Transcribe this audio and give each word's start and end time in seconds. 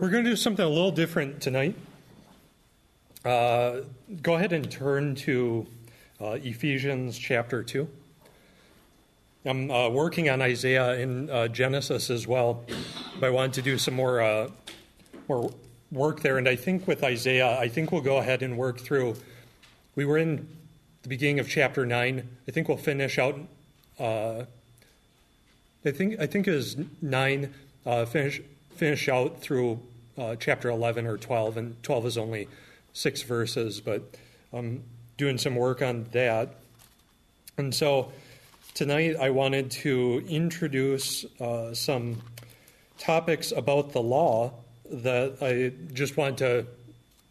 We're 0.00 0.08
going 0.08 0.24
to 0.24 0.30
do 0.30 0.36
something 0.36 0.64
a 0.64 0.68
little 0.68 0.92
different 0.92 1.42
tonight. 1.42 1.76
Uh, 3.22 3.80
go 4.22 4.36
ahead 4.36 4.54
and 4.54 4.70
turn 4.70 5.14
to 5.16 5.66
uh, 6.18 6.38
Ephesians 6.42 7.18
chapter 7.18 7.62
2. 7.62 7.86
I'm 9.44 9.70
uh, 9.70 9.90
working 9.90 10.30
on 10.30 10.40
Isaiah 10.40 10.94
in 10.94 11.28
uh, 11.28 11.48
Genesis 11.48 12.08
as 12.08 12.26
well, 12.26 12.64
but 13.20 13.26
I 13.26 13.30
wanted 13.30 13.52
to 13.52 13.62
do 13.62 13.76
some 13.76 13.92
more, 13.92 14.22
uh, 14.22 14.48
more 15.28 15.52
work 15.92 16.20
there. 16.22 16.38
And 16.38 16.48
I 16.48 16.56
think 16.56 16.88
with 16.88 17.04
Isaiah, 17.04 17.58
I 17.58 17.68
think 17.68 17.92
we'll 17.92 18.00
go 18.00 18.16
ahead 18.16 18.42
and 18.42 18.56
work 18.56 18.80
through. 18.80 19.16
We 19.96 20.06
were 20.06 20.16
in 20.16 20.48
the 21.02 21.10
beginning 21.10 21.40
of 21.40 21.48
chapter 21.50 21.84
9. 21.84 22.26
I 22.48 22.50
think 22.50 22.68
we'll 22.68 22.78
finish 22.78 23.18
out. 23.18 23.38
Uh, 23.98 24.44
I 25.84 25.90
think 25.90 26.18
I 26.18 26.26
think 26.26 26.48
it 26.48 26.54
is 26.54 26.78
9, 27.02 27.52
finish 28.06 28.40
finish 28.80 29.10
out 29.10 29.38
through 29.42 29.78
uh, 30.20 30.36
chapter 30.36 30.68
11 30.68 31.06
or 31.06 31.16
12, 31.16 31.56
and 31.56 31.82
12 31.82 32.06
is 32.06 32.18
only 32.18 32.46
six 32.92 33.22
verses, 33.22 33.80
but 33.80 34.02
I'm 34.52 34.84
doing 35.16 35.38
some 35.38 35.56
work 35.56 35.80
on 35.80 36.06
that. 36.12 36.56
And 37.56 37.74
so 37.74 38.12
tonight 38.74 39.16
I 39.18 39.30
wanted 39.30 39.70
to 39.70 40.22
introduce 40.28 41.24
uh, 41.40 41.72
some 41.72 42.20
topics 42.98 43.50
about 43.52 43.92
the 43.92 44.02
law 44.02 44.52
that 44.90 45.38
I 45.40 45.72
just 45.94 46.16
want 46.16 46.38
to 46.38 46.66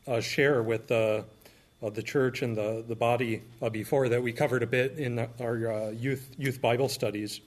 uh, 0.08 0.20
share 0.20 0.64
with 0.64 0.88
the, 0.88 1.26
uh, 1.84 1.90
the 1.92 2.02
church 2.02 2.42
and 2.42 2.58
the, 2.58 2.84
the 2.88 2.96
body 2.96 3.44
uh, 3.62 3.70
before 3.70 4.10
that 4.10 4.24
we 4.24 4.34
covered 4.34 4.64
a 4.64 4.68
bit 4.68 4.98
in 4.98 5.20
our 5.40 5.72
uh, 5.72 5.90
youth, 5.92 6.34
youth 6.40 6.60
Bible 6.60 6.90
studies. 6.90 7.42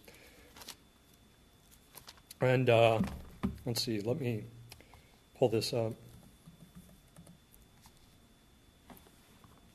And 2.40 2.68
let's 3.64 3.82
see, 3.82 4.00
let 4.00 4.20
me 4.20 4.44
pull 5.42 5.48
this 5.48 5.72
up. 5.72 5.92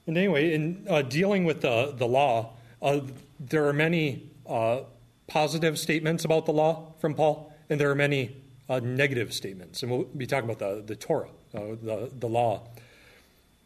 And 0.06 0.18
anyway, 0.18 0.54
in 0.54 0.86
uh, 0.90 1.02
dealing 1.02 1.44
with 1.44 1.60
the, 1.60 1.94
the 1.94 2.08
law, 2.08 2.54
uh, 2.82 3.02
there 3.38 3.68
are 3.68 3.74
many 3.74 4.30
uh, 4.48 4.84
positive 5.28 5.78
statements 5.78 6.24
about 6.24 6.46
the 6.46 6.54
law 6.54 6.94
from 7.02 7.16
Paul, 7.16 7.54
and 7.70 7.82
there 7.82 7.92
are 7.92 7.96
many 7.96 8.38
uh, 8.70 8.80
negative 8.80 9.34
statements. 9.34 9.84
And 9.84 9.92
we'll 9.92 10.06
be 10.06 10.26
talking 10.26 10.50
about 10.50 10.60
the, 10.60 10.84
the 10.84 10.96
Torah, 10.96 11.32
uh, 11.54 11.76
the, 11.84 12.12
the 12.18 12.28
law. 12.30 12.70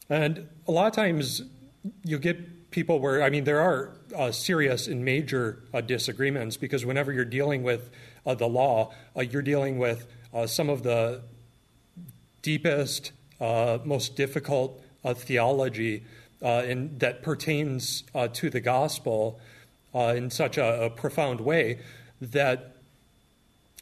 And 0.09 0.49
a 0.67 0.71
lot 0.71 0.87
of 0.87 0.93
times 0.93 1.43
you 2.03 2.17
get 2.17 2.71
people 2.71 2.99
where, 2.99 3.21
I 3.21 3.29
mean, 3.29 3.43
there 3.43 3.61
are 3.61 3.95
uh, 4.17 4.31
serious 4.31 4.87
and 4.87 5.05
major 5.05 5.61
disagreements 5.85 6.57
because 6.57 6.83
whenever 6.83 7.13
you're 7.13 7.25
dealing 7.25 7.61
with 7.61 7.91
the 8.25 8.47
law, 8.47 8.91
you're 9.15 9.43
dealing 9.43 9.77
with 9.77 10.07
some 10.47 10.67
of 10.67 10.81
the 10.81 11.21
deepest, 12.41 13.11
uh, 13.39 13.79
most 13.83 14.15
difficult 14.15 14.81
uh, 15.03 15.13
theology 15.13 16.03
uh, 16.43 16.63
in, 16.65 16.97
that 16.99 17.21
pertains 17.23 18.03
uh, 18.15 18.27
to 18.29 18.49
the 18.49 18.59
gospel 18.59 19.39
uh, 19.93 20.13
in 20.15 20.29
such 20.29 20.57
a, 20.57 20.83
a, 20.85 20.89
profound 20.89 21.41
way 21.41 21.79
that 22.21 22.75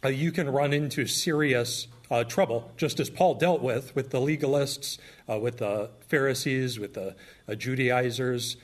you 0.10 0.32
can 0.32 0.50
run 0.50 0.74
into 0.74 1.06
serious 1.06 1.88
trouble, 2.28 2.72
just 2.78 3.00
as 3.00 3.10
Paul 3.10 3.36
dealt 3.36 3.62
with 3.62 3.94
with 3.96 4.10
the 4.10 4.18
legalists, 4.18 4.98
with 5.28 5.58
the 5.58 5.90
Pharisees, 6.08 6.80
with 6.80 6.94
the 6.96 7.16
Judaizers 7.56 8.56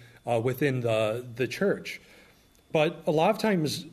within 0.41 0.79
the, 0.79 1.25
the 1.35 1.47
church. 1.47 2.01
But 2.71 3.03
a 3.05 3.11
lot 3.11 3.29
of 3.31 3.37
times, 3.37 3.85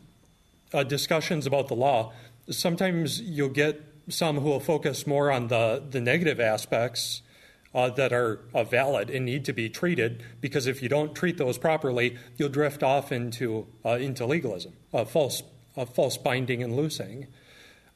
discussions 0.86 1.46
about 1.46 1.68
the 1.68 1.74
law, 1.74 2.12
sometimes 2.48 3.20
you'll 3.20 3.48
get 3.48 3.91
some 4.08 4.38
who 4.40 4.48
will 4.48 4.60
focus 4.60 5.06
more 5.06 5.30
on 5.30 5.48
the, 5.48 5.82
the 5.90 6.00
negative 6.00 6.40
aspects 6.40 7.22
uh, 7.74 7.90
that 7.90 8.12
are 8.12 8.40
uh, 8.54 8.64
valid 8.64 9.10
and 9.10 9.24
need 9.24 9.44
to 9.46 9.52
be 9.52 9.68
treated, 9.68 10.22
because 10.40 10.66
if 10.66 10.82
you 10.82 10.88
don't 10.88 11.14
treat 11.14 11.38
those 11.38 11.58
properly, 11.58 12.16
you'll 12.36 12.48
drift 12.48 12.82
off 12.82 13.12
into, 13.12 13.66
uh, 13.84 13.90
into 13.90 14.26
legalism, 14.26 14.72
false, 15.06 15.42
false 15.94 16.16
binding 16.18 16.62
and 16.62 16.76
loosing. 16.76 17.26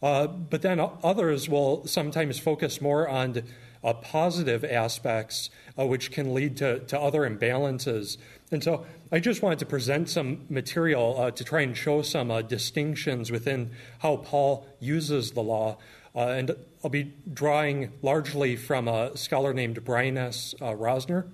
Uh, 0.03 0.27
but 0.27 0.63
then 0.63 0.81
others 1.03 1.49
will 1.49 1.87
sometimes 1.87 2.39
focus 2.39 2.81
more 2.81 3.09
on 3.09 3.43
uh, 3.83 3.93
positive 3.95 4.65
aspects, 4.65 5.51
uh, 5.79 5.87
which 5.87 6.11
can 6.11 6.35
lead 6.35 6.57
to, 6.57 6.81
to 6.81 6.99
other 6.99 7.29
imbalances. 7.29 8.17
And 8.51 8.63
so 8.63 8.87
I 9.13 9.21
just 9.21 9.43
wanted 9.43 9.59
to 9.61 9.67
present 9.67 10.09
some 10.09 10.47
material 10.49 11.31
to 11.31 11.45
try 11.45 11.63
and 11.63 11.77
show 11.77 12.03
some 12.03 12.29
distinctions 12.47 13.31
within 13.31 13.71
how 13.99 14.17
Paul 14.17 14.67
uses 14.81 15.33
the 15.33 15.43
law 15.43 15.73
uh, 15.73 15.77
and 16.21 16.57
I'll 16.83 16.91
be 16.91 17.15
drawing 17.33 17.93
largely 18.03 18.57
from 18.57 18.89
a 18.89 19.17
scholar 19.17 19.53
named 19.53 19.85
Brian 19.85 20.17
S. 20.17 20.55
Uh, 20.61 20.73
Rosner. 20.73 21.31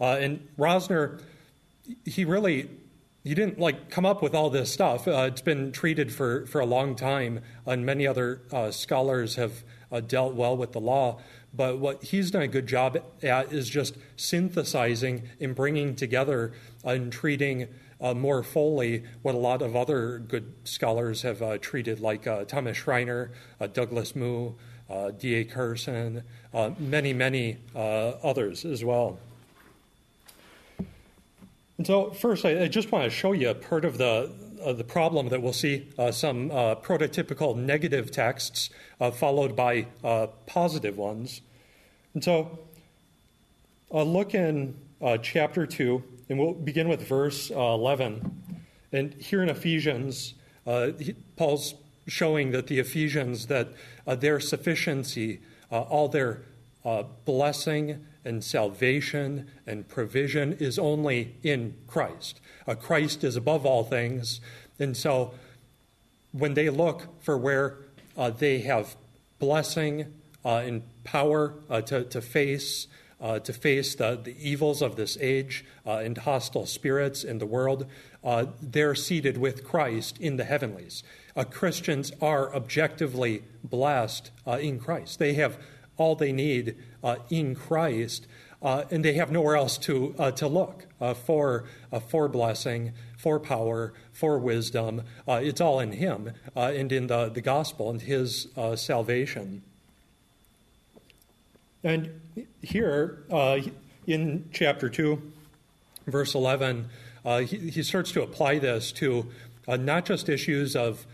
Uh, 0.00 0.18
and 0.20 0.48
Rosner, 0.58 1.22
he 2.04 2.24
really 2.24 2.68
he 3.24 3.34
didn't 3.34 3.58
like 3.58 3.88
come 3.90 4.04
up 4.04 4.20
with 4.20 4.34
all 4.34 4.50
this 4.50 4.72
stuff. 4.72 5.06
Uh, 5.06 5.28
it's 5.30 5.40
been 5.40 5.70
treated 5.70 6.12
for, 6.12 6.46
for 6.46 6.60
a 6.60 6.66
long 6.66 6.96
time, 6.96 7.40
and 7.64 7.86
many 7.86 8.06
other 8.06 8.42
uh, 8.52 8.70
scholars 8.72 9.36
have 9.36 9.62
uh, 9.92 10.00
dealt 10.00 10.34
well 10.34 10.56
with 10.56 10.72
the 10.72 10.80
law. 10.80 11.20
But 11.54 11.78
what 11.78 12.02
he's 12.02 12.30
done 12.30 12.42
a 12.42 12.48
good 12.48 12.66
job 12.66 12.98
at 13.22 13.52
is 13.52 13.68
just 13.68 13.96
synthesizing 14.16 15.28
and 15.40 15.54
bringing 15.54 15.94
together 15.94 16.52
and 16.82 17.12
treating 17.12 17.68
uh, 18.02 18.12
more 18.12 18.42
fully 18.42 19.04
what 19.22 19.34
a 19.34 19.38
lot 19.38 19.62
of 19.62 19.76
other 19.76 20.18
good 20.18 20.52
scholars 20.64 21.22
have 21.22 21.40
uh, 21.40 21.56
treated, 21.58 22.00
like 22.00 22.26
uh, 22.26 22.44
Thomas 22.44 22.76
Schreiner, 22.76 23.30
uh, 23.60 23.68
Douglas 23.68 24.16
Moo, 24.16 24.52
uh, 24.90 25.12
D.A. 25.12 25.44
Carson, 25.44 26.24
uh, 26.52 26.72
many, 26.78 27.12
many 27.12 27.58
others 27.74 28.64
as 28.64 28.84
well. 28.84 29.18
And 31.78 31.86
so, 31.86 32.10
first, 32.10 32.44
I, 32.44 32.64
I, 32.64 32.68
just 32.68 32.92
want 32.92 33.04
to 33.04 33.10
show 33.10 33.32
you 33.32 33.54
part 33.54 33.84
of 33.84 33.98
the 33.98 34.30
the 34.76 34.84
problem 34.84 35.28
that 35.30 35.42
we'll 35.42 35.52
see 35.52 35.88
some 36.12 36.50
prototypical 36.50 37.56
negative 37.56 38.12
texts 38.12 38.70
followed 39.14 39.56
by 39.56 39.88
positive 40.46 40.96
ones. 40.96 41.40
And 42.14 42.22
so, 42.22 42.60
look 43.90 44.36
in 44.36 44.76
chapter 45.22 45.66
2, 45.66 46.04
and 46.32 46.40
we'll 46.40 46.54
begin 46.54 46.88
with 46.88 47.06
verse 47.06 47.50
uh, 47.50 47.54
11. 47.54 48.42
And 48.90 49.12
here 49.14 49.42
in 49.42 49.50
Ephesians, 49.50 50.32
uh, 50.66 50.92
he, 50.98 51.12
Paul's 51.36 51.74
showing 52.06 52.52
that 52.52 52.68
the 52.68 52.78
Ephesians, 52.78 53.48
that 53.48 53.68
uh, 54.06 54.14
their 54.14 54.40
sufficiency, 54.40 55.40
uh, 55.70 55.82
all 55.82 56.08
their 56.08 56.44
uh, 56.86 57.02
blessing 57.26 58.06
and 58.24 58.42
salvation 58.42 59.50
and 59.66 59.86
provision 59.86 60.54
is 60.54 60.78
only 60.78 61.36
in 61.42 61.76
Christ. 61.86 62.40
Uh, 62.66 62.76
Christ 62.76 63.24
is 63.24 63.36
above 63.36 63.66
all 63.66 63.84
things. 63.84 64.40
And 64.78 64.96
so 64.96 65.34
when 66.30 66.54
they 66.54 66.70
look 66.70 67.22
for 67.22 67.36
where 67.36 67.76
they 68.38 68.60
have 68.60 68.96
blessing 69.38 70.14
and 70.44 70.82
power 71.04 71.56
to, 71.68 72.04
to 72.04 72.22
face 72.22 72.86
uh, 73.22 73.38
to 73.38 73.52
face 73.52 73.94
the, 73.94 74.20
the 74.22 74.36
evils 74.38 74.82
of 74.82 74.96
this 74.96 75.16
age 75.20 75.64
uh, 75.86 75.98
and 75.98 76.18
hostile 76.18 76.66
spirits 76.66 77.22
in 77.22 77.38
the 77.38 77.46
world, 77.46 77.86
uh, 78.24 78.46
they're 78.60 78.96
seated 78.96 79.38
with 79.38 79.64
Christ 79.64 80.18
in 80.18 80.36
the 80.36 80.44
heavenlies. 80.44 81.04
Uh, 81.36 81.44
Christians 81.44 82.12
are 82.20 82.54
objectively 82.54 83.44
blessed 83.62 84.30
uh, 84.46 84.58
in 84.58 84.78
Christ. 84.78 85.18
They 85.18 85.34
have 85.34 85.56
all 85.96 86.16
they 86.16 86.32
need 86.32 86.76
uh, 87.04 87.16
in 87.30 87.54
Christ, 87.54 88.26
and 88.60 89.04
they 89.04 89.14
have 89.14 89.30
nowhere 89.30 89.56
else 89.56 89.76
to, 89.78 90.14
to 90.36 90.46
look 90.46 90.86
for, 91.24 91.64
for 92.08 92.28
blessing, 92.28 92.92
for 93.18 93.40
power, 93.40 93.92
for 94.12 94.38
wisdom. 94.38 95.02
it's 95.26 95.60
all 95.60 95.80
in 95.80 95.92
Him 95.92 96.32
and 96.54 96.92
in 96.92 97.08
the, 97.08 97.28
the 97.28 97.40
gospel 97.40 97.90
and 97.90 98.02
His 98.02 98.48
salvation. 98.76 99.62
And 101.84 102.20
here 102.62 103.24
uh, 103.30 103.58
in 104.06 104.48
chapter 104.52 104.88
2, 104.88 105.20
verse 106.06 106.34
11, 106.34 106.88
uh, 107.24 107.38
he, 107.38 107.70
he, 107.70 107.82
starts 107.82 108.12
to 108.12 108.22
apply 108.22 108.58
this 108.58 108.92
to 108.92 109.26
uh, 109.66 109.76
not 109.76 110.04
just 110.04 110.28
issues 110.28 110.76
of 110.76 111.06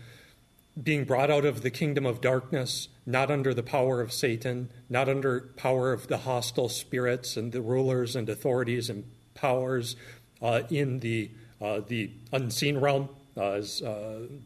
being 0.81 1.05
brought 1.05 1.31
out 1.31 1.45
of 1.45 1.61
the 1.61 1.71
kingdom 1.71 2.05
of 2.05 2.21
darkness, 2.21 2.87
not 3.05 3.31
under 3.31 3.53
the 3.53 3.63
power 3.63 3.99
of 3.99 4.13
Satan, 4.13 4.69
not 4.89 5.09
under 5.09 5.41
power 5.55 5.91
of 5.91 6.07
the 6.07 6.19
hostile 6.19 6.69
spirits 6.69 7.35
and 7.35 7.51
the 7.51 7.61
rulers 7.61 8.15
and 8.15 8.29
authorities 8.29 8.89
and 8.89 9.03
powers 9.33 9.95
uh, 10.41 10.61
in 10.69 10.99
the 10.99 11.31
uh, 11.61 11.81
the 11.85 12.09
unseen 12.31 12.77
realm, 12.77 13.09
uh, 13.35 13.51
as 13.51 13.81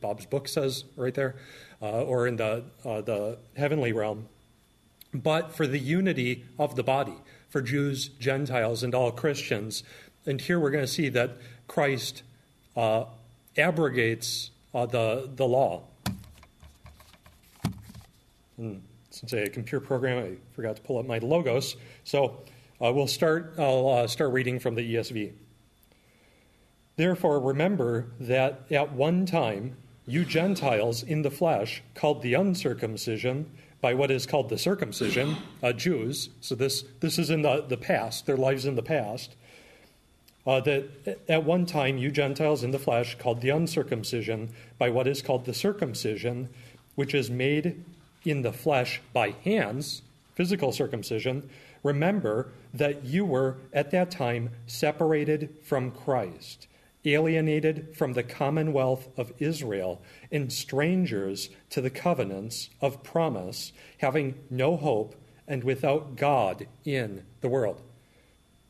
Bob's 0.02 0.25
book 0.25 0.48
says 0.48 0.84
right 0.96 1.14
there, 1.14 1.36
or 1.80 2.25
in 2.28 2.38
the 2.38 2.64
the 2.84 3.38
heavenly 3.56 3.92
realm 3.92 4.28
but 5.13 5.56
for 5.56 5.68
the 5.68 5.80
unity 5.80 6.45
of 6.57 6.75
the 6.75 6.83
body, 6.83 7.15
for 7.50 7.62
Jews, 7.62 8.07
Gentiles, 8.07 8.83
and 8.83 8.95
all 8.95 9.12
Christians. 9.12 9.83
And 10.25 10.42
here 10.42 10.60
we're 10.60 10.71
going 10.71 10.86
to 10.86 10.92
see 10.92 11.10
that 11.10 11.38
Christ 11.68 12.24
uh, 12.75 13.06
abrogates 13.57 14.51
uh, 14.74 14.86
the, 14.86 15.30
the 15.36 15.45
law. 15.45 15.83
And 18.57 18.83
since 19.10 19.33
a 19.33 19.48
computer 19.50 19.86
program, 19.86 20.24
I 20.24 20.56
forgot 20.56 20.77
to 20.77 20.81
pull 20.81 20.98
up 20.98 21.06
my 21.06 21.19
logos. 21.19 21.75
So 22.04 22.44
uh, 22.81 22.92
we'll 22.92 23.07
start. 23.07 23.56
I'll 23.60 23.89
uh, 23.89 24.07
start 24.07 24.31
reading 24.31 24.60
from 24.60 24.75
the 24.75 24.95
ESV. 24.95 25.33
Therefore, 26.95 27.39
remember 27.39 28.07
that 28.19 28.65
at 28.71 28.94
one 28.94 29.25
time 29.25 29.77
you 30.06 30.25
Gentiles 30.25 31.01
in 31.01 31.21
the 31.21 31.31
flesh, 31.31 31.81
called 31.95 32.21
the 32.21 32.33
uncircumcision 32.33 33.50
by 33.83 33.94
what 33.94 34.09
is 34.09 34.25
called 34.25 34.47
the 34.47 34.57
circumcision, 34.57 35.35
uh, 35.62 35.74
Jews. 35.74 36.30
So 36.39 36.56
this 36.56 36.85
this 37.01 37.19
is 37.19 37.30
in 37.30 37.41
the 37.41 37.65
the 37.68 37.75
past. 37.75 38.25
Their 38.25 38.38
lives 38.38 38.65
in 38.65 38.75
the 38.75 38.81
past. 38.81 39.35
Uh, 40.47 40.62
that 40.62 41.19
at 41.27 41.44
one 41.44 41.65
time 41.65 41.97
you 41.97 42.09
Gentiles 42.09 42.63
in 42.63 42.71
the 42.71 42.80
flesh, 42.80 43.18
called 43.18 43.41
the 43.41 43.50
uncircumcision 43.50 44.50
by 44.77 44.89
what 44.89 45.07
is 45.07 45.21
called 45.21 45.45
the 45.45 45.53
circumcision, 45.53 46.50
which 46.95 47.13
is 47.13 47.30
made 47.30 47.83
in 48.25 48.41
the 48.41 48.53
flesh 48.53 49.01
by 49.12 49.35
hands, 49.44 50.01
physical 50.36 50.71
circumcision, 50.71 51.50
remember 51.81 52.50
that 52.74 53.06
you 53.06 53.25
were 53.25 53.57
at 53.74 53.91
that 53.91 54.12
time 54.12 54.50
separated 54.65 55.56
from 55.62 55.91
Christ, 55.91 56.68
alienated 57.05 57.95
from 57.95 58.13
the 58.13 58.23
commonwealth 58.23 59.07
of 59.17 59.33
Israel, 59.39 60.01
and 60.31 60.51
strangers 60.51 61.50
to 61.69 61.81
the 61.81 61.89
covenants 61.89 62.69
of 62.81 63.03
promise, 63.03 63.73
having 63.97 64.35
no 64.50 64.77
hope 64.77 65.15
and 65.47 65.63
without 65.63 66.15
God 66.15 66.67
in 66.85 67.25
the 67.41 67.50
world. 67.50 67.81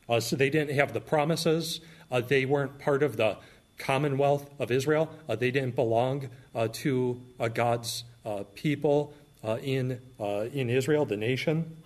Uh, 0.08 0.20
so 0.20 0.36
they 0.36 0.50
didn't 0.50 0.74
have 0.76 0.92
the 0.92 1.00
promises, 1.00 1.80
uh, 2.10 2.20
they 2.20 2.44
weren't 2.44 2.78
part 2.78 3.02
of 3.02 3.16
the 3.16 3.36
commonwealth 3.78 4.50
of 4.58 4.70
Israel, 4.70 5.10
uh, 5.28 5.36
they 5.36 5.50
didn't 5.50 5.74
belong 5.74 6.28
uh, 6.54 6.68
to 6.72 7.20
uh, 7.40 7.48
God's 7.48 8.04
uh, 8.24 8.44
people 8.54 9.14
in, 9.62 10.00
in 10.18 10.70
Israel, 10.70 11.04
the 11.04 11.18
nation. 11.18 11.76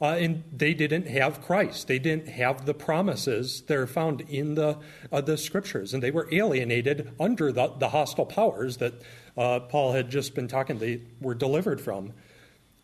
Uh, 0.00 0.16
and 0.18 0.44
they 0.50 0.72
didn't 0.72 1.06
have 1.06 1.42
Christ. 1.42 1.86
They 1.86 1.98
didn't 1.98 2.28
have 2.28 2.64
the 2.64 2.72
promises 2.72 3.62
that 3.62 3.76
are 3.76 3.86
found 3.86 4.22
in 4.22 4.54
the, 4.54 4.78
uh, 5.12 5.20
the 5.20 5.36
scriptures. 5.36 5.92
And 5.92 6.02
they 6.02 6.10
were 6.10 6.26
alienated 6.32 7.12
under 7.20 7.52
the, 7.52 7.74
the 7.78 7.90
hostile 7.90 8.24
powers 8.24 8.78
that 8.78 8.94
uh, 9.36 9.60
Paul 9.60 9.92
had 9.92 10.10
just 10.10 10.34
been 10.34 10.48
talking, 10.48 10.78
they 10.78 11.02
were 11.20 11.34
delivered 11.34 11.82
from. 11.82 12.14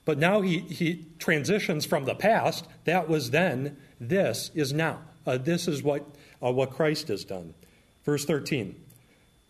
But 0.05 0.19
now 0.19 0.43
he, 0.43 0.61
he 0.61 1.07
transitions 1.19 1.87
from 1.87 2.05
the 2.05 2.15
past. 2.15 2.67
That 2.85 3.09
was 3.09 3.31
then. 3.31 3.79
This 3.99 4.51
is 4.55 4.73
now. 4.73 5.01
Uh, 5.27 5.39
this 5.39 5.67
is 5.67 5.83
what, 5.83 6.07
uh, 6.43 6.53
what 6.53 6.71
Christ 6.71 7.09
has 7.09 7.25
done. 7.25 7.55
Verse 8.05 8.25
13. 8.25 8.77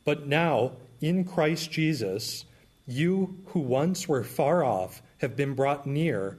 But 0.05 0.27
now, 0.29 0.73
in 1.01 1.25
Christ 1.25 1.71
Jesus, 1.71 2.45
you 2.87 3.39
who 3.47 3.61
once 3.61 4.09
were 4.09 4.25
far 4.25 4.65
off 4.65 5.03
have 5.19 5.37
been 5.37 5.55
brought 5.55 5.87
near 5.87 6.39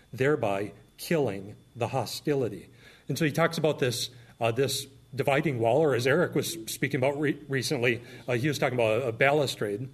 thereby 0.13 0.71
killing 0.97 1.55
the 1.75 1.87
hostility. 1.87 2.69
And 3.07 3.17
so 3.17 3.25
he 3.25 3.31
talks 3.31 3.57
about 3.57 3.79
this, 3.79 4.09
uh, 4.39 4.51
this 4.51 4.87
dividing 5.13 5.59
wall, 5.59 5.79
or 5.79 5.95
as 5.95 6.07
Eric 6.07 6.35
was 6.35 6.57
speaking 6.67 6.99
about 6.99 7.19
re- 7.19 7.37
recently, 7.47 8.01
uh, 8.27 8.33
he 8.33 8.47
was 8.47 8.59
talking 8.59 8.77
about 8.77 9.01
a, 9.01 9.07
a 9.07 9.11
balustrade, 9.11 9.89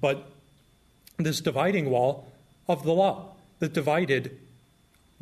but 0.00 0.30
this 1.18 1.40
dividing 1.40 1.90
wall 1.90 2.32
of 2.68 2.84
the 2.84 2.92
law 2.92 3.34
that 3.58 3.72
divided 3.72 4.38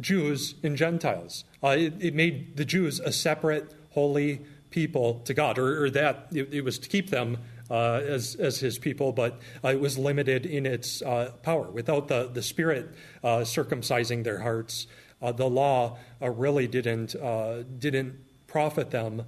Jews 0.01 0.55
and 0.63 0.77
Gentiles. 0.77 1.45
Uh, 1.63 1.77
it, 1.79 1.95
it, 2.01 2.15
made 2.15 2.57
the 2.57 2.65
Jews 2.65 3.01
a 3.01 3.13
separate, 3.13 3.71
holy 3.91 4.41
people 4.71 5.21
to 5.25 5.35
God, 5.35 5.59
or, 5.59 5.85
or 5.85 5.91
that 5.91 6.29
it, 6.33 6.53
it, 6.53 6.65
was 6.65 6.79
to 6.79 6.89
keep 6.89 7.11
them 7.11 7.39
uh, 7.71 8.01
as, 8.05 8.35
as 8.35 8.59
his 8.59 8.79
people, 8.79 9.13
but 9.13 9.39
uh, 9.65 9.69
it 9.69 9.81
was 9.81 9.97
limited 9.97 10.45
in 10.45 10.67
its 10.67 11.03
uh, 11.03 11.31
power. 11.43 11.71
Without 11.71 12.09
the, 12.09 12.29
the 12.29 12.43
Spirit 12.43 12.93
uh, 13.23 13.39
circumcising 13.39 14.25
their 14.25 14.41
hearts, 14.41 14.89
uh, 15.23 15.31
the 15.31 15.49
law 15.49 15.97
really 16.21 16.67
didn't, 16.67 17.15
didn't 17.79 18.19
profit 18.47 18.91
them 18.91 19.25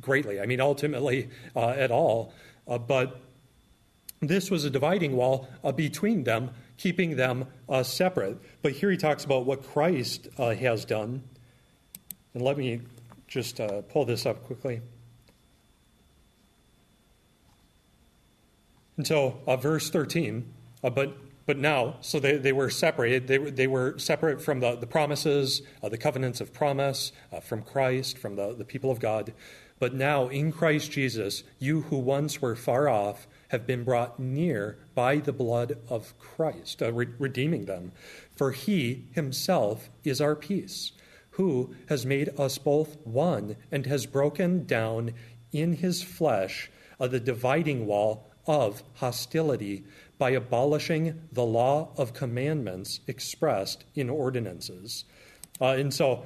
greatly. 0.00 0.40
I 0.40 0.46
mean, 0.46 0.60
ultimately, 0.60 1.30
at 1.56 1.90
all. 1.90 2.34
but 2.66 3.20
this 4.20 4.50
was 4.50 4.64
a 4.64 4.70
dividing 4.70 5.16
wall 5.16 5.48
between 5.76 6.24
them, 6.24 6.50
keeping 6.76 7.16
them 7.16 7.46
separate. 7.84 8.36
But 8.62 8.72
here 8.72 8.90
he 8.90 8.96
talks 8.96 9.24
about 9.24 9.46
what 9.46 9.62
Christ 9.62 10.28
has 10.36 10.84
done. 10.84 11.22
And 12.34 12.42
let 12.42 12.58
me 12.58 12.80
just 13.28 13.60
pull 13.88 14.04
this 14.04 14.26
up 14.26 14.44
quickly. 14.44 14.82
So, 19.02 19.40
uh, 19.46 19.56
verse 19.56 19.88
13, 19.90 20.52
uh, 20.84 20.90
but 20.90 21.16
but 21.44 21.58
now, 21.58 21.96
so 22.00 22.20
they, 22.20 22.36
they 22.36 22.52
were 22.52 22.70
separated. 22.70 23.26
They, 23.26 23.38
they 23.38 23.66
were 23.66 23.98
separate 23.98 24.40
from 24.40 24.60
the, 24.60 24.76
the 24.76 24.86
promises, 24.86 25.62
uh, 25.82 25.88
the 25.88 25.98
covenants 25.98 26.40
of 26.40 26.52
promise, 26.52 27.12
uh, 27.32 27.40
from 27.40 27.62
Christ, 27.62 28.16
from 28.16 28.36
the, 28.36 28.54
the 28.54 28.64
people 28.64 28.90
of 28.90 29.00
God. 29.00 29.32
But 29.80 29.94
now, 29.94 30.28
in 30.28 30.52
Christ 30.52 30.92
Jesus, 30.92 31.42
you 31.58 31.82
who 31.82 31.98
once 31.98 32.40
were 32.40 32.54
far 32.54 32.88
off 32.88 33.26
have 33.48 33.66
been 33.66 33.82
brought 33.82 34.20
near 34.20 34.78
by 34.94 35.16
the 35.16 35.32
blood 35.32 35.78
of 35.88 36.16
Christ, 36.18 36.80
uh, 36.80 36.92
re- 36.92 37.08
redeeming 37.18 37.64
them. 37.64 37.90
For 38.36 38.52
he 38.52 39.08
himself 39.12 39.90
is 40.04 40.20
our 40.20 40.36
peace, 40.36 40.92
who 41.30 41.74
has 41.88 42.06
made 42.06 42.28
us 42.38 42.58
both 42.58 42.96
one 43.04 43.56
and 43.72 43.86
has 43.86 44.06
broken 44.06 44.64
down 44.64 45.12
in 45.50 45.72
his 45.72 46.02
flesh 46.02 46.70
uh, 47.00 47.08
the 47.08 47.20
dividing 47.20 47.86
wall 47.86 48.31
of 48.46 48.82
hostility 48.94 49.84
by 50.18 50.30
abolishing 50.30 51.20
the 51.32 51.44
law 51.44 51.88
of 51.96 52.14
commandments 52.14 53.00
expressed 53.06 53.84
in 53.94 54.08
ordinances. 54.08 55.04
Uh, 55.60 55.66
and 55.70 55.92
so, 55.92 56.24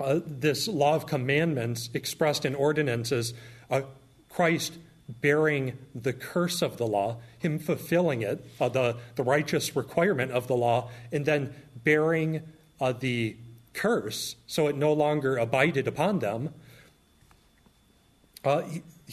uh, 0.00 0.20
this 0.26 0.66
law 0.66 0.94
of 0.94 1.06
commandments 1.06 1.90
expressed 1.94 2.44
in 2.44 2.54
ordinances, 2.54 3.34
uh, 3.70 3.82
Christ 4.28 4.78
bearing 5.08 5.76
the 5.94 6.12
curse 6.12 6.62
of 6.62 6.76
the 6.76 6.86
law, 6.86 7.18
Him 7.38 7.58
fulfilling 7.58 8.22
it, 8.22 8.44
uh, 8.60 8.68
the, 8.68 8.96
the 9.16 9.22
righteous 9.22 9.76
requirement 9.76 10.32
of 10.32 10.46
the 10.46 10.56
law, 10.56 10.90
and 11.12 11.24
then 11.24 11.54
bearing 11.84 12.42
uh, 12.80 12.92
the 12.92 13.36
curse 13.74 14.36
so 14.46 14.66
it 14.66 14.76
no 14.76 14.92
longer 14.92 15.36
abided 15.36 15.86
upon 15.86 16.18
them. 16.18 16.52
Uh, 18.44 18.62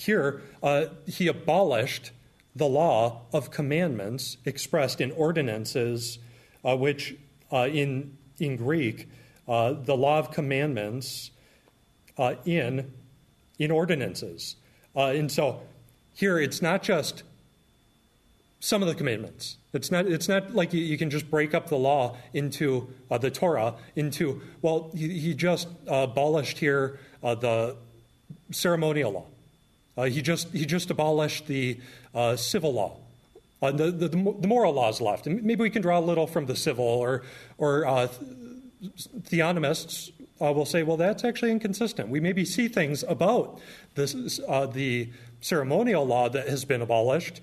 here, 0.05 0.41
uh, 0.63 0.85
he 1.05 1.27
abolished 1.27 2.11
the 2.55 2.67
law 2.67 3.21
of 3.33 3.51
commandments 3.51 4.37
expressed 4.45 5.01
in 5.01 5.11
ordinances, 5.11 6.19
uh, 6.63 6.75
which 6.75 7.15
uh, 7.51 7.67
in, 7.67 8.17
in 8.39 8.55
Greek, 8.55 9.09
uh, 9.47 9.73
the 9.73 9.95
law 9.95 10.19
of 10.19 10.31
commandments 10.31 11.31
uh, 12.17 12.35
in, 12.45 12.91
in 13.57 13.71
ordinances. 13.71 14.55
Uh, 14.95 15.07
and 15.07 15.31
so 15.31 15.61
here 16.13 16.39
it's 16.39 16.61
not 16.61 16.81
just 16.81 17.23
some 18.59 18.81
of 18.81 18.87
the 18.87 18.95
commandments. 18.95 19.57
It's 19.73 19.91
not, 19.91 20.05
it's 20.05 20.27
not 20.27 20.53
like 20.53 20.73
you, 20.73 20.81
you 20.81 20.97
can 20.97 21.09
just 21.09 21.29
break 21.29 21.53
up 21.53 21.69
the 21.69 21.77
law 21.77 22.17
into 22.33 22.93
the 23.09 23.31
Torah, 23.31 23.75
into, 23.95 24.41
well, 24.61 24.91
he, 24.95 25.19
he 25.19 25.33
just 25.33 25.67
abolished 25.87 26.57
here 26.57 26.99
the 27.21 27.75
ceremonial 28.51 29.11
law. 29.11 29.25
Uh, 29.99 30.05
he, 30.05 30.21
just, 30.21 30.47
he 30.53 30.65
just 30.65 30.89
abolished 30.89 31.45
the 31.47 31.77
uh, 32.15 32.33
civil 32.37 32.73
law. 32.73 32.95
Uh, 33.61 33.69
the, 33.71 33.91
the, 33.91 34.07
the, 34.07 34.47
moral 34.47 34.71
laws 34.71 35.01
left. 35.01 35.27
And 35.27 35.43
maybe 35.43 35.61
we 35.61 35.69
can 35.69 35.81
draw 35.81 35.99
a 35.99 36.01
little 36.01 36.25
from 36.25 36.45
the 36.45 36.55
civil, 36.55 36.85
or, 36.85 37.23
or 37.57 37.85
uh, 37.85 38.07
theonomists 39.23 40.09
uh, 40.39 40.53
will 40.53 40.65
say, 40.65 40.83
well, 40.83 40.95
that's 40.95 41.25
actually 41.25 41.51
inconsistent. 41.51 42.07
We 42.07 42.21
maybe 42.21 42.45
see 42.45 42.69
things 42.69 43.03
about 43.09 43.59
this, 43.95 44.39
uh, 44.47 44.67
the 44.67 45.09
ceremonial 45.41 46.07
law 46.07 46.29
that 46.29 46.47
has 46.47 46.63
been 46.63 46.81
abolished, 46.81 47.41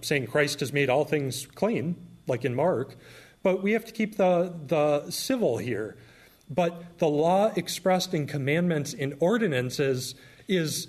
saying 0.00 0.26
Christ 0.26 0.58
has 0.58 0.72
made 0.72 0.90
all 0.90 1.04
things 1.04 1.46
clean, 1.46 1.94
like 2.26 2.44
in 2.44 2.56
Mark, 2.56 2.96
but 3.44 3.62
we 3.62 3.70
have 3.72 3.84
to 3.84 3.92
keep 3.92 4.16
the, 4.16 4.52
the 4.66 5.08
civil 5.08 5.58
here. 5.58 5.96
But 6.50 6.98
the 6.98 7.08
law 7.08 7.52
expressed 7.54 8.12
in 8.12 8.26
commandments 8.26 8.92
and 8.92 9.14
ordinances 9.20 10.16
is 10.48 10.88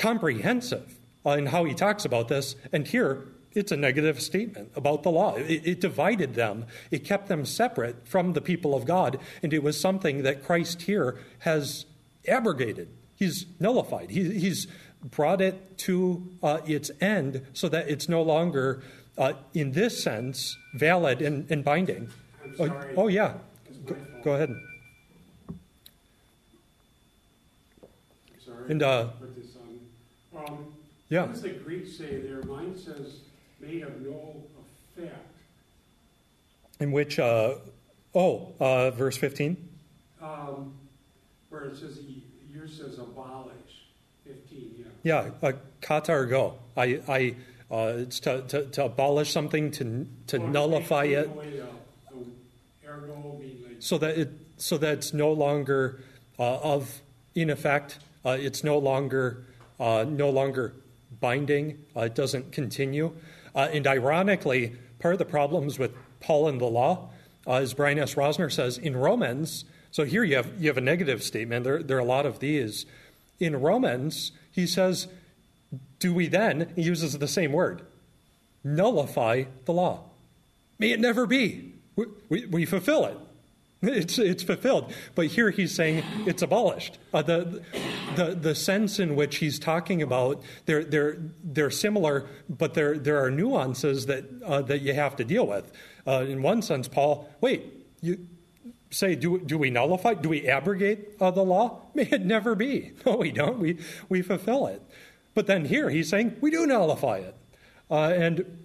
comprehensive 0.00 0.98
in 1.26 1.46
how 1.46 1.64
he 1.64 1.74
talks 1.74 2.04
about 2.04 2.28
this. 2.28 2.56
And 2.72 2.88
here, 2.88 3.26
it's 3.52 3.70
a 3.70 3.76
negative 3.76 4.20
statement 4.20 4.72
about 4.74 5.02
the 5.02 5.10
law. 5.10 5.34
It, 5.34 5.66
it, 5.66 5.80
divided 5.80 6.34
them, 6.34 6.66
it 6.90 7.04
kept 7.04 7.28
them 7.28 7.44
separate 7.44 8.06
from 8.08 8.32
the 8.32 8.40
people 8.40 8.74
of 8.74 8.86
God, 8.86 9.18
and 9.42 9.52
it 9.52 9.62
was 9.62 9.78
something 9.78 10.22
that 10.22 10.44
Christ 10.44 10.82
here 10.82 11.18
has 11.40 11.84
abrogated. 12.26 12.88
He's 13.14 13.46
nullified. 13.58 14.10
He, 14.10 14.38
he's 14.38 14.66
brought 15.02 15.40
it 15.40 15.76
to 15.78 16.26
uh, 16.42 16.60
its 16.64 16.90
end 17.00 17.46
so 17.52 17.68
that 17.68 17.88
it's 17.88 18.08
no 18.08 18.22
longer, 18.22 18.82
uh, 19.18 19.34
in 19.52 19.72
this 19.72 20.02
sense, 20.02 20.56
valid 20.74 21.20
and, 21.20 21.50
and 21.50 21.64
binding. 21.64 22.08
Oh, 22.58 22.80
oh, 22.96 23.08
yeah. 23.08 23.34
Go, 23.84 23.96
go, 24.24 24.32
ahead. 24.34 24.54
Sorry. 28.44 28.70
And, 28.70 28.82
uh, 28.82 29.08
um, 30.48 30.74
yeah. 31.08 31.22
What 31.22 31.32
does 31.32 31.42
the 31.42 31.50
Greek 31.50 31.86
say 31.86 32.20
there? 32.20 32.42
Mine 32.42 32.76
says 32.76 33.20
made 33.60 33.82
of 33.82 34.00
no 34.00 34.44
effect. 34.96 35.16
In 36.78 36.92
which, 36.92 37.18
uh, 37.18 37.54
oh, 38.14 38.54
uh, 38.58 38.90
verse 38.90 39.16
15? 39.16 39.56
Um, 40.22 40.72
where 41.50 41.64
it 41.64 41.76
says, 41.76 41.98
yours 42.52 42.76
says 42.76 42.98
abolish. 42.98 43.54
15, 44.24 44.86
yeah. 45.02 45.30
Yeah, 45.42 45.48
uh, 45.48 45.52
katargeo. 45.82 46.54
I, 46.76 47.00
I, 47.06 47.34
uh, 47.70 47.94
it's 47.98 48.20
to, 48.20 48.42
to, 48.42 48.66
to, 48.66 48.84
abolish 48.84 49.30
something, 49.30 49.70
to, 49.72 50.06
to 50.28 50.38
well, 50.38 50.48
nullify 50.48 51.04
it. 51.04 51.28
Away, 51.28 51.60
uh, 51.60 51.66
so 53.80 53.98
that 53.98 54.18
it, 54.18 54.30
so 54.58 54.78
that 54.78 54.98
it's 54.98 55.12
no 55.12 55.32
longer 55.32 56.00
uh, 56.38 56.58
of 56.58 57.00
in 57.34 57.50
effect. 57.50 57.98
Uh, 58.24 58.36
it's 58.38 58.62
no 58.62 58.78
longer, 58.78 59.44
uh, 59.80 60.04
no 60.06 60.30
longer 60.30 60.74
binding. 61.18 61.84
Uh, 61.96 62.02
it 62.02 62.14
doesn't 62.14 62.52
continue. 62.52 63.12
Uh, 63.54 63.68
and 63.72 63.86
ironically, 63.86 64.76
part 65.00 65.14
of 65.14 65.18
the 65.18 65.24
problems 65.24 65.78
with 65.78 65.92
Paul 66.20 66.48
and 66.48 66.60
the 66.60 66.66
law, 66.66 67.10
uh, 67.46 67.54
as 67.54 67.74
Brian 67.74 67.98
S. 67.98 68.14
Rosner 68.14 68.52
says 68.52 68.78
in 68.78 68.96
Romans, 68.96 69.64
so 69.90 70.04
here 70.04 70.22
you 70.22 70.36
have, 70.36 70.52
you 70.60 70.68
have 70.68 70.76
a 70.76 70.82
negative 70.82 71.22
statement. 71.22 71.64
There, 71.64 71.82
there 71.82 71.96
are 71.96 72.00
a 72.00 72.04
lot 72.04 72.26
of 72.26 72.38
these. 72.38 72.86
In 73.40 73.60
Romans, 73.60 74.32
he 74.52 74.66
says, 74.66 75.08
Do 75.98 76.14
we 76.14 76.28
then, 76.28 76.72
he 76.76 76.82
uses 76.82 77.18
the 77.18 77.26
same 77.26 77.52
word, 77.52 77.82
nullify 78.62 79.44
the 79.64 79.72
law? 79.72 80.10
May 80.78 80.92
it 80.92 81.00
never 81.00 81.26
be. 81.26 81.74
We, 81.96 82.06
we, 82.28 82.46
we 82.46 82.66
fulfill 82.66 83.04
it. 83.06 83.16
It's, 83.82 84.18
it's 84.18 84.42
fulfilled. 84.42 84.92
But 85.14 85.28
here 85.28 85.50
he's 85.50 85.74
saying 85.74 86.04
it's 86.26 86.42
abolished. 86.42 86.98
Uh, 87.14 87.22
the, 87.22 87.62
the, 88.14 88.34
the 88.34 88.54
sense 88.54 88.98
in 88.98 89.16
which 89.16 89.36
he's 89.36 89.58
talking 89.58 90.02
about, 90.02 90.42
they're, 90.66 90.84
they're, 90.84 91.16
they're 91.42 91.70
similar, 91.70 92.28
but 92.48 92.74
there, 92.74 92.98
there 92.98 93.24
are 93.24 93.30
nuances 93.30 94.04
that, 94.06 94.24
uh, 94.44 94.60
that 94.62 94.82
you 94.82 94.92
have 94.92 95.16
to 95.16 95.24
deal 95.24 95.46
with. 95.46 95.72
Uh, 96.06 96.26
in 96.28 96.42
one 96.42 96.60
sense, 96.60 96.88
Paul, 96.88 97.30
wait, 97.40 97.86
you 98.02 98.26
say, 98.90 99.14
do, 99.14 99.38
do 99.38 99.56
we 99.56 99.70
nullify, 99.70 100.14
do 100.14 100.28
we 100.28 100.46
abrogate 100.46 101.16
uh, 101.18 101.30
the 101.30 101.44
law? 101.44 101.80
May 101.94 102.08
it 102.10 102.24
never 102.24 102.54
be. 102.54 102.92
No, 103.06 103.16
we 103.16 103.32
don't. 103.32 103.58
We, 103.58 103.78
we 104.10 104.20
fulfill 104.20 104.66
it. 104.66 104.82
But 105.32 105.46
then 105.46 105.64
here 105.64 105.88
he's 105.88 106.08
saying 106.08 106.36
we 106.40 106.50
do 106.50 106.66
nullify 106.66 107.18
it. 107.18 107.34
Uh, 107.90 108.12
and, 108.14 108.64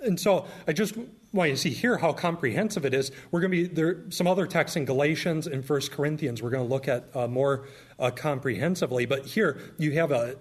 and 0.00 0.18
so 0.18 0.46
I 0.66 0.72
just 0.72 0.94
want 1.32 1.50
you 1.50 1.56
see 1.56 1.70
here 1.70 1.96
how 1.96 2.12
comprehensive 2.12 2.84
it 2.84 2.92
is. 2.92 3.10
We're 3.30 3.40
going 3.40 3.52
to 3.52 3.68
be 3.68 3.74
there 3.74 4.04
some 4.10 4.26
other 4.26 4.46
texts 4.46 4.76
in 4.76 4.84
Galatians 4.84 5.46
and 5.46 5.64
First 5.64 5.90
Corinthians. 5.90 6.42
We're 6.42 6.50
going 6.50 6.66
to 6.66 6.70
look 6.70 6.88
at 6.88 7.08
uh, 7.14 7.26
more 7.26 7.66
uh, 7.98 8.10
comprehensively. 8.10 9.06
But 9.06 9.26
here 9.26 9.58
you 9.78 9.92
have 9.92 10.12
a 10.12 10.36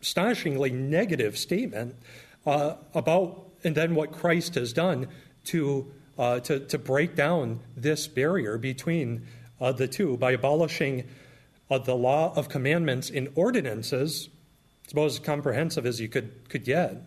astonishingly 0.00 0.70
negative 0.70 1.36
statement 1.38 1.96
uh, 2.46 2.74
about 2.94 3.46
and 3.64 3.74
then 3.74 3.94
what 3.94 4.12
Christ 4.12 4.54
has 4.54 4.72
done 4.72 5.08
to 5.44 5.92
uh, 6.18 6.40
to, 6.40 6.60
to 6.60 6.78
break 6.78 7.16
down 7.16 7.60
this 7.76 8.06
barrier 8.06 8.58
between 8.58 9.26
uh, 9.60 9.72
the 9.72 9.88
two 9.88 10.16
by 10.18 10.32
abolishing 10.32 11.08
uh, 11.70 11.78
the 11.78 11.94
law 11.94 12.32
of 12.36 12.48
commandments 12.48 13.08
in 13.08 13.32
ordinances. 13.34 14.28
It's 14.84 14.92
about 14.92 15.06
as 15.06 15.18
comprehensive 15.18 15.86
as 15.86 16.00
you 16.00 16.08
could 16.08 16.48
could 16.48 16.64
get. 16.64 17.02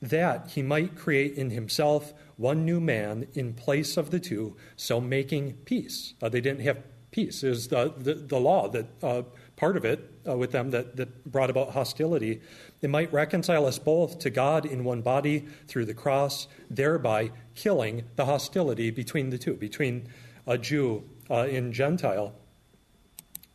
That 0.00 0.50
he 0.50 0.62
might 0.62 0.96
create 0.96 1.34
in 1.34 1.50
himself 1.50 2.12
one 2.38 2.64
new 2.64 2.80
man 2.80 3.26
in 3.34 3.52
place 3.52 3.96
of 3.96 4.10
the 4.10 4.20
two, 4.20 4.56
so 4.76 5.00
making 5.00 5.52
peace. 5.64 6.14
Uh, 6.22 6.28
they 6.28 6.40
didn't 6.40 6.60
have 6.62 6.78
peace. 7.10 7.42
It 7.42 7.50
was 7.50 7.68
the, 7.68 7.92
the, 7.98 8.14
the 8.14 8.38
law 8.38 8.68
that 8.68 8.86
uh, 9.02 9.22
part 9.56 9.76
of 9.76 9.84
it 9.84 10.08
uh, 10.26 10.36
with 10.36 10.52
them 10.52 10.70
that, 10.70 10.96
that 10.96 11.30
brought 11.30 11.50
about 11.50 11.72
hostility. 11.72 12.40
It 12.80 12.90
might 12.90 13.12
reconcile 13.12 13.66
us 13.66 13.78
both 13.78 14.20
to 14.20 14.30
God 14.30 14.64
in 14.64 14.84
one 14.84 15.02
body 15.02 15.46
through 15.66 15.86
the 15.86 15.94
cross, 15.94 16.46
thereby 16.70 17.32
killing 17.56 18.04
the 18.14 18.24
hostility 18.24 18.90
between 18.90 19.30
the 19.30 19.38
two, 19.38 19.54
between 19.54 20.08
a 20.46 20.56
Jew 20.56 21.02
uh, 21.28 21.42
and 21.42 21.72
Gentile. 21.72 22.32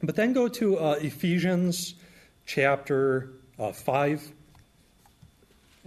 But 0.01 0.17
then 0.17 0.33
go 0.33 0.49
to 0.49 0.77
uh, 0.77 0.91
Ephesians 0.99 1.95
chapter 2.45 3.31
uh, 3.57 3.71
5, 3.71 4.31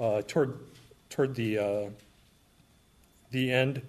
uh, 0.01 0.23
toward, 0.27 0.61
toward 1.11 1.35
the 1.35 1.91
the 3.31 3.53
end. 3.53 3.83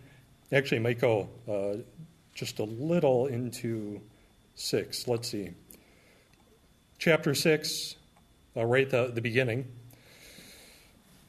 Actually, 0.51 0.79
might 0.79 0.99
go 0.99 1.29
uh, 1.47 1.81
just 2.33 2.59
a 2.59 2.63
little 2.63 3.27
into 3.27 4.01
6. 4.55 5.07
Let's 5.07 5.29
see. 5.29 5.51
Chapter 6.99 7.35
6, 7.35 7.95
uh, 8.55 8.65
right 8.65 8.85
at 8.85 8.91
the, 8.91 9.13
the 9.13 9.21
beginning. 9.21 9.67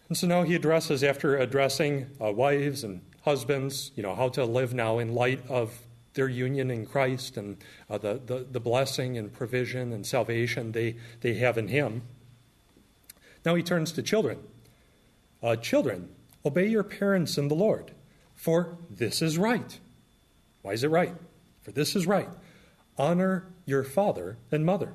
And 0.09 0.17
so 0.17 0.27
now 0.27 0.43
he 0.43 0.55
addresses, 0.55 1.05
after 1.05 1.37
addressing 1.37 2.07
uh, 2.21 2.33
wives 2.33 2.85
and 2.85 3.03
husbands, 3.23 3.93
you 3.95 4.03
know, 4.03 4.15
how 4.15 4.31
to 4.31 4.45
live 4.45 4.73
now 4.73 4.99
in 4.99 5.15
light 5.15 5.43
of 5.49 5.79
their 6.15 6.29
union 6.29 6.71
in 6.71 6.87
Christ 6.87 7.37
and 7.37 7.59
uh, 7.91 7.99
the, 7.99 8.21
the, 8.25 8.47
the, 8.51 8.61
blessing 8.61 9.19
and 9.19 9.33
provision 9.33 9.93
and 9.93 10.07
salvation 10.07 10.73
they, 10.73 10.97
they 11.21 11.35
have 11.35 11.59
in 11.59 11.69
him. 11.69 12.03
Now 13.45 13.55
he 13.55 13.63
turns 13.63 13.93
to 13.93 14.03
children. 14.03 14.39
Uh, 15.43 15.57
children, 15.57 16.09
obey 16.45 16.67
your 16.67 16.83
parents 16.83 17.39
in 17.39 17.49
the 17.49 17.55
Lord, 17.55 17.93
for 18.39 18.79
this 18.89 19.21
is 19.21 19.37
right. 19.37 19.79
Why 20.63 20.73
is 20.73 20.85
it 20.85 20.89
right? 20.89 21.15
For 21.61 21.73
this 21.73 21.97
is 21.97 22.07
right. 22.07 22.29
Honor 22.97 23.49
your 23.67 23.83
father 23.83 24.39
and 24.53 24.65
mother. 24.65 24.95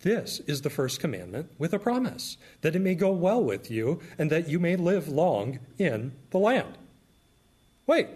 This 0.00 0.40
is 0.40 0.62
the 0.62 0.70
first 0.70 1.00
commandment 1.00 1.50
with 1.56 1.72
a 1.72 1.78
promise 1.78 2.36
that 2.60 2.76
it 2.76 2.80
may 2.80 2.94
go 2.94 3.10
well 3.10 3.42
with 3.42 3.70
you 3.70 4.00
and 4.18 4.30
that 4.30 4.48
you 4.48 4.58
may 4.58 4.74
live 4.76 5.08
long 5.08 5.60
in 5.78 6.12
the 6.30 6.38
land. 6.38 6.76
Wait, 7.86 8.08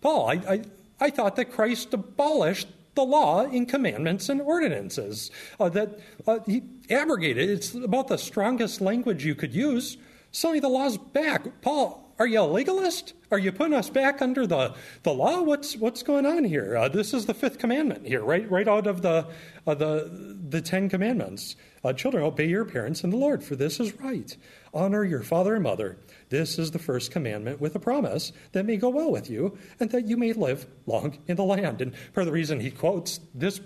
Paul, 0.00 0.30
I, 0.30 0.34
I, 0.34 0.62
I 1.00 1.10
thought 1.10 1.36
that 1.36 1.52
Christ 1.52 1.92
abolished 1.92 2.68
the 2.94 3.04
law 3.04 3.46
in 3.46 3.66
commandments 3.66 4.28
and 4.28 4.40
ordinances, 4.40 5.30
uh, 5.60 5.68
that 5.70 5.98
uh, 6.26 6.38
he 6.46 6.62
abrogated. 6.90 7.50
It's 7.50 7.74
about 7.74 8.08
the 8.08 8.16
strongest 8.16 8.80
language 8.80 9.24
you 9.24 9.34
could 9.34 9.54
use. 9.54 9.96
Suddenly 10.32 10.60
the 10.60 10.68
law's 10.68 10.98
back. 10.98 11.62
Paul, 11.62 12.07
are 12.18 12.26
you 12.26 12.40
a 12.40 12.42
legalist? 12.42 13.12
Are 13.30 13.38
you 13.38 13.52
putting 13.52 13.74
us 13.74 13.90
back 13.90 14.20
under 14.20 14.46
the, 14.46 14.74
the 15.04 15.12
law? 15.12 15.42
What's 15.42 15.76
what's 15.76 16.02
going 16.02 16.26
on 16.26 16.42
here? 16.44 16.76
Uh, 16.76 16.88
this 16.88 17.14
is 17.14 17.26
the 17.26 17.34
fifth 17.34 17.58
commandment 17.58 18.06
here, 18.06 18.24
right 18.24 18.50
right 18.50 18.66
out 18.66 18.86
of 18.86 19.02
the 19.02 19.28
uh, 19.66 19.74
the 19.74 20.36
the 20.48 20.60
Ten 20.60 20.88
Commandments. 20.88 21.56
Uh, 21.84 21.92
children, 21.92 22.24
obey 22.24 22.46
your 22.46 22.64
parents 22.64 23.04
in 23.04 23.10
the 23.10 23.16
Lord, 23.16 23.44
for 23.44 23.54
this 23.54 23.78
is 23.78 23.94
right. 24.00 24.36
Honor 24.74 25.04
your 25.04 25.22
father 25.22 25.54
and 25.54 25.62
mother. 25.62 25.96
This 26.28 26.58
is 26.58 26.72
the 26.72 26.78
first 26.78 27.12
commandment 27.12 27.60
with 27.60 27.76
a 27.76 27.78
promise 27.78 28.32
that 28.50 28.66
may 28.66 28.76
go 28.76 28.88
well 28.88 29.12
with 29.12 29.30
you 29.30 29.56
and 29.78 29.88
that 29.90 30.08
you 30.08 30.16
may 30.16 30.32
live 30.32 30.66
long 30.86 31.18
in 31.28 31.36
the 31.36 31.44
land. 31.44 31.80
And 31.80 31.92
part 31.92 32.22
of 32.22 32.26
the 32.26 32.32
reason 32.32 32.58
he 32.58 32.72
quotes 32.72 33.20
this 33.32 33.60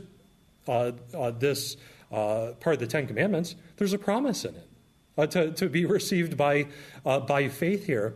uh, 0.69 0.93
uh, 1.15 1.31
this 1.31 1.79
uh, 2.13 2.53
part 2.61 2.75
of 2.75 2.81
the 2.81 2.87
Ten 2.87 3.07
Commandments, 3.07 3.57
there's 3.79 3.95
a 3.95 3.99
promise 3.99 4.45
in 4.45 4.55
it. 4.55 5.31
to, 5.31 5.53
to 5.53 5.69
be 5.69 5.87
received 5.87 6.37
by, 6.37 6.67
by 7.05 7.49
faith 7.49 7.87
here. 7.87 8.15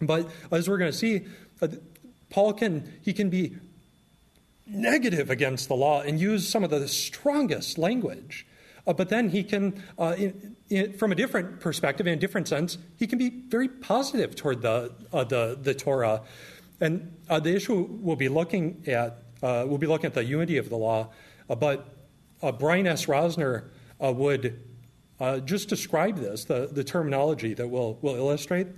But 0.00 0.28
as 0.50 0.68
we're 0.68 0.78
going 0.78 0.92
to 0.92 0.96
see, 0.96 1.26
uh, 1.60 1.68
Paul 2.30 2.52
can 2.52 2.92
he 3.02 3.12
can 3.12 3.30
be 3.30 3.56
negative 4.66 5.30
against 5.30 5.68
the 5.68 5.74
law 5.74 6.02
and 6.02 6.20
use 6.20 6.48
some 6.48 6.62
of 6.62 6.70
the 6.70 6.86
strongest 6.88 7.78
language. 7.78 8.46
Uh, 8.86 8.92
but 8.92 9.08
then 9.08 9.30
he 9.30 9.42
can, 9.42 9.82
uh, 9.98 10.14
in, 10.16 10.56
in, 10.68 10.92
from 10.94 11.12
a 11.12 11.14
different 11.14 11.60
perspective, 11.60 12.06
in 12.06 12.14
a 12.14 12.16
different 12.16 12.48
sense, 12.48 12.78
he 12.96 13.06
can 13.06 13.18
be 13.18 13.28
very 13.48 13.68
positive 13.68 14.36
toward 14.36 14.62
the 14.62 14.92
uh, 15.12 15.24
the, 15.24 15.58
the 15.60 15.74
Torah. 15.74 16.22
And 16.80 17.16
uh, 17.28 17.40
the 17.40 17.54
issue 17.54 17.88
we'll 18.00 18.16
be 18.16 18.28
looking 18.28 18.84
at 18.86 19.22
uh, 19.42 19.64
we'll 19.66 19.78
be 19.78 19.86
looking 19.86 20.06
at 20.06 20.14
the 20.14 20.24
unity 20.24 20.58
of 20.58 20.68
the 20.68 20.76
law. 20.76 21.10
but 21.48 21.94
Brian 22.58 22.86
S. 22.86 23.06
Rosner 23.06 23.64
would 24.00 24.60
just 25.44 25.68
describe 25.68 26.16
this, 26.16 26.44
the, 26.44 26.68
the 26.70 26.84
terminology 26.84 27.52
that 27.54 27.66
we'll, 27.66 27.98
we'll 28.00 28.14
illustrate 28.14 28.68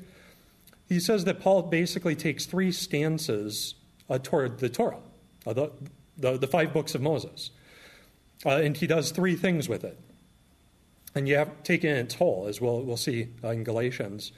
he 0.90 0.98
says 0.98 1.24
that 1.24 1.38
Paul 1.38 1.62
basically 1.62 2.16
takes 2.16 2.46
three 2.46 2.72
stances 2.72 3.76
uh, 4.10 4.18
toward 4.20 4.58
the 4.58 4.68
Torah, 4.68 4.98
uh, 5.46 5.52
the, 5.52 5.70
the, 6.18 6.36
the, 6.36 6.48
five 6.48 6.74
books 6.74 6.96
of 6.96 7.00
Moses. 7.00 7.52
Uh, 8.44 8.56
and 8.56 8.76
he 8.76 8.88
does 8.88 9.12
three 9.12 9.36
things 9.36 9.68
with 9.68 9.84
it. 9.84 9.98
and 11.14 11.28
you 11.28 11.36
have 11.36 11.62
taken 11.62 11.90
its 11.90 12.16
whole, 12.16 12.46
as 12.48 12.60
we'll, 12.60 12.82
we'll 12.82 12.96
see 12.96 13.28
uh, 13.44 13.50
in 13.50 13.62
Galatians. 13.62 14.32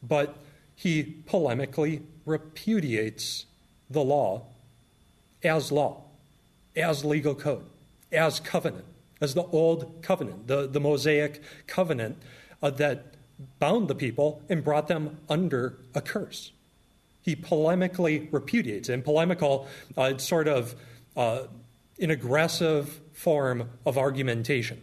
But 0.00 0.36
he 0.76 1.16
polemically 1.26 2.02
repudiates 2.24 3.46
the 3.90 4.04
law 4.04 4.46
as 5.42 5.72
law, 5.72 6.04
as 6.76 7.04
legal 7.04 7.34
code, 7.34 7.66
as 8.12 8.38
covenant, 8.38 8.84
as 9.20 9.34
the 9.34 9.42
old 9.42 10.02
covenant, 10.02 10.46
the, 10.46 10.68
the 10.68 10.80
Mosaic 10.80 11.42
covenant 11.66 12.22
uh, 12.62 12.70
that 12.70 13.15
bound 13.58 13.88
the 13.88 13.94
people 13.94 14.42
and 14.48 14.64
brought 14.64 14.88
them 14.88 15.18
under 15.28 15.78
a 15.94 16.00
curse. 16.00 16.52
He 17.20 17.34
polemically 17.36 18.32
repudiates. 18.32 18.88
And 18.88 19.04
polemical, 19.04 19.68
uh, 19.96 20.10
it's 20.14 20.26
sort 20.26 20.48
of 20.48 20.74
uh, 21.16 21.44
an 21.98 22.10
aggressive 22.10 23.00
form 23.12 23.70
of 23.84 23.98
argumentation. 23.98 24.80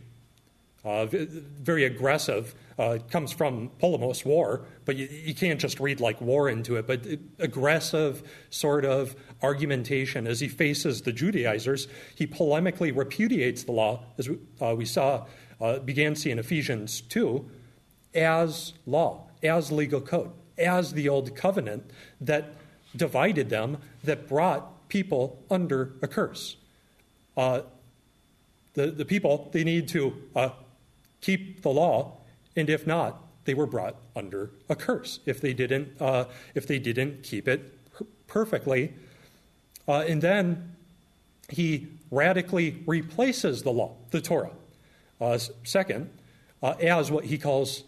Uh, 0.84 1.06
very 1.06 1.86
aggressive. 1.86 2.54
Uh, 2.78 2.98
it 2.98 3.10
comes 3.10 3.32
from 3.32 3.72
polemos, 3.82 4.26
war, 4.26 4.66
but 4.84 4.98
you, 4.98 5.08
you, 5.10 5.34
can't 5.34 5.62
just 5.62 5.80
read 5.80 6.02
like 6.02 6.20
war 6.20 6.50
into 6.50 6.76
it. 6.76 6.86
But 6.86 7.06
aggressive 7.40 8.22
sort 8.50 8.84
of 8.84 9.16
argumentation 9.42 10.28
as 10.28 10.42
he 10.42 10.50
faces 10.50 11.04
the 11.04 11.14
Judaizers, 11.14 11.88
he 12.16 12.28
polemically 12.28 12.94
repudiates 12.94 13.64
the 13.64 13.72
law, 13.72 14.04
as 14.18 14.28
we, 14.28 14.38
uh, 14.60 14.76
we 14.76 14.84
saw, 14.84 15.26
uh, 15.62 15.80
began 15.80 16.18
seeing 16.18 16.38
Ephesians 16.38 17.00
2, 17.00 17.50
as 18.16 18.74
law, 18.86 19.28
as 19.42 19.72
legal 19.72 20.02
code, 20.02 20.32
as 20.58 20.94
the 20.94 21.10
old 21.10 21.36
covenant 21.36 21.90
that 22.22 22.54
divided 22.96 23.50
them, 23.50 23.78
that 24.04 24.28
brought 24.28 24.88
people 24.90 25.44
under 25.50 25.94
a 26.02 26.08
curse. 26.08 26.58
Uh, 27.36 27.62
the, 28.74 28.88
the 28.88 29.06
people, 29.06 29.50
they 29.52 29.64
need 29.64 29.88
to 29.88 30.14
uh, 30.36 30.50
keep 31.22 31.62
the 31.62 31.70
law, 31.70 32.18
and 32.56 32.70
if 32.70 32.86
not, 32.86 33.24
they 33.46 33.54
were 33.54 33.66
brought 33.66 33.96
under 34.16 34.52
a 34.70 34.76
curse 34.76 35.20
if 35.26 35.42
they 35.42 35.54
didn't, 35.54 35.90
uh, 36.00 36.26
if 36.56 36.66
they 36.68 36.80
didn't 36.80 37.24
keep 37.24 37.48
it 37.48 37.78
perfectly. 38.28 38.94
Uh, 39.88 40.06
and 40.08 40.22
then 40.22 40.76
he 41.50 41.88
radically 42.10 42.84
replaces 42.86 43.64
the 43.64 43.72
law, 43.72 43.96
the 44.12 44.22
Torah, 44.22 44.52
uh, 45.20 45.38
second, 45.64 46.10
uh, 46.62 46.76
as 46.80 47.12
what 47.12 47.26
he 47.26 47.38
calls 47.38 47.84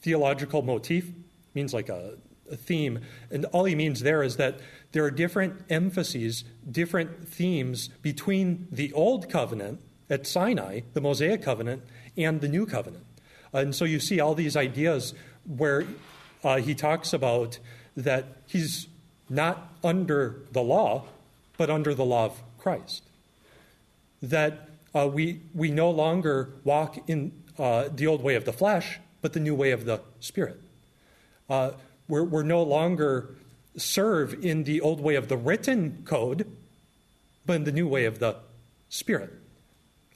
theological 0.00 0.62
motif, 0.62 1.10
means 1.54 1.74
like 1.74 1.88
a, 1.88 2.14
a 2.50 2.56
theme. 2.56 3.00
And 3.30 3.44
all 3.46 3.64
he 3.64 3.74
means 3.74 4.00
there 4.00 4.22
is 4.22 4.36
that 4.36 4.60
there 4.92 5.04
are 5.04 5.10
different 5.10 5.62
emphases, 5.68 6.44
different 6.70 7.28
themes 7.28 7.88
between 8.02 8.68
the 8.70 8.92
Old 8.92 9.28
Covenant 9.28 9.80
at 10.08 10.26
Sinai, 10.26 10.80
the 10.94 11.00
Mosaic 11.00 11.42
Covenant, 11.42 11.82
and 12.16 12.40
the 12.40 12.48
New 12.48 12.66
Covenant. 12.66 13.04
And 13.52 13.74
so 13.74 13.84
you 13.84 14.00
see 14.00 14.20
all 14.20 14.34
these 14.34 14.56
ideas 14.56 15.14
where 15.46 15.84
uh, 16.44 16.56
he 16.56 16.74
talks 16.74 17.12
about 17.12 17.58
that 17.96 18.24
he's 18.46 18.88
not 19.28 19.74
under 19.82 20.42
the 20.52 20.62
law, 20.62 21.04
but 21.56 21.70
under 21.70 21.94
the 21.94 22.04
law 22.04 22.26
of 22.26 22.42
Christ. 22.58 23.02
That 24.22 24.68
uh, 24.94 25.08
we, 25.12 25.40
we 25.54 25.70
no 25.70 25.90
longer 25.90 26.50
walk 26.64 26.98
in 27.08 27.32
uh, 27.58 27.88
the 27.92 28.06
old 28.06 28.22
way 28.22 28.36
of 28.36 28.44
the 28.44 28.52
flesh, 28.52 29.00
but 29.20 29.32
the 29.32 29.40
new 29.40 29.54
way 29.54 29.70
of 29.72 29.84
the 29.84 30.00
Spirit. 30.20 30.60
Uh, 31.48 31.72
we're, 32.08 32.24
we're 32.24 32.42
no 32.42 32.62
longer 32.62 33.34
serve 33.76 34.44
in 34.44 34.64
the 34.64 34.80
old 34.80 35.00
way 35.00 35.14
of 35.14 35.28
the 35.28 35.36
written 35.36 36.02
code, 36.04 36.46
but 37.46 37.56
in 37.56 37.64
the 37.64 37.72
new 37.72 37.88
way 37.88 38.04
of 38.04 38.18
the 38.18 38.36
Spirit. 38.88 39.32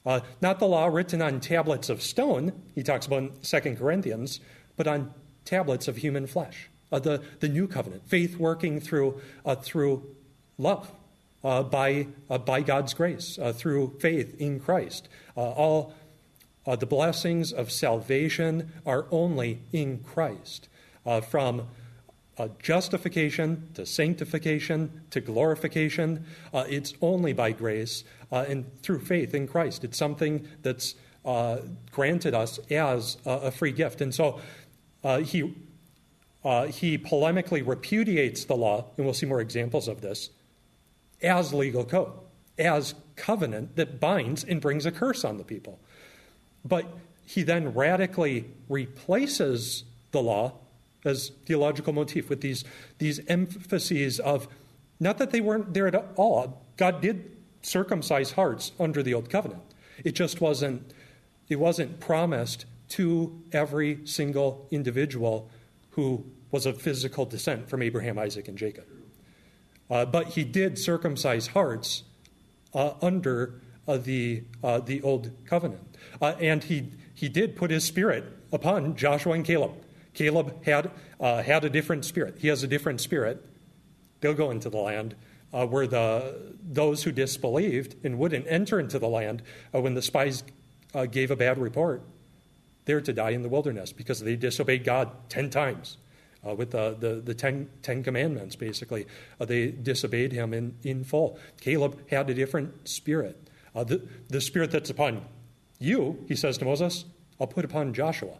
Uh, 0.05 0.19
not 0.41 0.59
the 0.59 0.67
law 0.67 0.87
written 0.87 1.21
on 1.21 1.39
tablets 1.39 1.89
of 1.89 2.01
stone, 2.01 2.51
he 2.75 2.83
talks 2.83 3.05
about 3.05 3.23
in 3.23 3.31
2 3.41 3.75
Corinthians, 3.75 4.39
but 4.75 4.87
on 4.87 5.13
tablets 5.45 5.87
of 5.87 5.97
human 5.97 6.27
flesh. 6.27 6.69
Uh, 6.91 6.99
the, 6.99 7.23
the 7.39 7.49
new 7.49 7.67
covenant, 7.67 8.07
faith 8.07 8.37
working 8.37 8.79
through, 8.79 9.19
uh, 9.45 9.55
through 9.55 10.03
love, 10.57 10.91
uh, 11.43 11.63
by, 11.63 12.07
uh, 12.29 12.37
by 12.37 12.61
God's 12.61 12.93
grace, 12.93 13.37
uh, 13.39 13.51
through 13.51 13.97
faith 13.99 14.39
in 14.39 14.59
Christ. 14.59 15.09
all 15.35 15.93
the 16.65 16.85
blessings 16.85 17.51
of 17.51 17.71
salvation 17.71 18.71
are 18.85 19.05
only 19.11 19.59
in 19.71 19.99
Christ. 19.99 20.69
from 21.29 21.67
uh, 22.37 22.47
justification 22.61 23.69
to 23.75 23.85
sanctification 23.85 25.01
to 25.11 25.21
glorification. 25.21 26.25
Uh, 26.53 26.65
it's 26.67 26.93
only 27.01 27.33
by 27.33 27.51
grace 27.51 28.03
uh, 28.31 28.45
and 28.47 28.65
through 28.81 28.99
faith 28.99 29.33
in 29.33 29.47
Christ. 29.47 29.83
It's 29.83 29.97
something 29.97 30.47
that's 30.61 30.95
uh, 31.25 31.57
granted 31.91 32.33
us 32.33 32.59
as 32.69 33.17
a, 33.25 33.51
free 33.51 33.71
gift. 33.71 34.01
And 34.01 34.13
so 34.13 34.41
uh, 35.03 35.19
he, 35.19 35.55
uh, 36.43 36.65
he 36.65 36.97
polemically 36.97 37.65
repudiates 37.65 38.45
the 38.45 38.55
law, 38.55 38.87
and 38.97 39.05
we'll 39.05 39.13
see 39.13 39.25
more 39.25 39.39
examples 39.39 39.87
of 39.87 40.01
this, 40.01 40.31
as 41.21 41.53
legal 41.53 41.85
code, 41.85 42.11
as 42.57 42.95
covenant 43.15 43.75
that 43.75 43.99
binds 43.99 44.43
and 44.43 44.59
brings 44.59 44.85
a 44.85 44.91
curse 44.91 45.23
on 45.23 45.37
the 45.37 45.43
people. 45.43 45.79
But 46.65 46.85
he 47.25 47.43
then 47.43 47.73
radically 47.73 48.45
replaces 48.69 49.83
the 50.11 50.21
law 50.21 50.53
as 51.05 51.31
theological 51.45 51.93
motif 51.93 52.29
with 52.29 52.41
these, 52.41 52.63
these 52.97 53.19
emphases 53.27 54.19
of 54.19 54.47
not 54.99 55.17
that 55.17 55.31
they 55.31 55.41
weren't 55.41 55.73
there 55.73 55.87
at 55.87 55.95
all. 56.15 56.65
God 56.77 57.01
did 57.01 57.31
circumcise 57.61 58.31
hearts 58.31 58.71
under 58.79 59.03
the 59.03 59.13
old 59.13 59.29
covenant. 59.29 59.61
It 60.03 60.13
just 60.13 60.41
wasn't 60.41 60.93
it 61.49 61.59
wasn't 61.59 61.99
promised 61.99 62.65
to 62.89 63.41
every 63.51 64.05
single 64.05 64.67
individual 64.71 65.49
who 65.91 66.25
was 66.51 66.65
of 66.65 66.81
physical 66.81 67.25
descent 67.25 67.69
from 67.69 67.81
Abraham, 67.81 68.17
Isaac, 68.17 68.47
and 68.47 68.57
Jacob. 68.57 68.85
Uh, 69.89 70.05
but 70.05 70.27
he 70.29 70.43
did 70.43 70.77
circumcise 70.79 71.47
hearts 71.47 72.03
uh, 72.73 72.93
under 73.01 73.61
uh, 73.87 73.97
the, 73.97 74.43
uh, 74.63 74.79
the 74.79 75.01
old 75.01 75.31
covenant. 75.45 75.92
Uh, 76.21 76.35
and 76.39 76.63
he, 76.63 76.91
he 77.13 77.29
did 77.29 77.55
put 77.55 77.71
his 77.71 77.83
spirit 77.83 78.23
upon 78.51 78.95
Joshua 78.95 79.33
and 79.33 79.45
Caleb. 79.45 79.73
Caleb 80.13 80.63
had, 80.63 80.91
uh, 81.19 81.41
had 81.41 81.63
a 81.63 81.69
different 81.69 82.05
spirit. 82.05 82.37
He 82.39 82.47
has 82.47 82.63
a 82.63 82.67
different 82.67 83.01
spirit. 83.01 83.43
They'll 84.21 84.33
go 84.33 84.51
into 84.51 84.69
the 84.69 84.77
land 84.77 85.15
uh, 85.53 85.65
where 85.67 85.87
the, 85.87 86.53
those 86.63 87.03
who 87.03 87.11
disbelieved 87.11 87.95
and 88.03 88.17
wouldn't 88.17 88.45
enter 88.47 88.79
into 88.79 88.99
the 88.99 89.07
land 89.07 89.43
uh, 89.73 89.81
when 89.81 89.93
the 89.93 90.01
spies 90.01 90.43
uh, 90.93 91.05
gave 91.05 91.31
a 91.31 91.35
bad 91.35 91.57
report, 91.57 92.01
they're 92.85 93.01
to 93.01 93.13
die 93.13 93.31
in 93.31 93.41
the 93.41 93.49
wilderness 93.49 93.91
because 93.91 94.19
they 94.19 94.35
disobeyed 94.35 94.83
God 94.83 95.11
10 95.29 95.49
times. 95.49 95.97
Uh, 96.45 96.53
with 96.53 96.71
the, 96.71 96.93
the, 96.99 97.21
the 97.23 97.33
ten, 97.33 97.69
ten 97.83 98.03
Commandments, 98.03 98.57
basically. 98.57 99.07
Uh, 99.39 99.45
they 99.45 99.67
disobeyed 99.67 100.33
him 100.33 100.53
in, 100.53 100.75
in 100.83 101.05
full. 101.05 101.39
Caleb 101.61 101.97
had 102.09 102.29
a 102.29 102.33
different 102.33 102.85
spirit. 102.85 103.47
the, 103.73 104.05
the 104.27 104.41
spirit 104.41 104.69
that's 104.69 104.89
upon 104.89 105.23
you, 105.83 106.23
he 106.27 106.35
says 106.35 106.57
to 106.59 106.65
Moses, 106.65 107.05
I'll 107.39 107.47
put 107.47 107.65
upon 107.65 107.93
Joshua. 107.93 108.37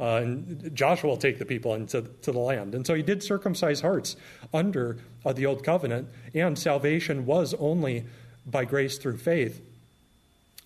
Uh, 0.00 0.16
and 0.16 0.74
Joshua 0.74 1.10
will 1.10 1.16
take 1.16 1.38
the 1.38 1.44
people 1.44 1.74
into 1.74 2.02
to 2.22 2.32
the 2.32 2.38
land. 2.38 2.74
And 2.74 2.86
so 2.86 2.94
he 2.94 3.02
did 3.02 3.22
circumcise 3.22 3.82
hearts 3.82 4.16
under 4.52 4.98
uh, 5.24 5.32
the 5.32 5.46
old 5.46 5.62
covenant, 5.62 6.08
and 6.34 6.58
salvation 6.58 7.26
was 7.26 7.54
only 7.54 8.04
by 8.46 8.64
grace 8.64 8.98
through 8.98 9.18
faith. 9.18 9.60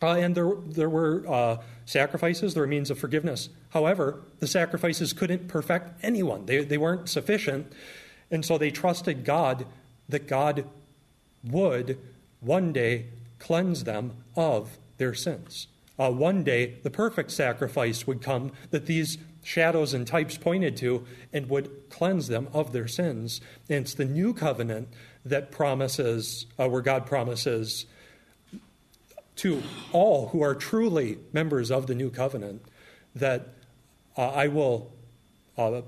Uh, 0.01 0.13
and 0.13 0.35
there, 0.35 0.53
there 0.67 0.89
were 0.89 1.25
uh, 1.27 1.57
sacrifices, 1.87 2.55
there 2.55 2.63
were 2.63 2.67
means 2.69 2.91
of 2.91 2.99
forgiveness. 2.99 3.49
However, 3.71 4.23
the 4.41 4.47
sacrifices 4.47 5.13
couldn't 5.13 5.49
perfect 5.49 6.05
anyone, 6.05 6.47
they, 6.47 6.65
they 6.65 6.79
weren't 6.79 7.09
sufficient. 7.09 7.73
And 8.31 8.45
so 8.45 8.59
they 8.59 8.71
trusted 8.71 9.25
God 9.25 9.67
that 10.09 10.27
God 10.27 10.67
would 11.45 11.99
one 12.41 12.73
day 12.73 13.07
cleanse 13.39 13.85
them 13.85 14.17
of 14.35 14.79
their 14.99 15.15
sins 15.15 15.69
uh, 15.99 16.11
one 16.11 16.45
day 16.45 16.75
the 16.83 16.91
perfect 16.91 17.31
sacrifice 17.31 18.07
would 18.07 18.21
come 18.21 18.53
that 18.71 18.87
these 18.87 19.19
shadows 19.43 19.95
and 19.95 20.07
types 20.07 20.37
pointed 20.37 20.77
to 20.77 21.07
and 21.33 21.49
would 21.49 21.71
cleanse 21.89 22.29
them 22.29 22.49
of 22.53 22.73
their 22.73 22.89
sins. 22.89 23.41
And 23.69 23.85
it's 23.85 23.95
the 23.95 24.05
new 24.05 24.35
covenant 24.35 24.89
that 25.25 25.51
promises, 25.51 26.47
uh, 26.59 26.69
where 26.69 26.83
God 26.83 27.07
promises 27.07 27.87
to 29.37 29.63
all 29.93 30.29
who 30.29 30.43
are 30.43 30.55
truly 30.55 31.19
members 31.33 31.71
of 31.71 31.87
the 31.87 31.95
new 31.95 32.11
covenant 32.11 32.63
that 33.15 33.55
uh, 34.17 34.29
I 34.31 34.49
will 34.49 34.93
uh, 35.57 35.83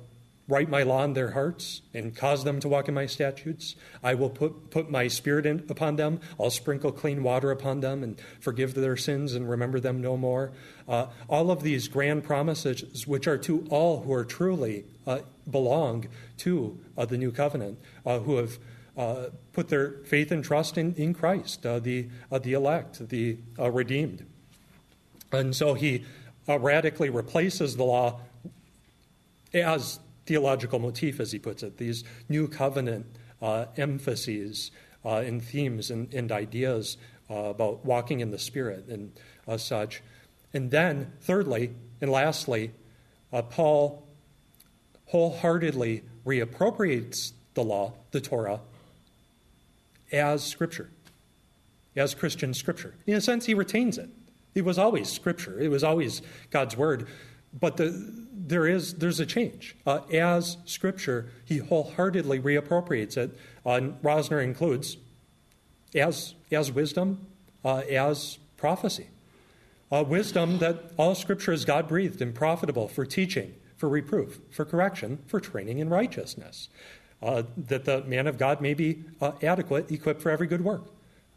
write 0.49 0.71
my 0.71 0.83
law 0.83 1.05
in 1.05 1.13
their 1.13 1.33
hearts 1.33 1.83
and 1.93 2.17
cause 2.17 2.43
them 2.43 2.59
to 2.61 2.69
walk 2.69 2.89
in 2.89 2.95
my 2.95 3.05
statutes. 3.05 3.77
I 4.03 4.15
will 4.15 4.31
put, 4.31 4.71
put 4.71 4.91
my 4.91 5.07
spirit 5.07 5.45
in, 5.45 5.65
upon 5.69 5.97
them. 5.97 6.21
I'll 6.41 6.51
sprinkle 6.51 6.91
clean 6.91 7.23
water 7.23 7.51
upon 7.51 7.81
them 7.81 8.03
and 8.03 8.19
forgive 8.41 8.73
their 8.73 8.97
sins 8.97 9.35
and 9.35 9.49
remember 9.49 9.79
them 9.79 10.01
no 10.01 10.17
more. 10.17 10.53
Uh, 10.89 11.09
all 11.29 11.51
of 11.51 11.63
these 11.63 11.87
grand 11.87 12.25
promises, 12.25 13.07
which 13.07 13.29
are 13.29 13.37
to 13.39 13.67
all 13.69 14.03
who 14.03 14.13
are 14.15 14.25
truly 14.25 14.87
uh, 15.07 15.19
belong 15.51 16.07
to 16.39 16.79
uh, 16.97 17.05
the 17.05 17.19
new 17.19 17.31
covenant, 17.31 17.79
uh, 18.07 18.19
who 18.21 18.37
have 18.37 18.59
uh, 18.97 19.27
put 19.53 19.69
their 19.69 19.91
faith 20.07 20.33
and 20.33 20.43
trust 20.43 20.79
in, 20.79 20.95
in 20.95 21.13
Christ, 21.13 21.67
uh, 21.67 21.79
the, 21.79 22.09
the 22.41 22.55
elect, 22.55 23.07
the 23.11 23.37
redeemed. 23.59 24.25
And 25.31 25.55
so 25.55 25.75
he 25.75 26.07
radically 26.49 27.11
replaces 27.11 27.77
the 27.77 27.85
law 27.85 28.21
as 29.53 30.01
theological 30.29 30.79
motif, 30.79 31.21
as 31.21 31.33
he 31.33 31.39
puts 31.39 31.63
it, 31.63 31.79
these 31.79 32.05
new 32.29 32.47
covenant 32.47 33.07
uh, 33.41 33.65
emphases 33.79 34.71
uh, 35.05 35.17
and 35.17 35.43
themes 35.43 35.91
and, 35.91 36.13
and 36.13 36.31
ideas 36.31 36.99
uh, 37.31 37.35
about 37.35 37.83
walking 37.85 38.21
in 38.21 38.31
the 38.31 38.39
Spirit 38.39 38.87
and 38.89 39.11
such. 39.59 40.03
And 40.53 40.71
then, 40.71 41.13
thirdly 41.23 41.73
and 42.03 42.11
lastly, 42.11 42.73
uh, 43.33 43.41
Paul 43.43 44.07
wholeheartedly 45.07 46.03
reappropriates 46.27 47.33
the 47.55 47.65
law, 47.65 47.95
the 48.11 48.21
Torah, 48.21 48.61
as 50.13 50.45
Scripture, 50.45 50.91
as 51.97 52.15
Christian 52.15 52.53
Scripture. 52.53 52.95
In 53.07 53.15
a 53.15 53.21
sense, 53.23 53.47
he 53.47 53.55
retains 53.55 53.97
it. 53.97 54.11
It 54.55 54.65
was 54.65 54.79
always 54.79 55.09
Scripture, 55.09 55.59
it 55.59 55.69
was 55.69 55.83
always 55.83 56.21
God's 56.51 56.77
Word. 56.77 57.09
But 57.59 57.79
the, 57.79 58.27
there 58.49 58.67
is 58.67 58.95
there's 58.95 59.21
a 59.21 59.27
change. 59.27 59.77
Uh, 59.87 60.01
as 60.13 60.57
Scripture, 60.65 61.31
he 61.45 61.59
wholeheartedly 61.59 62.41
reappropriates 62.41 63.17
it. 63.17 63.39
Uh, 63.65 63.93
Rosner 64.03 64.43
includes 64.43 64.97
as, 65.95 66.35
as 66.51 66.73
wisdom, 66.73 67.27
uh, 67.65 67.79
as 67.91 68.39
prophecy. 68.57 69.09
Uh, 69.91 70.05
wisdom 70.07 70.59
that 70.59 70.93
all 70.97 71.15
Scripture 71.15 71.53
is 71.53 71.65
God 71.65 71.89
breathed 71.89 72.21
and 72.21 72.35
profitable 72.35 72.89
for 72.89 73.07
teaching, 73.07 73.55
for 73.77 73.89
reproof, 73.89 74.41
for 74.51 74.65
correction, 74.65 75.19
for 75.27 75.41
training 75.41 75.79
in 75.79 75.89
righteousness, 75.89 76.69
uh, 77.23 77.43
that 77.57 77.85
the 77.85 78.03
man 78.05 78.27
of 78.27 78.39
God 78.39 78.61
may 78.61 78.75
be 78.75 79.05
uh, 79.21 79.33
adequate, 79.43 79.91
equipped 79.91 80.21
for 80.21 80.31
every 80.31 80.47
good 80.47 80.63
work. 80.63 80.83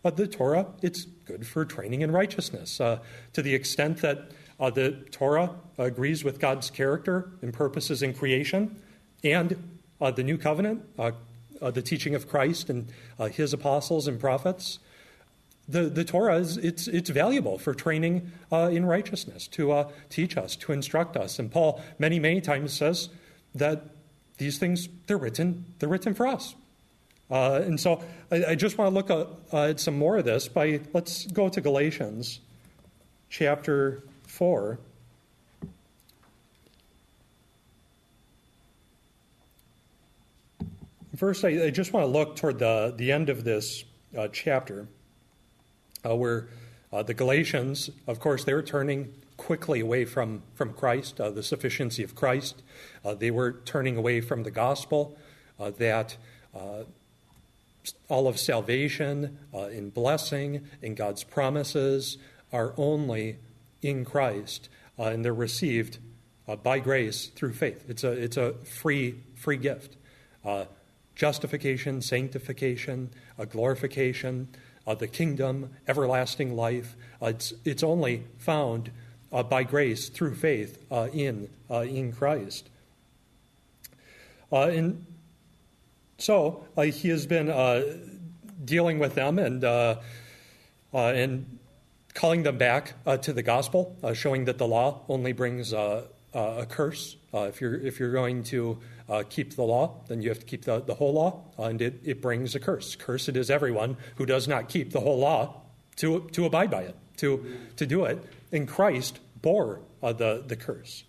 The 0.04 0.26
Torah, 0.26 0.65
it's 0.82 1.06
good 1.06 1.45
for 1.45 1.63
training 1.63 2.02
in 2.02 2.12
righteousness 2.12 2.78
to 2.78 3.02
the 3.36 3.54
extent 3.54 4.00
that 4.00 4.32
uh, 4.62 4.69
the 4.69 4.91
Torah 5.12 5.56
agrees 5.78 6.24
with 6.24 6.39
God's 6.39 6.69
character 6.69 7.32
and 7.41 7.54
purposes 7.54 8.02
in 8.02 8.13
creation, 8.13 8.82
and 9.24 9.62
the 10.00 10.24
new 10.24 10.38
covenant, 10.38 10.84
the 11.60 11.82
teaching 11.82 12.15
of 12.15 12.30
Christ 12.30 12.69
and 12.69 12.88
his 13.32 13.54
apostles 13.54 14.08
and 14.08 14.19
prophets 14.19 14.80
the, 15.71 15.84
the 15.84 16.04
Torah 16.04 16.38
is 16.38 16.58
it's, 16.58 16.88
it's 16.88 17.10
valuable 17.10 17.58
for 17.58 17.74
training 17.74 18.32
uh, 18.52 18.69
in 18.71 18.86
righteousness, 18.86 19.47
to 19.50 19.71
uh, 19.71 19.91
teach 20.10 20.38
us, 20.38 20.56
to 20.58 20.71
instruct 20.71 21.15
us. 21.15 21.39
And 21.39 21.52
Paul 21.52 21.82
many, 21.97 22.19
many 22.19 22.41
times 22.41 22.74
says 22.74 23.10
that 23.56 23.84
these 24.38 24.58
things, 24.58 24.89
they're 25.08 25.17
written, 25.17 25.65
they're 25.80 25.89
written 25.89 26.13
for 26.13 26.28
us. 26.28 26.56
Uh, 27.30 27.62
and 27.63 27.80
so 27.80 28.04
I, 28.30 28.45
I, 28.50 28.56
just 28.56 28.78
want 28.78 28.89
to 28.89 28.93
look 28.93 29.10
at, 29.10 29.54
uh, 29.54 29.69
at 29.69 29.80
some 29.80 29.97
more 29.97 30.17
of 30.17 30.26
this 30.26 30.50
by, 30.50 30.82
let's 30.93 31.26
go 31.28 31.47
to 31.47 31.62
Galatians 31.62 32.41
chapter 33.30 34.04
4. 34.32 34.80
First, 41.17 41.44
I, 41.44 41.65
I 41.65 41.70
just 41.70 41.91
want 41.91 42.06
to 42.06 42.08
look 42.08 42.38
toward 42.38 42.58
the, 42.58 42.94
the 42.96 43.12
end 43.12 43.30
of 43.30 43.44
this 43.44 43.84
uh, 44.17 44.30
chapter 44.30 44.88
uh, 46.06 46.15
where 46.15 46.48
uh, 46.94 47.04
the 47.04 47.13
Galatians, 47.13 47.89
of 48.08 48.22
course, 48.22 48.46
they 48.46 48.54
were 48.54 48.63
turning 48.63 49.13
quickly 49.36 49.82
away 49.82 50.06
from, 50.06 50.44
from 50.56 50.74
Christ, 50.74 51.20
uh, 51.20 51.30
the 51.30 51.44
sufficiency 51.44 52.02
of 52.02 52.15
Christ. 52.15 52.63
Uh, 53.04 53.13
they 53.13 53.32
were 53.32 53.52
turning 53.52 53.98
away 53.98 54.22
from 54.22 54.44
the 54.44 54.52
gospel, 54.52 55.17
uh, 55.60 55.72
that 55.78 56.17
all 58.08 58.28
of 58.28 58.39
salvation 58.39 59.38
in 59.72 59.89
blessing 59.89 60.67
in 60.82 60.96
God's 60.96 61.24
promises 61.24 62.17
are 62.54 62.74
only 62.78 63.38
in 63.82 64.06
Christ, 64.06 64.70
and 64.98 65.26
they're 65.26 65.34
received 65.34 65.98
by 66.63 66.80
grace 66.80 67.28
through 67.28 67.54
faith. 67.54 67.86
It's 67.88 68.04
a, 68.04 68.12
it's 68.12 68.38
a 68.38 68.54
free, 68.63 69.15
free 69.36 69.58
gift. 69.58 69.98
justification, 71.15 72.02
sanctification, 72.02 73.10
glorification 73.50 74.48
uh, 74.88 74.96
the 74.96 75.08
kingdom, 75.08 75.72
everlasting 75.88 76.56
life. 76.56 76.96
Uh, 77.22 77.28
it's, 77.28 77.54
it's 77.65 77.84
only 77.84 78.24
found 78.38 78.91
uh, 79.32 79.44
by 79.44 79.63
grace 79.63 80.10
through 80.10 80.36
faith 80.36 80.84
uh, 80.91 81.08
in, 81.13 81.50
uh, 81.70 81.82
in 81.82 82.12
Christ. 82.12 82.70
Uh, 84.52 84.67
and 84.67 85.06
so 86.17 86.65
he 86.78 87.10
has 87.10 87.26
been 87.26 87.48
dealing 88.63 89.00
with 89.00 89.15
them 89.15 89.39
and, 89.39 89.63
and 90.94 91.60
calling 92.13 92.43
them 92.43 92.58
back 92.58 92.93
to 93.21 93.34
the 93.34 93.43
gospel, 93.43 93.97
showing 94.13 94.45
that 94.45 94.58
the 94.58 94.67
law 94.67 95.02
only 95.10 95.34
brings 95.34 95.74
a 95.74 96.08
curse. 96.69 97.15
if, 97.34 97.62
you're, 97.62 97.76
if 97.76 98.00
you're 98.00 98.12
going 98.12 98.43
to 98.43 98.80
uh, 99.12 99.24
keep 99.30 99.56
the 99.56 99.63
law, 99.63 100.02
then 100.08 100.21
you 100.21 100.30
have 100.30 100.39
to 100.39 100.45
keep 100.45 100.63
the, 100.63 100.80
the 100.80 100.93
whole 100.93 101.13
law, 101.13 101.43
uh, 101.60 101.63
and 101.63 101.82
it, 101.82 102.00
it 102.04 102.21
brings 102.21 102.56
a 102.56 102.60
curse. 102.60 102.95
Cursed 102.95 103.36
is 103.36 103.52
everyone 103.52 103.97
who 104.15 104.26
does 104.26 104.47
not 104.47 104.69
keep 104.69 104.91
the 104.91 105.02
whole 105.02 105.19
law 105.19 105.62
to, 105.97 106.30
to 106.32 106.45
abide 106.45 106.71
by 106.71 106.84
it, 106.84 106.95
to, 107.17 107.45
to 107.76 107.86
do 107.86 108.06
it. 108.06 108.24
And 108.54 108.67
Christ 108.67 109.19
bore 109.41 109.82
uh, 110.02 110.13
the, 110.13 110.43
the 110.47 110.56
curse. 110.56 111.04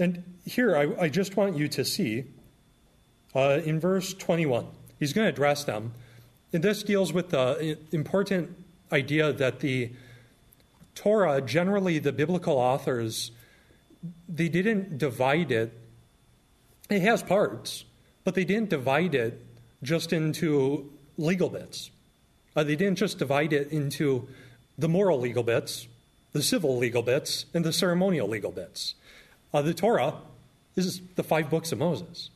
And 0.00 0.24
here, 0.44 0.76
I, 0.76 1.04
I 1.04 1.08
just 1.08 1.36
want 1.36 1.56
you 1.56 1.68
to 1.68 1.84
see 1.84 2.24
uh, 3.36 3.60
in 3.64 3.78
verse 3.78 4.14
21, 4.14 4.66
he's 4.98 5.12
going 5.12 5.26
to 5.26 5.28
address 5.28 5.62
them. 5.62 5.92
And 6.52 6.62
this 6.62 6.82
deals 6.82 7.12
with 7.12 7.30
the 7.30 7.78
important 7.92 8.63
idea 8.94 9.32
that 9.32 9.60
the 9.60 9.92
Torah, 10.94 11.40
generally 11.42 11.98
the 11.98 12.12
biblical 12.12 12.56
authors, 12.56 13.32
they 14.28 14.48
didn't 14.48 14.96
divide 14.96 15.50
it 15.50 15.78
it 16.90 17.02
has 17.02 17.22
parts, 17.22 17.84
but 18.24 18.34
they 18.34 18.44
didn't 18.44 18.70
divide 18.70 19.14
it 19.14 19.44
just 19.82 20.12
into 20.12 20.90
legal 21.16 21.48
bits. 21.48 21.90
Uh, 22.54 22.64
they 22.64 22.76
didn't 22.76 22.98
just 22.98 23.18
divide 23.18 23.52
it 23.52 23.70
into 23.70 24.28
the 24.76 24.88
moral 24.88 25.18
legal 25.18 25.42
bits, 25.42 25.88
the 26.32 26.42
civil 26.42 26.76
legal 26.76 27.02
bits, 27.02 27.46
and 27.54 27.64
the 27.64 27.72
ceremonial 27.72 28.28
legal 28.28 28.52
bits. 28.52 28.94
Uh, 29.52 29.62
the 29.62 29.74
Torah 29.74 30.14
is 30.76 31.00
the 31.14 31.22
five 31.22 31.48
books 31.48 31.72
of 31.72 31.78
Moses. 31.78 32.30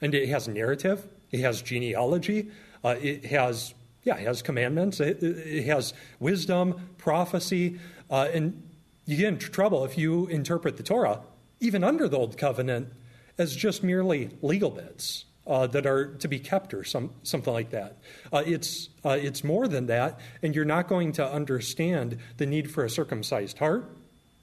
And 0.00 0.14
it 0.14 0.28
has 0.28 0.48
narrative, 0.48 1.06
it 1.30 1.40
has 1.40 1.62
genealogy, 1.62 2.50
uh, 2.82 2.96
it 3.00 3.26
has, 3.26 3.74
yeah, 4.02 4.16
it 4.16 4.26
has 4.26 4.42
commandments, 4.42 5.00
it, 5.00 5.64
has 5.66 5.92
wisdom, 6.18 6.88
prophecy, 6.98 7.78
uh, 8.10 8.28
and 8.32 8.62
you 9.06 9.16
get 9.16 9.28
into 9.28 9.48
trouble 9.50 9.84
if 9.84 9.98
you 9.98 10.26
interpret 10.28 10.76
the 10.76 10.82
Torah, 10.82 11.20
even 11.60 11.84
under 11.84 12.08
the 12.08 12.16
Old 12.16 12.38
Covenant, 12.38 12.88
as 13.38 13.54
just 13.54 13.82
merely 13.82 14.30
legal 14.42 14.70
bits. 14.70 15.24
Uh, 15.46 15.66
that 15.66 15.84
are 15.84 16.14
to 16.16 16.28
be 16.28 16.38
kept 16.38 16.72
or 16.72 16.84
some, 16.84 17.10
something 17.24 17.52
like 17.52 17.70
that. 17.70 17.96
Uh, 18.32 18.42
it's, 18.46 18.88
uh, 19.04 19.18
it's 19.20 19.42
more 19.42 19.66
than 19.66 19.86
that, 19.86 20.20
and 20.42 20.54
you're 20.54 20.66
not 20.66 20.86
going 20.86 21.10
to 21.10 21.26
understand 21.26 22.18
the 22.36 22.46
need 22.46 22.70
for 22.70 22.84
a 22.84 22.90
circumcised 22.90 23.58
heart 23.58 23.90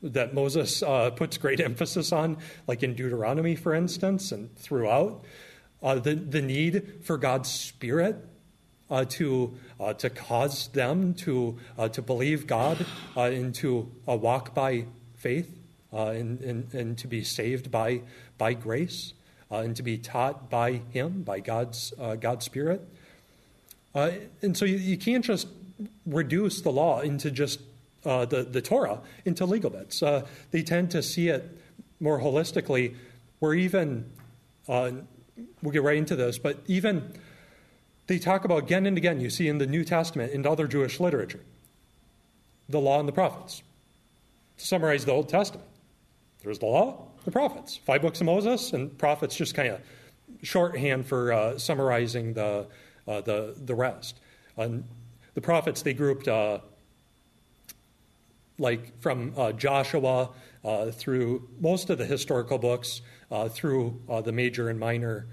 that 0.01 0.33
Moses 0.33 0.83
uh, 0.83 1.11
puts 1.11 1.37
great 1.37 1.59
emphasis 1.61 2.11
on, 2.11 2.37
like 2.65 2.83
in 2.83 2.93
Deuteronomy, 2.93 3.55
for 3.55 3.73
instance, 3.73 4.31
and 4.31 4.53
throughout. 4.57 5.23
Uh, 5.81 5.95
the, 5.95 6.15
the 6.15 6.41
need 6.41 7.05
for 7.05 7.17
God's 7.17 7.49
Spirit 7.49 8.17
uh, 8.89 9.05
to, 9.05 9.53
to 9.97 10.09
cause 10.09 10.69
them 10.69 11.13
to, 11.13 11.57
to 11.91 12.01
believe 12.01 12.47
God 12.47 12.85
and 13.15 13.53
to 13.55 13.91
walk 14.05 14.53
by 14.53 14.85
faith 15.15 15.59
and, 15.91 16.39
and, 16.41 16.73
and 16.73 16.97
to 16.97 17.07
be 17.07 17.23
saved 17.23 17.69
by 17.71 18.01
by 18.37 18.53
grace 18.53 19.13
uh, 19.51 19.57
and 19.57 19.75
to 19.75 19.83
be 19.83 19.97
taught 19.97 20.49
by 20.49 20.81
Him, 20.91 21.23
by 21.23 21.39
God's, 21.39 21.93
uh, 21.99 22.15
God's 22.15 22.45
Spirit. 22.45 22.81
Uh, 23.95 24.11
and 24.41 24.55
so 24.55 24.65
you, 24.65 24.77
you, 24.77 24.97
can't 24.97 25.25
just 25.25 25.47
reduce 26.05 26.61
the 26.61 26.71
law 26.71 26.99
into 26.99 27.31
just 27.31 27.61
uh, 28.05 28.25
the, 28.25 28.43
the 28.43 28.61
Torah 28.61 28.99
into 29.25 29.45
legal 29.45 29.69
bits. 29.69 30.03
Uh, 30.03 30.25
they 30.51 30.61
tend 30.61 30.91
to 30.91 31.01
see 31.01 31.29
it 31.29 31.57
more 31.99 32.19
holistically, 32.19 32.95
where 33.39 33.53
even, 33.53 34.11
uh, 34.69 34.91
we'll 35.63 35.71
get 35.71 35.83
right 35.83 35.97
into 35.97 36.15
this, 36.15 36.37
but 36.37 36.59
even 36.67 37.13
they 38.07 38.19
talk 38.19 38.45
about 38.45 38.63
again 38.63 38.85
and 38.85 38.97
again, 38.97 39.19
you 39.19 39.29
see 39.29 39.47
in 39.47 39.57
the 39.57 39.67
New 39.67 39.83
Testament 39.83 40.33
and 40.33 40.47
other 40.47 40.67
Jewish 40.67 40.99
literature, 40.99 41.41
the 42.69 42.79
law 42.79 42.99
and 42.99 43.07
the 43.07 43.13
prophets. 43.13 43.61
To 44.57 44.65
summarize 44.65 45.05
the 45.05 45.11
Old 45.11 45.29
Testament, 45.29 45.67
there's 46.43 46.59
the 46.59 46.65
law, 46.65 47.09
the 47.25 47.31
prophets. 47.31 47.77
Five 47.85 48.01
books 48.01 48.21
of 48.21 48.25
Moses, 48.25 48.73
and 48.73 48.97
prophets 48.97 49.35
just 49.35 49.53
kind 49.53 49.69
of 49.69 49.81
shorthand 50.41 51.05
for 51.05 51.33
uh, 51.33 51.57
summarizing 51.59 52.33
the, 52.33 52.67
uh, 53.07 53.21
the, 53.21 53.53
the 53.57 53.75
rest. 53.75 54.19
And 54.55 54.85
the 55.35 55.41
prophets, 55.41 55.81
they 55.83 55.93
grouped 55.93 56.27
uh, 56.27 56.59
like 58.57 58.99
from 59.01 59.33
uh, 59.37 59.51
Joshua 59.51 60.29
uh, 60.63 60.91
through 60.91 61.47
most 61.59 61.89
of 61.89 61.97
the 61.97 62.05
historical 62.05 62.57
books, 62.57 63.01
uh, 63.29 63.49
through 63.49 64.01
the 64.23 64.31
major 64.31 64.69
and 64.69 64.79
minor 64.79 65.27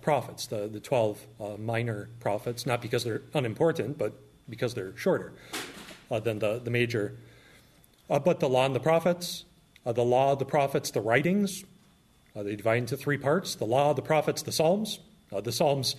prophets, 0.00 0.46
the, 0.46 0.68
the 0.68 0.80
12 0.80 1.58
minor 1.58 2.08
prophets, 2.20 2.64
not 2.66 2.80
because 2.80 3.04
they're 3.04 3.22
unimportant, 3.34 3.98
but 3.98 4.12
because 4.48 4.74
they're 4.74 4.96
shorter 4.96 5.32
than 6.10 6.38
the, 6.38 6.58
the 6.58 6.70
major 6.70 7.16
Uh, 8.10 8.18
but 8.18 8.40
the 8.40 8.48
law 8.48 8.64
and 8.64 8.74
the 8.74 8.80
prophets, 8.80 9.44
uh, 9.84 9.92
the 9.92 10.04
law, 10.04 10.34
the 10.34 10.44
prophets, 10.44 10.90
the 10.90 11.00
writings, 11.00 11.64
uh, 12.34 12.42
they 12.42 12.56
divide 12.56 12.78
into 12.78 12.96
three 12.96 13.18
parts 13.18 13.54
the 13.54 13.66
law, 13.66 13.92
the 13.92 14.02
prophets, 14.02 14.42
the 14.42 14.52
Psalms. 14.52 15.00
Uh, 15.30 15.42
the 15.42 15.52
Psalms 15.52 15.94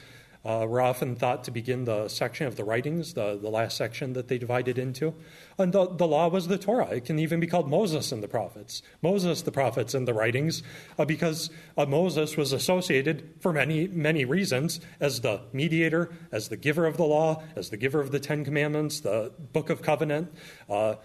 uh, 0.46 0.66
were 0.68 0.80
often 0.80 1.16
thought 1.16 1.44
to 1.44 1.52
begin 1.52 1.84
the 1.84 2.08
section 2.08 2.48
of 2.48 2.56
the 2.56 2.64
writings, 2.64 3.14
the, 3.14 3.38
the 3.38 3.50
last 3.50 3.76
section 3.76 4.14
that 4.14 4.30
they 4.30 4.38
divided 4.38 4.78
into. 4.78 5.14
And 5.58 5.74
the, 5.74 5.88
the 5.88 6.08
law 6.08 6.30
was 6.30 6.48
the 6.48 6.58
Torah. 6.58 6.88
It 6.88 7.06
can 7.06 7.20
even 7.20 7.42
be 7.42 7.48
called 7.48 7.70
Moses 7.70 8.12
and 8.14 8.24
the 8.24 8.28
prophets. 8.28 8.82
Moses, 9.02 9.42
the 9.42 9.52
prophets, 9.52 9.94
and 9.94 10.08
the 10.08 10.14
writings, 10.14 10.64
uh, 10.98 11.04
because 11.04 11.50
uh, 11.78 11.86
Moses 11.86 12.38
was 12.38 12.54
associated 12.54 13.34
for 13.42 13.52
many, 13.52 13.88
many 13.88 14.24
reasons 14.24 14.80
as 15.02 15.22
the 15.22 15.42
mediator, 15.52 16.10
as 16.32 16.48
the 16.48 16.58
giver 16.58 16.86
of 16.86 16.96
the 16.96 17.04
law, 17.04 17.44
as 17.58 17.70
the 17.70 17.78
giver 17.78 18.00
of 18.00 18.12
the 18.12 18.20
Ten 18.20 18.46
Commandments, 18.46 19.02
the 19.02 19.34
Book 19.52 19.70
of 19.70 19.82
Covenant. 19.82 20.34
Uh, 20.70 20.96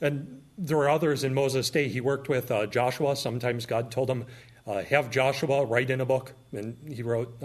and 0.00 0.40
there 0.56 0.78
were 0.78 0.88
others 0.88 1.22
in 1.22 1.34
Moses' 1.34 1.68
day. 1.68 1.88
He 1.88 2.00
worked 2.00 2.30
with 2.30 2.50
uh, 2.50 2.66
Joshua. 2.66 3.14
Sometimes 3.14 3.66
God 3.66 3.90
told 3.90 4.08
him, 4.08 4.24
uh, 4.66 4.82
have 4.84 5.10
Joshua 5.10 5.66
write 5.66 5.90
in 5.90 6.00
a 6.00 6.06
book. 6.06 6.32
And 6.52 6.76
he 6.90 7.02
wrote 7.02 7.42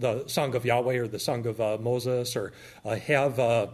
the 0.00 0.26
Song 0.26 0.54
of 0.54 0.64
Yahweh 0.64 0.96
or 0.96 1.06
the 1.06 1.18
Song 1.18 1.46
of 1.46 1.60
uh, 1.60 1.78
Moses, 1.80 2.34
or 2.36 2.52
uh, 2.84 2.96
have 2.96 3.38
uh, 3.38 3.68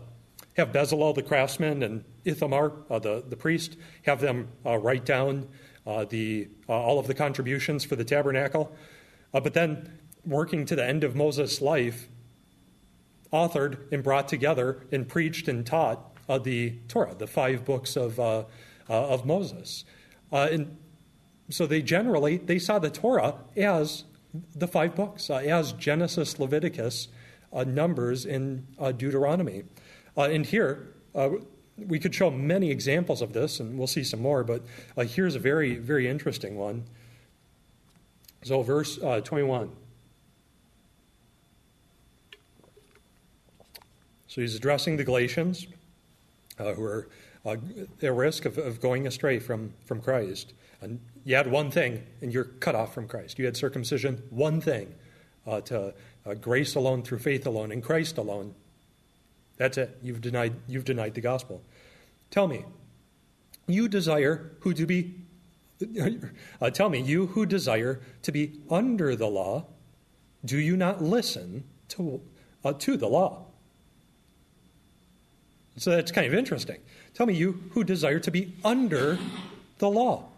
have 0.56 0.72
Bezalel 0.72 1.14
the 1.14 1.22
craftsman 1.22 1.82
and 1.82 2.04
Ithamar 2.24 2.72
uh, 2.90 2.98
the 2.98 3.24
the 3.26 3.36
priest 3.36 3.76
have 4.02 4.20
them 4.20 4.48
uh, 4.64 4.76
write 4.76 5.04
down 5.04 5.48
the 6.08 6.48
all 6.68 6.98
of 6.98 7.06
the 7.06 7.14
contributions 7.14 7.84
for 7.84 7.94
the 7.94 8.04
tabernacle. 8.04 8.74
but 9.32 9.54
then, 9.54 9.98
working 10.24 10.66
to 10.66 10.74
the 10.74 10.84
end 10.84 11.04
of 11.04 11.14
Moses' 11.14 11.60
life, 11.60 12.08
authored 13.32 13.92
and 13.92 14.02
brought 14.02 14.26
together 14.26 14.84
and 14.90 15.08
preached 15.08 15.46
and 15.46 15.64
taught 15.64 16.12
the 16.42 16.70
Torah, 16.88 17.14
the 17.14 17.28
five 17.28 17.64
books 17.64 17.96
of 17.96 18.18
of 18.88 19.24
Moses. 19.24 19.84
and 20.32 20.76
so 21.48 21.66
they 21.66 21.82
generally 21.82 22.38
they 22.38 22.58
saw 22.58 22.80
the 22.80 22.90
Torah 22.90 23.36
as 23.56 24.02
the 24.54 24.68
five 24.68 24.94
books, 24.94 25.30
uh, 25.30 25.36
as 25.36 25.72
Genesis, 25.72 26.38
Leviticus, 26.38 27.08
uh, 27.52 27.64
Numbers, 27.64 28.24
and 28.24 28.66
uh, 28.78 28.92
Deuteronomy. 28.92 29.64
Uh, 30.16 30.22
and 30.22 30.44
here, 30.46 30.94
uh, 31.14 31.30
we 31.76 31.98
could 31.98 32.14
show 32.14 32.30
many 32.30 32.70
examples 32.70 33.22
of 33.22 33.32
this, 33.32 33.60
and 33.60 33.78
we'll 33.78 33.86
see 33.86 34.04
some 34.04 34.20
more, 34.20 34.42
but 34.44 34.62
uh, 34.96 35.02
here's 35.02 35.34
a 35.34 35.38
very, 35.38 35.76
very 35.76 36.08
interesting 36.08 36.56
one. 36.56 36.84
So, 38.42 38.62
verse 38.62 38.96
21. 38.96 39.70
So, 44.28 44.40
he's 44.40 44.54
addressing 44.54 44.96
the 44.96 45.04
Galatians 45.04 45.66
who 46.58 46.82
are 46.82 47.08
at 47.44 48.14
risk 48.14 48.44
of, 48.44 48.58
of 48.58 48.80
going 48.80 49.06
astray 49.06 49.38
from, 49.38 49.72
from 49.84 50.00
Christ. 50.00 50.52
And 50.80 51.00
you 51.26 51.34
had 51.34 51.50
one 51.50 51.72
thing, 51.72 52.04
and 52.22 52.32
you're 52.32 52.44
cut 52.44 52.76
off 52.76 52.94
from 52.94 53.08
Christ. 53.08 53.36
You 53.36 53.46
had 53.46 53.56
circumcision, 53.56 54.22
one 54.30 54.60
thing, 54.60 54.94
uh, 55.44 55.60
to 55.62 55.92
uh, 56.24 56.34
grace 56.34 56.76
alone 56.76 57.02
through 57.02 57.18
faith 57.18 57.44
alone 57.48 57.72
in 57.72 57.82
Christ 57.82 58.16
alone. 58.16 58.54
That's 59.56 59.76
it. 59.76 59.98
You've 60.04 60.20
denied. 60.20 60.54
You've 60.68 60.84
denied 60.84 61.14
the 61.14 61.20
gospel. 61.20 61.64
Tell 62.30 62.46
me, 62.46 62.64
you 63.66 63.88
desire 63.88 64.52
who 64.60 64.72
to 64.72 64.86
be. 64.86 65.14
Uh, 66.58 66.70
tell 66.70 66.88
me, 66.88 67.00
you 67.00 67.26
who 67.26 67.44
desire 67.44 68.00
to 68.22 68.32
be 68.32 68.60
under 68.70 69.14
the 69.14 69.26
law, 69.26 69.66
do 70.42 70.56
you 70.56 70.74
not 70.74 71.02
listen 71.02 71.64
to 71.88 72.22
uh, 72.64 72.72
to 72.72 72.96
the 72.96 73.08
law? 73.08 73.44
So 75.76 75.90
that's 75.90 76.12
kind 76.12 76.26
of 76.26 76.32
interesting. 76.32 76.78
Tell 77.12 77.26
me, 77.26 77.34
you 77.34 77.64
who 77.72 77.84
desire 77.84 78.20
to 78.20 78.30
be 78.30 78.54
under 78.64 79.18
the 79.78 79.90
law. 79.90 80.30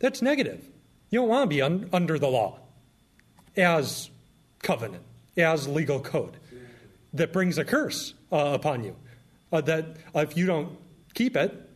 That's 0.00 0.22
negative. 0.22 0.64
You 1.10 1.20
don't 1.20 1.28
want 1.28 1.48
to 1.48 1.54
be 1.54 1.62
un- 1.62 1.88
under 1.92 2.18
the 2.18 2.28
law 2.28 2.58
as 3.56 4.10
covenant, 4.62 5.04
as 5.36 5.68
legal 5.68 6.00
code 6.00 6.36
that 7.12 7.32
brings 7.32 7.58
a 7.58 7.64
curse 7.64 8.14
uh, 8.32 8.52
upon 8.54 8.84
you. 8.84 8.96
Uh, 9.52 9.60
that 9.60 9.96
uh, 10.14 10.20
if 10.20 10.36
you 10.36 10.46
don't 10.46 10.76
keep 11.14 11.36
it, 11.36 11.68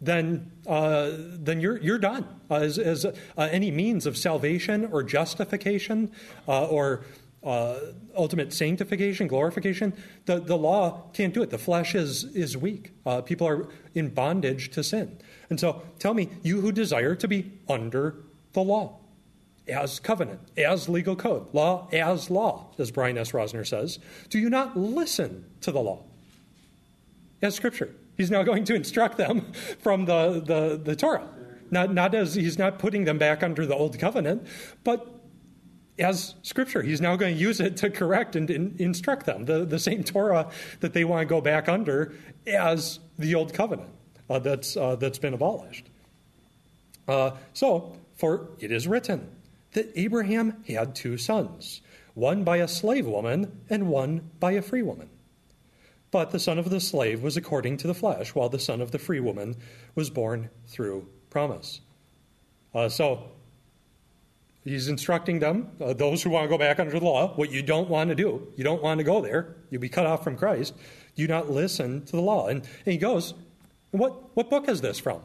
then 0.00 0.50
uh, 0.66 1.10
then 1.12 1.60
you're 1.60 1.76
you're 1.78 1.98
done 1.98 2.26
uh, 2.50 2.54
as, 2.54 2.78
as 2.78 3.04
uh, 3.04 3.12
any 3.36 3.70
means 3.70 4.06
of 4.06 4.16
salvation 4.16 4.88
or 4.92 5.02
justification 5.02 6.10
or 6.46 7.04
Uh, 7.42 7.78
ultimate 8.14 8.52
sanctification, 8.52 9.26
glorification. 9.26 9.94
The 10.26 10.40
the 10.40 10.58
law 10.58 11.04
can't 11.14 11.32
do 11.32 11.42
it. 11.42 11.48
The 11.48 11.58
flesh 11.58 11.94
is 11.94 12.24
is 12.36 12.56
weak. 12.56 12.92
Uh, 13.06 13.22
people 13.22 13.48
are 13.48 13.66
in 13.94 14.10
bondage 14.10 14.70
to 14.72 14.84
sin. 14.84 15.16
And 15.48 15.58
so 15.58 15.82
tell 15.98 16.12
me, 16.12 16.28
you 16.42 16.60
who 16.60 16.70
desire 16.70 17.14
to 17.14 17.26
be 17.26 17.50
under 17.68 18.16
the 18.52 18.60
law, 18.60 18.98
as 19.68 20.00
covenant, 20.00 20.40
as 20.56 20.88
legal 20.88 21.16
code, 21.16 21.52
law 21.52 21.88
as 21.92 22.30
law, 22.30 22.66
as 22.78 22.90
Brian 22.90 23.16
S. 23.18 23.32
Rosner 23.32 23.66
says, 23.66 23.98
do 24.28 24.38
you 24.38 24.50
not 24.50 24.76
listen 24.76 25.44
to 25.60 25.72
the 25.72 25.80
law 25.80 26.02
as 27.42 27.54
scripture? 27.54 27.94
He's 28.16 28.30
now 28.30 28.42
going 28.42 28.64
to 28.64 28.74
instruct 28.74 29.16
them 29.16 29.52
from 29.80 30.04
the, 30.04 30.42
the, 30.44 30.80
the 30.82 30.96
Torah. 30.96 31.28
Not, 31.70 31.94
not 31.94 32.14
as 32.14 32.34
he's 32.34 32.58
not 32.58 32.78
putting 32.78 33.04
them 33.04 33.16
back 33.16 33.42
under 33.42 33.64
the 33.64 33.74
old 33.74 33.98
covenant, 33.98 34.46
but 34.82 35.19
as 35.98 36.34
scripture. 36.42 36.82
He's 36.82 37.00
now 37.00 37.16
going 37.16 37.34
to 37.34 37.40
use 37.40 37.60
it 37.60 37.76
to 37.78 37.90
correct 37.90 38.36
and, 38.36 38.50
instruct 38.80 39.26
them. 39.26 39.44
The, 39.44 39.64
the 39.64 39.78
same 39.78 40.02
Torah 40.02 40.50
that 40.80 40.92
they 40.92 41.04
want 41.04 41.20
to 41.20 41.26
go 41.26 41.40
back 41.40 41.68
under 41.68 42.14
as 42.46 43.00
the 43.18 43.34
old 43.34 43.52
covenant 43.52 43.90
uh, 44.28 44.38
that's, 44.38 44.76
uh, 44.76 44.96
that's 44.96 45.18
been 45.18 45.34
abolished. 45.34 45.86
Uh, 47.06 47.32
so, 47.52 47.96
for 48.14 48.48
it 48.60 48.70
is 48.70 48.86
written 48.86 49.28
that 49.72 49.90
Abraham 49.94 50.62
had 50.68 50.94
two 50.94 51.16
sons, 51.16 51.80
one 52.14 52.44
by 52.44 52.58
a 52.58 52.68
slave 52.68 53.06
woman 53.06 53.60
and 53.68 53.88
one 53.88 54.30
by 54.38 54.52
a 54.52 54.62
free 54.62 54.82
woman. 54.82 55.08
But 56.10 56.30
the 56.30 56.40
son 56.40 56.58
of 56.58 56.70
the 56.70 56.80
slave 56.80 57.22
was 57.22 57.36
according 57.36 57.76
to 57.78 57.86
the 57.86 57.94
flesh, 57.94 58.34
while 58.34 58.48
the 58.48 58.58
son 58.58 58.80
of 58.80 58.90
the 58.90 58.98
free 58.98 59.20
woman 59.20 59.56
was 59.94 60.10
born 60.10 60.50
through 60.66 61.08
promise. 61.30 61.80
Uh, 62.74 62.88
so, 62.88 63.30
he's 64.64 64.88
instructing 64.88 65.38
them, 65.38 65.70
uh, 65.80 65.92
those 65.92 66.22
who 66.22 66.30
want 66.30 66.44
to 66.44 66.48
go 66.48 66.58
back 66.58 66.78
under 66.78 66.98
the 66.98 67.04
law, 67.04 67.34
what 67.34 67.50
you 67.50 67.62
don't 67.62 67.88
want 67.88 68.10
to 68.10 68.14
do. 68.14 68.52
You 68.56 68.64
don't 68.64 68.82
want 68.82 68.98
to 68.98 69.04
go 69.04 69.20
there. 69.20 69.56
You'll 69.70 69.80
be 69.80 69.88
cut 69.88 70.06
off 70.06 70.24
from 70.24 70.36
Christ. 70.36 70.74
Do 71.16 71.26
not 71.26 71.50
listen 71.50 72.04
to 72.06 72.12
the 72.12 72.22
law. 72.22 72.46
And, 72.48 72.62
and 72.62 72.92
he 72.92 72.98
goes, 72.98 73.34
what, 73.90 74.36
what 74.36 74.50
book 74.50 74.68
is 74.68 74.80
this 74.80 74.98
from? 74.98 75.22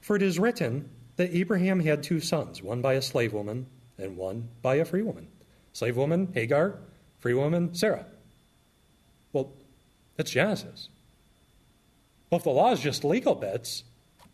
For 0.00 0.16
it 0.16 0.22
is 0.22 0.38
written 0.38 0.90
that 1.16 1.34
Abraham 1.34 1.80
had 1.80 2.02
two 2.02 2.20
sons, 2.20 2.62
one 2.62 2.82
by 2.82 2.94
a 2.94 3.02
slave 3.02 3.32
woman 3.32 3.66
and 3.98 4.16
one 4.16 4.48
by 4.62 4.76
a 4.76 4.84
free 4.84 5.02
woman. 5.02 5.28
Slave 5.72 5.96
woman, 5.96 6.30
Hagar, 6.34 6.78
free 7.18 7.34
woman, 7.34 7.74
Sarah. 7.74 8.06
Well, 9.32 9.52
that's 10.16 10.30
Genesis. 10.30 10.88
Well, 12.30 12.38
if 12.38 12.44
the 12.44 12.50
law 12.50 12.72
is 12.72 12.80
just 12.80 13.04
legal 13.04 13.34
bits, 13.34 13.84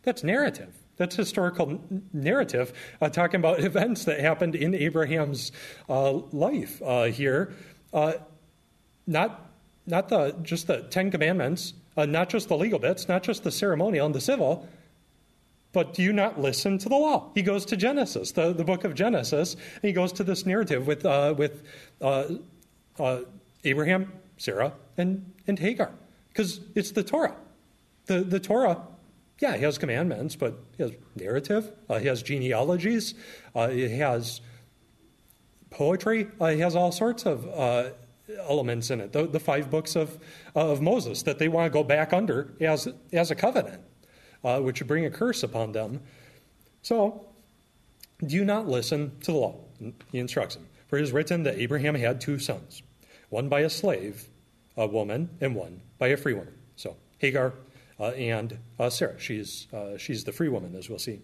that's 0.03 0.25
narrative. 0.25 0.75
That's 1.01 1.17
historical 1.17 1.83
narrative, 2.13 2.75
uh, 3.01 3.09
talking 3.09 3.41
about 3.41 3.61
events 3.65 4.05
that 4.05 4.21
happened 4.21 4.55
in 4.55 4.75
Abraham's 4.75 5.51
uh, 5.89 6.13
life 6.13 6.83
uh, 6.83 7.05
here. 7.05 7.55
Uh, 7.91 8.13
not, 9.07 9.51
not 9.87 10.11
the, 10.11 10.37
just 10.43 10.67
the 10.67 10.83
Ten 10.83 11.11
Commandments, 11.11 11.73
uh, 11.97 12.05
not 12.05 12.29
just 12.29 12.49
the 12.49 12.57
legal 12.59 12.79
bits, 12.79 13.09
not 13.09 13.23
just 13.23 13.45
the 13.45 13.51
ceremonial 13.51 14.05
and 14.05 14.15
the 14.15 14.21
civil, 14.21 14.69
but 15.73 15.95
do 15.95 16.03
you 16.03 16.13
not 16.13 16.39
listen 16.39 16.77
to 16.77 16.91
the 16.91 16.97
law? 16.97 17.31
He 17.35 17.41
goes 17.41 17.65
to 17.67 17.79
Genesis, 17.79 18.33
the, 18.33 18.53
the 18.53 18.65
book 18.65 18.85
of 18.85 18.95
Genesis, 18.95 19.55
and 19.55 19.83
he 19.83 19.93
goes 19.93 20.13
to 20.13 20.23
this 20.23 20.45
narrative 20.45 20.87
with, 20.87 21.07
uh, 21.07 21.35
with 21.35 21.63
Abraham, 23.65 24.13
Sarah, 24.37 24.75
and, 24.99 25.33
and 25.47 25.59
Hagar, 25.59 25.93
because 26.29 26.61
it's 26.75 26.91
the 26.91 27.03
Torah. 27.03 27.37
The, 28.05 28.21
the 28.21 28.39
Torah, 28.39 28.83
yeah, 29.41 29.57
he 29.57 29.65
has 29.65 29.79
commandments, 29.79 30.37
but 30.37 30.55
he 30.77 30.83
has 30.85 30.93
narrative, 31.17 31.73
uh, 31.89 31.95
it 31.95 32.05
has 32.05 32.23
genealogies, 32.23 33.15
uh, 33.57 33.69
it 33.71 33.91
has 33.91 34.41
poetry, 35.71 36.29
He 36.39 36.59
has 36.59 36.77
all 36.77 36.93
sorts 36.93 37.27
of 37.27 37.47
elements 38.39 38.91
in 38.91 39.01
it, 39.01 39.13
the, 39.13 39.27
the 39.27 39.41
five 39.41 39.71
books 39.71 39.97
of, 39.97 40.19
of 40.55 40.81
Moses 40.81 41.23
that 41.23 41.39
they 41.39 41.49
want 41.49 41.67
to 41.67 41.71
go 41.71 41.83
back 41.83 42.13
under 42.13 42.53
as, 42.61 42.89
as 43.13 43.31
a 43.31 43.35
covenant, 43.35 43.83
uh, 44.45 44.61
which 44.61 44.81
would 44.81 44.89
bring 44.89 45.05
a 45.05 45.11
curse 45.11 45.43
upon 45.43 45.73
them. 45.73 46.01
So, 46.83 47.27
do 48.25 48.45
not 48.45 48.69
listen 48.69 49.13
to 49.23 49.33
the 49.33 49.39
law? 49.39 49.57
He 50.13 50.19
instructs 50.19 50.55
them. 50.55 50.67
For 50.89 50.99
it 50.99 51.03
is 51.03 51.13
written 51.13 51.45
that 51.45 51.59
Abraham 51.59 51.95
had 51.95 52.21
two 52.21 52.39
sons, 52.39 52.83
one 53.29 53.49
by 53.49 53.61
a 53.61 53.71
slave, 53.71 54.29
a 54.77 54.87
woman, 54.87 55.31
and 55.41 55.55
one 55.55 55.81
by 55.99 56.09
a 56.09 56.17
free 56.17 56.35
woman. 56.35 56.55
So, 56.77 56.97
Hagar 57.19 57.49
uh, 57.49 57.53
and 58.07 58.59
uh, 58.79 58.91
Sarah. 58.91 59.19
She's, 59.19 59.67
uh, 59.73 59.97
she's 59.97 60.25
the 60.25 60.33
free 60.33 60.49
woman, 60.49 60.75
as 60.75 60.89
we'll 60.89 60.99
see. 60.99 61.21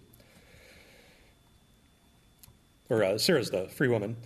Or 2.88 3.02
uh, 3.02 3.18
Sarah's 3.18 3.50
the 3.50 3.68
free 3.68 3.88
woman. 3.88 4.16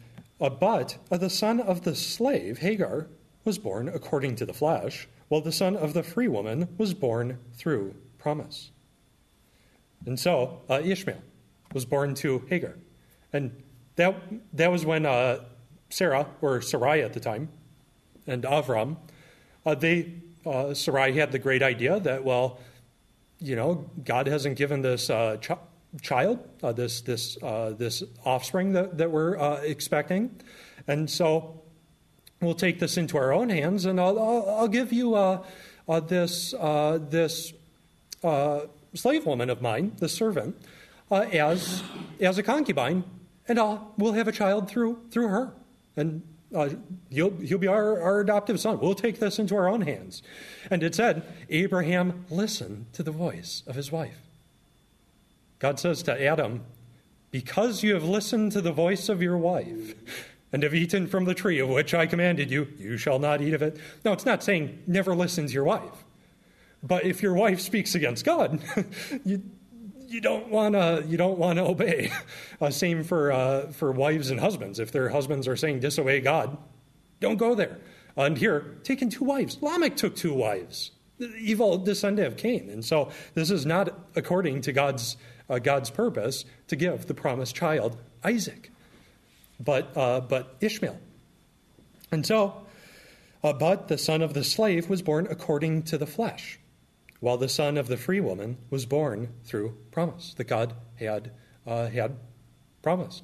Uh, 0.40 0.50
but 0.50 0.96
uh, 1.10 1.16
the 1.16 1.30
son 1.30 1.60
of 1.60 1.82
the 1.82 1.94
slave, 1.94 2.58
Hagar, 2.58 3.08
was 3.44 3.58
born 3.58 3.88
according 3.88 4.36
to 4.36 4.46
the 4.46 4.52
flesh, 4.52 5.08
while 5.28 5.40
the 5.40 5.52
son 5.52 5.76
of 5.76 5.94
the 5.94 6.02
free 6.02 6.28
woman 6.28 6.68
was 6.76 6.92
born 6.92 7.38
through 7.54 7.94
promise. 8.18 8.70
And 10.06 10.18
so 10.18 10.62
uh, 10.68 10.80
Ishmael 10.82 11.22
was 11.72 11.84
born 11.84 12.14
to 12.16 12.44
Hagar. 12.48 12.76
And 13.32 13.62
that, 13.96 14.20
that 14.54 14.70
was 14.72 14.84
when 14.84 15.06
uh, 15.06 15.44
Sarah, 15.90 16.26
or 16.40 16.60
Sarai 16.60 17.02
at 17.02 17.12
the 17.12 17.20
time, 17.20 17.48
and 18.26 18.42
Avram, 18.44 18.96
uh, 19.64 19.74
they, 19.74 20.14
uh, 20.46 20.74
Sarai 20.74 21.12
had 21.12 21.32
the 21.32 21.38
great 21.38 21.62
idea 21.62 22.00
that, 22.00 22.24
well, 22.24 22.60
you 23.40 23.56
know, 23.56 23.90
God 24.04 24.26
hasn't 24.26 24.56
given 24.56 24.82
this 24.82 25.10
uh, 25.10 25.36
ch- 25.38 26.02
child, 26.02 26.38
uh, 26.62 26.72
this, 26.72 27.00
this, 27.00 27.42
uh, 27.42 27.70
this 27.70 28.02
offspring 28.24 28.72
that, 28.72 28.98
that 28.98 29.10
we're 29.10 29.38
uh, 29.38 29.60
expecting. 29.62 30.30
And 30.86 31.08
so 31.08 31.62
we'll 32.40 32.54
take 32.54 32.78
this 32.78 32.96
into 32.96 33.16
our 33.16 33.32
own 33.32 33.48
hands, 33.48 33.84
and 33.86 34.00
I'll, 34.00 34.18
I'll, 34.18 34.50
I'll 34.60 34.68
give 34.68 34.92
you 34.92 35.12
this, 36.06 36.52
this 36.52 37.52
slave 38.94 39.26
woman 39.26 39.50
of 39.50 39.62
mine, 39.62 39.92
the 39.98 40.08
servant, 40.08 40.56
as, 41.10 41.82
as 42.20 42.38
a 42.38 42.42
concubine, 42.42 43.04
and 43.48 43.58
we'll 43.96 44.12
have 44.12 44.28
a 44.28 44.32
child 44.32 44.68
through, 44.68 45.00
through 45.10 45.28
her. 45.28 45.52
And 45.96 46.22
uh, 46.54 46.70
he'll, 47.10 47.30
he'll 47.38 47.58
be 47.58 47.66
our, 47.66 48.00
our 48.00 48.20
adoptive 48.20 48.58
son. 48.58 48.80
We'll 48.80 48.94
take 48.94 49.20
this 49.20 49.38
into 49.38 49.54
our 49.56 49.68
own 49.68 49.82
hands. 49.82 50.22
And 50.70 50.82
it 50.82 50.94
said, 50.94 51.22
Abraham 51.48 52.26
listened 52.30 52.86
to 52.94 53.02
the 53.02 53.12
voice 53.12 53.62
of 53.66 53.76
his 53.76 53.92
wife. 53.92 54.18
God 55.58 55.78
says 55.78 56.02
to 56.04 56.22
Adam, 56.22 56.64
Because 57.30 57.82
you 57.82 57.94
have 57.94 58.04
listened 58.04 58.52
to 58.52 58.60
the 58.60 58.72
voice 58.72 59.08
of 59.08 59.22
your 59.22 59.38
wife 59.38 59.94
and 60.52 60.62
have 60.62 60.74
eaten 60.74 61.06
from 61.06 61.24
the 61.24 61.34
tree 61.34 61.60
of 61.60 61.68
which 61.68 61.94
I 61.94 62.06
commanded 62.06 62.50
you, 62.50 62.68
you 62.78 62.96
shall 62.96 63.18
not 63.18 63.40
eat 63.40 63.54
of 63.54 63.62
it. 63.62 63.78
No, 64.04 64.12
it's 64.12 64.26
not 64.26 64.42
saying 64.42 64.82
never 64.86 65.14
listen 65.14 65.46
to 65.46 65.52
your 65.52 65.64
wife. 65.64 66.04
But 66.82 67.04
if 67.04 67.22
your 67.22 67.34
wife 67.34 67.60
speaks 67.60 67.94
against 67.94 68.24
God, 68.24 68.60
you, 69.24 69.42
you 70.10 70.20
don't 70.20 70.48
want 70.48 70.74
to 70.74 71.04
you 71.06 71.16
don't 71.16 71.38
want 71.38 71.58
to 71.58 71.64
obey. 71.64 72.12
Uh, 72.62 72.68
same 72.68 73.02
for 73.02 73.32
uh, 73.32 73.68
for 73.68 73.90
wives 73.90 74.30
and 74.30 74.38
husbands. 74.38 74.78
If 74.78 74.92
their 74.92 75.08
husbands 75.08 75.48
are 75.48 75.56
saying 75.56 75.80
disobey 75.80 76.20
God, 76.20 76.58
don't 77.18 77.38
go 77.38 77.54
there. 77.54 77.78
And 78.18 78.36
here, 78.36 78.76
taking 78.82 79.08
two 79.08 79.24
wives. 79.24 79.56
Lamech 79.62 79.96
took 79.96 80.14
two 80.14 80.34
wives, 80.34 80.90
the 81.16 81.34
evil 81.36 81.78
descendant 81.78 82.28
of 82.28 82.36
Cain, 82.36 82.68
and 82.68 82.84
so 82.84 83.10
this 83.32 83.50
is 83.50 83.64
not 83.64 83.98
according 84.14 84.60
to 84.60 84.72
God's 84.72 85.16
uh, 85.48 85.58
God's 85.58 85.88
purpose 85.88 86.44
to 86.68 86.76
give 86.76 87.06
the 87.06 87.14
promised 87.14 87.54
child 87.54 87.96
Isaac, 88.22 88.70
but 89.58 89.96
uh, 89.96 90.20
but 90.20 90.56
Ishmael. 90.60 91.00
And 92.12 92.26
so, 92.26 92.66
uh, 93.42 93.54
but 93.54 93.88
the 93.88 93.96
son 93.96 94.20
of 94.20 94.34
the 94.34 94.44
slave 94.44 94.90
was 94.90 95.00
born 95.00 95.28
according 95.30 95.84
to 95.84 95.96
the 95.96 96.06
flesh 96.06 96.59
while 97.20 97.36
the 97.36 97.48
son 97.48 97.76
of 97.76 97.86
the 97.86 97.96
free 97.96 98.20
woman 98.20 98.56
was 98.70 98.86
born 98.86 99.28
through 99.44 99.76
promise 99.90 100.34
that 100.34 100.44
God 100.44 100.74
had, 100.96 101.30
uh, 101.66 101.86
had 101.88 102.16
promised. 102.82 103.22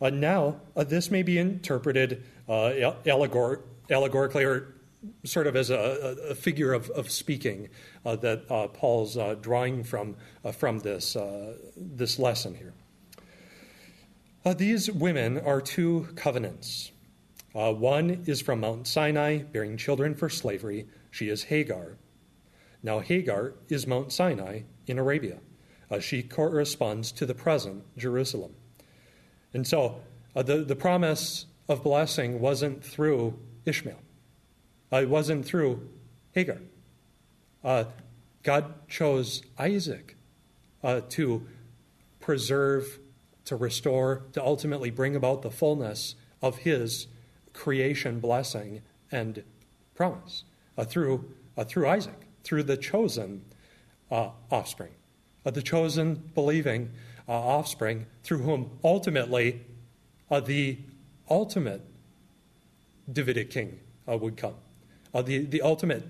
Uh, 0.00 0.10
now, 0.10 0.60
uh, 0.76 0.84
this 0.84 1.10
may 1.10 1.22
be 1.22 1.38
interpreted 1.38 2.24
uh, 2.48 2.72
allegor- 3.06 3.62
allegorically 3.90 4.44
or 4.44 4.74
sort 5.22 5.46
of 5.46 5.54
as 5.54 5.70
a, 5.70 6.16
a 6.30 6.34
figure 6.34 6.72
of, 6.72 6.90
of 6.90 7.10
speaking 7.10 7.68
uh, 8.04 8.16
that 8.16 8.50
uh, 8.50 8.68
Paul's 8.68 9.16
drawing 9.40 9.84
from, 9.84 10.16
from 10.52 10.80
this, 10.80 11.16
this 11.76 12.18
lesson 12.18 12.54
here. 12.54 12.72
these 14.54 14.90
women 14.90 15.38
are 15.38 15.60
two 15.60 16.08
covenants. 16.16 16.90
one 17.52 18.24
is 18.26 18.40
from 18.40 18.60
Mount 18.60 18.86
Sinai, 18.88 19.42
bearing 19.42 19.76
children 19.76 20.14
for 20.14 20.30
slavery. 20.30 20.86
She 21.10 21.28
is 21.28 21.44
Hagar. 21.44 21.98
Now, 22.84 23.00
Hagar 23.00 23.54
is 23.70 23.86
Mount 23.86 24.12
Sinai 24.12 24.60
in 24.86 24.98
Arabia. 24.98 25.38
Uh, 25.90 26.00
she 26.00 26.22
corresponds 26.22 27.12
to 27.12 27.24
the 27.24 27.34
present 27.34 27.82
Jerusalem. 27.96 28.54
And 29.54 29.66
so 29.66 30.02
uh, 30.36 30.42
the, 30.42 30.58
the 30.58 30.76
promise 30.76 31.46
of 31.66 31.82
blessing 31.82 32.40
wasn't 32.40 32.84
through 32.84 33.38
Ishmael, 33.64 33.98
uh, 34.92 34.98
it 34.98 35.08
wasn't 35.08 35.46
through 35.46 35.88
Hagar. 36.32 36.58
Uh, 37.64 37.84
God 38.42 38.74
chose 38.86 39.40
Isaac 39.58 40.16
uh, 40.82 41.00
to 41.08 41.46
preserve, 42.20 42.98
to 43.46 43.56
restore, 43.56 44.26
to 44.34 44.44
ultimately 44.44 44.90
bring 44.90 45.16
about 45.16 45.40
the 45.40 45.50
fullness 45.50 46.16
of 46.42 46.58
his 46.58 47.06
creation 47.54 48.20
blessing 48.20 48.82
and 49.10 49.42
promise 49.94 50.44
uh, 50.76 50.84
through, 50.84 51.32
through 51.66 51.88
Isaac 51.88 52.23
through 52.44 52.62
the 52.62 52.76
chosen 52.76 53.42
uh, 54.10 54.30
offspring, 54.50 54.92
uh, 55.44 55.50
the 55.50 55.62
chosen 55.62 56.30
believing 56.34 56.90
uh, 57.28 57.32
offspring, 57.32 58.06
through 58.22 58.38
whom 58.38 58.78
ultimately 58.84 59.62
uh, 60.30 60.40
the 60.40 60.78
ultimate 61.28 61.82
Davidic 63.10 63.50
king 63.50 63.80
uh, 64.06 64.16
would 64.16 64.36
come, 64.36 64.54
uh, 65.12 65.22
the, 65.22 65.44
the 65.44 65.62
ultimate 65.62 66.04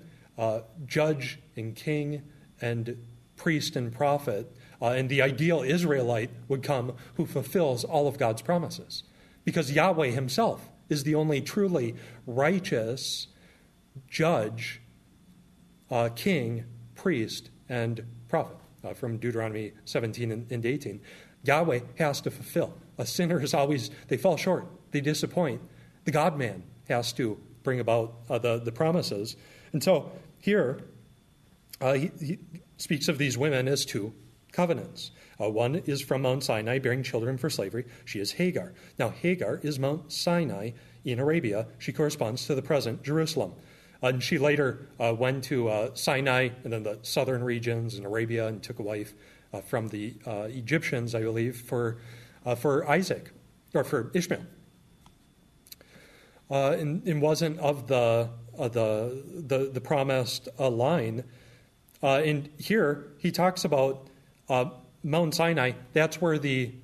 judge 0.87 1.39
and 1.57 1.77
king 1.77 2.23
and 2.61 2.97
priest 3.37 3.77
and 3.77 3.93
prophet, 3.93 4.53
and 4.81 5.09
the 5.09 5.23
ideal 5.23 5.63
Israelite 5.63 6.31
would 6.49 6.63
come 6.63 6.93
who 7.15 7.25
fulfills 7.25 7.85
all 7.85 8.09
of 8.09 8.19
God's 8.19 8.43
promises. 8.43 9.05
Because 9.45 9.71
Yahweh 9.71 10.09
himself 10.09 10.69
is 10.89 11.05
the 11.05 11.15
only 11.15 11.41
truly 11.41 11.95
righteous 12.27 13.29
judge 14.09 14.81
uh, 15.91 16.09
king, 16.15 16.65
priest, 16.95 17.51
and 17.69 18.05
prophet 18.29 18.57
uh, 18.85 18.95
from 18.95 19.19
Deuteronomy 19.19 19.73
17 19.85 20.31
and, 20.31 20.51
and 20.51 20.67
18. 20.67 21.01
Yahweh 21.45 21.81
has 21.99 22.21
to 22.23 22.31
fulfill. 22.31 22.75
A 22.99 23.07
sinner 23.07 23.41
is 23.41 23.55
always, 23.55 23.91
they 24.09 24.17
fall 24.17 24.37
short, 24.37 24.67
they 24.93 25.01
disappoint. 25.01 25.61
The 26.05 26.11
God 26.11 26.39
man 26.39 26.63
has 26.89 27.13
to 27.15 27.39
bring 27.63 27.81
about 27.81 28.15
uh, 28.29 28.39
the, 28.39 28.59
the 28.59 28.73
promises. 28.73 29.37
And 29.73 29.83
so 29.83 30.13
here, 30.39 30.81
uh, 31.81 31.95
he, 31.95 32.11
he, 32.21 32.39
speaks 32.77 33.09
of 33.09 33.19
these 33.19 33.39
women 33.39 33.69
as 33.69 33.85
two 33.85 34.13
covenants. 34.51 35.13
Uh, 35.41 35.49
one 35.49 35.77
is 35.77 36.03
from 36.03 36.23
Mount 36.23 36.43
Sinai, 36.43 36.81
bearing 36.81 37.05
children 37.05 37.39
for 37.39 37.49
slavery. 37.49 37.85
She 38.05 38.19
is 38.19 38.33
Hagar. 38.33 38.75
Now, 38.99 39.11
Hagar 39.11 39.61
is 39.63 39.79
Mount 39.79 40.13
Sinai 40.13 40.73
in 41.05 41.21
Arabia. 41.21 41.69
She 41.79 41.93
corresponds 41.93 42.47
to 42.47 42.55
the 42.55 42.63
present 42.63 43.05
Jerusalem. 43.05 43.55
And 44.05 44.23
she 44.23 44.37
later 44.37 44.87
uh, 45.01 45.15
went 45.17 45.45
to 45.45 45.71
uh, 45.71 45.95
Sinai 45.95 46.51
and 46.63 46.75
then 46.75 46.83
the 46.83 46.99
southern 47.01 47.43
regions 47.43 47.95
in 47.95 48.05
Arabia 48.05 48.49
and 48.49 48.63
took 48.63 48.79
a 48.79 48.83
wife 48.83 49.15
uh, 49.55 49.63
from 49.63 49.89
the 49.89 50.13
uh, 50.27 50.49
Egyptians, 50.51 51.15
I 51.15 51.23
believe, 51.23 51.57
for, 51.57 51.97
uh, 52.45 52.55
for 52.55 52.87
Isaac, 52.87 53.31
or 53.73 53.83
for 53.83 54.11
Ishmael. 54.13 54.43
Uh, 56.51 56.73
and, 56.73 57.03
and, 57.09 57.23
wasn't 57.23 57.59
of 57.61 57.87
the, 57.87 58.29
the, 58.59 59.25
the, 59.47 59.71
the, 59.73 59.81
promised 59.81 60.51
line. 60.59 61.25
and 62.03 62.51
here 62.59 63.07
he 63.17 63.33
talks 63.33 63.65
about 63.65 64.07
Mount 65.03 65.35
Sinai. 65.35 65.73
That's 65.95 66.21
where 66.21 66.39
the 66.39 66.75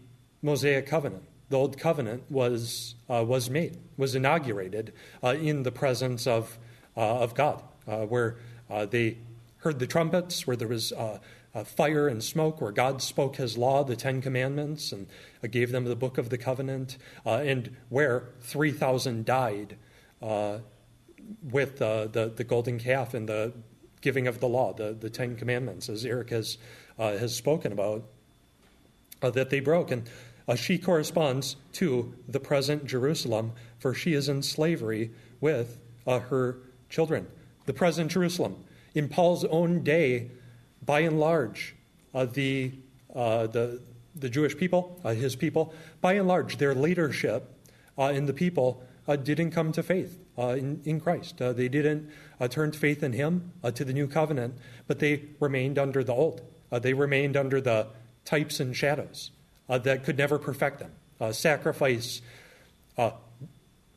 Mosaic 0.40 0.86
covenant, 0.86 1.24
the 1.50 1.58
old 1.58 1.78
covenant, 1.78 2.22
was, 2.30 2.94
was 3.08 3.50
made, 3.50 3.76
was 3.98 4.14
inaugurated 4.14 4.94
in 5.22 5.64
the 5.64 5.70
presence 5.70 6.26
of 6.26 6.58
uh, 6.58 6.69
of 7.02 7.34
God, 7.34 7.62
uh, 7.86 8.06
where 8.06 8.36
uh, 8.68 8.86
they 8.86 9.18
heard 9.58 9.78
the 9.78 9.86
trumpets, 9.86 10.46
where 10.46 10.56
there 10.56 10.68
was 10.68 10.92
fire 11.64 12.08
and 12.08 12.22
smoke, 12.22 12.60
where 12.60 12.72
God 12.72 13.02
spoke 13.02 13.36
his 13.36 13.58
law, 13.58 13.84
the 13.84 13.96
Ten 13.96 14.22
Commandments, 14.22 14.92
and 14.92 15.06
gave 15.50 15.72
them 15.72 15.84
the 15.84 15.96
book 15.96 16.16
of 16.16 16.30
the 16.30 16.38
covenant, 16.38 16.96
and 17.26 17.76
where 17.88 18.28
3,000 18.40 19.24
died 19.24 19.76
with 21.42 21.78
the, 21.78 22.32
the 22.34 22.44
golden 22.44 22.78
calf 22.78 23.14
and 23.14 23.28
the 23.28 23.52
giving 24.00 24.26
of 24.26 24.40
the 24.40 24.48
law, 24.48 24.72
the, 24.72 24.96
the 24.98 25.10
Ten 25.10 25.36
Commandments, 25.36 25.88
as 25.88 26.04
Eric 26.04 26.30
has, 26.30 26.58
uh, 26.98 27.16
has 27.18 27.34
spoken 27.34 27.72
about, 27.72 28.04
uh, 29.22 29.30
that 29.30 29.50
they 29.50 29.60
broke. 29.60 29.90
And 29.90 30.08
uh, 30.48 30.54
she 30.54 30.78
corresponds 30.78 31.56
to 31.74 32.14
the 32.28 32.40
present 32.40 32.86
Jerusalem, 32.86 33.52
for 33.78 33.94
she 33.94 34.14
is 34.14 34.28
in 34.28 34.42
slavery 34.42 35.10
with 35.40 35.78
her 36.06 36.58
children, 36.90 37.26
the 37.64 37.72
present 37.72 38.10
Jerusalem. 38.10 38.56
In 38.94 39.08
Paul's 39.08 39.44
own 39.44 39.82
day, 39.82 40.30
by 40.84 41.00
and 41.00 41.18
large, 41.18 41.74
uh, 42.12 42.26
the, 42.26 42.72
uh, 43.14 43.46
the, 43.46 43.80
the 44.14 44.28
Jewish 44.28 44.56
people, 44.56 45.00
uh, 45.04 45.10
his 45.10 45.36
people, 45.36 45.72
by 46.00 46.14
and 46.14 46.26
large, 46.28 46.58
their 46.58 46.74
leadership 46.74 47.48
uh, 47.96 48.04
in 48.04 48.26
the 48.26 48.32
people 48.32 48.82
uh, 49.06 49.16
didn't 49.16 49.52
come 49.52 49.72
to 49.72 49.82
faith 49.82 50.18
uh, 50.36 50.48
in, 50.48 50.80
in 50.84 51.00
Christ. 51.00 51.38
they 51.38 51.68
didn't 51.68 52.10
turn 52.50 52.70
to 52.72 52.78
faith 52.78 53.02
in 53.02 53.12
him, 53.12 53.52
to 53.74 53.84
the 53.84 53.92
new 53.92 54.08
covenant, 54.08 54.56
but 54.86 54.98
they 54.98 55.22
remained 55.38 55.78
under 55.78 56.02
the 56.02 56.12
old. 56.12 56.42
they 56.70 56.94
remained 56.94 57.36
under 57.36 57.60
the 57.60 57.86
types 58.24 58.60
and 58.60 58.74
shadows 58.74 59.30
that 59.68 60.04
could 60.04 60.16
never 60.16 60.38
perfect 60.38 60.80
them. 60.80 61.32
sacrifice 61.32 62.22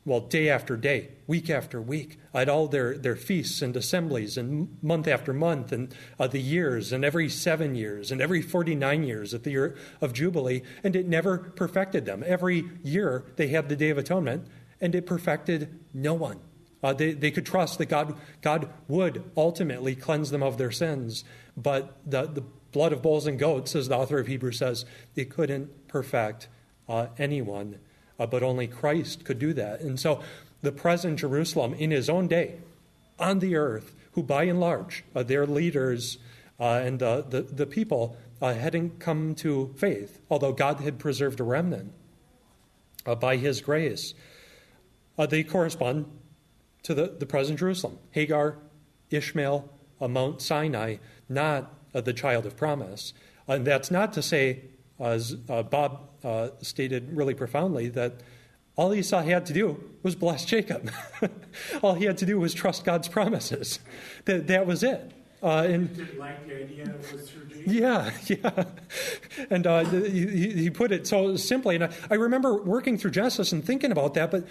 well, 0.06 0.20
day 0.20 0.50
after 0.50 0.76
day, 0.76 1.08
week 1.26 1.48
after 1.48 1.80
week, 1.80 2.18
at 2.34 2.48
all 2.48 2.68
their, 2.68 2.98
their 2.98 3.16
feasts 3.16 3.62
and 3.62 3.74
assemblies, 3.74 4.36
and 4.36 4.76
month 4.82 5.08
after 5.08 5.32
month, 5.32 5.72
and 5.72 5.94
uh, 6.18 6.26
the 6.26 6.40
years, 6.40 6.92
and 6.92 7.04
every 7.04 7.28
seven 7.28 7.74
years, 7.74 8.12
and 8.12 8.20
every 8.20 8.42
49 8.42 9.02
years 9.02 9.32
at 9.32 9.44
the 9.44 9.50
year 9.50 9.76
of 10.02 10.12
Jubilee, 10.12 10.62
and 10.82 10.94
it 10.94 11.08
never 11.08 11.38
perfected 11.38 12.04
them. 12.04 12.22
Every 12.26 12.64
year 12.82 13.24
they 13.36 13.48
had 13.48 13.70
the 13.70 13.76
Day 13.76 13.88
of 13.88 13.96
Atonement, 13.96 14.46
and 14.80 14.94
it 14.94 15.06
perfected 15.06 15.80
no 15.94 16.12
one. 16.12 16.40
Uh, 16.82 16.92
they, 16.92 17.12
they 17.12 17.30
could 17.30 17.46
trust 17.46 17.78
that 17.78 17.86
God, 17.86 18.14
God 18.42 18.68
would 18.88 19.24
ultimately 19.38 19.96
cleanse 19.96 20.30
them 20.30 20.42
of 20.42 20.58
their 20.58 20.70
sins, 20.70 21.24
but 21.56 21.96
the, 22.04 22.26
the 22.26 22.42
blood 22.72 22.92
of 22.92 23.00
bulls 23.00 23.26
and 23.26 23.38
goats, 23.38 23.74
as 23.74 23.88
the 23.88 23.96
author 23.96 24.18
of 24.18 24.26
Hebrews 24.26 24.58
says, 24.58 24.84
it 25.16 25.30
couldn't 25.30 25.88
perfect 25.88 26.48
uh, 26.90 27.06
anyone 27.16 27.78
uh, 28.18 28.26
but 28.26 28.42
only 28.42 28.66
Christ 28.66 29.24
could 29.24 29.38
do 29.38 29.52
that. 29.54 29.80
And 29.80 29.98
so 29.98 30.20
the 30.62 30.72
present 30.72 31.18
Jerusalem 31.18 31.74
in 31.74 31.90
his 31.90 32.08
own 32.08 32.28
day 32.28 32.58
on 33.18 33.38
the 33.38 33.56
earth, 33.56 33.94
who 34.12 34.22
by 34.22 34.44
and 34.44 34.60
large, 34.60 35.04
uh, 35.14 35.22
their 35.22 35.46
leaders 35.46 36.18
uh, 36.58 36.80
and 36.84 36.98
the, 36.98 37.46
the 37.50 37.66
people 37.66 38.16
uh, 38.40 38.54
hadn't 38.54 39.00
come 39.00 39.34
to 39.36 39.74
faith, 39.76 40.20
although 40.30 40.52
God 40.52 40.80
had 40.80 40.98
preserved 40.98 41.40
a 41.40 41.44
remnant 41.44 41.92
uh, 43.06 43.14
by 43.14 43.36
his 43.36 43.60
grace, 43.60 44.14
uh, 45.18 45.26
they 45.26 45.42
correspond 45.42 46.06
to 46.82 46.94
the, 46.94 47.14
the 47.18 47.26
present 47.26 47.58
Jerusalem. 47.58 47.98
Hagar, 48.10 48.58
Ishmael, 49.10 49.70
Mount 50.00 50.42
Sinai, 50.42 50.96
not 51.28 51.72
the 51.92 52.12
child 52.12 52.44
of 52.44 52.56
promise. 52.56 53.14
And 53.48 53.66
that's 53.66 53.90
not 53.90 54.12
to 54.14 54.22
say, 54.22 54.64
as 55.04 55.34
Bob 55.34 56.08
uh, 56.24 56.48
stated 56.62 57.16
really 57.16 57.34
profoundly 57.34 57.88
that 57.90 58.14
all 58.76 58.92
Esau 58.92 59.22
had 59.22 59.46
to 59.46 59.52
do 59.52 59.82
was 60.02 60.16
bless 60.16 60.44
Jacob. 60.44 60.90
all 61.82 61.94
he 61.94 62.06
had 62.06 62.18
to 62.18 62.26
do 62.26 62.40
was 62.40 62.54
trust 62.54 62.84
God's 62.84 63.08
promises. 63.08 63.78
That, 64.24 64.46
that 64.48 64.66
was 64.66 64.82
it. 64.82 65.12
Uh, 65.42 65.66
and, 65.68 66.18
like 66.18 66.46
the 66.48 66.56
idea 66.56 66.84
it 66.84 67.12
was 67.12 67.30
through 67.30 67.44
Jacob. 67.46 67.66
Yeah, 67.66 68.10
yeah. 68.26 68.64
And 69.50 69.66
uh, 69.66 69.84
he, 69.84 70.52
he, 70.52 70.70
put 70.70 70.90
it 70.90 71.06
so 71.06 71.36
simply. 71.36 71.74
And 71.74 71.84
I, 71.84 71.92
I 72.10 72.14
remember 72.14 72.62
working 72.62 72.96
through 72.96 73.10
Genesis 73.10 73.52
and 73.52 73.64
thinking 73.64 73.92
about 73.92 74.14
that, 74.14 74.30
but 74.30 74.46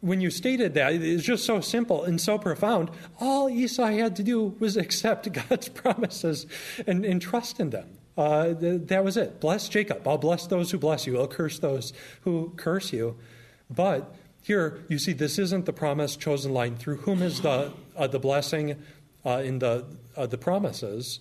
when 0.00 0.20
you 0.20 0.30
stated 0.30 0.74
that, 0.74 0.94
it's 0.94 1.24
just 1.24 1.44
so 1.44 1.60
simple 1.60 2.04
and 2.04 2.20
so 2.20 2.38
profound. 2.38 2.90
All 3.20 3.50
Esau 3.50 3.86
had 3.86 4.16
to 4.16 4.22
do 4.22 4.54
was 4.58 4.76
accept 4.76 5.30
God's 5.48 5.68
promises 5.68 6.46
and, 6.86 7.04
and 7.04 7.20
trust 7.20 7.60
in 7.60 7.70
them. 7.70 7.98
Uh, 8.16 8.54
th- 8.54 8.82
that 8.86 9.04
was 9.04 9.16
it. 9.16 9.40
Bless 9.40 9.68
Jacob. 9.68 10.06
I'll 10.06 10.18
bless 10.18 10.46
those 10.46 10.70
who 10.70 10.78
bless 10.78 11.06
you. 11.06 11.18
I'll 11.18 11.28
curse 11.28 11.58
those 11.58 11.92
who 12.22 12.52
curse 12.56 12.92
you. 12.92 13.16
But 13.70 14.14
here 14.42 14.80
you 14.88 14.98
see 14.98 15.12
this 15.12 15.38
isn't 15.38 15.66
the 15.66 15.72
promise 15.72 16.16
chosen 16.16 16.52
line. 16.52 16.76
Through 16.76 16.98
whom 16.98 17.22
is 17.22 17.40
the 17.40 17.72
uh, 17.96 18.06
the 18.06 18.18
blessing 18.18 18.82
uh, 19.24 19.42
in 19.44 19.58
the 19.58 19.86
uh, 20.16 20.26
the 20.26 20.38
promises? 20.38 21.20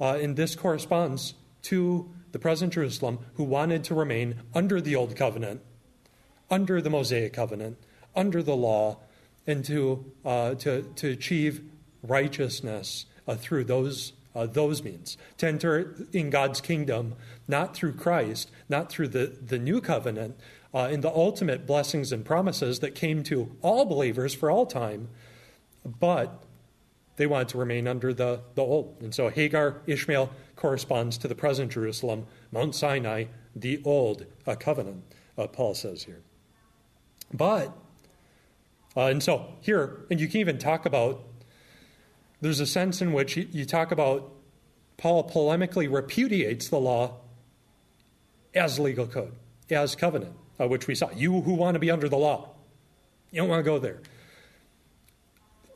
Uh, 0.00 0.18
and 0.20 0.36
this 0.36 0.54
corresponds 0.54 1.34
to 1.62 2.10
the 2.32 2.38
present 2.38 2.72
Jerusalem 2.72 3.18
who 3.34 3.44
wanted 3.44 3.84
to 3.84 3.94
remain 3.94 4.42
under 4.54 4.80
the 4.80 4.96
old 4.96 5.16
covenant, 5.16 5.62
under 6.50 6.80
the 6.80 6.90
Mosaic 6.90 7.32
covenant, 7.32 7.78
under 8.14 8.42
the 8.42 8.56
law, 8.56 8.98
and 9.46 9.64
to 9.64 10.12
uh, 10.24 10.54
to 10.54 10.82
to 10.96 11.10
achieve 11.10 11.62
righteousness 12.02 13.06
through 13.38 13.64
those 13.64 14.12
uh, 14.34 14.46
those 14.46 14.82
means. 14.82 15.16
To 15.38 15.46
enter 15.46 15.94
in 16.12 16.30
God's 16.30 16.60
kingdom, 16.60 17.14
not 17.46 17.74
through 17.74 17.94
Christ, 17.94 18.50
not 18.68 18.90
through 18.90 19.08
the, 19.08 19.26
the 19.26 19.58
new 19.58 19.80
covenant, 19.80 20.36
uh, 20.74 20.88
in 20.90 21.00
the 21.02 21.10
ultimate 21.10 21.66
blessings 21.66 22.10
and 22.12 22.24
promises 22.24 22.80
that 22.80 22.94
came 22.94 23.22
to 23.24 23.56
all 23.62 23.84
believers 23.84 24.34
for 24.34 24.50
all 24.50 24.66
time, 24.66 25.08
but 25.84 26.42
they 27.16 27.26
wanted 27.26 27.48
to 27.48 27.58
remain 27.58 27.86
under 27.86 28.12
the, 28.12 28.40
the 28.56 28.62
old. 28.62 28.96
And 29.00 29.14
so 29.14 29.28
Hagar, 29.28 29.82
Ishmael 29.86 30.30
corresponds 30.56 31.16
to 31.18 31.28
the 31.28 31.34
present 31.34 31.70
Jerusalem, 31.70 32.26
Mount 32.50 32.74
Sinai, 32.74 33.26
the 33.54 33.80
old 33.84 34.26
uh, 34.46 34.56
covenant, 34.56 35.04
uh, 35.38 35.46
Paul 35.46 35.74
says 35.74 36.02
here. 36.02 36.22
But, 37.32 37.76
uh, 38.96 39.06
and 39.06 39.22
so 39.22 39.54
here, 39.60 40.04
and 40.10 40.20
you 40.20 40.26
can 40.26 40.40
even 40.40 40.58
talk 40.58 40.86
about 40.86 41.22
there's 42.44 42.60
a 42.60 42.66
sense 42.66 43.00
in 43.00 43.14
which 43.14 43.38
you 43.38 43.64
talk 43.64 43.90
about 43.90 44.30
Paul 44.98 45.26
polemically 45.30 45.90
repudiates 45.90 46.68
the 46.68 46.76
law 46.76 47.16
as 48.54 48.78
legal 48.78 49.06
code, 49.06 49.32
as 49.70 49.96
covenant, 49.96 50.34
uh, 50.60 50.68
which 50.68 50.86
we 50.86 50.94
saw. 50.94 51.08
You 51.16 51.40
who 51.40 51.54
want 51.54 51.76
to 51.76 51.78
be 51.78 51.90
under 51.90 52.06
the 52.06 52.18
law, 52.18 52.50
you 53.30 53.40
don't 53.40 53.48
want 53.48 53.60
to 53.60 53.64
go 53.64 53.78
there. 53.78 54.02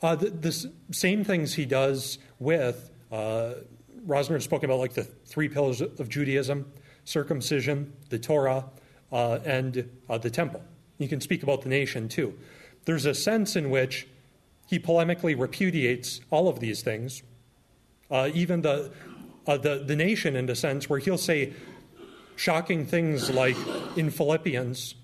Uh, 0.02 0.14
the, 0.16 0.28
the, 0.28 0.70
same 0.90 1.24
things 1.24 1.54
he 1.54 1.64
does 1.64 2.18
with, 2.38 2.90
uh, 3.10 3.54
Rosner 4.06 4.40
spoke 4.42 4.62
about 4.62 4.78
like 4.78 4.92
the 4.92 5.04
three 5.04 5.48
pillars 5.48 5.80
of 5.80 6.10
Judaism 6.10 6.70
circumcision, 7.06 7.94
the 8.10 8.18
Torah, 8.18 8.66
uh, 9.10 9.38
and 9.46 9.88
uh, 10.10 10.18
the 10.18 10.28
temple. 10.28 10.62
You 10.98 11.08
can 11.08 11.22
speak 11.22 11.42
about 11.42 11.62
the 11.62 11.70
nation 11.70 12.10
too. 12.10 12.38
There's 12.84 13.06
a 13.06 13.14
sense 13.14 13.56
in 13.56 13.70
which 13.70 14.06
he 14.68 14.78
polemically 14.78 15.38
repudiates 15.38 16.20
all 16.30 16.48
of 16.48 16.60
these 16.60 16.82
things, 16.82 17.22
uh, 18.10 18.30
even 18.34 18.60
the, 18.60 18.92
uh, 19.46 19.56
the, 19.56 19.82
the 19.84 19.96
nation, 19.96 20.36
in 20.36 20.48
a 20.48 20.54
sense, 20.54 20.88
where 20.90 20.98
he'll 20.98 21.16
say 21.16 21.54
shocking 22.36 22.86
things 22.86 23.30
like 23.30 23.56
in 23.96 24.10
Philippians, 24.10 24.94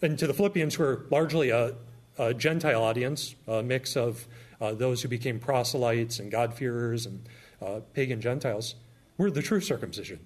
and 0.00 0.18
to 0.18 0.26
the 0.26 0.34
Philippians, 0.34 0.76
who 0.76 0.84
are 0.84 1.06
largely 1.10 1.50
a, 1.50 1.74
a 2.18 2.32
Gentile 2.32 2.82
audience, 2.82 3.34
a 3.48 3.62
mix 3.62 3.96
of 3.96 4.26
uh, 4.60 4.72
those 4.72 5.02
who 5.02 5.08
became 5.08 5.40
proselytes 5.40 6.20
and 6.20 6.30
God-fearers 6.30 7.06
and 7.06 7.28
uh, 7.60 7.80
pagan 7.94 8.20
Gentiles, 8.20 8.76
we're 9.18 9.30
the 9.30 9.42
true 9.42 9.60
circumcision, 9.60 10.20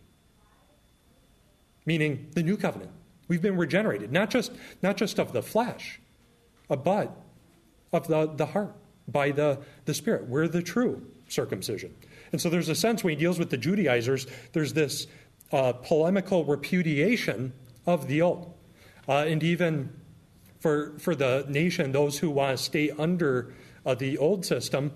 meaning 1.86 2.28
the 2.34 2.42
new 2.42 2.58
covenant. 2.58 2.90
We've 3.28 3.42
been 3.42 3.56
regenerated, 3.56 4.12
not 4.12 4.30
just, 4.30 4.52
not 4.82 4.96
just 4.98 5.18
of 5.18 5.32
the 5.32 5.42
flesh, 5.42 6.00
uh, 6.68 6.76
but 6.76 7.16
of 7.93 8.09
the, 8.09 8.26
the 8.26 8.47
heart 8.47 8.74
by 9.07 9.30
the, 9.30 9.59
the 9.84 9.95
Spirit. 9.95 10.28
We're 10.28 10.49
the 10.49 10.62
true 10.62 11.07
circumcision. 11.28 11.95
And 12.32 12.41
so 12.41 12.51
there's 12.51 12.68
a 12.68 12.74
sense 12.74 13.03
when 13.03 13.12
he 13.12 13.20
deals 13.20 13.39
with 13.39 13.51
the 13.51 13.57
Judaizers, 13.57 14.26
there's 14.53 14.72
this 14.72 15.07
uh, 15.53 15.72
polemical 15.72 16.45
repudiation 16.45 17.53
of 17.86 18.07
the 18.09 18.22
old. 18.22 18.55
Uh, 19.09 19.24
and 19.26 19.43
even 19.43 19.91
for, 20.61 20.99
for 20.99 21.14
the 21.14 21.47
nation, 21.49 21.93
those 21.93 22.18
who 22.18 22.30
want 22.30 22.59
to 22.59 22.62
stay 22.62 22.91
under 22.91 23.55
uh, 23.86 23.95
the 23.95 24.18
old 24.18 24.45
system, 24.45 24.93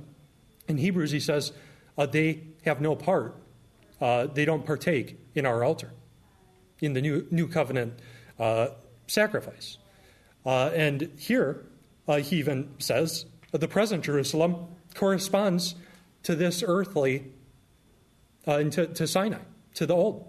in 0.68 0.76
Hebrews 0.76 1.10
he 1.10 1.20
says 1.20 1.52
uh, 1.96 2.06
they 2.06 2.42
have 2.64 2.80
no 2.80 2.94
part, 2.94 3.36
uh, 4.00 4.26
they 4.26 4.44
don't 4.44 4.66
partake 4.66 5.18
in 5.34 5.46
our 5.46 5.64
altar, 5.64 5.92
in 6.80 6.92
the 6.92 7.00
new, 7.00 7.26
new 7.30 7.48
covenant 7.48 7.98
uh, 8.38 8.68
sacrifice. 9.06 9.78
and 10.44 11.10
here, 11.16 11.64
uh, 12.08 12.18
he 12.18 12.36
even 12.36 12.74
says 12.78 13.26
the 13.52 13.68
present 13.68 14.04
Jerusalem 14.04 14.66
corresponds 14.94 15.74
to 16.22 16.34
this 16.34 16.62
earthly, 16.66 17.32
uh, 18.46 18.58
and 18.58 18.72
to, 18.72 18.86
to, 18.86 19.06
Sinai, 19.06 19.38
to 19.74 19.86
the 19.86 19.94
old. 19.94 20.26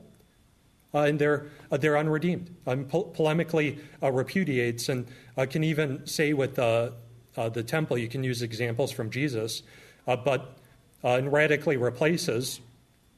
Uh, 0.93 0.99
and 1.01 1.19
they're, 1.19 1.47
uh, 1.71 1.78
they're 1.78 1.97
unredeemed. 1.97 2.55
Um, 2.67 2.86
po- 2.86 3.05
polemically 3.05 3.80
uh, 4.01 4.11
repudiates 4.11 4.89
and 4.89 5.07
uh, 5.38 5.45
can 5.49 5.63
even 5.63 6.05
say 6.05 6.34
with 6.34 6.55
the, 6.55 6.93
the 7.36 7.63
temple, 7.63 7.97
you 7.97 8.07
can 8.07 8.24
use 8.24 8.43
examples 8.43 8.91
from 8.91 9.09
Jesus, 9.09 9.63
but 10.05 10.57
and 11.01 11.34
radically 11.34 11.76
replaces, 11.78 12.61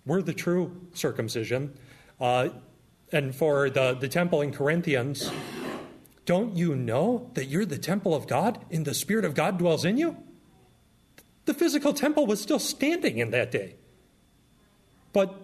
we're 0.06 0.22
the 0.22 0.34
true 0.34 0.88
circumcision. 0.94 1.78
and 2.20 3.36
for 3.36 3.70
the, 3.70 3.94
the 3.94 4.08
temple 4.08 4.42
in 4.42 4.52
Corinthians, 4.52 5.30
don't 6.26 6.56
you 6.56 6.76
know 6.76 7.30
that 7.36 7.46
you're 7.46 7.66
the 7.66 7.78
temple 7.78 8.16
of 8.16 8.28
God 8.28 8.64
and 8.72 8.84
the 8.86 8.94
Spirit 8.94 9.26
of 9.26 9.36
God 9.36 9.58
dwells 9.58 9.86
in 9.86 9.98
you? 9.98 10.18
The 11.46 11.54
physical 11.54 11.94
temple 11.94 12.26
was 12.26 12.42
still 12.42 12.60
standing 12.60 13.20
in 13.20 13.30
that 13.32 13.52
day. 13.52 13.76
But 15.14 15.36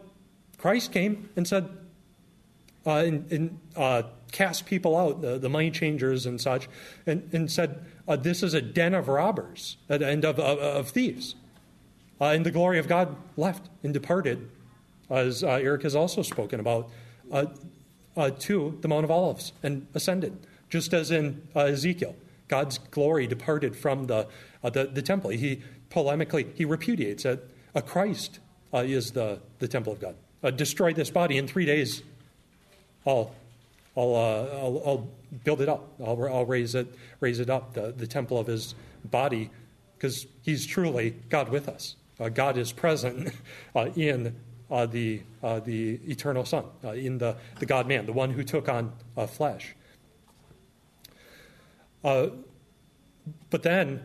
Christ 0.58 0.92
came 0.92 1.30
and 1.36 1.48
said, 1.48 1.70
uh, 2.86 2.96
and, 2.96 3.32
and 3.32 3.60
uh, 3.76 4.04
cast 4.32 4.66
people 4.66 4.98
out, 4.98 5.22
the, 5.22 5.38
the, 5.38 5.50
money 5.50 5.70
changers 5.70 6.26
and 6.26 6.42
such, 6.42 6.68
and, 7.06 7.30
and 7.32 7.52
said, 7.52 7.86
uh, 8.08 8.16
This 8.16 8.42
is 8.42 8.56
a 8.56 8.62
den 8.62 8.96
of 8.96 9.08
robbers 9.08 9.78
and 9.88 10.26
of, 10.26 10.40
of, 10.40 10.58
of 10.58 10.90
thieves. 10.90 11.36
Uh, 12.20 12.26
and 12.26 12.44
the 12.44 12.52
glory 12.52 12.80
of 12.80 12.88
God 12.88 13.16
left 13.38 13.70
and 13.84 13.94
departed, 13.94 14.50
as 15.12 15.44
uh, 15.44 15.50
Eric 15.50 15.84
has 15.84 15.96
also 15.96 16.24
spoken 16.24 16.60
about, 16.60 16.90
uh, 17.32 17.46
to 18.40 18.78
the 18.82 18.88
Mount 18.88 19.04
of 19.04 19.12
Olives 19.12 19.54
and 19.62 19.86
ascended 19.94 20.48
just 20.72 20.94
as 20.94 21.12
in 21.12 21.48
uh, 21.56 21.60
Ezekiel. 21.60 22.16
God's 22.48 22.80
glory 22.80 23.28
departed 23.28 23.76
from 23.76 24.08
the, 24.08 24.28
uh, 24.64 24.72
the, 24.72 24.86
the, 24.86 25.04
temple. 25.04 25.30
He 25.30 25.62
polemically, 25.92 26.48
he 26.56 26.66
repudiates 26.66 27.24
it. 27.26 27.48
A 27.76 27.82
Christ 27.82 28.40
uh, 28.74 28.80
is 28.80 29.12
the, 29.12 29.40
the 29.60 29.68
temple 29.68 29.94
of 29.94 30.02
God. 30.02 30.16
Uh, 30.44 30.50
destroy 30.50 30.92
this 30.94 31.12
body 31.12 31.38
in 31.38 31.48
three 31.48 31.66
days, 31.66 32.02
all 33.06 33.36
I'll, 33.96 34.16
uh, 34.16 34.58
I'll, 34.58 34.82
I'll, 34.86 35.08
build 35.44 35.62
it 35.62 35.70
up. 35.70 35.88
I'll, 36.06 36.22
I'll 36.26 36.46
raise 36.46 36.76
it, 36.76 36.94
raise 37.22 37.40
it 37.40 37.50
up, 37.50 37.74
the, 37.74 37.94
the 37.94 38.08
temple 38.08 38.38
of 38.38 38.48
his 38.48 38.76
body, 39.06 39.50
because 39.96 40.28
he's 40.42 40.66
truly 40.66 41.16
God 41.30 41.48
with 41.48 41.70
us. 41.70 41.96
God 42.34 42.58
is 42.58 42.72
present 42.72 43.34
in 43.96 44.36
uh, 44.70 44.86
the, 44.86 45.22
uh, 45.44 45.60
the 45.60 46.00
eternal 46.08 46.46
Son, 46.46 46.66
uh, 46.84 46.92
in 46.92 47.18
the, 47.18 47.36
the 47.60 47.66
God 47.66 47.88
man, 47.88 48.06
the 48.06 48.14
one 48.14 48.32
who 48.32 48.44
took 48.44 48.70
on 48.70 48.94
flesh. 49.28 49.76
But 52.02 53.64
then 53.64 54.02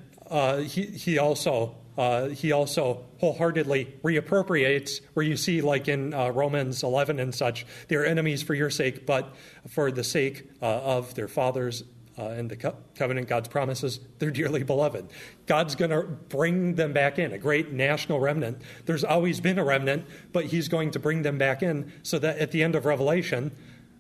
he, 0.66 0.86
he 0.86 1.18
also 1.18 1.76
uh, 1.96 2.28
he 2.28 2.52
also 2.52 3.04
wholeheartedly 3.20 3.94
reappropriates, 4.02 5.00
where 5.14 5.24
you 5.24 5.36
see, 5.36 5.62
like 5.62 5.88
in 5.88 6.12
uh, 6.12 6.28
Romans 6.30 6.82
11 6.82 7.18
and 7.18 7.34
such, 7.34 7.66
they're 7.88 8.04
enemies 8.04 8.42
for 8.42 8.54
your 8.54 8.70
sake, 8.70 9.06
but 9.06 9.34
for 9.68 9.90
the 9.90 10.04
sake 10.04 10.48
uh, 10.60 10.66
of 10.66 11.14
their 11.14 11.28
fathers 11.28 11.84
uh, 12.18 12.24
and 12.28 12.50
the 12.50 12.56
co- 12.56 12.76
covenant, 12.96 13.28
God's 13.28 13.48
promises, 13.48 14.00
they're 14.18 14.30
dearly 14.30 14.62
beloved. 14.62 15.06
God's 15.46 15.74
going 15.74 15.90
to 15.90 16.02
bring 16.02 16.74
them 16.74 16.92
back 16.92 17.18
in, 17.18 17.32
a 17.32 17.38
great 17.38 17.72
national 17.72 18.20
remnant. 18.20 18.60
There's 18.84 19.04
always 19.04 19.40
been 19.40 19.58
a 19.58 19.64
remnant, 19.64 20.06
but 20.32 20.46
He's 20.46 20.68
going 20.68 20.90
to 20.92 20.98
bring 20.98 21.22
them 21.22 21.38
back 21.38 21.62
in 21.62 21.92
so 22.02 22.18
that 22.18 22.38
at 22.38 22.50
the 22.50 22.62
end 22.62 22.74
of 22.74 22.84
Revelation, 22.84 23.52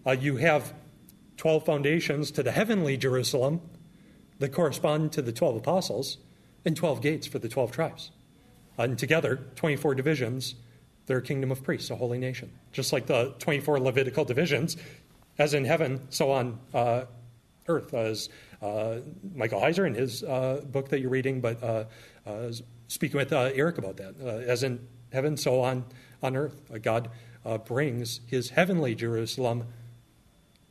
uh, 0.06 0.12
you 0.12 0.36
have 0.36 0.74
12 1.38 1.64
foundations 1.64 2.30
to 2.32 2.42
the 2.42 2.52
heavenly 2.52 2.96
Jerusalem 2.98 3.62
that 4.38 4.52
correspond 4.52 5.12
to 5.12 5.22
the 5.22 5.32
12 5.32 5.56
apostles 5.56 6.18
and 6.64 6.76
12 6.76 7.00
gates 7.00 7.26
for 7.26 7.38
the 7.38 7.48
12 7.48 7.72
tribes. 7.72 8.10
And 8.78 8.98
together, 8.98 9.36
24 9.54 9.94
divisions, 9.94 10.56
they're 11.06 11.18
a 11.18 11.22
kingdom 11.22 11.50
of 11.50 11.62
priests, 11.62 11.90
a 11.90 11.96
holy 11.96 12.18
nation. 12.18 12.50
Just 12.72 12.92
like 12.92 13.06
the 13.06 13.34
24 13.38 13.80
Levitical 13.80 14.24
divisions, 14.24 14.76
as 15.38 15.54
in 15.54 15.64
heaven, 15.64 16.00
so 16.10 16.30
on 16.30 16.58
uh, 16.74 17.04
earth, 17.68 17.94
as 17.94 18.28
uh, 18.60 18.96
Michael 19.34 19.60
Heiser 19.60 19.86
in 19.86 19.94
his 19.94 20.22
uh, 20.22 20.62
book 20.66 20.88
that 20.90 21.00
you're 21.00 21.10
reading, 21.10 21.40
but 21.40 21.62
uh, 21.62 21.84
uh, 22.26 22.52
speaking 22.88 23.16
with 23.16 23.32
uh, 23.32 23.50
Eric 23.54 23.78
about 23.78 23.96
that. 23.96 24.18
as 24.20 24.62
in 24.62 24.86
heaven, 25.12 25.36
so 25.36 25.60
on, 25.60 25.84
on 26.22 26.36
earth. 26.36 26.60
God 26.82 27.10
brings 27.64 28.20
his 28.26 28.50
heavenly 28.50 28.94
Jerusalem 28.94 29.66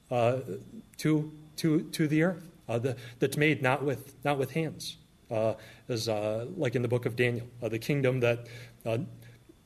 to, 0.09 1.31
to, 1.55 1.81
to 1.83 2.07
the 2.07 2.23
earth 2.23 2.54
the, 2.67 2.95
that's 3.19 3.37
made 3.37 3.61
not 3.61 3.83
with, 3.83 4.15
not 4.23 4.37
with 4.37 4.51
hands 4.51 4.97
uh, 5.31 5.53
as 5.89 6.07
uh, 6.07 6.45
like 6.55 6.75
in 6.75 6.81
the 6.81 6.87
book 6.87 7.05
of 7.05 7.15
Daniel, 7.15 7.47
uh, 7.61 7.69
the 7.69 7.79
kingdom 7.79 8.19
that 8.19 8.47
uh, 8.85 8.97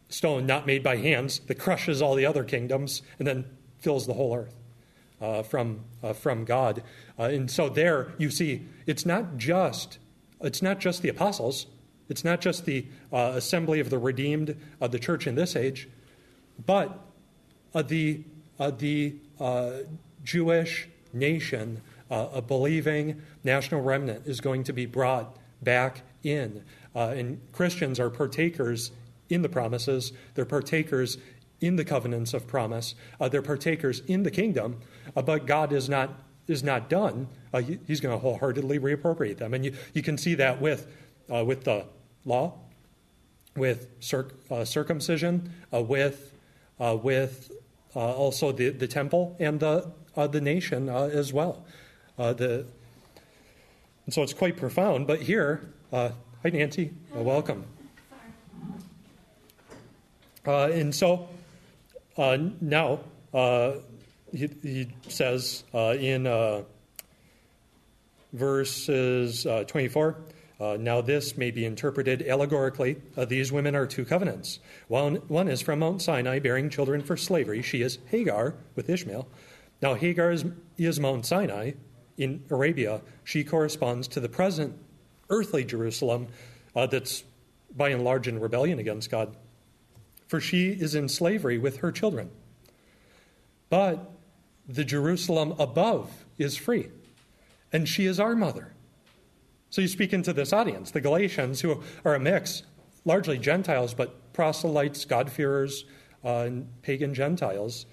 stone 0.10 0.46
not 0.46 0.66
made 0.66 0.84
by 0.84 0.96
hands 0.98 1.40
that 1.48 1.56
crushes 1.56 2.02
all 2.02 2.16
the 2.16 2.26
other 2.26 2.44
kingdoms 2.44 3.02
and 3.20 3.28
then 3.28 3.46
fills 3.80 4.08
the 4.08 4.14
whole 4.14 4.36
earth 4.36 4.56
uh, 5.22 5.44
from 5.44 5.82
uh, 6.02 6.14
from 6.14 6.46
God. 6.46 6.82
and 7.18 7.52
so 7.52 7.70
there 7.70 8.14
you 8.18 8.30
see, 8.30 8.66
it's 8.86 9.06
not 9.06 9.38
just 9.38 10.00
it's 10.42 10.62
not 10.62 10.80
just 10.80 11.02
the 11.02 11.10
apostles, 11.10 11.68
it's 12.08 12.24
not 12.24 12.40
just 12.40 12.66
the 12.66 12.86
assembly 13.12 13.80
of 13.82 13.90
the 13.90 14.00
redeemed 14.00 14.56
of 14.80 14.92
the 14.92 15.00
church 15.00 15.28
in 15.28 15.36
this 15.36 15.56
age, 15.56 15.90
but 16.66 16.98
the 17.74 18.24
the 18.78 19.16
Jewish 20.24 20.88
nation. 21.12 21.82
A 22.10 22.42
believing 22.42 23.22
national 23.44 23.82
remnant 23.82 24.26
is 24.26 24.42
going 24.42 24.64
to 24.64 24.74
be 24.74 24.86
brought 24.86 25.38
back 25.62 26.02
in. 26.24 26.64
Uh, 26.96 27.14
and 27.16 27.40
Christians 27.52 28.00
are 28.00 28.10
partakers 28.10 28.92
in 29.30 29.42
the 29.42 29.50
promises, 29.50 30.12
they're 30.34 30.46
partakers 30.46 31.18
in 31.62 31.76
the 31.76 31.86
covenants 31.86 32.34
of 32.34 32.48
promise, 32.48 32.96
uh, 33.20 33.30
they're 33.30 33.42
partakers 33.42 34.00
in 34.02 34.24
the 34.24 34.32
kingdom, 34.32 34.80
uh, 35.16 35.22
but 35.22 35.46
God 35.46 35.72
is 35.72 35.88
not, 35.88 36.24
is 36.48 36.64
not 36.64 36.90
done. 36.90 37.28
Uh, 37.54 37.62
he, 37.62 37.80
he's 37.86 38.00
going 38.00 38.16
to 38.16 38.20
wholeheartedly 38.20 38.80
reappropriate 38.80 39.38
them. 39.38 39.54
And 39.54 39.64
you, 39.64 39.74
you 39.94 40.02
can 40.02 40.18
see 40.18 40.36
that 40.36 40.60
with, 40.60 40.88
uh, 41.32 41.46
with 41.46 41.64
the 41.64 41.86
law, 42.26 42.54
with 43.56 43.88
circ, 44.00 44.34
uh, 44.50 44.66
circumcision, 44.66 45.52
with, 45.72 46.34
with 46.80 47.52
also 47.94 48.52
the, 48.52 48.70
the 48.70 48.88
temple 48.88 49.36
and 49.40 49.60
the, 49.60 49.92
the 50.16 50.40
nation 50.40 50.88
as 50.88 51.34
well. 51.34 51.66
The, 52.20 52.66
and 54.06 54.14
so 54.14 54.24
it's 54.24 54.34
quite 54.34 54.58
profound. 54.58 55.08
But 55.08 55.22
here, 55.22 55.72
uh, 55.94 56.10
hi, 56.44 56.50
Nancy, 56.50 56.92
uh, 57.16 57.22
welcome. 57.22 57.66
Uh, 60.46 60.68
and 60.68 60.94
so 60.94 61.30
uh, 62.18 62.38
now 62.60 63.00
uh, 63.34 63.74
he, 64.32 64.50
he, 64.62 64.88
says 65.08 65.64
uh, 65.74 65.96
in 66.00 66.64
verses 68.34 69.48
24. 69.68 70.18
Uh, 70.60 70.76
now, 70.78 71.00
this 71.00 71.38
may 71.38 71.52
be 71.52 71.64
interpreted 71.64 72.22
allegorically. 72.28 72.98
Uh, 73.16 73.24
these 73.24 73.50
women 73.50 73.76
are 73.76 73.88
two 73.88 74.04
covenants. 74.04 74.60
One, 74.90 75.16
one 75.30 75.48
is 75.48 75.62
from 75.62 75.80
Mount 75.80 76.02
Sinai, 76.02 76.40
bearing 76.40 76.70
children 76.70 77.02
for 77.02 77.16
slavery. 77.16 77.62
She 77.62 77.82
is 77.82 77.98
Hagar 78.08 78.56
with 78.76 78.90
Ishmael. 78.90 79.26
Now, 79.82 79.94
Hagar 79.94 80.32
is, 80.32 80.44
is 80.78 81.00
Mount 81.00 81.26
Sinai, 81.26 81.72
in 82.20 82.44
Arabia, 82.50 83.02
she 83.24 83.44
corresponds 83.44 84.08
to 84.10 84.20
the 84.20 84.30
present 84.30 84.78
earthly 85.30 85.64
Jerusalem 85.64 86.28
uh, 86.76 86.86
that's 86.86 87.24
by 87.76 87.90
and 87.90 88.04
large 88.04 88.28
in 88.28 88.40
rebellion 88.40 88.78
against 88.78 89.10
God. 89.10 89.36
For 90.28 90.40
she 90.40 90.70
is 90.70 90.94
in 90.94 91.08
slavery 91.10 91.58
with 91.58 91.78
her 91.78 91.92
children. 91.92 92.30
But 93.70 94.12
the 94.68 94.84
Jerusalem 94.84 95.56
above 95.58 96.26
is 96.38 96.58
free, 96.58 96.90
and 97.72 97.88
she 97.88 98.06
is 98.06 98.20
our 98.20 98.36
mother. 98.36 98.74
So 99.70 99.82
you 99.82 99.88
speak 99.88 100.14
into 100.14 100.34
this 100.34 100.52
audience, 100.52 100.92
the 100.92 101.02
Galatians, 101.02 101.62
who 101.62 101.84
are 102.04 102.16
a 102.16 102.20
mix, 102.20 102.64
largely 103.06 103.38
Gentiles, 103.38 103.94
but 103.94 104.34
proselytes, 104.34 105.06
God-fearers, 105.06 105.86
uh, 106.24 106.40
and 106.40 106.82
pagan 106.82 107.14
Gentiles. 107.14 107.86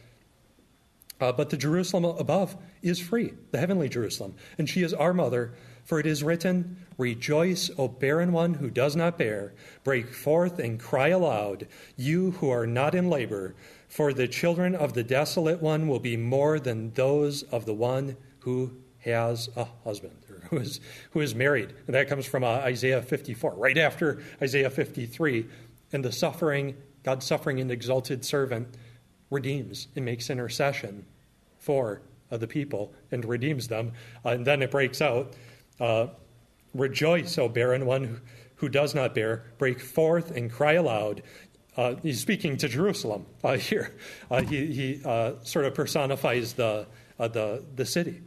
Uh, 1.21 1.33
but 1.33 1.51
the 1.51 1.57
Jerusalem 1.57 2.05
above 2.05 2.57
is 2.83 3.01
free, 3.01 3.33
the 3.51 3.59
heavenly 3.59 3.89
Jerusalem, 3.89 4.35
and 4.59 4.69
she 4.69 4.83
is 4.83 4.93
our 4.93 5.15
mother. 5.15 5.55
For 5.85 6.01
it 6.01 6.07
is 6.07 6.25
written, 6.25 6.85
Rejoice, 6.99 7.71
O 7.79 7.87
barren 7.87 8.33
one 8.33 8.55
who 8.55 8.71
does 8.71 8.97
not 8.97 9.17
bear. 9.17 9.55
Break 9.85 10.13
forth 10.13 10.59
and 10.59 10.81
cry 10.81 11.09
aloud, 11.09 11.69
you 11.97 12.33
who 12.33 12.51
are 12.51 12.67
not 12.67 12.95
in 12.97 13.09
labor. 13.09 13.55
For 13.89 14.13
the 14.13 14.27
children 14.27 14.75
of 14.75 14.95
the 14.95 15.05
desolate 15.05 15.63
one 15.63 15.87
will 15.87 16.01
be 16.01 16.17
more 16.17 16.59
than 16.59 16.91
those 16.95 17.45
of 17.45 17.67
the 17.67 17.75
one 17.75 18.17
who 18.41 18.73
has 18.99 19.49
a 19.57 19.69
husband, 19.85 20.17
or 20.29 20.41
who 20.51 20.59
is, 20.59 20.81
who 21.13 21.21
is 21.21 21.37
married. 21.37 21.73
And 21.87 21.95
that 21.95 22.09
comes 22.09 22.27
from 22.27 22.43
uh, 22.43 22.49
Isaiah 22.49 23.01
54, 23.01 23.55
right 23.55 23.79
after 23.79 24.21
Isaiah 24.43 24.71
53. 24.71 25.47
And 25.93 26.05
the 26.05 26.11
suffering, 26.11 26.77
God's 27.05 27.25
suffering 27.25 27.61
and 27.61 27.71
exalted 27.71 28.25
servant 28.25 28.77
redeems 29.31 29.89
and 29.97 30.05
makes 30.05 30.31
intercession 30.31 31.05
for 31.59 32.03
uh, 32.31 32.37
the 32.37 32.47
people 32.47 32.93
and 33.11 33.25
redeems 33.25 33.69
them. 33.69 33.93
Uh, 34.25 34.31
and 34.31 34.47
then 34.47 34.63
it 34.63 34.71
breaks 34.71 35.01
out 35.01 35.35
uh, 35.81 36.09
Rejoice, 36.75 37.39
O 37.39 37.49
barren 37.49 37.87
one 37.87 38.21
who, 38.57 38.69
does 38.69 38.95
not 38.95 39.15
bear, 39.15 39.45
break 39.59 39.81
forth 39.81 40.31
and 40.31 40.51
cry 40.51 40.75
aloud. 40.75 41.23
Uh, 41.77 41.95
he's 42.03 42.21
speaking 42.21 42.57
to 42.59 42.69
Jerusalem 42.69 43.27
uh, 43.45 43.53
here. 43.57 43.95
Uh, 44.31 44.43
he, 44.43 44.67
he 44.67 45.01
sort 45.43 45.65
of 45.65 45.75
personifies 45.75 46.55
the, 46.55 46.87
the, 47.19 47.65
the 47.75 47.87
city. 47.87 48.23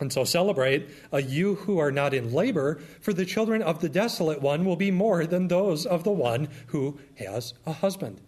And 0.00 0.10
so 0.10 0.24
celebrate, 0.24 0.88
uh, 1.12 1.18
you 1.18 1.56
who 1.56 1.78
are 1.78 1.92
not 1.92 2.14
in 2.14 2.32
labor, 2.32 2.80
for 3.02 3.12
the 3.12 3.26
children 3.26 3.62
of 3.62 3.80
the 3.80 3.88
desolate 3.88 4.40
one 4.40 4.64
will 4.64 4.76
be 4.76 4.90
more 4.90 5.26
than 5.26 5.48
those 5.48 5.84
of 5.84 6.04
the 6.04 6.10
one 6.10 6.48
who 6.68 6.98
has 7.16 7.52
a 7.66 7.72
husband. 7.74 8.20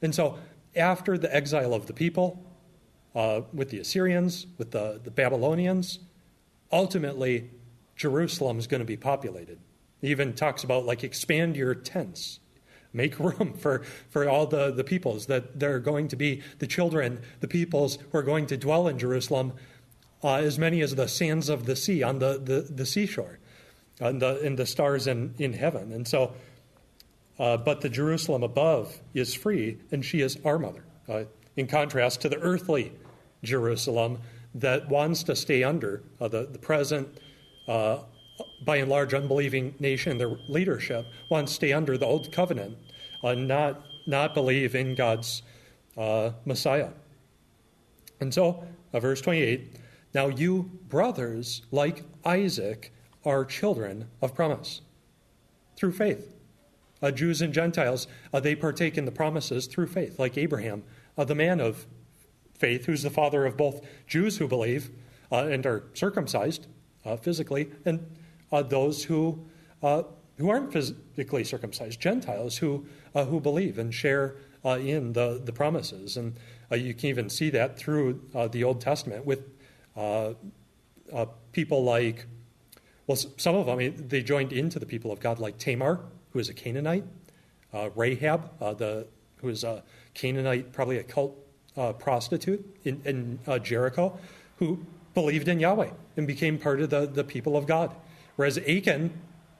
And 0.00 0.14
so 0.14 0.38
after 0.76 1.18
the 1.18 1.34
exile 1.34 1.74
of 1.74 1.86
the 1.86 1.92
people, 1.92 2.44
uh, 3.14 3.42
with 3.52 3.70
the 3.70 3.78
Assyrians, 3.78 4.46
with 4.58 4.70
the, 4.70 5.00
the 5.02 5.10
Babylonians, 5.10 5.98
ultimately 6.70 7.50
Jerusalem 7.96 8.58
is 8.58 8.66
going 8.66 8.80
to 8.80 8.86
be 8.86 8.96
populated. 8.96 9.58
He 10.00 10.08
even 10.08 10.32
talks 10.32 10.64
about 10.64 10.86
like 10.86 11.04
expand 11.04 11.56
your 11.56 11.74
tents, 11.74 12.40
make 12.92 13.18
room 13.18 13.54
for, 13.58 13.82
for 14.10 14.28
all 14.28 14.46
the, 14.46 14.70
the 14.70 14.84
peoples 14.84 15.26
that 15.26 15.58
there 15.60 15.74
are 15.74 15.80
going 15.80 16.08
to 16.08 16.16
be 16.16 16.42
the 16.58 16.66
children, 16.66 17.20
the 17.40 17.48
peoples 17.48 17.98
who 18.10 18.18
are 18.18 18.22
going 18.22 18.46
to 18.46 18.56
dwell 18.56 18.88
in 18.88 18.98
Jerusalem, 18.98 19.52
uh, 20.24 20.36
as 20.36 20.58
many 20.58 20.80
as 20.80 20.94
the 20.94 21.08
sands 21.08 21.48
of 21.48 21.66
the 21.66 21.76
sea 21.76 22.02
on 22.02 22.18
the, 22.18 22.40
the, 22.42 22.60
the 22.62 22.86
seashore, 22.86 23.38
and 24.00 24.22
the, 24.22 24.40
and 24.40 24.58
the 24.58 24.66
stars 24.66 25.06
in, 25.06 25.34
in 25.38 25.52
heaven. 25.52 25.92
And 25.92 26.08
so 26.08 26.32
uh, 27.42 27.56
but 27.56 27.80
the 27.80 27.88
Jerusalem 27.88 28.44
above 28.44 29.00
is 29.14 29.34
free, 29.34 29.76
and 29.90 30.04
she 30.04 30.20
is 30.20 30.38
our 30.44 30.60
mother, 30.60 30.84
uh, 31.08 31.24
in 31.56 31.66
contrast 31.66 32.20
to 32.20 32.28
the 32.28 32.38
earthly 32.38 32.92
Jerusalem 33.42 34.20
that 34.54 34.88
wants 34.88 35.24
to 35.24 35.34
stay 35.34 35.64
under 35.64 36.04
uh, 36.20 36.28
the, 36.28 36.46
the 36.46 36.58
present, 36.60 37.08
uh, 37.66 37.98
by 38.64 38.76
and 38.76 38.88
large, 38.88 39.12
unbelieving 39.12 39.74
nation, 39.80 40.18
their 40.18 40.36
leadership 40.48 41.04
wants 41.30 41.50
to 41.50 41.56
stay 41.56 41.72
under 41.72 41.98
the 41.98 42.06
old 42.06 42.30
covenant, 42.30 42.78
uh, 43.24 43.34
not, 43.34 43.82
not 44.06 44.34
believe 44.34 44.76
in 44.76 44.94
God's 44.94 45.42
uh, 45.96 46.30
Messiah. 46.44 46.90
And 48.20 48.32
so, 48.32 48.64
verse 48.92 49.20
28 49.20 49.78
Now 50.14 50.28
you, 50.28 50.70
brothers, 50.88 51.62
like 51.72 52.04
Isaac, 52.24 52.92
are 53.24 53.44
children 53.44 54.08
of 54.20 54.32
promise 54.32 54.80
through 55.76 55.92
faith. 55.92 56.31
Uh, 57.02 57.10
Jews 57.10 57.42
and 57.42 57.52
Gentiles, 57.52 58.06
uh, 58.32 58.40
they 58.40 58.54
partake 58.54 58.96
in 58.96 59.04
the 59.04 59.10
promises 59.12 59.66
through 59.66 59.88
faith, 59.88 60.18
like 60.18 60.38
Abraham, 60.38 60.84
uh, 61.18 61.24
the 61.24 61.34
man 61.34 61.60
of 61.60 61.86
faith, 62.54 62.86
who's 62.86 63.02
the 63.02 63.10
father 63.10 63.44
of 63.44 63.56
both 63.56 63.84
Jews 64.06 64.38
who 64.38 64.46
believe 64.46 64.90
uh, 65.32 65.46
and 65.46 65.66
are 65.66 65.84
circumcised 65.94 66.68
uh, 67.04 67.16
physically, 67.16 67.70
and 67.84 68.06
uh, 68.52 68.62
those 68.62 69.02
who, 69.04 69.44
who 69.80 70.48
aren't 70.48 70.72
physically 70.72 71.42
circumcised, 71.42 72.00
Gentiles 72.00 72.58
who, 72.58 72.86
who 73.14 73.40
believe 73.40 73.78
and 73.78 73.92
share 73.92 74.36
in 74.64 75.12
the, 75.12 75.40
the 75.44 75.52
promises. 75.52 76.16
And 76.16 76.36
you 76.70 76.94
can 76.94 77.08
even 77.08 77.28
see 77.28 77.50
that 77.50 77.76
through 77.76 78.20
the 78.52 78.62
Old 78.62 78.80
Testament 78.80 79.26
with 79.26 79.48
people 81.52 81.82
like, 81.82 82.26
well, 83.06 83.16
some 83.16 83.56
of 83.56 83.66
them, 83.66 84.08
they 84.08 84.22
joined 84.22 84.52
into 84.52 84.78
the 84.78 84.86
people 84.86 85.10
of 85.10 85.18
God, 85.18 85.40
like 85.40 85.58
Tamar, 85.58 86.00
who 86.32 86.38
is 86.38 86.48
a 86.48 86.54
Canaanite, 86.54 87.04
uh, 87.72 87.90
Rahab, 87.94 88.50
uh, 88.60 88.74
the, 88.74 89.06
who 89.36 89.48
is 89.48 89.64
a 89.64 89.82
Canaanite, 90.14 90.72
probably 90.72 90.98
a 90.98 91.02
cult 91.02 91.36
uh, 91.76 91.92
prostitute 91.92 92.64
in, 92.84 93.00
in 93.04 93.38
uh, 93.46 93.58
Jericho, 93.58 94.18
who 94.58 94.84
believed 95.14 95.48
in 95.48 95.60
Yahweh 95.60 95.90
and 96.16 96.26
became 96.26 96.58
part 96.58 96.80
of 96.80 96.90
the, 96.90 97.06
the 97.06 97.24
people 97.24 97.56
of 97.56 97.66
God. 97.66 97.94
Whereas 98.36 98.58
Achan, 98.58 99.12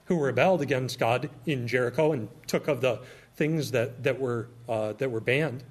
who 0.06 0.18
rebelled 0.18 0.62
against 0.62 0.98
God 0.98 1.30
in 1.46 1.66
Jericho 1.66 2.12
and 2.12 2.28
took 2.46 2.68
of 2.68 2.80
the 2.80 3.00
things 3.34 3.70
that, 3.70 4.02
that, 4.02 4.18
were, 4.18 4.48
uh, 4.68 4.92
that 4.94 5.10
were 5.10 5.20
banned 5.20 5.64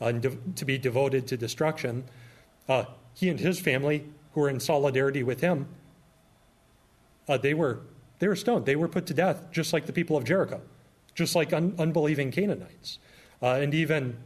uh, 0.00 0.06
and 0.06 0.22
de- 0.22 0.36
to 0.56 0.64
be 0.64 0.78
devoted 0.78 1.26
to 1.28 1.36
destruction, 1.36 2.04
he 3.14 3.28
and 3.28 3.38
his 3.38 3.60
family, 3.60 4.04
who 4.32 4.40
were 4.40 4.48
in 4.48 4.58
solidarity 4.58 5.22
with 5.22 5.40
him, 5.40 5.68
they 7.40 7.54
were 7.54 7.80
they 8.18 8.28
were 8.28 8.36
stoned. 8.36 8.66
They 8.66 8.76
were 8.76 8.88
put 8.88 9.06
to 9.06 9.14
death, 9.14 9.50
just 9.50 9.72
like 9.72 9.86
the 9.86 9.92
people 9.92 10.16
of 10.16 10.24
Jericho, 10.24 10.60
just 11.14 11.34
like 11.34 11.52
un- 11.52 11.74
unbelieving 11.78 12.30
Canaanites. 12.30 12.98
Uh, 13.42 13.58
and 13.60 13.74
even 13.74 14.16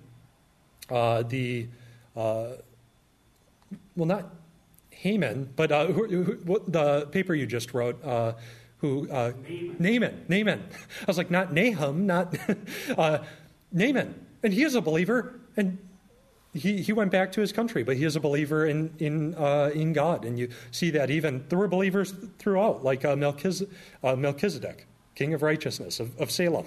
uh, 0.91 1.23
the, 1.23 1.67
uh, 2.17 2.49
well, 3.97 4.07
not 4.07 4.35
Haman, 4.91 5.51
but 5.57 5.73
uh, 5.73 5.87
who, 5.87 6.07
who, 6.23 6.63
the 6.69 7.07
paper 7.07 7.35
you 7.35 7.47
just 7.47 7.73
wrote, 7.75 8.03
uh, 8.05 8.35
who, 8.79 9.11
uh, 9.11 9.33
Naaman. 9.49 9.77
Naaman, 9.79 10.25
Naaman. 10.29 10.63
I 11.03 11.05
was 11.07 11.19
like, 11.19 11.31
not 11.31 11.53
Nahum, 11.53 12.07
not 12.07 12.37
Naaman. 13.73 14.27
And 14.43 14.53
he 14.53 14.63
is 14.63 14.75
a 14.75 14.81
believer, 14.81 15.41
and 15.57 15.79
he, 16.55 16.83
he 16.83 16.93
went 16.93 17.11
back 17.11 17.33
to 17.33 17.41
his 17.41 17.53
country, 17.53 17.83
but 17.83 17.97
he 17.97 18.05
is 18.05 18.17
a 18.17 18.21
believer 18.21 18.67
in, 18.67 18.93
in, 18.99 19.35
uh, 19.35 19.71
in 19.75 19.93
God. 19.93 20.25
And 20.25 20.39
you 20.39 20.49
see 20.71 20.91
that 20.91 21.11
even, 21.11 21.45
there 21.49 21.59
were 21.59 21.69
believers 21.69 22.15
throughout, 22.39 22.83
like 22.83 23.05
uh, 23.05 23.15
Melchiz- 23.15 23.69
uh, 24.03 24.17
Melchizedek, 24.17 24.87
king 25.15 25.35
of 25.35 25.43
righteousness 25.43 26.01
of, 26.01 26.19
of 26.19 26.31
Salem, 26.31 26.67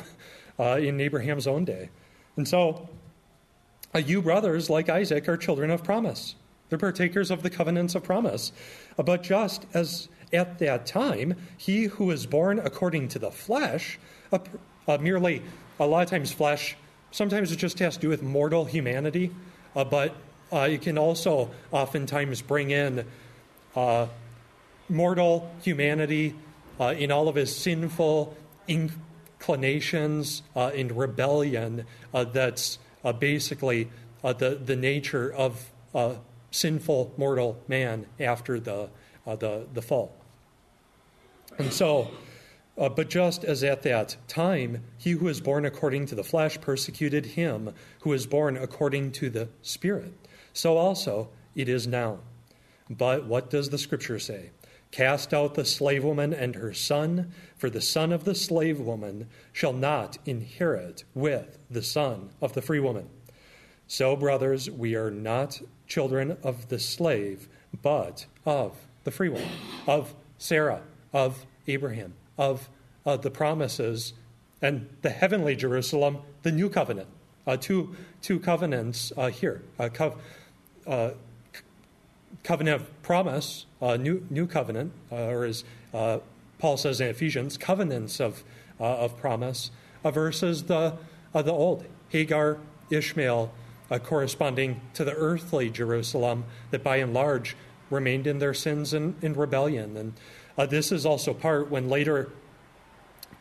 uh, 0.60 0.78
in 0.78 1.02
Abraham's 1.02 1.48
own 1.48 1.66
day. 1.66 1.90
And 2.38 2.48
so, 2.48 2.90
uh, 3.96 4.00
you 4.00 4.22
brothers, 4.22 4.70
like 4.70 4.88
Isaac, 4.88 5.28
are 5.28 5.38
children 5.38 5.72
of 5.72 5.84
promise. 5.84 6.36
They're 6.70 6.78
partakers 6.78 7.32
of 7.32 7.44
the 7.44 7.50
covenants 7.50 7.96
of 7.96 8.04
promise. 8.04 8.52
Uh, 8.98 9.04
but 9.04 9.24
just 9.24 9.66
as 9.74 10.08
at 10.32 10.60
that 10.60 10.86
time, 10.86 11.36
he 11.58 11.86
who 11.86 12.12
is 12.12 12.26
born 12.26 12.60
according 12.60 13.10
to 13.10 13.20
the 13.20 13.32
flesh, 13.32 14.00
merely, 15.02 15.42
a 15.80 15.86
lot 15.86 16.04
of 16.04 16.10
times, 16.10 16.32
flesh, 16.32 16.78
sometimes 17.10 17.52
it 17.52 17.58
just 17.58 17.80
has 17.80 17.96
to 17.96 18.02
do 18.02 18.08
with 18.08 18.24
mortal 18.24 18.64
humanity. 18.64 19.32
Uh, 19.76 19.84
but 19.84 20.16
uh, 20.52 20.64
you 20.64 20.78
can 20.78 20.98
also 20.98 21.50
oftentimes 21.72 22.42
bring 22.42 22.72
in 22.72 23.06
uh, 23.76 24.08
mortal 24.90 25.50
humanity 25.62 26.36
uh, 26.80 26.94
in 26.98 27.12
all 27.12 27.28
of 27.28 27.36
his 27.36 27.56
sinful 27.56 28.36
inclinations 28.68 30.44
uh, 30.56 30.72
in 30.74 30.94
rebellion 30.96 31.86
uh, 32.14 32.24
that's 32.24 32.80
basically 33.20 33.90
the, 34.22 34.60
the 34.64 34.76
nature 34.76 35.32
of 35.34 35.72
sinful 36.52 37.14
mortal 37.18 37.58
man 37.68 38.06
after 38.20 38.60
the, 38.60 38.90
the, 39.26 39.66
the 39.74 39.82
fall. 39.82 40.14
And 41.58 41.72
so, 41.74 42.12
uh, 42.78 42.90
but 42.90 43.10
just 43.10 43.44
as 43.44 43.64
at 43.64 43.82
that 43.84 44.16
time, 44.28 44.84
he 44.98 45.12
who 45.12 45.28
is 45.28 45.42
born 45.42 45.66
according 45.66 46.06
to 46.08 46.16
the 46.16 46.24
flesh 46.24 46.60
persecuted 46.62 47.26
him 47.26 47.74
who 48.02 48.14
is 48.14 48.26
born 48.26 48.56
according 48.56 49.12
to 49.12 49.30
the 49.30 49.50
Spirit, 49.62 50.14
so 50.54 50.78
also 50.78 51.30
it 51.56 51.68
is 51.68 51.86
now. 51.86 52.20
But 52.90 53.26
what 53.26 53.50
does 53.50 53.70
the 53.70 53.78
Scripture 53.78 54.20
say? 54.20 54.52
Cast 54.92 55.34
out 55.34 55.56
the 55.56 55.64
slave 55.64 56.04
woman 56.04 56.34
and 56.34 56.56
her 56.56 56.74
son, 56.74 57.32
for 57.56 57.70
the 57.70 57.82
son 57.82 58.12
of 58.12 58.26
the 58.26 58.36
slave 58.36 58.80
woman 58.80 59.30
shall 59.54 59.74
not 59.74 60.18
inherit 60.26 61.06
with 61.14 61.58
the 61.70 61.84
son 61.84 62.32
of 62.42 62.54
the 62.54 62.62
free 62.62 62.80
woman. 62.80 63.08
So, 63.88 64.16
brothers, 64.16 64.70
we 64.70 64.96
are 64.96 65.12
not 65.12 65.62
children 65.88 66.38
of 66.44 66.70
the 66.70 66.80
slave, 66.80 67.48
but 67.82 68.26
of 68.46 68.88
the 69.04 69.12
free 69.12 69.30
woman, 69.30 69.50
of 69.88 70.14
Sarah, 70.38 70.82
of 71.14 71.46
Abraham 71.68 72.14
of 72.42 72.70
uh, 73.06 73.16
the 73.18 73.30
promises 73.30 74.14
and 74.64 74.90
the 75.04 75.12
heavenly 75.12 75.56
Jerusalem, 75.56 76.18
the 76.42 76.52
new 76.52 76.70
covenant. 76.70 77.08
Uh, 77.46 77.56
two, 77.56 77.96
two 78.24 78.40
covenants 78.40 79.14
uh, 79.16 79.30
here 79.30 79.62
uh, 79.80 79.90
co- 79.90 80.18
uh, 80.88 81.12
covenant 82.44 82.82
of 82.82 83.04
promise, 83.04 83.68
uh, 83.80 83.96
new, 83.96 84.26
new 84.32 84.48
covenant, 84.48 84.92
or 85.12 85.46
as 85.46 85.64
Paul 85.92 86.78
says 86.78 87.00
in 87.00 87.08
Ephesians, 87.10 87.58
covenants 87.58 88.20
of, 88.20 88.44
of 88.80 89.18
promise, 89.18 89.70
versus 90.04 90.64
the, 90.64 90.98
the 91.34 91.52
old. 91.52 91.86
Hagar, 92.10 92.58
Ishmael, 92.90 93.52
corresponding 94.04 94.82
to 94.96 95.04
the 95.04 95.14
earthly 95.14 95.70
Jerusalem 95.70 96.46
that 96.72 96.84
by 96.84 96.98
and 96.98 97.14
large 97.14 97.56
remained 97.92 98.26
in 98.26 98.40
their 98.40 98.54
sins 98.54 98.94
and 98.94 99.22
in 99.24 99.34
rebellion. 99.34 99.98
And 99.98 100.14
uh, 100.62 100.66
this 100.68 100.92
is 100.92 101.08
also 101.08 101.34
part 101.34 101.72
when 101.72 101.90
later 101.90 102.30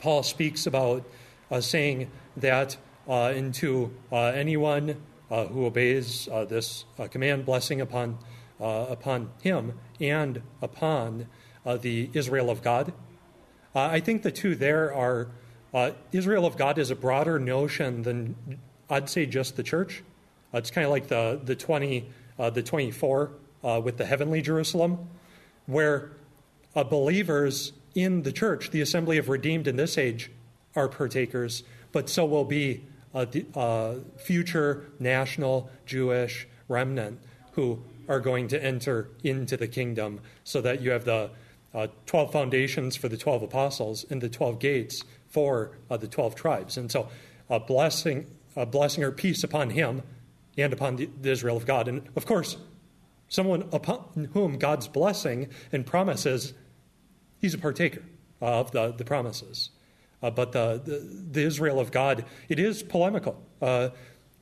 Paul 0.01 0.23
speaks 0.23 0.67
about 0.67 1.05
uh, 1.51 1.61
saying 1.61 2.11
that 2.39 2.79
uh, 3.07 3.35
into 3.37 3.93
uh, 4.11 4.29
anyone 4.29 4.97
uh, 5.31 5.45
who 5.45 5.67
obeys 5.67 6.29
uh, 6.29 6.47
this 6.47 6.87
command, 7.11 7.45
blessing 7.45 7.83
upon, 7.83 8.17
upon 8.59 9.33
him 9.43 9.75
and 10.01 10.41
upon 10.63 11.27
the 11.83 12.09
Israel 12.15 12.49
of 12.49 12.63
God. 12.63 12.95
I 13.75 14.01
think 14.01 14.23
the 14.23 14.33
two 14.33 14.55
there 14.55 14.95
are 14.95 15.29
Israel 16.13 16.47
of 16.47 16.57
God 16.57 16.79
is 16.79 16.91
a 16.91 16.97
broader 16.97 17.39
notion 17.39 18.03
than 18.03 18.35
I'd 18.89 19.11
say 19.11 19.27
just 19.27 19.57
the 19.57 19.63
church. 19.63 20.03
it's 20.55 20.71
kind 20.71 20.87
of 20.87 20.91
like 20.91 21.09
the, 21.09 21.39
the, 21.45 21.55
20, 21.55 22.09
the 22.39 22.63
24 22.63 23.31
with 23.83 23.99
the 23.99 24.07
heavenly 24.07 24.41
Jerusalem, 24.41 25.07
where 25.67 26.13
uh, 26.75 26.85
believers 26.85 27.73
in 27.95 28.23
the 28.23 28.33
church, 28.33 28.71
the 28.71 28.81
assembly 28.81 29.19
of 29.19 29.29
redeemed 29.29 29.67
in 29.67 29.77
this 29.77 29.99
age, 29.99 30.31
are 30.77 30.89
partakers, 30.89 31.63
but 31.93 32.09
so 32.09 32.25
will 32.25 32.45
be 32.45 32.85
a, 33.15 33.27
a 33.55 33.97
future 34.19 34.87
national 34.99 35.71
Jewish 35.87 36.47
remnant 36.69 37.21
who 37.53 37.83
are 38.09 38.21
going 38.21 38.49
to 38.49 38.63
enter 38.63 39.09
into 39.23 39.57
the 39.57 39.69
kingdom, 39.69 40.21
so 40.45 40.61
that 40.61 40.81
you 40.81 40.91
have 40.91 41.05
the 41.05 41.31
uh, 41.75 41.87
12 42.07 42.33
foundations 42.33 42.97
for 42.97 43.09
the 43.09 43.17
12 43.17 43.43
apostles 43.43 44.05
and 44.11 44.21
the 44.21 44.29
12 44.29 44.59
gates 44.59 45.05
for 45.29 45.73
uh, 45.91 45.97
the 45.97 46.09
12 46.09 46.35
tribes. 46.35 46.77
And 46.77 46.91
so, 46.91 47.09
a 47.49 47.61
blessing, 47.61 48.27
a 48.57 48.67
blessing 48.67 49.05
or 49.05 49.13
peace 49.13 49.45
upon 49.45 49.71
him 49.71 50.03
and 50.59 50.73
upon 50.73 50.97
the, 50.97 51.09
the 51.21 51.31
Israel 51.31 51.57
of 51.57 51.67
God. 51.67 51.89
And 51.89 52.09
of 52.17 52.27
course, 52.27 52.57
someone 53.31 53.67
upon 53.73 54.29
whom 54.35 54.59
God's 54.59 54.89
blessing 54.89 55.49
and 55.73 55.87
promises, 55.87 56.53
he's 57.41 57.55
a 57.55 57.59
partaker 57.59 58.03
of 58.43 58.73
the, 58.73 58.93
the 58.93 59.05
promises. 59.05 59.71
Uh, 60.23 60.31
but 60.31 60.53
the, 60.53 60.83
the, 60.85 60.99
the, 61.31 61.43
Israel 61.43 61.81
of 61.81 61.91
God, 61.91 62.27
it 62.51 62.59
is 62.59 62.83
polemical. 62.83 63.43
Uh, 63.63 63.89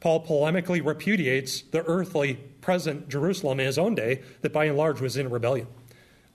Paul 0.01 0.25
polemically 0.27 0.85
repudiates 0.85 1.63
the 1.63 1.85
earthly 1.85 2.35
present 2.61 3.09
Jerusalem 3.09 3.61
in 3.61 3.67
his 3.67 3.79
own 3.79 3.95
day 3.95 4.23
that 4.41 4.53
by 4.53 4.65
and 4.65 4.77
large 4.77 5.01
was 5.01 5.17
in 5.17 5.31
rebellion. 5.31 5.69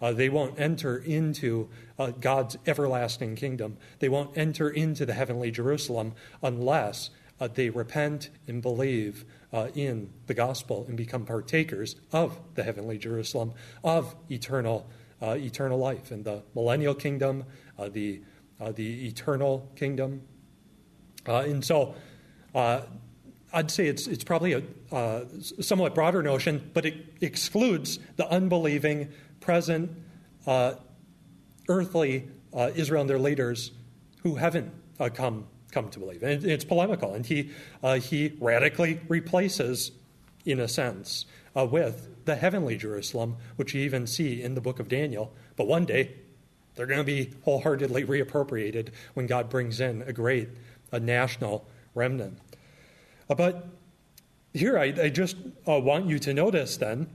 Uh, 0.02 0.12
they 0.12 0.30
won't 0.30 0.60
enter 0.60 0.98
into 0.98 1.70
uh, 1.98 2.12
God's 2.12 2.58
everlasting 2.68 3.36
kingdom. 3.36 3.78
They 4.00 4.10
won't 4.10 4.38
enter 4.38 4.70
into 4.70 5.06
the 5.06 5.14
heavenly 5.14 5.50
Jerusalem 5.50 6.14
unless 6.42 7.10
uh, 7.40 7.48
they 7.48 7.70
repent 7.70 8.30
and 8.48 8.62
believe 8.62 9.26
uh, 9.54 9.68
in 9.76 10.12
the 10.26 10.34
gospel 10.34 10.84
and 10.88 10.98
become 10.98 11.26
partakers 11.26 11.96
of 12.12 12.40
the 12.56 12.64
heavenly 12.64 12.98
Jerusalem, 12.98 13.54
of 13.84 14.16
eternal, 14.30 14.90
uh, 15.22 15.36
eternal 15.38 15.78
life 15.78 16.12
and 16.12 16.26
the 16.26 16.44
millennial 16.56 16.96
kingdom, 16.96 17.46
uh, 17.78 17.88
the, 17.88 18.22
uh, 18.60 18.72
the 18.72 19.08
eternal 19.08 19.72
kingdom. 19.76 20.24
Uh, 21.28 21.38
and 21.42 21.64
so, 21.64 21.94
uh, 22.56 22.82
I'd 23.54 23.70
say 23.70 23.86
it's, 23.86 24.08
it's 24.08 24.24
probably 24.24 24.54
a 24.92 25.26
somewhat 25.62 25.94
broader 25.94 26.24
notion, 26.24 26.72
but 26.74 26.88
it 26.88 26.96
excludes 27.22 28.00
the 28.16 28.28
unbelieving, 28.28 29.10
present, 29.42 29.92
earthly 31.70 32.30
Israel 32.74 33.02
and 33.02 33.10
their 33.10 33.20
leaders 33.20 33.70
who 34.24 34.38
haven't 34.38 34.72
come, 35.14 35.46
come 35.74 35.90
to 35.90 36.00
believe. 36.00 36.24
And 36.24 36.46
it's 36.46 36.64
polemical, 36.64 37.14
and 37.14 37.26
he, 37.26 37.50
uh, 37.82 37.96
he 37.96 38.34
radically 38.40 39.00
replaces, 39.08 39.92
in 40.46 40.60
a 40.60 40.68
sense, 40.68 41.26
uh, 41.56 41.66
with 41.66 42.26
the 42.26 42.36
heavenly 42.36 42.78
Jerusalem, 42.78 43.38
which 43.56 43.74
you 43.74 43.82
even 43.82 44.08
see 44.08 44.42
in 44.42 44.56
the 44.56 44.62
book 44.62 44.80
of 44.80 44.88
Daniel. 44.88 45.34
But 45.56 45.68
one 45.68 45.86
day, 45.86 46.16
they're 46.76 46.88
going 46.88 47.00
to 47.00 47.04
be 47.04 47.34
wholeheartedly 47.44 48.06
reappropriated 48.06 48.90
when 49.14 49.28
God 49.28 49.50
brings 49.50 49.80
in 49.80 50.02
a 50.04 50.14
great 50.14 50.50
a 50.92 51.00
national 51.00 51.68
remnant. 51.96 52.40
Uh, 53.30 53.36
but 53.36 53.68
here, 54.54 54.78
I, 54.78 54.94
I 55.02 55.10
just 55.10 55.36
uh, 55.68 55.80
want 55.80 56.06
you 56.06 56.20
to 56.20 56.34
notice 56.34 56.78
then 56.78 57.10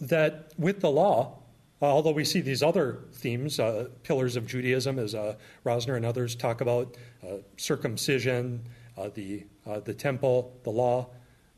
that 0.00 0.52
with 0.56 0.80
the 0.80 0.90
law, 0.90 1.41
although 1.88 2.12
we 2.12 2.24
see 2.24 2.40
these 2.40 2.62
other 2.62 3.00
themes, 3.12 3.58
uh, 3.58 3.88
pillars 4.04 4.36
of 4.36 4.46
Judaism, 4.46 4.98
as 4.98 5.14
uh, 5.14 5.34
Rosner 5.64 5.96
and 5.96 6.06
others 6.06 6.36
talk 6.36 6.60
about, 6.60 6.96
uh, 7.24 7.38
circumcision, 7.56 8.64
the, 9.14 9.44
the 9.84 9.94
temple, 9.94 10.56
the 10.62 10.70
law, 10.70 11.08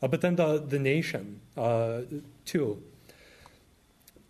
but 0.01 0.21
then 0.21 0.37
the, 0.37 0.59
the 0.59 0.79
nation, 0.79 1.41
too. 2.47 2.83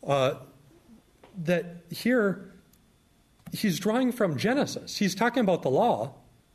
that 0.03 1.77
here, 1.91 2.53
he's 3.53 3.79
drawing 3.79 4.11
from 4.11 4.37
Genesis. 4.37 4.97
He's 4.97 5.15
talking 5.15 5.43
about 5.43 5.63
the 5.63 5.71
law, 5.71 6.15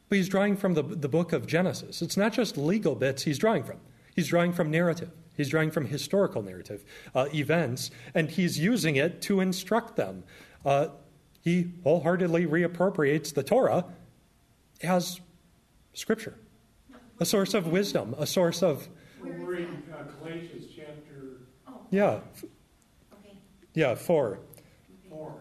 but 0.10 0.18
he's 0.18 0.28
drawing 0.28 0.58
from 0.58 0.74
the, 0.74 0.84
the 0.84 1.08
book 1.08 1.32
of 1.32 1.48
Genesis. 1.48 2.02
It's 2.02 2.18
not 2.18 2.34
just 2.34 2.58
legal 2.58 2.96
bits 2.96 3.24
he's 3.24 3.38
drawing 3.38 3.64
from, 3.64 3.78
he's 4.16 4.28
drawing 4.28 4.52
from 4.52 4.70
narrative. 4.70 5.12
He's 5.40 5.48
drawing 5.48 5.72
from 5.72 5.86
historical 5.86 6.42
narrative 6.42 6.84
uh, 7.16 7.28
events, 7.34 7.92
and 8.14 8.30
he's 8.30 8.60
using 8.60 8.98
it 8.98 9.22
to 9.22 9.40
instruct 9.40 9.96
them. 9.96 10.26
Uh, 10.66 10.90
he 11.42 11.72
wholeheartedly 11.86 12.46
reappropriates 12.46 13.34
the 13.34 13.42
Torah 13.42 13.86
as 14.84 15.22
scripture, 15.94 16.36
a 17.22 17.26
source 17.26 17.54
of 17.54 17.68
wisdom, 17.68 18.14
a 18.20 18.28
source 18.28 18.62
of. 18.62 18.90
We're 19.24 19.56
in 19.60 19.82
uh, 19.94 20.04
Galatians 20.22 20.66
chapter 20.76 21.38
Oh, 21.70 21.86
Yeah, 21.90 22.20
okay. 23.14 23.38
yeah, 23.74 23.96
four. 23.96 24.40
four. 25.10 25.36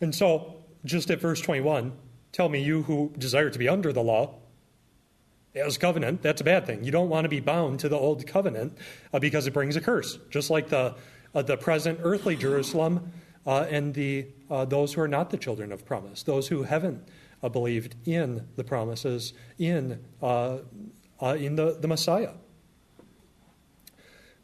And 0.00 0.14
so, 0.14 0.64
just 0.86 1.10
at 1.10 1.20
verse 1.20 1.42
21, 1.42 1.92
tell 2.32 2.48
me, 2.48 2.62
you 2.62 2.84
who 2.84 3.12
desire 3.18 3.50
to 3.50 3.58
be 3.58 3.68
under 3.68 3.92
the 3.92 4.02
law, 4.02 4.36
as 5.54 5.76
covenant, 5.76 6.22
that's 6.22 6.40
a 6.40 6.44
bad 6.44 6.66
thing. 6.66 6.84
You 6.84 6.90
don't 6.90 7.08
want 7.08 7.24
to 7.24 7.28
be 7.28 7.40
bound 7.40 7.80
to 7.80 7.88
the 7.88 7.96
old 7.96 8.26
covenant 8.26 8.76
uh, 9.12 9.18
because 9.18 9.46
it 9.46 9.52
brings 9.52 9.76
a 9.76 9.80
curse, 9.80 10.18
just 10.30 10.50
like 10.50 10.68
the, 10.68 10.94
uh, 11.34 11.42
the 11.42 11.56
present 11.56 12.00
earthly 12.02 12.36
Jerusalem 12.36 13.12
uh, 13.46 13.66
and 13.68 13.92
the, 13.92 14.26
uh, 14.50 14.64
those 14.64 14.94
who 14.94 15.02
are 15.02 15.08
not 15.08 15.30
the 15.30 15.36
children 15.36 15.72
of 15.72 15.84
promise, 15.84 16.22
those 16.22 16.48
who 16.48 16.62
haven't 16.62 17.06
uh, 17.42 17.48
believed 17.48 17.96
in 18.06 18.46
the 18.56 18.64
promises, 18.64 19.34
in, 19.58 20.02
uh, 20.22 20.58
in 21.20 21.56
the, 21.56 21.76
the 21.80 21.88
Messiah. 21.88 22.32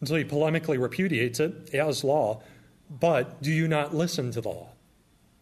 And 0.01 0.09
so 0.09 0.15
he 0.15 0.25
polemically 0.25 0.81
repudiates 0.81 1.41
it 1.41 1.75
as 1.75 2.05
law, 2.05 2.43
but 2.91 3.43
do 3.43 3.51
you 3.51 3.67
not 3.67 3.95
listen 3.95 4.31
to 4.33 4.41
the 4.41 4.49
law 4.49 4.69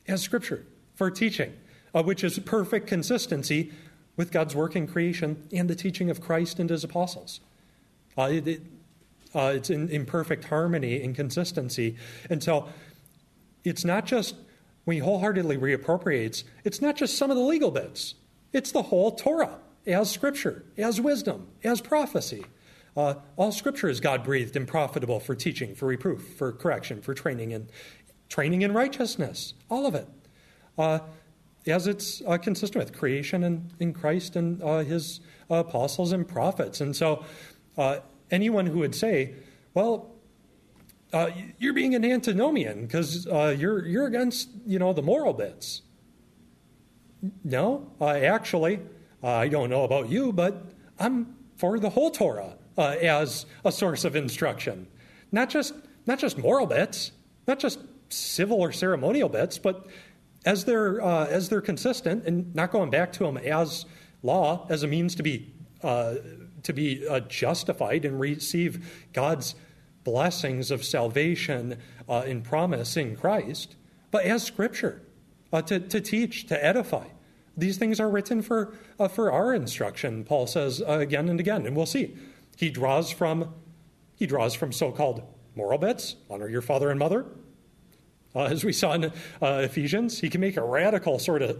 as 0.06 0.22
scripture 0.22 0.64
for 0.94 1.10
teaching, 1.10 1.52
which 1.92 2.22
is 2.24 2.38
perfect 2.38 2.86
consistency 2.86 3.72
with 4.16 4.32
God's 4.32 4.54
work 4.54 4.76
in 4.76 4.86
creation 4.86 5.48
and 5.52 5.68
the 5.68 5.74
teaching 5.74 6.10
of 6.10 6.20
Christ 6.20 6.58
and 6.58 6.70
his 6.70 6.84
apostles. 6.84 7.40
Uh, 8.16 8.28
it, 8.32 8.48
it, 8.48 8.62
uh, 9.34 9.52
it's 9.54 9.70
in, 9.70 9.88
in, 9.90 10.06
perfect 10.06 10.44
harmony 10.44 11.02
and 11.02 11.14
consistency. 11.14 11.96
And 12.30 12.42
so 12.42 12.68
it's 13.64 13.84
not 13.84 14.06
just, 14.06 14.34
when 14.84 14.94
he 14.96 15.00
wholeheartedly 15.00 15.58
reappropriates, 15.58 16.44
it's 16.64 16.80
not 16.80 16.96
just 16.96 17.18
some 17.18 17.30
of 17.30 17.36
the 17.36 17.42
legal 17.42 17.70
bits, 17.70 18.14
it's 18.52 18.72
the 18.72 18.82
whole 18.82 19.12
Torah 19.12 19.58
as 19.86 20.10
scripture, 20.10 20.64
as 20.78 21.00
wisdom, 21.00 21.48
as 21.62 21.80
prophecy. 21.80 22.44
Uh, 22.96 23.14
all 23.36 23.52
scripture 23.52 23.88
is 23.88 24.00
God 24.00 24.24
breathed 24.24 24.56
and 24.56 24.66
profitable 24.66 25.20
for 25.20 25.34
teaching, 25.34 25.74
for 25.74 25.86
reproof, 25.86 26.36
for 26.38 26.52
correction, 26.52 27.02
for 27.02 27.12
training 27.12 27.52
and 27.52 27.68
training 28.28 28.62
in 28.62 28.72
righteousness. 28.72 29.52
All 29.70 29.86
of 29.86 29.94
it. 29.94 30.08
Uh, 30.78 31.00
as 31.66 31.86
it's 31.86 32.22
uh, 32.26 32.38
consistent 32.38 32.84
with 32.84 32.96
creation 32.96 33.44
and 33.44 33.72
in 33.80 33.92
Christ 33.92 34.36
and 34.36 34.62
uh, 34.62 34.78
his 34.78 35.20
uh, 35.50 35.56
apostles 35.56 36.12
and 36.12 36.26
prophets. 36.26 36.80
And 36.80 36.94
so, 36.94 37.24
uh, 37.76 37.98
anyone 38.30 38.66
who 38.66 38.78
would 38.78 38.94
say, 38.94 39.34
well, 39.74 40.12
uh, 41.12 41.30
you're 41.58 41.72
being 41.72 41.94
an 41.94 42.04
antinomian 42.04 42.82
because 42.82 43.26
you're, 43.26 43.86
you're 43.86 44.06
against 44.06 44.48
you 44.66 44.78
know, 44.78 44.92
the 44.92 45.02
moral 45.02 45.32
bits. 45.32 45.82
No, 47.44 47.90
actually, 48.00 48.80
I 49.22 49.48
don't 49.48 49.70
know 49.70 49.84
about 49.84 50.08
you, 50.08 50.32
but 50.32 50.64
I'm 50.98 51.36
for 51.56 51.78
the 51.78 51.90
whole 51.90 52.10
Torah 52.10 52.56
as 52.76 53.46
a 53.64 53.72
source 53.72 54.04
of 54.04 54.16
instruction. 54.16 54.86
Not 55.32 55.48
just, 55.48 55.74
not 56.06 56.18
just 56.18 56.38
moral 56.38 56.66
bits, 56.66 57.12
not 57.46 57.58
just 57.58 57.78
civil 58.08 58.60
or 58.60 58.72
ceremonial 58.72 59.28
bits, 59.28 59.58
but 59.58 59.86
as 60.46 60.64
they're, 60.64 61.04
uh, 61.04 61.26
as 61.26 61.48
they're 61.48 61.60
consistent 61.60 62.24
and 62.24 62.54
not 62.54 62.70
going 62.70 62.88
back 62.88 63.12
to 63.12 63.24
them 63.24 63.36
as 63.36 63.84
law, 64.22 64.66
as 64.70 64.84
a 64.84 64.86
means 64.86 65.16
to 65.16 65.22
be, 65.22 65.52
uh, 65.82 66.14
to 66.62 66.72
be 66.72 67.06
uh, 67.06 67.20
justified 67.20 68.04
and 68.04 68.18
receive 68.18 69.06
God's 69.12 69.56
blessings 70.04 70.70
of 70.70 70.84
salvation 70.84 71.78
uh, 72.08 72.22
in 72.24 72.40
promise 72.40 72.96
in 72.96 73.16
Christ, 73.16 73.74
but 74.12 74.24
as 74.24 74.44
Scripture 74.44 75.02
uh, 75.52 75.62
to, 75.62 75.80
to 75.80 76.00
teach, 76.00 76.46
to 76.46 76.64
edify. 76.64 77.06
These 77.56 77.78
things 77.78 77.98
are 77.98 78.08
written 78.08 78.40
for, 78.40 78.74
uh, 79.00 79.08
for 79.08 79.32
our 79.32 79.52
instruction, 79.52 80.22
Paul 80.24 80.46
says 80.46 80.80
again 80.86 81.28
and 81.28 81.40
again, 81.40 81.66
and 81.66 81.74
we'll 81.74 81.86
see. 81.86 82.16
He 82.56 82.70
draws 82.70 83.10
from, 83.10 83.52
he 84.14 84.26
draws 84.26 84.54
from 84.54 84.72
so 84.72 84.92
called 84.92 85.22
moral 85.56 85.78
bits 85.78 86.16
honor 86.30 86.48
your 86.48 86.62
father 86.62 86.90
and 86.90 86.98
mother, 86.98 87.26
uh, 88.36 88.44
as 88.44 88.64
we 88.64 88.72
saw 88.72 88.92
in 88.92 89.04
uh, 89.04 89.10
Ephesians, 89.40 90.20
he 90.20 90.28
can 90.28 90.40
make 90.40 90.56
a 90.56 90.62
radical 90.62 91.18
sort 91.18 91.42
of 91.42 91.58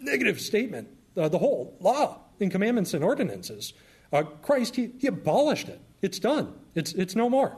negative 0.00 0.40
statement. 0.40 0.88
Uh, 1.16 1.28
the 1.28 1.38
whole 1.38 1.76
law 1.80 2.18
and 2.40 2.50
commandments 2.50 2.94
and 2.94 3.04
ordinances. 3.04 3.72
Uh, 4.12 4.22
Christ, 4.22 4.74
he, 4.76 4.90
he, 4.98 5.06
abolished 5.06 5.68
it. 5.68 5.80
It's 6.02 6.18
done. 6.18 6.52
It's, 6.74 6.92
it's 6.94 7.14
no 7.14 7.30
more. 7.30 7.56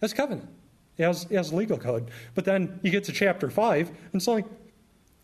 That's 0.00 0.12
covenant, 0.12 0.48
as, 0.98 1.24
as 1.32 1.52
legal 1.52 1.78
code. 1.78 2.10
But 2.34 2.44
then 2.44 2.78
you 2.82 2.90
get 2.90 3.04
to 3.04 3.12
chapter 3.12 3.50
5, 3.50 3.88
and 3.88 3.98
it's 4.12 4.28
like, 4.28 4.44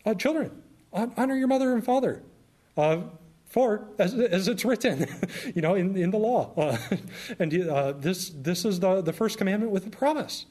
uh, 0.05 0.15
children, 0.15 0.51
honor 0.91 1.35
your 1.35 1.47
mother 1.47 1.73
and 1.73 1.83
father. 1.83 2.23
Uh, 2.75 3.01
for 3.45 3.89
as, 3.99 4.13
as 4.13 4.47
it's 4.47 4.65
written, 4.65 5.07
you 5.55 5.61
know, 5.61 5.75
in, 5.75 5.95
in 5.95 6.09
the 6.09 6.17
law, 6.17 6.53
and 7.39 7.51
this 8.01 8.29
this 8.29 8.63
is 8.63 8.79
the, 8.79 9.01
the 9.01 9.11
first 9.11 9.37
commandment 9.37 9.73
with 9.73 9.85
a 9.85 9.89
promise. 9.89 10.45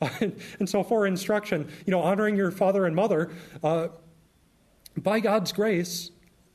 and 0.20 0.68
so, 0.68 0.82
for 0.82 1.06
instruction, 1.06 1.68
you 1.86 1.90
know, 1.90 2.00
honoring 2.00 2.36
your 2.36 2.50
father 2.50 2.86
and 2.86 2.96
mother 2.96 3.30
uh, 3.62 3.88
by 4.96 5.20
God's 5.20 5.52
grace, 5.52 6.10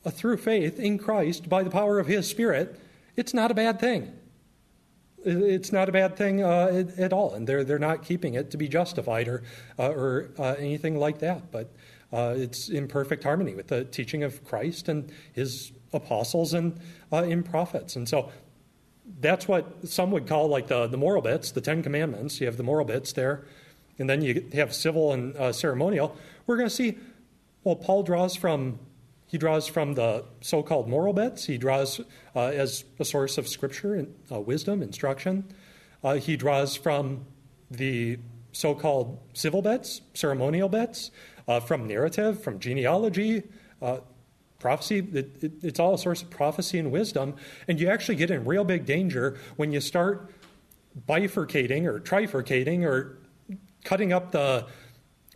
uh, 0.06 0.12
through 0.12 0.38
faith 0.38 0.80
in 0.80 0.98
Christ, 0.98 1.50
by 1.50 1.64
the 1.64 1.70
power 1.70 2.00
of 2.00 2.08
His 2.08 2.28
Spirit, 2.28 2.80
it's 3.16 3.34
not 3.34 3.52
a 3.52 3.54
bad 3.54 3.80
thing. 3.80 4.14
It's 5.24 5.72
not 5.72 5.89
a 5.89 5.91
bad 5.91 6.16
thing 6.16 6.43
uh, 6.43 6.84
at, 7.00 7.12
all, 7.12 7.34
and 7.34 7.48
they're 7.48 7.64
they're 7.64 7.80
not 7.80 8.04
keeping 8.04 8.36
it 8.36 8.52
to 8.52 8.58
be 8.58 8.68
justified 8.68 9.28
or 9.28 9.41
uh, 9.80 9.89
or 9.89 10.30
uh, 10.38 10.56
anything 10.60 11.00
like 11.00 11.20
that. 11.20 11.52
But 11.52 11.74
uh, 12.14 12.36
it's 12.38 12.70
in 12.70 12.88
perfect 12.88 13.24
harmony 13.24 13.56
with 13.56 13.68
the 13.68 13.86
teaching 13.86 14.24
of 14.24 14.43
Christ 14.46 14.88
and 14.88 15.12
His 15.34 15.72
apostles 15.93 16.54
and 16.54 16.80
in 17.12 17.41
prophets. 17.41 17.96
And 17.96 18.08
so, 18.08 18.32
that's 19.20 19.47
what 19.47 19.88
some 19.88 20.12
would 20.12 20.28
call 20.28 20.47
like 20.47 20.68
the, 20.68 20.88
the 20.88 20.97
moral 20.97 21.22
bits, 21.22 21.51
the 21.51 21.62
Ten 21.62 21.84
Commandments. 21.84 22.39
You 22.39 22.47
have 22.47 22.58
the 22.58 22.64
moral 22.64 22.86
bits 22.86 23.14
there, 23.14 23.45
and 23.97 24.10
then 24.10 24.22
you 24.22 24.47
have 24.53 24.74
civil 24.74 25.14
and 25.14 25.36
uh, 25.36 25.51
ceremonial. 25.53 26.16
We're 26.47 26.58
going 26.58 26.70
to 26.70 26.76
see, 26.76 26.97
well, 27.64 27.76
Paul 27.76 28.03
draws 28.03 28.36
from 28.36 28.80
he 29.28 29.39
draws 29.39 29.68
from 29.68 29.95
the 29.95 30.24
so-called 30.41 30.88
moral 30.88 31.12
bits. 31.12 31.45
He 31.45 31.58
draws 31.58 31.99
uh, 32.36 32.39
as 32.39 32.86
a 32.99 33.06
source 33.06 33.38
of 33.38 33.47
scripture 33.47 33.95
and 33.95 34.14
uh, 34.32 34.39
wisdom, 34.39 34.84
instruction. 34.84 35.45
Uh, 36.03 36.16
he 36.16 36.38
draws 36.38 36.76
from 36.76 37.26
the 37.72 38.20
so-called 38.51 39.20
civil 39.34 39.62
bits, 39.62 40.01
ceremonial 40.14 40.70
bits, 40.70 41.12
uh, 41.47 41.60
from 41.60 41.88
narrative, 41.88 42.41
from 42.43 42.60
genealogy, 42.60 43.43
uh, 43.82 43.97
Prophecy, 44.66 45.07
it, 45.13 45.43
it, 45.43 45.51
it's 45.61 45.80
all 45.80 45.93
a 45.93 45.97
source 45.99 46.24
of 46.24 46.32
prophecy 46.32 46.80
and 46.80 46.91
wisdom. 46.91 47.36
And 47.68 47.80
you 47.80 47.88
actually 47.88 48.16
get 48.16 48.32
in 48.32 48.45
real 48.45 48.63
big 48.63 48.88
danger 48.88 49.38
when 49.57 49.72
you 49.72 49.80
start 49.80 50.34
bifurcating 51.07 51.86
or 51.86 51.99
trifurcating 51.99 52.84
or 52.84 53.20
cutting 53.84 54.11
up 54.11 54.32
the, 54.32 54.66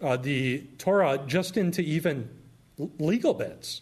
uh, 0.01 0.17
the 0.17 0.61
Torah 0.79 1.21
just 1.27 1.57
into 1.57 1.83
even 1.83 2.27
legal 2.97 3.35
bits. 3.35 3.81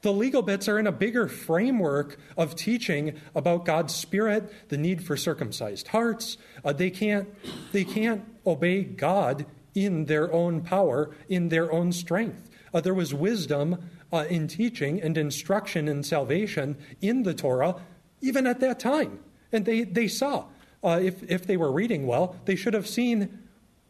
The 0.00 0.10
legal 0.10 0.40
bits 0.40 0.68
are 0.68 0.78
in 0.78 0.86
a 0.86 0.92
bigger 0.92 1.28
framework 1.28 2.18
of 2.34 2.56
teaching 2.56 3.20
about 3.34 3.66
God's 3.66 3.94
Spirit, 3.94 4.70
the 4.70 4.78
need 4.78 5.04
for 5.04 5.18
circumcised 5.18 5.88
hearts. 5.88 6.38
Uh, 6.64 6.72
they, 6.72 6.88
can't, 6.88 7.28
they 7.72 7.84
can't 7.84 8.24
obey 8.46 8.84
God 8.84 9.44
in 9.74 10.06
their 10.06 10.32
own 10.32 10.62
power, 10.62 11.14
in 11.28 11.50
their 11.50 11.70
own 11.70 11.92
strength. 11.92 12.48
Uh, 12.72 12.80
there 12.80 12.94
was 12.94 13.12
wisdom 13.12 13.90
uh, 14.12 14.26
in 14.28 14.48
teaching 14.48 15.00
and 15.00 15.16
instruction 15.16 15.88
in 15.88 16.02
salvation 16.02 16.76
in 17.00 17.22
the 17.22 17.34
Torah, 17.34 17.76
even 18.20 18.46
at 18.46 18.60
that 18.60 18.78
time. 18.80 19.20
And 19.52 19.64
they, 19.64 19.82
they 19.82 20.08
saw, 20.08 20.46
uh, 20.82 21.00
if, 21.02 21.22
if 21.24 21.46
they 21.46 21.56
were 21.56 21.72
reading 21.72 22.06
well, 22.06 22.36
they 22.44 22.56
should 22.56 22.74
have 22.74 22.86
seen 22.86 23.40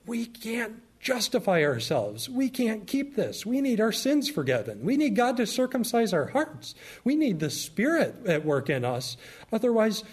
we 0.06 0.26
can't 0.26 0.82
justify 1.00 1.64
ourselves. 1.64 2.28
We 2.28 2.50
can't 2.50 2.86
keep 2.86 3.16
this. 3.16 3.46
We 3.46 3.60
need 3.60 3.80
our 3.80 3.92
sins 3.92 4.28
forgiven. 4.28 4.84
We 4.84 4.96
need 4.96 5.16
God 5.16 5.36
to 5.38 5.46
circumcise 5.46 6.12
our 6.12 6.26
hearts. 6.26 6.74
We 7.04 7.16
need 7.16 7.40
the 7.40 7.50
Spirit 7.50 8.26
at 8.26 8.44
work 8.44 8.68
in 8.68 8.84
us. 8.84 9.16
Otherwise, 9.52 10.04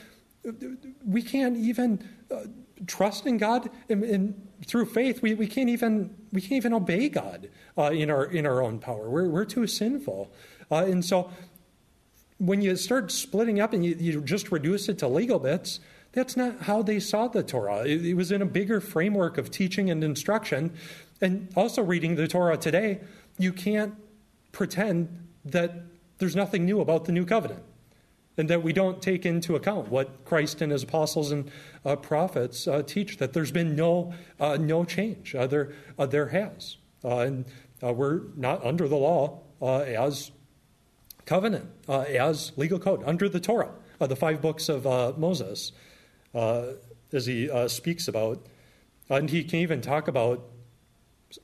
we 1.05 1.21
can't 1.21 1.57
even 1.57 2.07
uh, 2.31 2.45
trust 2.85 3.25
in 3.25 3.37
God 3.37 3.69
and, 3.89 4.03
and, 4.03 4.46
through 4.65 4.85
faith. 4.85 5.21
We, 5.21 5.33
we 5.33 5.47
can't 5.47 5.69
even 5.69 6.15
we 6.31 6.41
can't 6.41 6.53
even 6.53 6.73
obey 6.73 7.09
God 7.09 7.49
uh, 7.77 7.91
in 7.91 8.09
our 8.09 8.25
in 8.25 8.45
our 8.45 8.61
own 8.61 8.79
power. 8.79 9.09
We're 9.09 9.29
we're 9.29 9.45
too 9.45 9.67
sinful, 9.67 10.31
uh, 10.71 10.85
and 10.85 11.03
so 11.03 11.31
when 12.37 12.61
you 12.61 12.75
start 12.75 13.11
splitting 13.11 13.59
up 13.59 13.73
and 13.73 13.85
you, 13.85 13.95
you 13.99 14.21
just 14.21 14.51
reduce 14.51 14.89
it 14.89 14.99
to 14.99 15.07
legal 15.07 15.39
bits, 15.39 15.79
that's 16.11 16.37
not 16.37 16.61
how 16.61 16.81
they 16.81 16.99
saw 16.99 17.27
the 17.27 17.43
Torah. 17.43 17.83
It, 17.85 18.05
it 18.05 18.13
was 18.13 18.31
in 18.31 18.41
a 18.41 18.45
bigger 18.45 18.79
framework 18.79 19.37
of 19.37 19.49
teaching 19.49 19.89
and 19.89 20.03
instruction. 20.03 20.73
And 21.19 21.49
also, 21.55 21.81
reading 21.81 22.15
the 22.15 22.27
Torah 22.27 22.57
today, 22.57 23.01
you 23.39 23.51
can't 23.51 23.95
pretend 24.51 25.27
that 25.45 25.83
there's 26.19 26.35
nothing 26.35 26.65
new 26.65 26.79
about 26.81 27.05
the 27.05 27.11
new 27.11 27.25
covenant 27.25 27.63
and 28.37 28.49
that 28.49 28.61
we 28.61 28.71
don't 28.71 29.01
take 29.01 29.25
into 29.25 29.55
account 29.55 29.89
what 29.89 30.23
Christ 30.23 30.61
and 30.61 30.71
his 30.71 30.83
apostles 30.83 31.31
and 31.31 31.49
uh, 31.83 31.95
prophets 31.95 32.67
uh, 32.67 32.83
teach, 32.83 33.17
that 33.17 33.33
there's 33.33 33.51
been 33.51 33.75
no, 33.75 34.13
uh, 34.39 34.57
no 34.57 34.85
change. 34.85 35.33
Uh, 35.33 35.47
there, 35.47 35.73
uh, 35.97 36.05
there 36.05 36.27
has. 36.27 36.77
Uh, 37.03 37.17
and 37.17 37.45
we're 37.81 38.21
not 38.35 38.63
under 38.63 38.87
the 38.87 38.95
law 38.95 39.41
as 39.61 40.31
covenant, 41.25 41.69
as 41.87 42.51
legal 42.57 42.79
code, 42.79 43.03
under 43.05 43.27
the 43.27 43.39
Torah, 43.39 43.71
the 43.99 44.15
five 44.15 44.41
books 44.41 44.69
of 44.69 44.85
Moses 45.17 45.71
as 46.33 47.25
he 47.25 47.49
speaks 47.67 48.07
about. 48.07 48.45
And 49.09 49.29
he 49.29 49.43
can 49.43 49.59
even 49.59 49.81
talk 49.81 50.07
about 50.07 50.43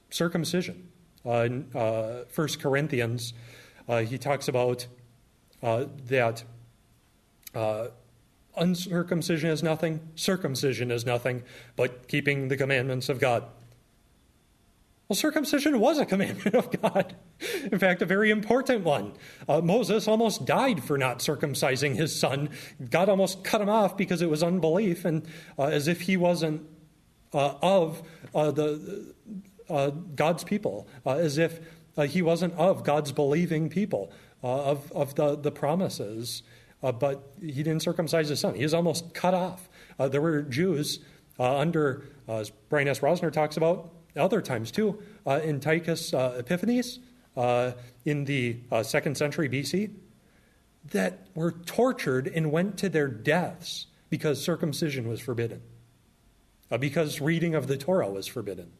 circumcision. 0.09 0.89
In 1.23 1.69
1 1.71 2.25
Corinthians, 2.59 3.33
he 3.87 4.17
talks 4.17 4.47
about 4.47 4.87
uh, 7.53 7.87
uncircumcision 8.55 9.49
is 9.49 9.63
nothing, 9.63 9.99
circumcision 10.15 10.91
is 10.91 11.05
nothing, 11.05 11.43
but 11.75 12.07
keeping 12.07 12.47
the 12.47 12.57
commandments 12.57 13.09
of 13.09 13.19
God. 13.19 13.43
Well, 15.07 15.15
circumcision 15.15 15.79
was 15.79 15.99
a 15.99 16.05
commandment 16.07 16.55
of 16.55 16.81
God. 16.81 17.15
In 17.71 17.77
fact, 17.77 18.01
a 18.01 18.05
very 18.05 18.31
important 18.31 18.83
one. 18.83 19.13
Uh, 19.47 19.61
Moses 19.61 20.07
almost 20.07 20.45
died 20.45 20.83
for 20.83 20.97
not 20.97 21.19
circumcising 21.19 21.95
his 21.95 22.17
son. 22.17 22.49
God 22.89 23.09
almost 23.09 23.43
cut 23.43 23.61
him 23.61 23.69
off 23.69 23.97
because 23.97 24.21
it 24.21 24.29
was 24.29 24.41
unbelief, 24.41 25.05
and 25.05 25.25
uh, 25.59 25.65
as 25.65 25.87
if 25.87 26.01
he 26.01 26.17
wasn't 26.17 26.67
uh, 27.33 27.55
of 27.61 28.01
uh, 28.33 28.51
the 28.51 29.13
uh, 29.69 29.89
God's 29.89 30.43
people, 30.43 30.87
uh, 31.05 31.11
as 31.11 31.37
if 31.37 31.59
he 32.07 32.21
wasn't 32.21 32.53
of 32.55 32.83
God's 32.83 33.11
believing 33.11 33.69
people, 33.69 34.11
of, 34.41 34.91
of 34.93 35.15
the, 35.15 35.35
the 35.35 35.51
promises. 35.51 36.43
But 36.91 37.33
he 37.41 37.63
didn't 37.63 37.81
circumcise 37.81 38.29
his 38.29 38.39
son. 38.39 38.55
He 38.55 38.63
was 38.63 38.73
almost 38.73 39.13
cut 39.13 39.33
off. 39.33 39.69
there 39.97 40.21
were 40.21 40.41
Jews 40.41 40.99
under, 41.39 42.03
as 42.27 42.49
Brian 42.69 42.87
S. 42.87 42.99
Rosner 42.99 43.31
talks 43.31 43.57
about, 43.57 43.89
other 44.15 44.41
times 44.41 44.71
too, 44.71 45.01
uh, 45.25 45.39
Antiochus 45.43 46.13
uh, 46.13 46.35
Epiphanes 46.39 46.99
uh, 47.35 47.71
in 48.05 48.25
the 48.25 48.57
uh, 48.71 48.83
second 48.83 49.17
century 49.17 49.49
BC, 49.49 49.91
that 50.91 51.27
were 51.33 51.51
tortured 51.51 52.27
and 52.27 52.51
went 52.51 52.77
to 52.77 52.89
their 52.89 53.07
deaths 53.07 53.87
because 54.09 54.43
circumcision 54.43 55.07
was 55.07 55.19
forbidden, 55.19 55.61
uh, 56.69 56.77
because 56.77 57.21
reading 57.21 57.55
of 57.55 57.67
the 57.67 57.77
Torah 57.77 58.09
was 58.09 58.27
forbidden, 58.27 58.71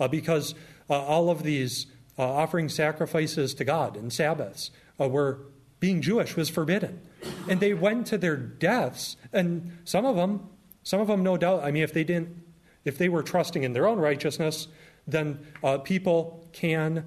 uh, 0.00 0.08
because 0.08 0.54
all 0.90 1.30
of 1.30 1.42
these 1.42 1.86
offering 2.18 2.68
sacrifices 2.68 3.54
to 3.54 3.64
God 3.64 3.96
and 3.96 4.12
Sabbaths 4.12 4.70
were 4.98 5.40
being 5.80 6.02
Jewish 6.02 6.36
was 6.36 6.48
forbidden. 6.48 7.00
And 7.48 7.60
they 7.60 7.74
went 7.74 8.06
to 8.08 8.18
their 8.18 8.36
deaths, 8.36 9.16
and 9.32 9.78
some 9.84 10.04
of 10.04 10.16
them, 10.16 10.48
some 10.82 11.00
of 11.00 11.08
them, 11.08 11.22
no 11.22 11.36
doubt, 11.36 11.62
I 11.64 11.70
mean, 11.70 11.82
if 11.82 11.92
they 11.92 12.04
didn't 12.04 12.44
if 12.84 12.98
they 12.98 13.08
were 13.08 13.22
trusting 13.22 13.64
in 13.64 13.72
their 13.72 13.86
own 13.86 13.98
righteousness, 13.98 14.68
then 15.06 15.38
uh, 15.62 15.78
people 15.78 16.46
can 16.52 17.04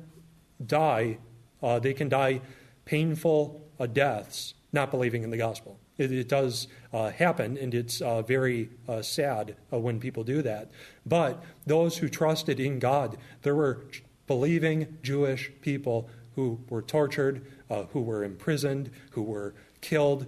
die. 0.65 1.17
Uh, 1.61 1.79
they 1.79 1.93
can 1.93 2.09
die 2.09 2.41
painful 2.85 3.61
uh, 3.79 3.85
deaths 3.85 4.53
not 4.73 4.91
believing 4.91 5.23
in 5.23 5.29
the 5.29 5.37
gospel. 5.37 5.79
It, 5.97 6.11
it 6.11 6.29
does 6.29 6.67
uh, 6.93 7.09
happen, 7.09 7.57
and 7.57 7.73
it's 7.73 8.01
uh, 8.01 8.21
very 8.21 8.69
uh, 8.87 9.01
sad 9.01 9.55
when 9.69 9.99
people 9.99 10.23
do 10.23 10.41
that. 10.41 10.69
But 11.05 11.43
those 11.65 11.97
who 11.97 12.09
trusted 12.09 12.59
in 12.59 12.79
God, 12.79 13.17
there 13.41 13.55
were 13.55 13.85
believing 14.27 14.97
Jewish 15.01 15.51
people 15.61 16.09
who 16.35 16.59
were 16.69 16.81
tortured, 16.81 17.45
who 17.91 18.01
were 18.01 18.23
imprisoned, 18.23 18.91
who 19.11 19.23
were 19.23 19.55
killed 19.81 20.27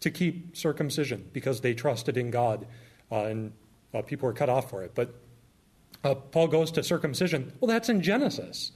to 0.00 0.10
keep 0.10 0.56
circumcision 0.56 1.28
because 1.32 1.60
they 1.60 1.74
trusted 1.74 2.16
in 2.16 2.30
God. 2.30 2.66
and 3.10 3.52
uh, 3.94 4.02
people 4.02 4.26
were 4.26 4.32
cut 4.32 4.48
off 4.48 4.70
for 4.70 4.82
it. 4.82 4.94
But 4.94 5.14
uh, 6.04 6.14
Paul 6.14 6.48
goes 6.48 6.70
to 6.72 6.82
circumcision. 6.82 7.52
Well, 7.60 7.68
that's 7.68 7.88
in 7.88 8.02
Genesis. 8.02 8.72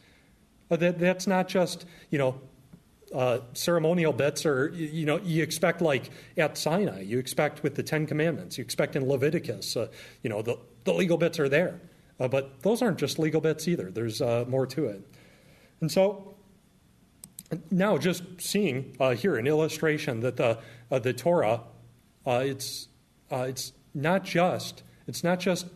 Uh, 0.71 0.77
that, 0.77 0.99
that's 0.99 1.27
not 1.27 1.49
just, 1.49 1.85
you 2.11 2.19
know, 2.19 2.41
uh, 3.15 3.41
ceremonial 3.55 4.13
bits 4.13 4.47
or, 4.47 4.69
you 4.71 5.05
know, 5.05 5.19
you 5.19 5.43
expect 5.43 5.83
like 5.83 6.11
at 6.37 6.57
Sinai, 6.57 7.03
you 7.03 7.19
expect 7.19 7.63
with 7.63 7.75
the 7.75 7.83
Ten 7.83 8.07
Commandments, 8.07 8.57
you 8.57 8.63
expect 8.63 8.95
in 8.95 9.09
Leviticus, 9.09 9.77
uh, 9.77 9.89
you 10.23 10.31
know, 10.31 10.43
the, 10.43 10.57
the 10.85 10.95
legal 10.95 11.19
bits 11.19 11.41
are 11.41 11.49
there. 11.49 11.81
Uh, 12.21 12.29
but 12.29 12.63
those 12.63 12.83
aren't 12.83 12.99
just 12.99 13.19
legal 13.19 13.41
bits 13.41 13.67
either, 13.67 13.91
there's 13.91 14.21
more 14.21 14.67
to 14.67 14.87
it. 14.87 15.03
And 15.81 15.91
so 15.91 16.30
now 17.71 17.99
just 17.99 18.23
seeing 18.39 18.97
here 19.17 19.37
an 19.37 19.47
illustration 19.47 20.21
that 20.21 20.37
the, 20.37 20.59
the 20.91 21.13
Torah, 21.13 21.63
it's, 22.27 22.89
it's 23.31 23.73
not 23.95 24.25
just 24.25 24.83
it's 25.11 25.25
not 25.25 25.41
just 25.41 25.67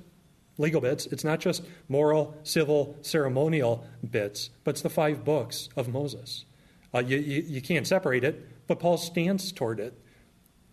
legal 0.59 0.81
bits, 0.81 1.07
it's 1.07 1.25
not 1.25 1.41
just 1.41 1.64
moral, 1.89 2.37
civil, 2.45 2.97
ceremonial 3.03 3.85
bits, 4.09 4.51
but 4.62 4.70
it's 4.77 4.83
the 4.83 4.89
five 4.89 5.25
books 5.25 5.68
of 5.77 5.89
Moses. 5.89 6.45
Uh, 6.95 7.01
you, 7.01 7.18
you, 7.18 7.43
you 7.43 7.61
can't 7.61 7.85
separate 7.85 8.22
it, 8.22 8.66
but 8.68 8.79
Paul 8.79 8.97
stands 8.97 9.51
toward 9.51 9.81
it. 9.81 10.01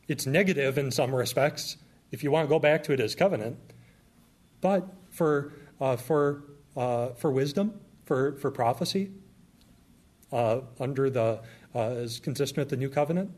It's 0.08 0.28
negative 0.28 0.78
in 0.78 0.92
some 0.92 1.16
respects, 1.16 1.78
if 2.12 2.24
you 2.24 2.30
want 2.30 2.48
to 2.48 2.50
go 2.50 2.60
back 2.60 2.84
to 2.84 2.94
it 2.94 3.00
as 3.00 3.16
covenant, 3.16 3.58
but 4.62 4.88
for, 5.10 5.54
uh, 5.80 5.96
for, 5.96 6.44
uh, 6.78 7.10
for 7.14 7.32
wisdom, 7.32 7.80
for, 8.06 8.34
for 8.34 8.52
prophecy, 8.52 9.10
uh, 9.10 9.21
under 10.32 11.10
the, 11.10 11.42
uh, 11.76 11.80
as 11.80 12.20
consistent 12.20 12.60
with 12.60 12.70
the 12.70 12.78
new 12.78 12.90
covenant, 12.90 13.32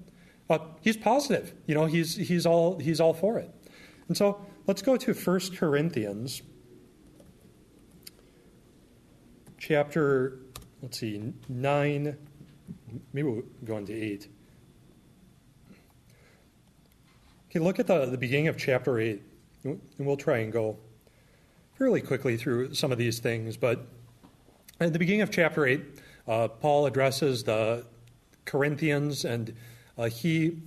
uh, 0.50 0.60
he's 0.82 0.98
positive. 0.98 1.54
You 1.66 1.76
know, 1.76 1.86
he's, 1.86 2.16
he's, 2.16 2.46
all, 2.46 2.80
he's 2.80 3.00
all 3.00 3.14
for 3.14 3.40
it. 3.40 3.50
And 4.08 4.18
so 4.18 4.46
Let's 4.66 4.82
go 4.82 4.96
to 4.96 5.14
1 5.14 5.40
Corinthians 5.58 6.42
chapter, 9.58 10.40
let's 10.82 11.00
see, 11.00 11.34
9, 11.50 12.18
maybe 13.12 13.28
we'll 13.28 13.44
go 13.66 13.78
into 13.78 13.92
8. 13.94 14.30
Okay, 17.50 17.60
look 17.60 17.78
at 17.78 17.88
the, 17.88 18.06
the 18.06 18.18
beginning 18.18 18.48
of 18.48 18.58
chapter 18.58 19.00
8, 19.00 19.22
and 19.66 19.82
we'll 19.98 20.16
try 20.16 20.38
and 20.38 20.54
go 20.54 20.78
fairly 21.78 22.00
quickly 22.00 22.38
through 22.38 22.74
some 22.74 22.94
of 22.94 22.98
these 22.98 23.20
things. 23.20 23.58
But 23.58 23.86
at 24.80 24.94
the 24.94 25.00
beginning 25.00 25.24
of 25.24 25.30
chapter 25.30 25.66
8, 25.66 25.82
uh, 26.28 26.48
Paul 26.48 26.86
addresses 26.86 27.44
the 27.44 27.86
Corinthians, 28.46 29.26
and 29.26 29.54
uh, 29.98 30.10
he 30.10 30.58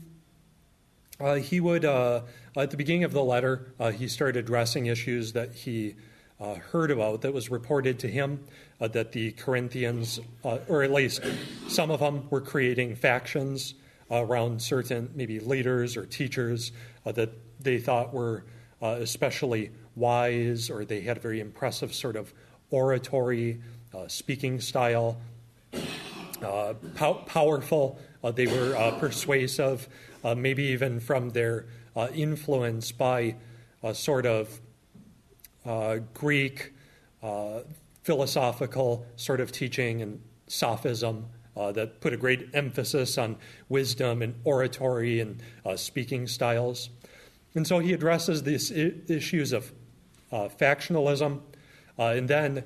uh, 1.19 1.37
he 1.37 1.61
would, 1.61 1.85
uh, 1.85 2.21
at 2.57 2.71
the 2.71 2.77
beginning 2.77 3.05
of 3.05 3.13
the 3.13 3.23
letter, 3.23 3.73
uh, 3.81 3.91
he 3.91 4.07
started 4.07 4.37
addressing 4.37 4.87
issues 4.87 5.33
that 5.33 5.53
he 5.53 5.95
uh, 6.39 6.57
heard 6.57 6.91
about 6.91 7.23
that 7.23 7.33
was 7.33 7.51
reported 7.51 7.99
to 7.99 8.09
him 8.09 8.45
uh, 8.81 8.89
that 8.89 9.13
the 9.13 9.33
Corinthians, 9.33 10.21
uh, 10.45 10.59
or 10.69 10.83
at 10.83 10.93
least 10.93 11.23
some 11.69 11.91
of 11.91 12.01
them, 12.01 12.29
were 12.29 12.43
creating 12.43 12.95
factions 12.95 13.75
around 14.11 14.61
certain 14.61 15.11
maybe 15.15 15.41
leaders 15.41 15.97
or 15.97 16.05
teachers 16.07 16.71
that 17.05 17.31
they 17.59 17.79
thought 17.79 18.13
were 18.15 18.45
especially 18.81 19.71
wise 19.97 20.71
or 20.71 20.85
they 20.85 21.01
had 21.01 21.17
a 21.17 21.21
very 21.21 21.41
impressive 21.41 21.93
sort 21.93 22.15
of 22.15 22.33
oratory, 22.71 23.61
speaking 24.07 24.61
style. 24.61 25.19
Uh, 26.43 26.75
pow- 26.95 27.25
powerful, 27.27 27.99
uh, 28.23 28.31
they 28.31 28.47
were 28.47 28.77
uh, 28.77 28.99
persuasive, 28.99 29.89
maybe 30.37 30.65
even 30.65 31.01
from 31.01 31.31
their 31.31 31.67
influence 32.15 32.93
by 32.93 33.37
a 33.83 33.95
sort 33.95 34.27
of 34.27 34.61
Greek 36.15 36.73
philosophical 38.03 39.07
sort 39.17 39.41
of 39.41 39.53
teaching 39.53 40.03
and 40.03 40.21
sophism. 40.47 41.27
Uh, 41.57 41.73
that 41.73 42.03
put 42.03 42.13
a 42.13 42.19
great 42.19 42.51
emphasis 42.53 43.17
on 43.17 43.35
wisdom 43.71 44.21
and 44.21 44.35
oratory 44.45 45.21
and 45.21 45.43
uh, 45.65 45.75
speaking 45.75 46.27
styles. 46.27 46.91
And 47.55 47.67
so 47.67 47.79
he 47.79 47.95
addresses 47.95 48.43
these 48.43 48.71
I- 48.71 48.93
issues 49.09 49.55
of 49.55 49.73
uh, 50.31 50.49
factionalism, 50.49 51.41
and 51.97 52.29
then 52.29 52.65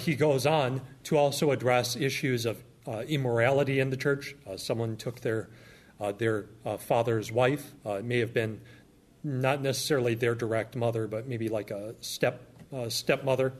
he 0.00 0.16
goes 0.16 0.46
on 0.46 0.80
to 1.04 1.16
also 1.16 1.52
address 1.52 1.94
issues 1.94 2.44
of 2.44 2.64
immorality 3.06 3.80
in 3.80 3.90
the 3.90 3.96
church. 3.96 4.34
Uh, 4.46 4.56
someone 4.56 4.96
took 4.96 5.20
their 5.20 5.48
uh, 6.00 6.12
their 6.12 6.46
father's 6.78 7.32
wife. 7.32 7.72
it 7.84 8.04
may 8.04 8.18
have 8.18 8.32
been 8.32 8.60
not 9.24 9.60
necessarily 9.60 10.14
their 10.14 10.34
direct 10.34 10.76
mother, 10.76 11.08
but 11.08 11.26
maybe 11.26 11.48
like 11.48 11.70
a 11.70 11.94
step 12.00 12.40
stepmother. 12.88 13.52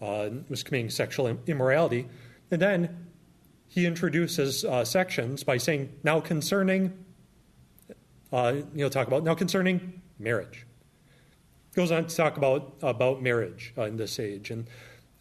was 0.00 0.62
committing 0.64 0.90
sexual 0.90 1.38
immorality, 1.46 2.08
and 2.50 2.60
then 2.60 3.06
he 3.68 3.86
introduces 3.86 4.64
sections 4.84 5.44
by 5.44 5.58
saying, 5.58 5.92
"Now 6.02 6.20
concerning." 6.20 7.04
know, 8.74 8.88
talk 8.88 9.06
about 9.06 9.22
now 9.22 9.34
concerning 9.34 10.02
marriage 10.18 10.66
goes 11.74 11.90
on 11.90 12.06
to 12.06 12.14
talk 12.16 12.36
about 12.36 12.74
about 12.82 13.22
marriage 13.22 13.72
uh, 13.78 13.82
in 13.82 13.96
this 13.96 14.18
age, 14.18 14.50
and, 14.50 14.66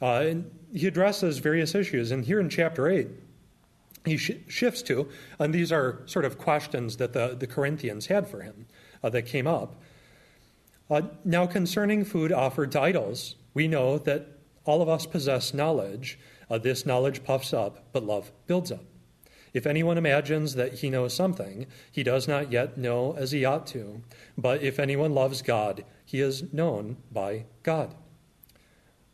uh, 0.01 0.23
and, 0.23 0.51
he 0.71 0.85
addresses 0.85 1.39
various 1.39 1.73
issues. 1.73 2.11
And 2.11 2.23
here 2.23 2.39
in 2.39 2.47
chapter 2.47 2.87
eight, 2.87 3.07
he 4.06 4.18
sh- 4.18 4.32
shifts 4.47 4.82
to, 4.84 5.10
and 5.38 5.54
these 5.54 5.72
are 5.72 6.02
sort 6.06 6.26
of 6.26 6.38
questions 6.38 6.97
that 6.97 7.14
the, 7.14 7.36
the 7.38 7.47
Corinthians 7.47 8.08
had 8.08 8.28
for 8.28 8.41
him 8.41 8.66
uh, 9.04 9.10
that 9.10 9.24
came 9.24 9.47
up. 9.47 9.82
Uh, 10.89 11.02
now, 11.24 11.45
concerning 11.45 12.04
food 12.04 12.32
offered 12.32 12.72
to 12.72 12.82
idols, 12.82 13.36
we 13.54 13.68
know 13.68 13.97
that 14.00 14.28
all 14.66 14.82
of 14.82 14.89
us 14.89 15.06
possess 15.06 15.54
knowledge. 15.54 16.20
Uh, 16.50 16.58
this 16.58 16.86
knowledge 16.86 17.24
puffs 17.24 17.54
up, 17.54 17.91
but 17.91 18.04
love 18.04 18.32
builds 18.47 18.72
up. 18.72 18.84
If 19.54 19.66
anyone 19.66 19.97
imagines 19.97 20.56
that 20.56 20.76
he 20.76 20.89
knows 20.89 21.14
something, 21.14 21.66
he 21.91 22.04
does 22.04 22.28
not 22.28 22.52
yet 22.52 22.78
know 22.78 23.16
as 23.18 23.32
he 23.32 23.45
ought 23.45 23.66
to. 23.68 24.02
But 24.38 24.62
if 24.62 24.80
anyone 24.80 25.14
loves 25.14 25.41
God, 25.41 25.86
he 26.06 26.22
is 26.22 26.54
known 26.54 26.97
by 27.12 27.45
God. 27.64 27.95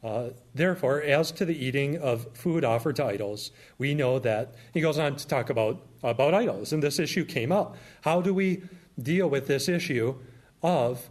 Uh, 0.05 0.29
therefore, 0.53 1.01
as 1.01 1.31
to 1.31 1.45
the 1.45 1.65
eating 1.65 1.97
of 1.97 2.27
food 2.37 2.63
offered 2.63 2.95
to 2.95 3.03
idols, 3.03 3.49
we 3.79 3.95
know 3.95 4.19
that 4.19 4.53
he 4.71 4.79
goes 4.79 4.99
on 4.99 5.15
to 5.15 5.25
talk 5.25 5.49
about, 5.49 5.81
about 6.03 6.31
idols, 6.31 6.71
and 6.71 6.83
this 6.83 6.99
issue 6.99 7.25
came 7.25 7.51
up. 7.51 7.75
How 8.01 8.21
do 8.21 8.31
we 8.31 8.61
deal 9.01 9.27
with 9.27 9.47
this 9.47 9.67
issue 9.67 10.13
of 10.61 11.09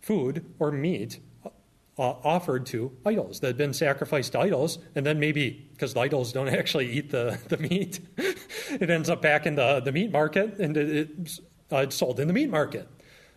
food 0.00 0.44
or 0.58 0.72
meat 0.72 1.20
uh, 1.44 1.50
offered 1.96 2.66
to 2.66 2.90
idols 3.06 3.38
that 3.38 3.46
had 3.46 3.56
been 3.56 3.72
sacrificed 3.72 4.32
to 4.32 4.40
idols, 4.40 4.80
and 4.96 5.06
then 5.06 5.20
maybe 5.20 5.68
because 5.72 5.94
the 5.94 6.00
idols 6.00 6.32
don't 6.32 6.48
actually 6.60 6.90
eat 6.90 7.10
the, 7.10 7.38
the 7.46 7.58
meat, 7.58 8.00
it 8.18 8.90
ends 8.90 9.08
up 9.08 9.22
back 9.22 9.46
in 9.46 9.54
the, 9.54 9.78
the 9.78 9.92
meat 9.92 10.10
market 10.10 10.58
and 10.58 10.76
it, 10.76 11.10
it's, 11.20 11.40
uh, 11.70 11.76
it's 11.76 11.94
sold 11.94 12.18
in 12.18 12.26
the 12.26 12.34
meat 12.34 12.50
market. 12.50 12.88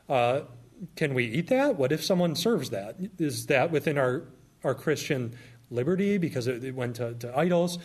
Uh, 0.09 0.41
can 0.95 1.13
we 1.13 1.25
eat 1.25 1.49
that? 1.49 1.75
What 1.75 1.91
if 1.91 2.03
someone 2.03 2.36
serves 2.36 2.71
that? 2.71 2.95
Is 3.19 3.45
that 3.45 3.69
within 3.69 3.99
our 3.99 4.23
our 4.64 4.76
Christian 4.76 5.36
liberty 5.70 6.18
because 6.18 6.47
it, 6.47 6.76
went 6.76 6.97
to, 6.97 7.14
to 7.16 7.38
idols. 7.38 7.80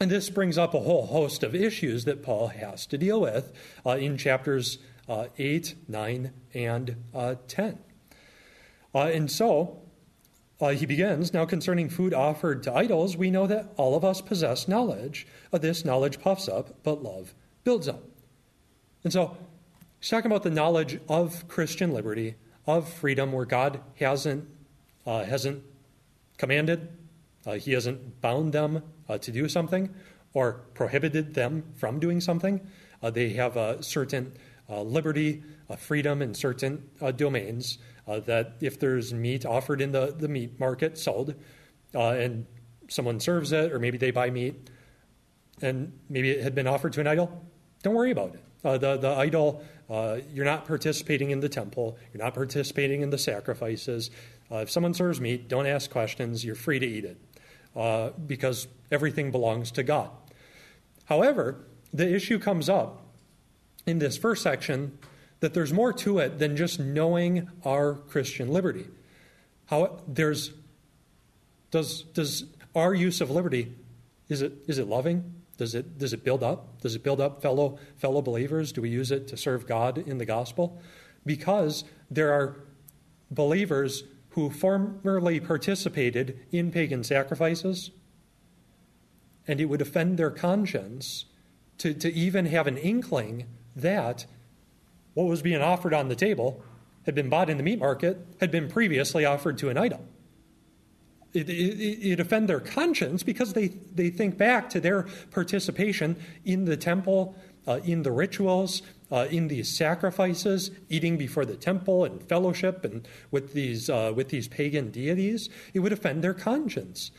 And 0.00 0.10
this 0.10 0.28
brings 0.30 0.58
up 0.58 0.74
a 0.74 0.80
whole 0.80 1.06
host 1.06 1.42
of 1.42 1.54
issues 1.54 2.04
that 2.04 2.22
Paul 2.22 2.48
has 2.48 2.86
to 2.86 2.98
deal 2.98 3.20
with 3.20 3.52
uh, 3.86 3.90
in 3.90 4.16
chapters 4.16 4.78
uh, 5.08 5.26
8, 5.38 5.74
9, 5.88 6.32
and 6.52 6.96
uh, 7.14 7.36
10. 7.48 7.78
Uh, 8.94 8.98
and 8.98 9.30
so 9.30 9.82
uh, 10.60 10.70
he 10.70 10.86
begins 10.86 11.34
now 11.34 11.44
concerning 11.44 11.88
food 11.88 12.14
offered 12.14 12.62
to 12.62 12.72
idols, 12.72 13.16
we 13.16 13.30
know 13.30 13.46
that 13.46 13.72
all 13.76 13.96
of 13.96 14.04
us 14.04 14.20
possess 14.20 14.68
knowledge. 14.68 15.26
Uh, 15.52 15.58
this 15.58 15.84
knowledge 15.84 16.20
puffs 16.20 16.48
up, 16.48 16.82
but 16.82 17.02
love 17.02 17.34
builds 17.64 17.88
up. 17.88 18.02
And 19.02 19.12
so 19.12 19.36
he's 20.00 20.08
talking 20.08 20.30
about 20.30 20.42
the 20.42 20.50
knowledge 20.50 21.00
of 21.08 21.48
Christian 21.48 21.92
liberty, 21.92 22.36
of 22.66 22.88
freedom, 22.88 23.32
where 23.32 23.44
God 23.44 23.80
hasn't 23.96 24.48
uh, 25.06 25.24
hasn't 25.24 25.62
commanded, 26.38 26.88
uh, 27.46 27.52
he 27.52 27.72
hasn't 27.72 28.20
bound 28.20 28.52
them 28.52 28.82
uh, 29.08 29.18
to 29.18 29.30
do 29.30 29.48
something 29.48 29.94
or 30.32 30.64
prohibited 30.74 31.34
them 31.34 31.62
from 31.74 32.00
doing 32.00 32.20
something. 32.20 32.60
Uh, 33.02 33.10
they 33.10 33.30
have 33.30 33.56
a 33.56 33.82
certain 33.82 34.32
uh, 34.68 34.80
liberty, 34.82 35.42
freedom 35.78 36.22
in 36.22 36.34
certain 36.34 36.88
domains 37.16 37.78
that 38.06 38.54
if 38.60 38.78
there's 38.78 39.12
meat 39.14 39.46
offered 39.46 39.80
in 39.80 39.92
the, 39.92 40.14
the 40.18 40.28
meat 40.28 40.58
market 40.60 40.98
sold 40.98 41.34
and 41.94 42.46
someone 42.88 43.18
serves 43.18 43.52
it, 43.52 43.72
or 43.72 43.78
maybe 43.78 43.98
they 43.98 44.10
buy 44.10 44.30
meat 44.30 44.70
and 45.62 45.92
maybe 46.08 46.30
it 46.30 46.42
had 46.42 46.54
been 46.54 46.66
offered 46.66 46.92
to 46.92 47.00
an 47.00 47.06
idol, 47.06 47.44
don't 47.82 47.94
worry 47.94 48.10
about 48.10 48.34
it. 48.34 48.44
Uh, 48.64 48.78
the, 48.78 48.96
the 48.96 49.10
idol, 49.10 49.62
uh, 49.90 50.18
you're 50.32 50.44
not 50.44 50.64
participating 50.66 51.30
in 51.30 51.40
the 51.40 51.48
temple, 51.48 51.98
you're 52.12 52.22
not 52.22 52.32
participating 52.34 53.02
in 53.02 53.10
the 53.10 53.18
sacrifices, 53.18 54.10
uh, 54.54 54.58
if 54.58 54.70
someone 54.70 54.94
serves 54.94 55.20
meat, 55.20 55.48
don't 55.48 55.66
ask 55.66 55.90
questions. 55.90 56.44
You're 56.44 56.54
free 56.54 56.78
to 56.78 56.86
eat 56.86 57.04
it 57.04 57.18
uh, 57.74 58.10
because 58.10 58.68
everything 58.92 59.32
belongs 59.32 59.72
to 59.72 59.82
God. 59.82 60.10
However, 61.06 61.64
the 61.92 62.14
issue 62.14 62.38
comes 62.38 62.68
up 62.68 63.02
in 63.84 63.98
this 63.98 64.16
first 64.16 64.42
section 64.42 64.96
that 65.40 65.54
there's 65.54 65.72
more 65.72 65.92
to 65.92 66.18
it 66.18 66.38
than 66.38 66.56
just 66.56 66.78
knowing 66.78 67.50
our 67.64 67.94
Christian 67.94 68.48
liberty. 68.48 68.86
How 69.66 69.98
there's 70.06 70.52
does 71.70 72.02
does 72.02 72.44
our 72.74 72.94
use 72.94 73.20
of 73.20 73.30
liberty 73.30 73.72
is 74.28 74.40
it 74.40 74.52
is 74.68 74.78
it 74.78 74.86
loving? 74.86 75.34
Does 75.56 75.74
it 75.74 75.98
does 75.98 76.12
it 76.12 76.22
build 76.22 76.42
up? 76.42 76.80
Does 76.80 76.94
it 76.94 77.02
build 77.02 77.20
up 77.20 77.42
fellow 77.42 77.78
fellow 77.96 78.22
believers? 78.22 78.72
Do 78.72 78.82
we 78.82 78.90
use 78.90 79.10
it 79.10 79.26
to 79.28 79.36
serve 79.36 79.66
God 79.66 79.98
in 79.98 80.18
the 80.18 80.24
gospel? 80.24 80.80
Because 81.26 81.84
there 82.10 82.32
are 82.32 82.56
believers 83.30 84.04
who 84.34 84.50
formerly 84.50 85.38
participated 85.38 86.38
in 86.50 86.70
pagan 86.70 87.04
sacrifices, 87.04 87.92
and 89.46 89.60
it 89.60 89.66
would 89.66 89.80
offend 89.80 90.18
their 90.18 90.30
conscience 90.30 91.26
to, 91.78 91.94
to 91.94 92.12
even 92.12 92.46
have 92.46 92.66
an 92.66 92.76
inkling 92.76 93.46
that 93.76 94.26
what 95.14 95.24
was 95.24 95.40
being 95.40 95.60
offered 95.60 95.94
on 95.94 96.08
the 96.08 96.16
table 96.16 96.62
had 97.06 97.14
been 97.14 97.28
bought 97.28 97.48
in 97.48 97.58
the 97.58 97.62
meat 97.62 97.78
market, 97.78 98.26
had 98.40 98.50
been 98.50 98.68
previously 98.68 99.24
offered 99.24 99.56
to 99.58 99.68
an 99.68 99.78
idol. 99.78 100.04
It, 101.32 101.48
it, 101.48 101.52
it 101.52 102.20
offend 102.20 102.48
their 102.48 102.60
conscience 102.60 103.22
because 103.22 103.52
they, 103.52 103.68
they 103.68 104.10
think 104.10 104.36
back 104.36 104.70
to 104.70 104.80
their 104.80 105.06
participation 105.30 106.16
in 106.44 106.64
the 106.64 106.76
temple, 106.76 107.36
uh, 107.66 107.80
in 107.84 108.02
the 108.02 108.10
rituals, 108.12 108.82
uh, 109.12 109.26
in 109.30 109.48
these 109.48 109.68
sacrifices, 109.68 110.70
eating 110.88 111.16
before 111.16 111.44
the 111.44 111.56
temple 111.56 112.04
and 112.04 112.22
fellowship 112.22 112.84
and 112.84 113.06
with 113.30 113.52
these, 113.52 113.90
uh, 113.90 114.12
with 114.14 114.28
these 114.28 114.48
pagan 114.48 114.90
deities, 114.90 115.48
it 115.72 115.80
would 115.80 115.92
offend 115.92 116.24
their 116.24 116.34
conscience. 116.34 117.10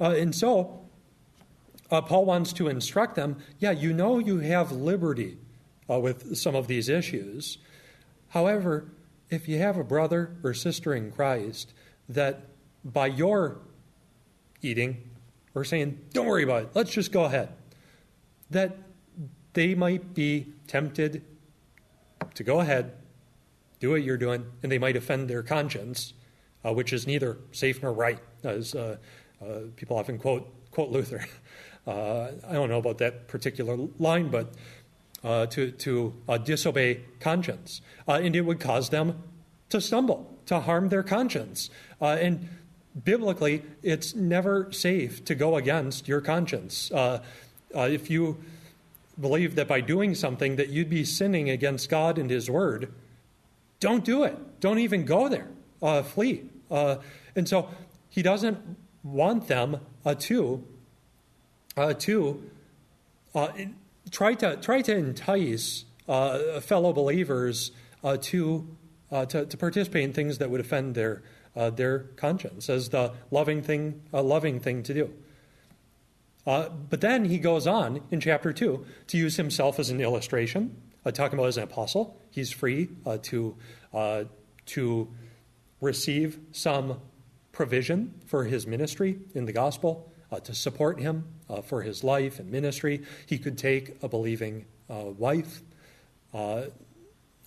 Uh, 0.00 0.10
and 0.10 0.34
so, 0.34 0.82
uh, 1.90 2.00
Paul 2.00 2.24
wants 2.24 2.52
to 2.54 2.68
instruct 2.68 3.14
them 3.14 3.36
yeah, 3.58 3.70
you 3.70 3.92
know 3.92 4.18
you 4.18 4.38
have 4.38 4.72
liberty 4.72 5.38
uh, 5.88 5.98
with 5.98 6.36
some 6.36 6.54
of 6.54 6.66
these 6.66 6.88
issues. 6.88 7.58
However, 8.28 8.90
if 9.30 9.48
you 9.48 9.58
have 9.58 9.76
a 9.76 9.84
brother 9.84 10.36
or 10.42 10.54
sister 10.54 10.94
in 10.94 11.10
Christ 11.10 11.72
that 12.08 12.42
by 12.84 13.06
your 13.06 13.58
eating 14.62 15.10
or 15.54 15.64
saying, 15.64 15.98
don't 16.12 16.26
worry 16.26 16.44
about 16.44 16.64
it, 16.64 16.68
let's 16.74 16.92
just 16.92 17.12
go 17.12 17.24
ahead, 17.24 17.48
that 18.50 18.76
they 19.54 19.74
might 19.74 20.14
be 20.14 20.52
tempted 20.66 21.22
to 22.34 22.44
go 22.44 22.60
ahead, 22.60 22.92
do 23.80 23.90
what 23.90 24.02
you're 24.02 24.16
doing, 24.16 24.46
and 24.62 24.70
they 24.70 24.78
might 24.78 24.96
offend 24.96 25.28
their 25.28 25.42
conscience, 25.42 26.14
uh, 26.64 26.72
which 26.72 26.92
is 26.92 27.06
neither 27.06 27.38
safe 27.52 27.82
nor 27.82 27.92
right, 27.92 28.18
as 28.42 28.74
uh, 28.74 28.96
uh, 29.42 29.60
people 29.76 29.96
often 29.96 30.18
quote, 30.18 30.48
quote 30.70 30.90
Luther. 30.90 31.24
Uh, 31.86 32.32
I 32.48 32.54
don't 32.54 32.68
know 32.68 32.78
about 32.78 32.98
that 32.98 33.28
particular 33.28 33.76
line, 34.00 34.28
but 34.28 34.52
uh, 35.22 35.46
to, 35.46 35.70
to 35.70 36.12
uh, 36.28 36.36
disobey 36.36 37.02
conscience. 37.20 37.80
and 38.08 38.34
it 38.34 38.40
would 38.40 38.58
cause 38.58 38.88
them 38.90 39.22
to 39.68 39.80
stumble, 39.80 40.36
to 40.46 40.58
harm 40.58 40.88
their 40.88 41.04
conscience. 41.04 41.70
and 42.00 42.48
biblically, 43.04 43.62
it's 43.84 44.16
never 44.16 44.66
safe 44.72 45.24
to 45.26 45.36
go 45.36 45.54
against 45.54 46.08
your 46.08 46.20
conscience. 46.20 46.90
if 47.72 48.10
you 48.10 48.36
believe 49.20 49.54
that 49.54 49.68
by 49.68 49.80
doing 49.80 50.14
something 50.14 50.56
that 50.56 50.68
you'd 50.68 50.90
be 50.90 51.04
sinning 51.04 51.50
against 51.50 51.88
God 51.88 52.18
and 52.18 52.30
His 52.30 52.50
Word, 52.50 52.92
don't 53.80 54.04
do 54.04 54.24
it. 54.24 54.60
Don't 54.60 54.78
even 54.78 55.04
go 55.04 55.28
there. 55.28 55.48
Uh, 55.82 56.02
flee. 56.02 56.42
Uh, 56.70 56.96
and 57.34 57.48
so 57.48 57.68
he 58.08 58.22
doesn't 58.22 58.58
want 59.02 59.48
them 59.48 59.80
uh, 60.04 60.14
to 60.14 60.64
Uh, 61.76 61.92
two, 61.92 62.40
uh, 63.34 63.48
try 64.10 64.32
to 64.32 64.56
try 64.56 64.80
to 64.80 64.96
entice 64.96 65.84
uh, 66.08 66.58
fellow 66.60 66.90
believers 66.94 67.70
to, 68.02 68.64
to, 69.10 69.44
to 69.44 69.56
participate 69.58 70.04
in 70.04 70.12
things 70.14 70.38
that 70.38 70.48
would 70.48 70.60
offend 70.60 70.94
their 70.94 71.20
their 71.76 71.98
conscience 72.16 72.70
as 72.70 72.88
the 72.88 73.12
loving 73.30 73.62
thing 73.62 74.00
a 74.12 74.22
loving 74.22 74.58
thing 74.58 74.82
to 74.82 74.94
do. 74.94 75.12
Uh, 76.46 76.68
but 76.68 77.00
then 77.00 77.24
he 77.24 77.38
goes 77.38 77.66
on 77.66 78.00
in 78.10 78.20
chapter 78.20 78.52
two 78.52 78.86
to 79.08 79.16
use 79.16 79.36
himself 79.36 79.78
as 79.78 79.90
an 79.90 80.00
illustration, 80.00 80.80
uh, 81.04 81.10
talking 81.10 81.38
about 81.38 81.48
as 81.48 81.56
an 81.56 81.64
apostle. 81.64 82.20
He's 82.30 82.52
free 82.52 82.88
to 83.22 83.56
to 84.66 85.08
receive 85.80 86.38
some 86.52 87.00
provision 87.52 88.14
for 88.26 88.44
his 88.44 88.66
ministry 88.66 89.18
in 89.34 89.46
the 89.46 89.52
gospel 89.52 90.12
uh, 90.30 90.40
to 90.40 90.54
support 90.54 91.00
him 91.00 91.24
uh, 91.48 91.62
for 91.62 91.82
his 91.82 92.04
life 92.04 92.38
and 92.38 92.50
ministry. 92.50 93.02
He 93.26 93.38
could 93.38 93.56
take 93.56 94.02
a 94.02 94.08
believing 94.08 94.66
uh, 94.90 95.04
wife 95.16 95.62
uh, 96.34 96.66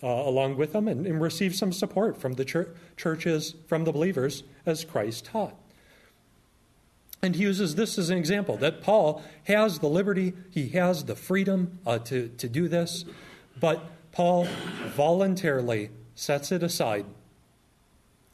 uh, 0.02 0.08
along 0.08 0.58
with 0.58 0.74
him 0.74 0.88
and, 0.88 1.06
and, 1.06 1.22
receive 1.22 1.54
some 1.54 1.74
support 1.74 2.20
from 2.20 2.34
the 2.34 2.46
chur- 2.46 2.74
churches, 2.96 3.54
from 3.68 3.84
the 3.84 3.92
believers, 3.92 4.44
as 4.66 4.86
Christ 4.86 5.26
taught. 5.26 5.56
And 7.22 7.36
he 7.36 7.44
uses 7.44 7.76
this 7.76 7.98
as 7.98 8.10
an 8.10 8.18
example 8.18 8.58
that 8.58 8.82
Paul 8.82 9.22
has 9.44 9.80
the 9.80 9.90
liberty, 9.90 10.34
he 10.52 10.70
has 10.70 11.04
the 11.06 11.16
freedom 11.16 11.80
uh, 11.86 12.00
to, 12.00 12.30
to 12.38 12.48
do 12.48 12.68
this, 12.68 13.04
but 13.60 13.84
Paul 14.12 14.48
voluntarily 14.96 15.90
sets 16.16 16.52
it 16.52 16.64
aside 16.64 17.06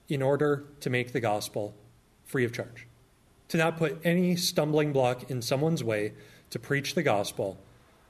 in 0.08 0.22
order 0.22 0.66
to 0.82 0.90
make 0.90 1.14
the 1.14 1.20
gospel 1.20 1.74
free 2.26 2.46
of 2.46 2.54
charge 2.54 2.88
to 3.50 3.58
not 3.58 3.78
put 3.78 4.00
any 4.04 4.36
stumbling 4.36 4.92
block 4.92 5.30
in 5.30 5.42
someone's 5.42 5.84
way 5.84 6.14
to 6.50 6.60
preach 6.60 6.96
the 6.96 7.04
gospel. 7.04 7.58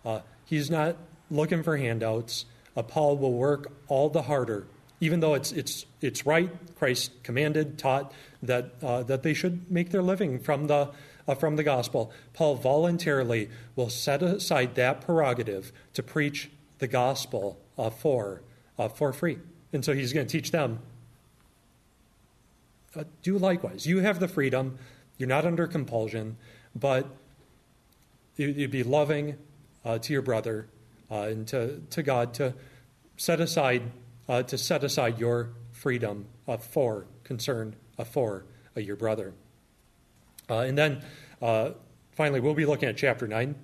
Uh, 0.05 0.21
he's 0.45 0.69
not 0.69 0.97
looking 1.29 1.63
for 1.63 1.77
handouts. 1.77 2.45
Uh, 2.75 2.81
Paul 2.83 3.17
will 3.17 3.33
work 3.33 3.71
all 3.87 4.09
the 4.09 4.23
harder, 4.23 4.67
even 4.99 5.19
though 5.19 5.33
it's, 5.33 5.51
it's, 5.51 5.85
it's 6.01 6.25
right. 6.25 6.49
Christ 6.75 7.11
commanded, 7.23 7.77
taught 7.77 8.13
that, 8.45 8.71
uh, 8.81 9.03
that 9.03 9.23
they 9.23 9.33
should 9.33 9.71
make 9.71 9.91
their 9.91 10.01
living 10.01 10.39
from 10.39 10.67
the, 10.67 10.91
uh, 11.27 11.35
from 11.35 11.55
the 11.55 11.63
gospel. 11.63 12.11
Paul 12.33 12.55
voluntarily 12.55 13.49
will 13.75 13.89
set 13.89 14.21
aside 14.21 14.75
that 14.75 15.01
prerogative 15.01 15.71
to 15.93 16.03
preach 16.03 16.49
the 16.79 16.87
gospel 16.87 17.59
uh, 17.77 17.89
for, 17.89 18.41
uh, 18.77 18.89
for 18.89 19.13
free. 19.13 19.39
And 19.73 19.83
so 19.83 19.93
he's 19.93 20.13
going 20.13 20.27
to 20.27 20.31
teach 20.31 20.51
them 20.51 20.79
do 23.23 23.37
likewise. 23.37 23.85
You 23.85 23.99
have 23.99 24.21
the 24.21 24.27
freedom 24.29 24.77
you're 25.17 25.29
not 25.29 25.45
under 25.45 25.67
compulsion, 25.67 26.37
but 26.75 27.07
you'd 28.35 28.71
be 28.71 28.83
loving 28.83 29.37
uh, 29.85 29.97
to 29.99 30.13
your 30.13 30.21
brother 30.21 30.67
uh, 31.09 31.21
and 31.21 31.47
to, 31.47 31.81
to 31.91 32.03
God 32.03 32.33
to 32.35 32.53
set 33.17 33.39
aside 33.39 33.83
uh, 34.27 34.41
to 34.43 34.57
set 34.57 34.83
aside 34.83 35.19
your 35.19 35.51
freedom 35.71 36.25
uh, 36.47 36.57
for 36.57 37.05
concern 37.23 37.75
uh, 37.75 37.84
Uh, 37.97 38.03
for 38.03 38.43
uh, 38.75 38.81
your 38.81 38.97
brother. 38.97 39.33
Uh, 40.49 40.59
and 40.59 40.77
then 40.77 41.01
uh, 41.41 41.71
finally, 42.11 42.41
we'll 42.41 42.53
be 42.53 42.65
looking 42.65 42.89
at 42.89 42.97
chapter 42.97 43.25
9 43.25 43.55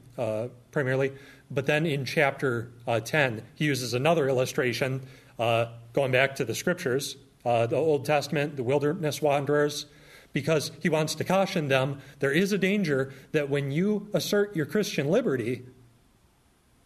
primarily, 0.72 1.12
but 1.50 1.66
then 1.66 1.86
in 1.86 2.06
chapter 2.06 2.72
10, 2.88 3.44
he 3.56 3.66
uses 3.66 3.94
another 3.94 4.30
illustration 4.30 5.02
going 5.38 6.12
back 6.12 6.36
to 6.36 6.46
the 6.46 6.56
scriptures, 6.56 7.18
the 7.44 7.76
Old 7.76 8.06
Testament, 8.06 8.56
the 8.56 8.64
wilderness 8.64 9.22
wanderers 9.22 9.88
because 10.32 10.72
he 10.80 10.88
wants 10.88 11.14
to 11.16 11.26
caution 11.26 11.68
them 11.68 12.00
there 12.20 12.32
is 12.32 12.54
a 12.54 12.58
danger 12.58 13.12
that 13.34 13.50
when 13.50 13.70
you 13.70 14.08
assert 14.14 14.56
your 14.56 14.66
Christian 14.66 15.10
liberty 15.10 15.66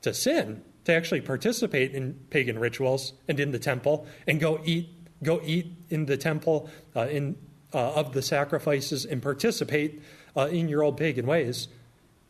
to 0.01 0.15
sin, 0.15 0.63
to 0.85 0.93
actually 0.93 1.21
participate 1.21 1.93
in 1.93 2.13
pagan 2.31 2.57
rituals 2.57 3.13
and 3.27 3.39
in 3.39 3.51
the 3.51 3.59
temple 3.59 4.07
and 4.25 4.39
go 4.39 4.61
eat 4.65 4.89
go 5.23 5.41
eat 5.43 5.71
in 5.89 6.05
the 6.05 6.17
temple 6.17 6.69
uh, 6.95 7.07
in 7.07 7.35
uh, 7.73 7.93
of 7.93 8.13
the 8.13 8.21
sacrifices 8.21 9.03
and 9.03 9.21
participate 9.21 10.01
uh, 10.37 10.47
in 10.47 10.69
your 10.69 10.81
old 10.81 10.95
pagan 10.95 11.25
ways, 11.25 11.67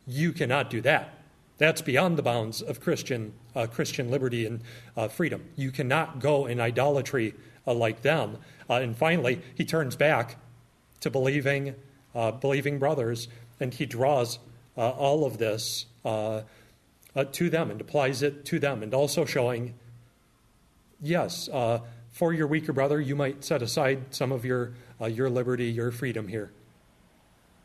you 0.06 0.32
cannot 0.32 0.70
do 0.70 0.80
that. 0.80 1.20
That's 1.58 1.80
beyond 1.82 2.18
the 2.18 2.22
bounds 2.22 2.60
of 2.62 2.80
Christian 2.80 3.32
uh, 3.54 3.66
Christian 3.66 4.10
liberty 4.10 4.44
and 4.44 4.60
uh, 4.96 5.08
freedom. 5.08 5.44
You 5.56 5.70
cannot 5.70 6.20
go 6.20 6.46
in 6.46 6.60
idolatry 6.60 7.34
uh, 7.66 7.74
like 7.74 8.02
them. 8.02 8.38
and 8.68 8.96
finally, 8.96 9.40
he 9.54 9.64
turns 9.64 9.96
back 9.96 10.36
to 11.00 11.10
believing, 11.10 11.74
believing 12.40 12.78
brothers, 12.78 13.28
and 13.60 13.72
he 13.72 13.86
draws 13.86 14.38
all 14.76 15.24
of 15.24 15.38
this 15.38 15.86
to 16.04 17.50
them 17.50 17.70
and 17.70 17.80
applies 17.80 18.22
it 18.22 18.44
to 18.46 18.58
them, 18.58 18.82
and 18.82 18.92
also 18.92 19.24
showing, 19.24 19.74
yes, 21.00 21.48
uh, 21.52 21.80
for 22.16 22.32
your 22.32 22.46
weaker 22.46 22.72
brother, 22.72 22.98
you 22.98 23.14
might 23.14 23.44
set 23.44 23.60
aside 23.60 24.14
some 24.14 24.32
of 24.32 24.44
your 24.44 24.72
your 25.08 25.28
liberty, 25.28 25.66
your 25.66 25.90
freedom 25.90 26.28
here. 26.28 26.50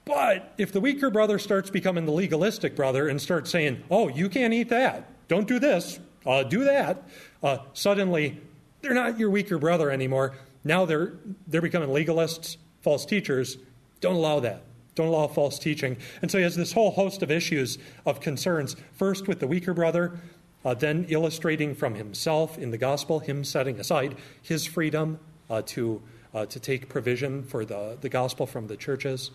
But 0.04 0.54
if 0.58 0.74
the 0.74 0.82
weaker 0.82 1.10
brother 1.10 1.39
starts 1.39 1.70
becoming 1.70 2.06
the 2.06 2.12
legalistic 2.12 2.76
brother 2.76 3.08
and 3.08 3.22
starts 3.22 3.49
saying, 3.49 3.84
"Oh, 3.89 4.10
you 4.10 4.28
can't 4.28 4.54
eat 4.54 4.68
that. 4.68 5.08
Don't 5.30 5.47
do 5.47 5.58
this. 5.58 5.99
Uh, 6.26 6.43
do 6.43 6.66
that," 6.66 7.04
uh, 7.41 7.60
suddenly 7.72 8.41
they're 8.82 8.93
not 8.93 9.18
your 9.18 9.30
weaker 9.30 9.58
brother 9.58 9.89
anymore. 9.89 10.34
Now 10.66 10.84
they're 10.84 11.14
they're 11.47 11.62
becoming 11.62 11.89
legalists 11.89 12.58
false 12.82 13.06
teachers, 13.06 13.58
don't 14.02 14.16
allow 14.16 14.39
that. 14.41 14.64
Don't 14.95 15.08
allow 15.08 15.28
false 15.28 15.58
teaching. 15.58 15.95
And 16.22 16.30
so 16.30 16.38
he 16.38 16.43
has 16.43 16.56
this 16.56 16.74
whole 16.74 16.91
host 16.91 17.24
of 17.24 17.32
issues 17.32 17.78
of 18.06 18.20
concerns, 18.20 18.76
first 18.93 19.28
with 19.28 19.39
the 19.39 19.47
weaker 19.47 19.74
brother, 19.74 20.20
uh, 20.64 20.74
then 20.74 21.05
illustrating 21.09 21.76
from 21.76 21.95
himself 21.95 22.57
in 22.57 22.72
the 22.72 22.78
gospel, 22.78 23.20
him 23.20 23.43
setting 23.43 23.80
aside 23.80 24.16
his 24.41 24.66
freedom 24.66 25.20
uh, 25.49 25.62
to, 25.66 26.01
uh, 26.34 26.45
to 26.45 26.59
take 26.59 26.89
provision 26.89 27.43
for 27.43 27.66
the, 27.66 27.97
the 28.01 28.09
gospel 28.09 28.45
from 28.45 28.68
the 28.68 28.78
churches, 28.78 29.32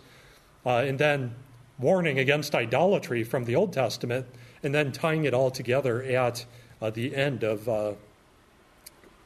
uh, 0.65 0.77
and 0.77 0.99
then 0.99 1.35
warning 1.79 2.19
against 2.19 2.55
idolatry 2.55 3.23
from 3.23 3.45
the 3.45 3.55
Old 3.55 3.73
Testament, 3.73 4.25
and 4.63 4.73
then 4.73 4.91
tying 4.91 5.25
it 5.25 5.33
all 5.33 5.51
together 5.51 6.01
at 6.03 6.45
uh, 6.81 6.89
the 6.89 7.15
end 7.15 7.43
of 7.43 7.69
uh, 7.69 7.93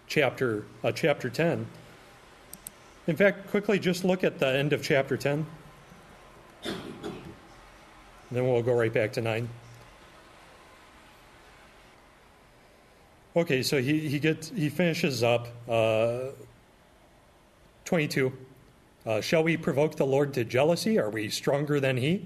chapter, 0.07 0.65
chapter 0.93 1.29
10 1.29 1.65
in 3.07 3.15
fact, 3.15 3.49
quickly 3.49 3.79
just 3.79 4.03
look 4.05 4.23
at 4.23 4.39
the 4.39 4.47
end 4.47 4.73
of 4.73 4.83
chapter 4.83 5.17
10. 5.17 5.45
And 6.63 6.75
then 8.29 8.43
we'll 8.45 8.61
go 8.61 8.73
right 8.73 8.93
back 8.93 9.13
to 9.13 9.21
9. 9.21 9.49
Okay, 13.34 13.63
so 13.63 13.82
he, 13.82 14.09
he 14.09 14.19
gets 14.19 14.49
he 14.49 14.69
finishes 14.69 15.23
up 15.23 15.47
uh, 15.69 16.32
22. 17.86 18.33
Uh, 19.05 19.21
shall 19.21 19.43
we 19.43 19.58
provoke 19.58 19.95
the 19.95 20.05
Lord 20.05 20.33
to 20.33 20.43
jealousy? 20.43 20.99
Are 20.99 21.09
we 21.09 21.29
stronger 21.29 21.79
than 21.79 21.97
he? 21.97 22.25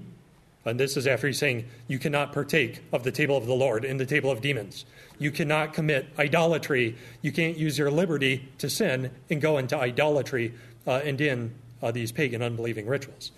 And 0.64 0.80
this 0.80 0.96
is 0.96 1.06
after 1.06 1.28
he's 1.28 1.38
saying, 1.38 1.64
You 1.86 2.00
cannot 2.00 2.32
partake 2.32 2.82
of 2.92 3.04
the 3.04 3.12
table 3.12 3.36
of 3.36 3.46
the 3.46 3.54
Lord 3.54 3.84
in 3.84 3.98
the 3.98 4.04
table 4.04 4.32
of 4.32 4.40
demons. 4.40 4.84
You 5.18 5.30
cannot 5.30 5.72
commit 5.72 6.08
idolatry. 6.18 6.96
You 7.22 7.30
can't 7.30 7.56
use 7.56 7.78
your 7.78 7.90
liberty 7.90 8.48
to 8.58 8.68
sin 8.68 9.12
and 9.30 9.40
go 9.40 9.58
into 9.58 9.78
idolatry 9.78 10.54
uh, 10.88 11.02
and 11.04 11.20
in 11.20 11.54
uh, 11.82 11.92
these 11.92 12.10
pagan 12.10 12.42
unbelieving 12.42 12.86
rituals. 12.86 13.30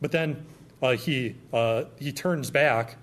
But 0.00 0.12
then 0.12 0.46
uh, 0.82 0.92
he, 0.92 1.36
uh, 1.52 1.84
he 1.98 2.10
turns 2.10 2.50
back 2.50 2.96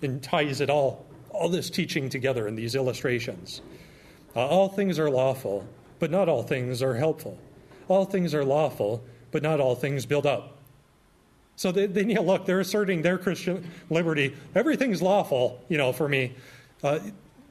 and 0.00 0.22
ties 0.22 0.60
it 0.60 0.70
all, 0.70 1.03
all 1.34 1.48
this 1.48 1.70
teaching 1.70 2.08
together 2.08 2.48
in 2.48 2.54
these 2.54 2.74
illustrations. 2.74 3.60
Uh, 4.34 4.46
all 4.46 4.68
things 4.68 4.98
are 4.98 5.10
lawful, 5.10 5.66
but 5.98 6.10
not 6.10 6.28
all 6.28 6.42
things 6.42 6.82
are 6.82 6.94
helpful. 6.94 7.38
All 7.88 8.04
things 8.04 8.34
are 8.34 8.44
lawful, 8.44 9.04
but 9.30 9.42
not 9.42 9.60
all 9.60 9.74
things 9.74 10.06
build 10.06 10.26
up. 10.26 10.56
So 11.56 11.70
they, 11.70 11.86
they 11.86 12.04
you 12.04 12.14
know, 12.14 12.22
look, 12.22 12.46
they're 12.46 12.60
asserting 12.60 13.02
their 13.02 13.18
Christian 13.18 13.70
liberty. 13.90 14.34
Everything's 14.54 15.02
lawful, 15.02 15.62
you 15.68 15.78
know, 15.78 15.92
for 15.92 16.08
me. 16.08 16.34
Uh, 16.82 16.98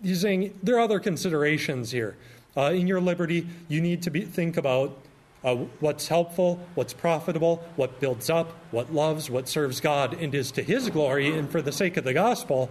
he's 0.01 0.21
saying 0.21 0.57
there 0.61 0.75
are 0.77 0.81
other 0.81 0.99
considerations 0.99 1.91
here. 1.91 2.17
Uh, 2.55 2.71
in 2.71 2.85
your 2.85 3.01
liberty, 3.01 3.47
you 3.67 3.81
need 3.81 4.03
to 4.03 4.11
be, 4.11 4.21
think 4.21 4.57
about 4.57 4.97
uh, 5.43 5.55
what's 5.79 6.07
helpful, 6.07 6.59
what's 6.75 6.93
profitable, 6.93 7.63
what 7.75 7.99
builds 7.99 8.29
up, 8.29 8.51
what 8.71 8.93
loves, 8.93 9.29
what 9.29 9.47
serves 9.47 9.81
God 9.81 10.13
and 10.13 10.33
is 10.35 10.51
to 10.51 10.63
His 10.63 10.89
glory 10.89 11.35
and 11.35 11.49
for 11.49 11.61
the 11.61 11.71
sake 11.71 11.97
of 11.97 12.03
the 12.03 12.13
gospel, 12.13 12.69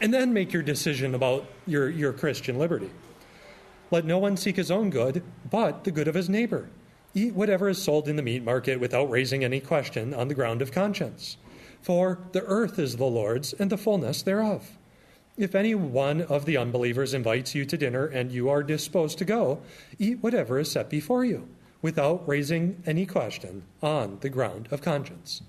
and 0.00 0.12
then 0.12 0.32
make 0.32 0.52
your 0.52 0.62
decision 0.62 1.14
about 1.14 1.46
your, 1.66 1.88
your 1.88 2.12
Christian 2.12 2.58
liberty. 2.58 2.90
Let 3.90 4.04
no 4.04 4.18
one 4.18 4.36
seek 4.36 4.56
his 4.56 4.70
own 4.70 4.90
good, 4.90 5.22
but 5.50 5.84
the 5.84 5.90
good 5.90 6.08
of 6.08 6.14
his 6.14 6.28
neighbor. 6.28 6.68
Eat 7.14 7.34
whatever 7.34 7.68
is 7.68 7.82
sold 7.82 8.08
in 8.08 8.16
the 8.16 8.22
meat 8.22 8.44
market 8.44 8.80
without 8.80 9.10
raising 9.10 9.44
any 9.44 9.60
question 9.60 10.12
on 10.12 10.28
the 10.28 10.34
ground 10.34 10.60
of 10.60 10.72
conscience. 10.72 11.36
For 11.80 12.18
the 12.32 12.42
earth 12.44 12.78
is 12.78 12.96
the 12.96 13.04
Lord's 13.04 13.52
and 13.52 13.70
the 13.70 13.78
fullness 13.78 14.22
thereof. 14.22 14.76
If 15.36 15.54
any 15.54 15.74
one 15.74 16.22
of 16.22 16.46
the 16.46 16.56
unbelievers 16.56 17.14
invites 17.14 17.54
you 17.54 17.64
to 17.66 17.76
dinner 17.76 18.06
and 18.06 18.32
you 18.32 18.48
are 18.48 18.62
disposed 18.62 19.18
to 19.18 19.24
go, 19.24 19.60
eat 19.98 20.22
whatever 20.22 20.58
is 20.58 20.70
set 20.72 20.90
before 20.90 21.24
you 21.24 21.48
without 21.82 22.26
raising 22.26 22.82
any 22.86 23.06
question 23.06 23.62
on 23.82 24.18
the 24.20 24.30
ground 24.30 24.68
of 24.70 24.82
conscience. 24.82 25.42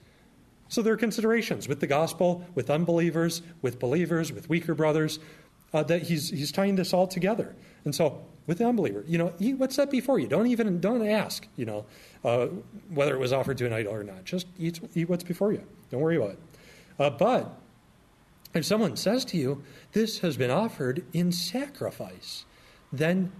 So 0.69 0.81
there 0.81 0.93
are 0.93 0.97
considerations 0.97 1.67
with 1.67 1.79
the 1.79 1.87
gospel, 1.87 2.45
with 2.55 2.69
unbelievers, 2.69 3.41
with 3.61 3.79
believers, 3.79 4.31
with 4.31 4.49
weaker 4.49 4.73
brothers, 4.73 5.19
uh, 5.73 5.83
that 5.83 6.03
he's, 6.03 6.29
he's 6.29 6.51
tying 6.51 6.75
this 6.75 6.93
all 6.93 7.07
together. 7.07 7.55
And 7.85 7.93
so 7.93 8.25
with 8.47 8.57
the 8.57 8.65
unbeliever, 8.65 9.03
you 9.07 9.17
know, 9.17 9.33
eat 9.39 9.57
what's 9.57 9.75
set 9.75 9.91
before 9.91 10.19
you. 10.19 10.27
Don't 10.27 10.47
even, 10.47 10.79
don't 10.79 11.05
ask, 11.05 11.47
you 11.55 11.65
know, 11.65 11.85
uh, 12.23 12.47
whether 12.89 13.13
it 13.13 13.19
was 13.19 13.33
offered 13.33 13.57
to 13.59 13.65
an 13.65 13.73
idol 13.73 13.93
or 13.93 14.03
not. 14.03 14.23
Just 14.23 14.47
eat, 14.57 14.79
eat 14.95 15.09
what's 15.09 15.23
before 15.23 15.51
you. 15.51 15.63
Don't 15.89 16.01
worry 16.01 16.17
about 16.17 16.31
it. 16.31 16.39
Uh, 16.99 17.09
but 17.09 17.59
if 18.53 18.65
someone 18.65 18.95
says 18.95 19.25
to 19.25 19.37
you, 19.37 19.63
this 19.91 20.19
has 20.19 20.37
been 20.37 20.51
offered 20.51 21.05
in 21.13 21.31
sacrifice, 21.31 22.45
then 22.91 23.31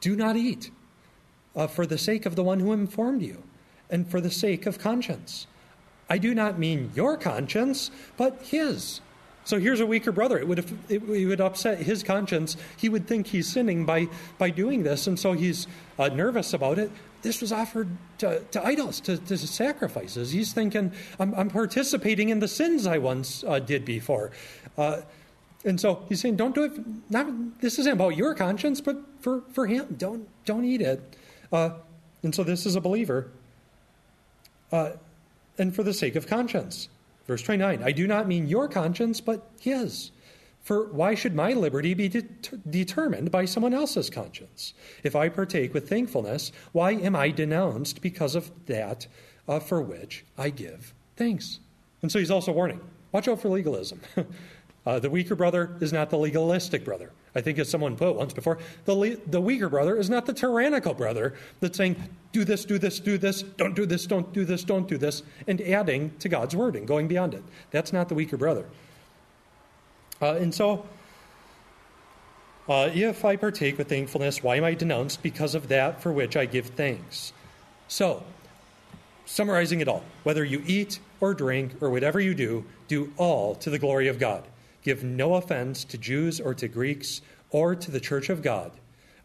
do 0.00 0.16
not 0.16 0.36
eat 0.36 0.70
uh, 1.56 1.66
for 1.66 1.86
the 1.86 1.98
sake 1.98 2.26
of 2.26 2.36
the 2.36 2.44
one 2.44 2.60
who 2.60 2.72
informed 2.72 3.22
you 3.22 3.42
and 3.90 4.10
for 4.10 4.20
the 4.20 4.30
sake 4.30 4.66
of 4.66 4.78
conscience. 4.78 5.46
I 6.08 6.18
do 6.18 6.34
not 6.34 6.58
mean 6.58 6.90
your 6.94 7.16
conscience, 7.16 7.90
but 8.16 8.40
his. 8.42 9.00
So 9.44 9.58
here's 9.58 9.80
a 9.80 9.86
weaker 9.86 10.12
brother. 10.12 10.38
It 10.38 10.46
would, 10.46 10.58
it, 10.90 11.08
would 11.08 11.40
upset 11.40 11.78
his 11.78 12.02
conscience. 12.02 12.58
He 12.76 12.90
would 12.90 13.06
think 13.06 13.28
he's 13.28 13.50
sinning 13.50 13.86
by, 13.86 14.08
by 14.36 14.50
doing 14.50 14.82
this, 14.82 15.06
and 15.06 15.18
so 15.18 15.32
he's 15.32 15.66
uh, 15.98 16.08
nervous 16.08 16.52
about 16.52 16.78
it. 16.78 16.90
This 17.22 17.40
was 17.40 17.50
offered 17.50 17.88
to, 18.18 18.40
to 18.50 18.64
idols, 18.64 19.00
to, 19.00 19.16
to, 19.16 19.38
sacrifices. 19.38 20.32
He's 20.32 20.52
thinking, 20.52 20.92
I'm, 21.18 21.34
I'm, 21.34 21.48
participating 21.48 22.28
in 22.28 22.40
the 22.40 22.46
sins 22.46 22.86
I 22.86 22.98
once 22.98 23.42
uh, 23.42 23.58
did 23.58 23.86
before. 23.86 24.32
Uh, 24.76 25.00
and 25.64 25.80
so 25.80 26.04
he's 26.08 26.20
saying, 26.20 26.36
don't 26.36 26.54
do 26.54 26.64
it. 26.64 26.72
Not, 27.10 27.60
this 27.60 27.78
isn't 27.78 27.92
about 27.92 28.16
your 28.16 28.34
conscience, 28.34 28.80
but 28.80 28.98
for, 29.20 29.42
for 29.52 29.66
him. 29.66 29.96
Don't, 29.98 30.28
don't 30.44 30.64
eat 30.64 30.82
it. 30.82 31.16
Uh, 31.50 31.70
and 32.22 32.34
so 32.34 32.44
this 32.44 32.66
is 32.66 32.76
a 32.76 32.80
believer. 32.80 33.30
Uh, 34.70 34.90
and 35.58 35.74
for 35.74 35.82
the 35.82 35.94
sake 35.94 36.16
of 36.16 36.26
conscience. 36.26 36.88
Verse 37.26 37.42
29 37.42 37.82
I 37.82 37.92
do 37.92 38.06
not 38.06 38.28
mean 38.28 38.46
your 38.46 38.68
conscience, 38.68 39.20
but 39.20 39.50
his. 39.60 40.10
For 40.62 40.86
why 40.92 41.14
should 41.14 41.34
my 41.34 41.52
liberty 41.52 41.94
be 41.94 42.08
de- 42.08 42.22
determined 42.68 43.30
by 43.30 43.46
someone 43.46 43.72
else's 43.72 44.10
conscience? 44.10 44.74
If 45.02 45.16
I 45.16 45.28
partake 45.30 45.72
with 45.72 45.88
thankfulness, 45.88 46.52
why 46.72 46.92
am 46.92 47.16
I 47.16 47.30
denounced 47.30 48.02
because 48.02 48.34
of 48.34 48.50
that 48.66 49.06
uh, 49.48 49.60
for 49.60 49.80
which 49.80 50.24
I 50.36 50.50
give 50.50 50.92
thanks? 51.16 51.60
And 52.02 52.12
so 52.12 52.18
he's 52.18 52.30
also 52.30 52.52
warning 52.52 52.80
watch 53.12 53.28
out 53.28 53.40
for 53.40 53.48
legalism. 53.48 54.00
uh, 54.86 54.98
the 54.98 55.10
weaker 55.10 55.34
brother 55.34 55.76
is 55.80 55.92
not 55.92 56.10
the 56.10 56.18
legalistic 56.18 56.84
brother. 56.84 57.12
I 57.38 57.40
think 57.40 57.60
as 57.60 57.68
someone 57.70 57.96
put 57.96 58.16
once 58.16 58.32
before, 58.32 58.58
the, 58.84 58.94
le- 58.94 59.16
the 59.28 59.40
weaker 59.40 59.68
brother 59.68 59.96
is 59.96 60.10
not 60.10 60.26
the 60.26 60.32
tyrannical 60.32 60.92
brother 60.92 61.34
that's 61.60 61.78
saying, 61.78 61.94
do 62.32 62.44
this, 62.44 62.64
do 62.64 62.78
this, 62.78 62.98
do 62.98 63.16
this, 63.16 63.42
don't 63.42 63.76
do 63.76 63.86
this, 63.86 64.06
don't 64.06 64.32
do 64.32 64.44
this, 64.44 64.64
don't 64.64 64.88
do 64.88 64.98
this, 64.98 65.22
and 65.46 65.60
adding 65.60 66.10
to 66.18 66.28
God's 66.28 66.56
word 66.56 66.74
and 66.74 66.88
going 66.88 67.06
beyond 67.06 67.34
it. 67.34 67.44
That's 67.70 67.92
not 67.92 68.08
the 68.08 68.16
weaker 68.16 68.36
brother. 68.36 68.66
Uh, 70.20 70.32
and 70.32 70.52
so, 70.52 70.84
uh, 72.68 72.90
if 72.92 73.24
I 73.24 73.36
partake 73.36 73.78
with 73.78 73.88
thankfulness, 73.88 74.42
why 74.42 74.56
am 74.56 74.64
I 74.64 74.74
denounced? 74.74 75.22
Because 75.22 75.54
of 75.54 75.68
that 75.68 76.02
for 76.02 76.12
which 76.12 76.36
I 76.36 76.44
give 76.44 76.66
thanks. 76.66 77.32
So, 77.86 78.24
summarizing 79.26 79.80
it 79.80 79.86
all, 79.86 80.02
whether 80.24 80.44
you 80.44 80.64
eat 80.66 80.98
or 81.20 81.34
drink 81.34 81.80
or 81.80 81.88
whatever 81.88 82.18
you 82.18 82.34
do, 82.34 82.64
do 82.88 83.12
all 83.16 83.54
to 83.54 83.70
the 83.70 83.78
glory 83.78 84.08
of 84.08 84.18
God. 84.18 84.42
Give 84.82 85.04
no 85.04 85.34
offense 85.34 85.84
to 85.84 85.98
Jews 85.98 86.40
or 86.40 86.54
to 86.54 86.68
Greeks 86.68 87.20
or 87.50 87.74
to 87.74 87.90
the 87.90 88.00
church 88.00 88.28
of 88.28 88.42
God, 88.42 88.72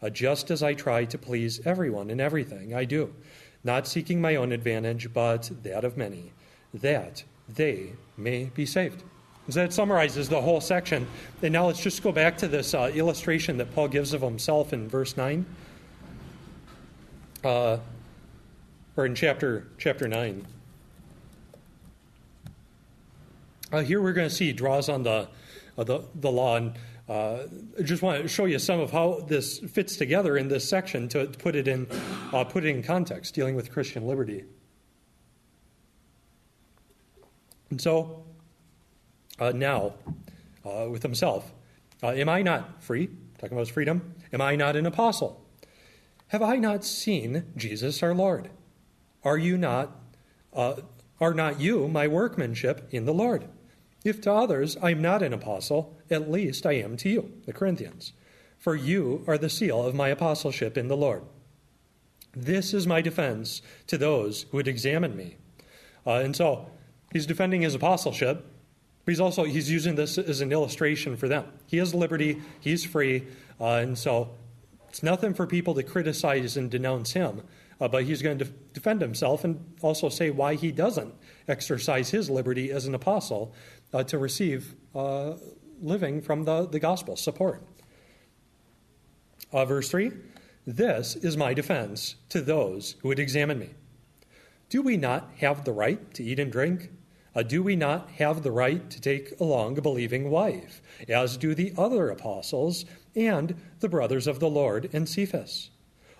uh, 0.02 0.10
just 0.10 0.50
as 0.50 0.62
I 0.62 0.74
try 0.74 1.04
to 1.04 1.18
please 1.18 1.60
everyone 1.64 2.10
in 2.10 2.20
everything 2.20 2.74
I 2.74 2.84
do, 2.84 3.14
not 3.62 3.86
seeking 3.86 4.20
my 4.20 4.36
own 4.36 4.52
advantage, 4.52 5.12
but 5.12 5.50
that 5.62 5.84
of 5.84 5.96
many, 5.96 6.32
that 6.72 7.24
they 7.48 7.92
may 8.16 8.50
be 8.54 8.66
saved. 8.66 9.02
So 9.48 9.60
that 9.60 9.72
summarizes 9.72 10.28
the 10.28 10.40
whole 10.40 10.60
section. 10.60 11.06
And 11.42 11.52
now 11.52 11.66
let's 11.66 11.82
just 11.82 12.02
go 12.02 12.12
back 12.12 12.38
to 12.38 12.48
this 12.48 12.72
uh, 12.72 12.90
illustration 12.94 13.58
that 13.58 13.74
Paul 13.74 13.88
gives 13.88 14.14
of 14.14 14.22
himself 14.22 14.72
in 14.72 14.88
verse 14.88 15.16
9. 15.16 15.44
Uh, 17.44 17.76
or 18.96 19.06
in 19.06 19.14
chapter 19.14 19.66
chapter 19.76 20.08
9. 20.08 20.46
Uh, 23.72 23.80
here 23.82 24.00
we're 24.00 24.12
going 24.12 24.28
to 24.28 24.34
see 24.34 24.52
draws 24.52 24.88
on 24.88 25.02
the 25.02 25.28
uh, 25.76 25.84
the, 25.84 26.04
the 26.14 26.30
law. 26.30 26.56
And 26.56 26.74
uh, 27.08 27.44
just 27.82 28.02
want 28.02 28.22
to 28.22 28.28
show 28.28 28.46
you 28.46 28.58
some 28.58 28.80
of 28.80 28.90
how 28.90 29.24
this 29.26 29.58
fits 29.58 29.96
together 29.96 30.36
in 30.36 30.48
this 30.48 30.68
section 30.68 31.08
to, 31.08 31.26
put 31.26 31.54
it 31.54 31.68
in 31.68 31.86
uh, 32.32 32.44
put 32.44 32.64
it 32.64 32.68
in 32.68 32.82
context, 32.82 33.34
dealing 33.34 33.54
with 33.54 33.70
Christian 33.70 34.06
liberty. 34.06 34.44
And 37.70 37.80
so 37.80 38.24
uh, 39.38 39.52
now, 39.52 39.94
uh, 40.64 40.86
with 40.88 41.02
himself, 41.02 41.52
uh, 42.02 42.08
am 42.08 42.28
I 42.28 42.42
not 42.42 42.82
free? 42.82 43.08
Talking 43.38 43.56
about 43.56 43.66
his 43.66 43.68
freedom. 43.70 44.14
Am 44.32 44.40
I 44.40 44.56
not 44.56 44.76
an 44.76 44.86
apostle? 44.86 45.44
Have 46.28 46.42
I 46.42 46.56
not 46.56 46.84
seen 46.84 47.44
Jesus 47.56 48.02
our 48.02 48.14
Lord? 48.14 48.50
Are 49.24 49.38
you 49.38 49.58
not? 49.58 50.00
are 51.20 51.34
not 51.34 51.60
you 51.60 51.88
my 51.88 52.06
workmanship 52.06 52.88
in 52.92 53.06
the 53.06 53.14
Lord? 53.14 53.48
If 54.04 54.20
to 54.22 54.32
others 54.32 54.76
I 54.82 54.90
am 54.90 55.02
not 55.02 55.22
an 55.22 55.32
apostle, 55.32 55.98
at 56.10 56.30
least 56.30 56.66
I 56.66 56.72
am 56.74 56.96
to 56.98 57.08
you, 57.08 57.32
the 57.46 57.52
Corinthians. 57.52 58.12
For 58.58 58.76
you 58.76 59.24
are 59.26 59.38
the 59.38 59.50
seal 59.50 59.84
of 59.84 59.94
my 59.94 60.08
apostleship 60.08 60.76
in 60.76 60.88
the 60.88 60.96
Lord. 60.96 61.22
This 62.36 62.74
is 62.74 62.86
my 62.86 63.00
defense 63.00 63.62
to 63.86 63.96
those 63.96 64.42
who 64.50 64.58
would 64.58 64.68
examine 64.68 65.16
me. 65.16 65.36
Uh, 66.06 66.14
and 66.14 66.36
so 66.36 66.70
he's 67.12 67.26
defending 67.26 67.62
his 67.62 67.74
apostleship, 67.74 68.44
but 69.04 69.12
he's 69.12 69.20
also 69.20 69.44
he's 69.44 69.70
using 69.70 69.94
this 69.94 70.18
as 70.18 70.40
an 70.40 70.52
illustration 70.52 71.16
for 71.16 71.28
them. 71.28 71.46
He 71.66 71.78
has 71.78 71.94
liberty, 71.94 72.42
he's 72.60 72.84
free, 72.84 73.24
uh, 73.60 73.76
and 73.82 73.96
so 73.96 74.30
it's 74.88 75.02
nothing 75.02 75.34
for 75.34 75.46
people 75.46 75.74
to 75.74 75.82
criticize 75.82 76.56
and 76.56 76.70
denounce 76.70 77.12
him. 77.12 77.42
Uh, 77.80 77.88
but 77.88 78.04
he's 78.04 78.22
going 78.22 78.38
to 78.38 78.44
defend 78.72 79.00
himself 79.00 79.44
and 79.44 79.60
also 79.82 80.08
say 80.08 80.30
why 80.30 80.54
he 80.54 80.70
doesn't 80.70 81.12
exercise 81.48 82.10
his 82.10 82.30
liberty 82.30 82.70
as 82.70 82.86
an 82.86 82.94
apostle 82.94 83.52
to 84.02 84.18
receive 84.18 84.74
uh, 84.94 85.34
living 85.80 86.20
from 86.20 86.44
the, 86.44 86.66
the 86.66 86.80
gospel 86.80 87.16
support. 87.16 87.62
Uh, 89.52 89.64
verse 89.64 89.88
3 89.88 90.10
This 90.66 91.16
is 91.16 91.36
my 91.36 91.54
defense 91.54 92.16
to 92.30 92.40
those 92.40 92.96
who 93.00 93.08
would 93.08 93.20
examine 93.20 93.58
me. 93.58 93.70
Do 94.68 94.82
we 94.82 94.96
not 94.96 95.30
have 95.38 95.64
the 95.64 95.72
right 95.72 96.12
to 96.14 96.24
eat 96.24 96.40
and 96.40 96.50
drink? 96.50 96.90
Uh, 97.34 97.42
do 97.42 97.62
we 97.62 97.74
not 97.74 98.10
have 98.10 98.42
the 98.42 98.52
right 98.52 98.88
to 98.90 99.00
take 99.00 99.38
along 99.40 99.76
a 99.76 99.82
believing 99.82 100.30
wife, 100.30 100.80
as 101.08 101.36
do 101.36 101.54
the 101.54 101.72
other 101.76 102.08
apostles 102.08 102.84
and 103.16 103.56
the 103.80 103.88
brothers 103.88 104.26
of 104.26 104.38
the 104.38 104.48
Lord 104.48 104.88
and 104.92 105.08
Cephas? 105.08 105.70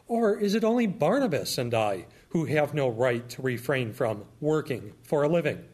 Or 0.06 0.38
is 0.38 0.54
it 0.54 0.64
only 0.64 0.86
Barnabas 0.86 1.56
and 1.56 1.72
I 1.72 2.06
who 2.30 2.44
have 2.46 2.74
no 2.74 2.88
right 2.88 3.28
to 3.30 3.42
refrain 3.42 3.92
from 3.92 4.24
working 4.40 4.92
for 5.04 5.22
a 5.22 5.28
living? 5.28 5.64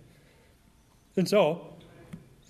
And 1.16 1.28
so, 1.28 1.69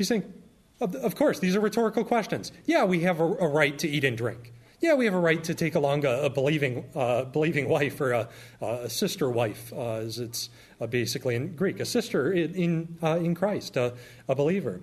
He's 0.01 0.09
saying, 0.09 0.32
of, 0.81 1.14
course, 1.14 1.40
these 1.40 1.55
are 1.56 1.60
rhetorical 1.60 2.05
questions. 2.05 2.52
Yeah, 2.64 2.85
we 2.85 3.01
have 3.01 3.20
a, 3.20 3.24
a, 3.24 3.47
right 3.47 3.78
to 3.81 3.86
eat 3.86 4.02
and 4.02 4.16
drink. 4.16 4.55
Yeah, 4.81 4.94
we 4.94 5.05
have 5.05 5.12
a 5.12 5.20
right 5.20 5.44
to 5.44 5.55
take 5.55 5.74
along 5.74 6.06
a, 6.06 6.22
a 6.22 6.31
believing, 6.31 6.86
uh, 6.94 7.24
believing 7.24 7.68
wife 7.68 8.01
or 8.01 8.12
a, 8.12 8.28
a 8.62 8.89
sister 8.89 9.28
wife, 9.28 9.74
uh, 9.74 9.97
as 9.97 10.18
it's 10.18 10.48
uh, 10.81 10.86
basically 10.86 11.35
in 11.35 11.55
Greek, 11.55 11.81
a 11.81 11.85
sister 11.85 12.32
in, 12.32 12.55
in, 12.55 12.98
uh, 13.02 13.18
in 13.18 13.35
Christ, 13.35 13.77
a 13.77 13.93
believer. 14.27 14.81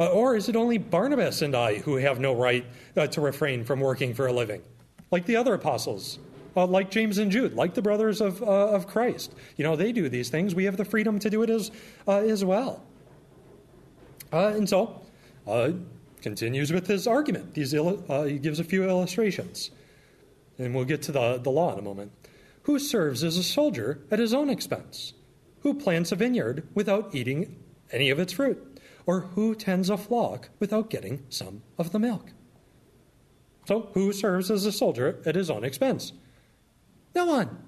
Uh, 0.00 0.06
or 0.06 0.36
is 0.36 0.48
it 0.48 0.56
only 0.56 0.78
Barnabas 0.78 1.42
and 1.42 1.54
I 1.54 1.80
who 1.80 1.96
have 1.96 2.18
no 2.18 2.34
right 2.34 2.64
uh, 2.96 3.08
to 3.08 3.20
refrain 3.20 3.62
from 3.62 3.78
working 3.80 4.14
for 4.14 4.26
a 4.26 4.32
living? 4.32 4.62
Like 5.10 5.26
the 5.26 5.36
other 5.36 5.52
apostles, 5.52 6.18
like 6.56 6.90
James 6.90 7.18
and 7.18 7.30
Jude, 7.30 7.52
like 7.52 7.74
the 7.74 7.82
brothers 7.82 8.22
of, 8.22 8.42
of 8.42 8.86
Christ. 8.86 9.34
You 9.58 9.64
know, 9.64 9.76
they 9.76 9.92
do 9.92 10.08
these 10.08 10.30
things. 10.30 10.54
We 10.54 10.64
have 10.64 10.78
the 10.78 10.86
freedom 10.86 11.18
to 11.18 11.28
do 11.28 11.42
it 11.42 11.50
as, 11.50 11.70
as 12.06 12.42
well. 12.42 12.87
Uh, 14.32 14.48
and 14.48 14.68
so, 14.68 15.00
uh, 15.46 15.70
continues 16.20 16.72
with 16.72 16.86
his 16.86 17.06
argument. 17.06 17.54
These 17.54 17.74
uh, 17.74 18.24
he 18.24 18.38
gives 18.38 18.60
a 18.60 18.64
few 18.64 18.84
illustrations. 18.88 19.70
And 20.58 20.74
we'll 20.74 20.84
get 20.84 21.02
to 21.02 21.12
the, 21.12 21.38
the 21.38 21.50
law 21.50 21.72
in 21.72 21.78
a 21.78 21.82
moment. 21.82 22.12
Who 22.62 22.78
serves 22.78 23.24
as 23.24 23.36
a 23.36 23.42
soldier 23.42 24.00
at 24.10 24.18
his 24.18 24.34
own 24.34 24.50
expense? 24.50 25.14
Who 25.60 25.74
plants 25.74 26.12
a 26.12 26.16
vineyard 26.16 26.66
without 26.74 27.14
eating 27.14 27.56
any 27.90 28.10
of 28.10 28.18
its 28.18 28.32
fruit? 28.32 28.80
Or 29.06 29.20
who 29.20 29.54
tends 29.54 29.88
a 29.88 29.96
flock 29.96 30.50
without 30.58 30.90
getting 30.90 31.24
some 31.30 31.62
of 31.78 31.92
the 31.92 31.98
milk? 31.98 32.32
So, 33.66 33.90
who 33.94 34.12
serves 34.12 34.50
as 34.50 34.66
a 34.66 34.72
soldier 34.72 35.20
at 35.24 35.34
his 35.34 35.50
own 35.50 35.64
expense? 35.64 36.12
No 37.14 37.26
one. 37.26 37.64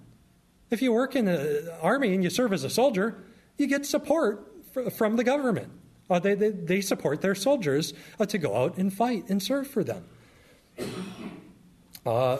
If 0.70 0.82
you 0.82 0.92
work 0.92 1.16
in 1.16 1.24
the 1.24 1.76
army 1.80 2.14
and 2.14 2.22
you 2.22 2.30
serve 2.30 2.52
as 2.52 2.64
a 2.64 2.70
soldier, 2.70 3.24
you 3.58 3.66
get 3.66 3.84
support 3.86 4.46
from 4.92 5.16
the 5.16 5.24
government. 5.24 5.72
Uh, 6.10 6.18
they, 6.18 6.34
they, 6.34 6.50
they, 6.50 6.80
support 6.80 7.20
their 7.20 7.36
soldiers 7.36 7.94
uh, 8.18 8.26
to 8.26 8.36
go 8.36 8.56
out 8.56 8.76
and 8.76 8.92
fight 8.92 9.28
and 9.28 9.40
serve 9.40 9.68
for 9.68 9.84
them. 9.84 10.04
Uh, 12.04 12.38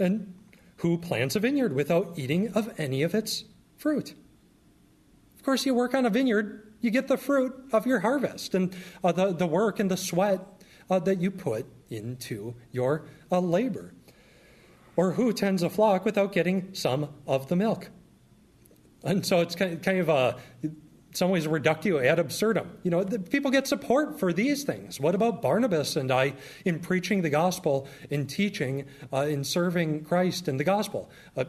and 0.00 0.32
who 0.76 0.96
plants 0.96 1.36
a 1.36 1.40
vineyard 1.40 1.74
without 1.74 2.18
eating 2.18 2.48
of 2.54 2.72
any 2.80 3.02
of 3.02 3.14
its 3.14 3.44
fruit? 3.76 4.14
Of 5.36 5.42
course, 5.42 5.66
you 5.66 5.74
work 5.74 5.94
on 5.94 6.06
a 6.06 6.10
vineyard, 6.10 6.72
you 6.80 6.90
get 6.90 7.08
the 7.08 7.18
fruit 7.18 7.54
of 7.72 7.86
your 7.86 8.00
harvest 8.00 8.54
and 8.54 8.74
uh, 9.04 9.12
the, 9.12 9.32
the 9.32 9.46
work 9.46 9.78
and 9.78 9.90
the 9.90 9.96
sweat 9.96 10.40
uh, 10.88 10.98
that 11.00 11.20
you 11.20 11.30
put 11.30 11.66
into 11.90 12.54
your 12.72 13.06
uh, 13.30 13.40
labor. 13.40 13.94
Or 14.96 15.12
who 15.12 15.32
tends 15.32 15.62
a 15.62 15.70
flock 15.70 16.04
without 16.04 16.32
getting 16.32 16.74
some 16.74 17.10
of 17.26 17.48
the 17.48 17.56
milk? 17.56 17.90
And 19.02 19.24
so 19.24 19.40
it's 19.40 19.54
kind 19.54 19.86
of 19.86 20.08
a, 20.08 20.36
some 21.12 21.30
ways, 21.30 21.46
reductio 21.46 21.98
ad 21.98 22.18
absurdum. 22.18 22.70
You 22.82 22.90
know, 22.90 23.04
people 23.04 23.50
get 23.50 23.66
support 23.66 24.18
for 24.18 24.32
these 24.32 24.64
things. 24.64 25.00
What 25.00 25.14
about 25.14 25.42
Barnabas 25.42 25.96
and 25.96 26.10
I 26.10 26.34
in 26.64 26.78
preaching 26.78 27.22
the 27.22 27.30
gospel, 27.30 27.88
in 28.10 28.26
teaching, 28.26 28.86
uh, 29.12 29.22
in 29.22 29.44
serving 29.44 30.04
Christ 30.04 30.48
in 30.48 30.56
the 30.56 30.64
gospel? 30.64 31.10
Uh, 31.36 31.44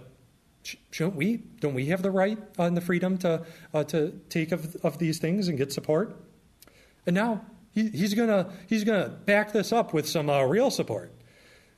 shouldn't 0.92 1.16
we? 1.16 1.38
Don't 1.60 1.74
we 1.74 1.88
have 1.88 2.02
the 2.02 2.12
right 2.12 2.38
and 2.58 2.76
the 2.76 2.82
freedom 2.82 3.18
to, 3.20 3.46
uh, 3.74 3.84
to 3.86 4.20
take 4.30 4.52
of, 4.52 4.76
of 4.84 4.98
these 4.98 5.20
things 5.20 5.48
and 5.48 5.58
get 5.58 5.72
support? 5.72 6.16
And 7.06 7.16
now 7.16 7.42
he, 7.72 7.90
he's 7.90 8.14
gonna 8.14 8.52
he's 8.68 8.84
gonna 8.84 9.10
back 9.10 9.54
this 9.54 9.72
up 9.72 9.94
with 9.94 10.08
some 10.08 10.30
uh, 10.30 10.44
real 10.44 10.70
support. 10.70 11.12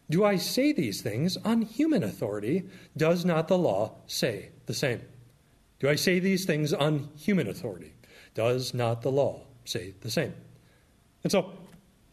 Do 0.10 0.26
I 0.26 0.36
say 0.36 0.74
these 0.74 1.02
things 1.02 1.38
on 1.38 1.62
human 1.62 2.04
authority? 2.04 2.68
Does 2.96 3.24
not 3.24 3.48
the 3.48 3.58
law 3.58 3.96
say 4.06 4.50
the 4.66 4.74
same? 4.74 5.02
Do 5.84 5.90
I 5.90 5.96
say 5.96 6.20
these 6.20 6.46
things 6.46 6.72
on 6.72 7.10
human 7.18 7.50
authority? 7.50 7.92
Does 8.36 8.74
not 8.74 9.02
the 9.02 9.12
law 9.12 9.42
say 9.66 9.94
the 10.00 10.10
same? 10.10 10.34
And 11.24 11.32
so 11.32 11.52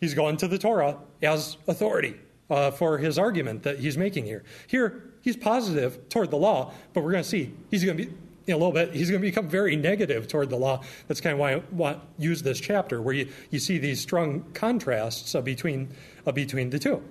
he's 0.01 0.12
gone 0.12 0.36
to 0.38 0.48
the 0.48 0.59
Torah 0.59 0.97
as 1.22 1.56
authority 1.68 2.16
uh, 2.51 2.72
for 2.72 2.98
his 2.98 3.16
argument 3.16 3.62
that 3.62 3.78
he's 3.78 3.97
making 3.97 4.24
here. 4.24 4.42
Here, 4.66 5.05
he's 5.22 5.36
positive 5.36 6.09
toward 6.09 6.32
the 6.32 6.36
law, 6.36 6.72
but 6.92 7.05
we're 7.05 7.12
going 7.12 7.22
to 7.22 7.28
see 7.28 7.55
he's 7.70 7.84
going 7.84 7.97
to 7.97 8.06
be 8.06 8.12
in 8.48 8.55
a 8.55 8.56
little 8.56 8.72
bit, 8.72 8.92
he's 8.92 9.09
going 9.09 9.22
to 9.22 9.28
become 9.28 9.48
very 9.48 9.76
negative 9.76 10.26
toward 10.26 10.51
the 10.51 10.56
law. 10.56 10.82
That's 11.06 11.20
kind 11.20 11.34
of 11.34 11.38
why 11.38 11.52
I 11.52 11.62
want 11.70 12.01
use 12.18 12.42
this 12.42 12.59
chapter, 12.59 13.01
where 13.01 13.14
you, 13.14 13.28
you 13.51 13.60
see 13.60 13.78
these 13.78 14.01
strong 14.01 14.51
contrasts 14.52 15.32
uh, 15.36 15.42
between, 15.42 15.94
uh, 16.26 16.32
between 16.32 16.70
the 16.70 16.80
two. 16.80 17.05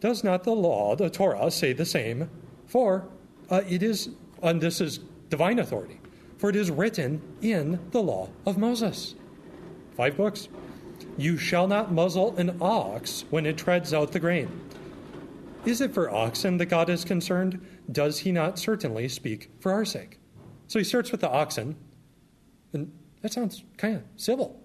Does 0.00 0.24
not 0.24 0.44
the 0.44 0.52
law, 0.52 0.94
the 0.94 1.08
Torah, 1.08 1.50
say 1.50 1.72
the 1.72 1.86
same? 1.86 2.28
For 2.66 3.08
uh, 3.48 3.62
it 3.66 3.82
is, 3.82 4.10
and 4.42 4.60
this 4.60 4.82
is 4.82 5.00
divine 5.30 5.58
authority, 5.60 6.00
for 6.36 6.50
it 6.50 6.56
is 6.56 6.70
written 6.70 7.22
in 7.40 7.80
the 7.92 8.02
law 8.02 8.28
of 8.44 8.58
Moses. 8.58 9.14
Five 9.96 10.16
books. 10.16 10.48
You 11.16 11.38
shall 11.38 11.66
not 11.66 11.92
muzzle 11.92 12.36
an 12.36 12.58
ox 12.60 13.24
when 13.30 13.46
it 13.46 13.56
treads 13.56 13.94
out 13.94 14.12
the 14.12 14.20
grain. 14.20 14.48
Is 15.64 15.80
it 15.80 15.92
for 15.92 16.10
oxen 16.10 16.56
that 16.58 16.66
God 16.66 16.88
is 16.88 17.04
concerned? 17.04 17.64
Does 17.90 18.18
he 18.20 18.32
not 18.32 18.58
certainly 18.58 19.08
speak 19.08 19.50
for 19.60 19.72
our 19.72 19.84
sake? 19.84 20.18
So 20.68 20.78
he 20.78 20.84
starts 20.84 21.12
with 21.12 21.20
the 21.20 21.28
oxen, 21.28 21.76
and 22.72 22.92
that 23.22 23.32
sounds 23.32 23.64
kind 23.76 23.96
of 23.96 24.02
civil 24.16 24.62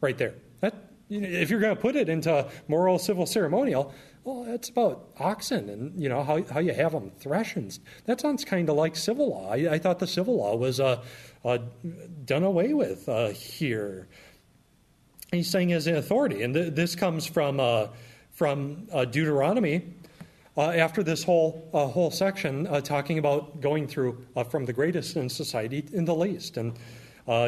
right 0.00 0.16
there. 0.16 0.34
That, 0.60 0.74
if 1.10 1.50
you're 1.50 1.60
going 1.60 1.74
to 1.74 1.80
put 1.80 1.96
it 1.96 2.08
into 2.08 2.48
moral, 2.68 2.98
civil, 2.98 3.26
ceremonial, 3.26 3.92
well, 4.28 4.54
it's 4.54 4.68
about 4.68 5.08
oxen 5.18 5.70
and 5.70 5.98
you 5.98 6.08
know 6.08 6.22
how, 6.22 6.42
how 6.44 6.60
you 6.60 6.74
have 6.74 6.92
them 6.92 7.10
thresh 7.18 7.56
and 7.56 7.78
that 8.04 8.20
sounds 8.20 8.44
kind 8.44 8.68
of 8.68 8.76
like 8.76 8.94
civil 8.94 9.30
law. 9.30 9.50
I, 9.50 9.72
I, 9.72 9.78
thought 9.78 9.98
the 9.98 10.06
civil 10.06 10.36
law 10.36 10.54
was 10.54 10.80
uh, 10.80 11.02
uh, 11.46 11.58
done 12.26 12.42
away 12.42 12.74
with 12.74 13.08
uh, 13.08 13.28
here. 13.28 14.06
He's 15.32 15.48
saying 15.48 15.72
as 15.72 15.86
an 15.86 15.96
authority, 15.96 16.42
and 16.42 16.52
th- 16.52 16.74
this 16.74 16.94
comes 16.94 17.26
from 17.26 17.58
uh, 17.58 17.88
from 18.32 18.86
uh, 18.92 19.06
Deuteronomy. 19.06 19.94
Uh, 20.56 20.72
after 20.72 21.04
this 21.04 21.22
whole 21.22 21.68
whole 21.72 22.10
section 22.10 22.64
talking 22.82 23.18
about 23.18 23.60
going 23.60 23.86
through 23.86 24.26
from 24.50 24.64
the 24.64 24.72
greatest 24.72 25.16
in 25.16 25.28
society 25.28 25.86
in 25.92 26.04
the 26.04 26.14
least, 26.14 26.56
and 26.56 26.76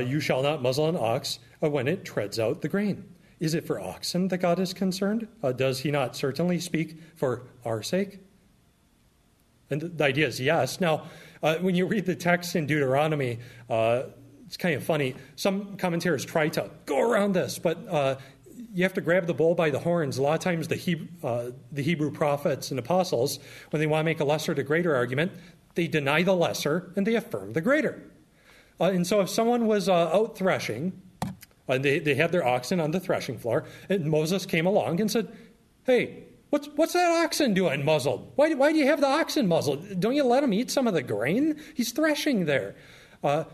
you 0.08 0.20
shall 0.20 0.42
not 0.42 0.62
muzzle 0.62 0.88
an 0.88 0.96
ox 0.96 1.40
when 1.58 1.88
it 1.88 2.04
treads 2.04 2.38
out 2.38 2.62
the 2.62 2.68
grain. 2.68 3.04
Is 3.40 3.54
it 3.54 3.66
for 3.66 3.80
oxen 3.80 4.28
that 4.28 4.38
God 4.38 4.60
is 4.60 4.74
concerned? 4.74 5.26
Uh, 5.42 5.52
does 5.52 5.80
he 5.80 5.90
not 5.90 6.14
certainly 6.14 6.60
speak 6.60 7.00
for 7.16 7.42
our 7.64 7.82
sake? 7.82 8.20
And 9.70 9.80
the 9.80 10.04
idea 10.04 10.26
is 10.26 10.38
yes. 10.38 10.80
Now, 10.80 11.04
uh, 11.42 11.56
when 11.56 11.74
you 11.74 11.86
read 11.86 12.04
the 12.04 12.14
text 12.14 12.54
in 12.54 12.66
Deuteronomy, 12.66 13.38
uh, 13.70 14.02
it's 14.46 14.58
kind 14.58 14.74
of 14.74 14.82
funny. 14.82 15.14
Some 15.36 15.76
commentators 15.78 16.24
try 16.24 16.48
to 16.50 16.70
go 16.84 17.00
around 17.00 17.32
this, 17.32 17.58
but 17.58 17.78
uh, 17.88 18.16
you 18.74 18.82
have 18.82 18.94
to 18.94 19.00
grab 19.00 19.26
the 19.26 19.32
bull 19.32 19.54
by 19.54 19.70
the 19.70 19.78
horns. 19.78 20.18
A 20.18 20.22
lot 20.22 20.34
of 20.34 20.40
times, 20.40 20.68
the 20.68 20.76
Hebrew, 20.76 21.06
uh, 21.22 21.50
the 21.72 21.82
Hebrew 21.82 22.10
prophets 22.10 22.70
and 22.70 22.78
apostles, 22.78 23.38
when 23.70 23.80
they 23.80 23.86
want 23.86 24.00
to 24.00 24.04
make 24.04 24.20
a 24.20 24.24
lesser 24.24 24.54
to 24.54 24.62
greater 24.62 24.94
argument, 24.94 25.32
they 25.76 25.86
deny 25.86 26.22
the 26.22 26.34
lesser 26.34 26.92
and 26.96 27.06
they 27.06 27.14
affirm 27.14 27.54
the 27.54 27.60
greater. 27.60 28.02
Uh, 28.80 28.86
and 28.86 29.06
so, 29.06 29.20
if 29.20 29.30
someone 29.30 29.66
was 29.66 29.88
out 29.88 30.36
threshing, 30.36 31.00
and 31.70 31.84
they, 31.84 31.98
they 31.98 32.14
had 32.14 32.32
their 32.32 32.46
oxen 32.46 32.80
on 32.80 32.90
the 32.90 33.00
threshing 33.00 33.38
floor. 33.38 33.64
And 33.88 34.06
Moses 34.10 34.46
came 34.46 34.66
along 34.66 35.00
and 35.00 35.10
said, 35.10 35.28
Hey, 35.84 36.24
what's, 36.50 36.68
what's 36.76 36.92
that 36.92 37.24
oxen 37.24 37.54
doing 37.54 37.84
muzzled? 37.84 38.32
Why, 38.36 38.52
why 38.54 38.72
do 38.72 38.78
you 38.78 38.86
have 38.86 39.00
the 39.00 39.08
oxen 39.08 39.46
muzzled? 39.48 40.00
Don't 40.00 40.14
you 40.14 40.24
let 40.24 40.44
him 40.44 40.52
eat 40.52 40.70
some 40.70 40.86
of 40.86 40.94
the 40.94 41.02
grain? 41.02 41.60
He's 41.74 41.92
threshing 41.92 42.44
there. 42.44 42.76
Uh, 43.22 43.44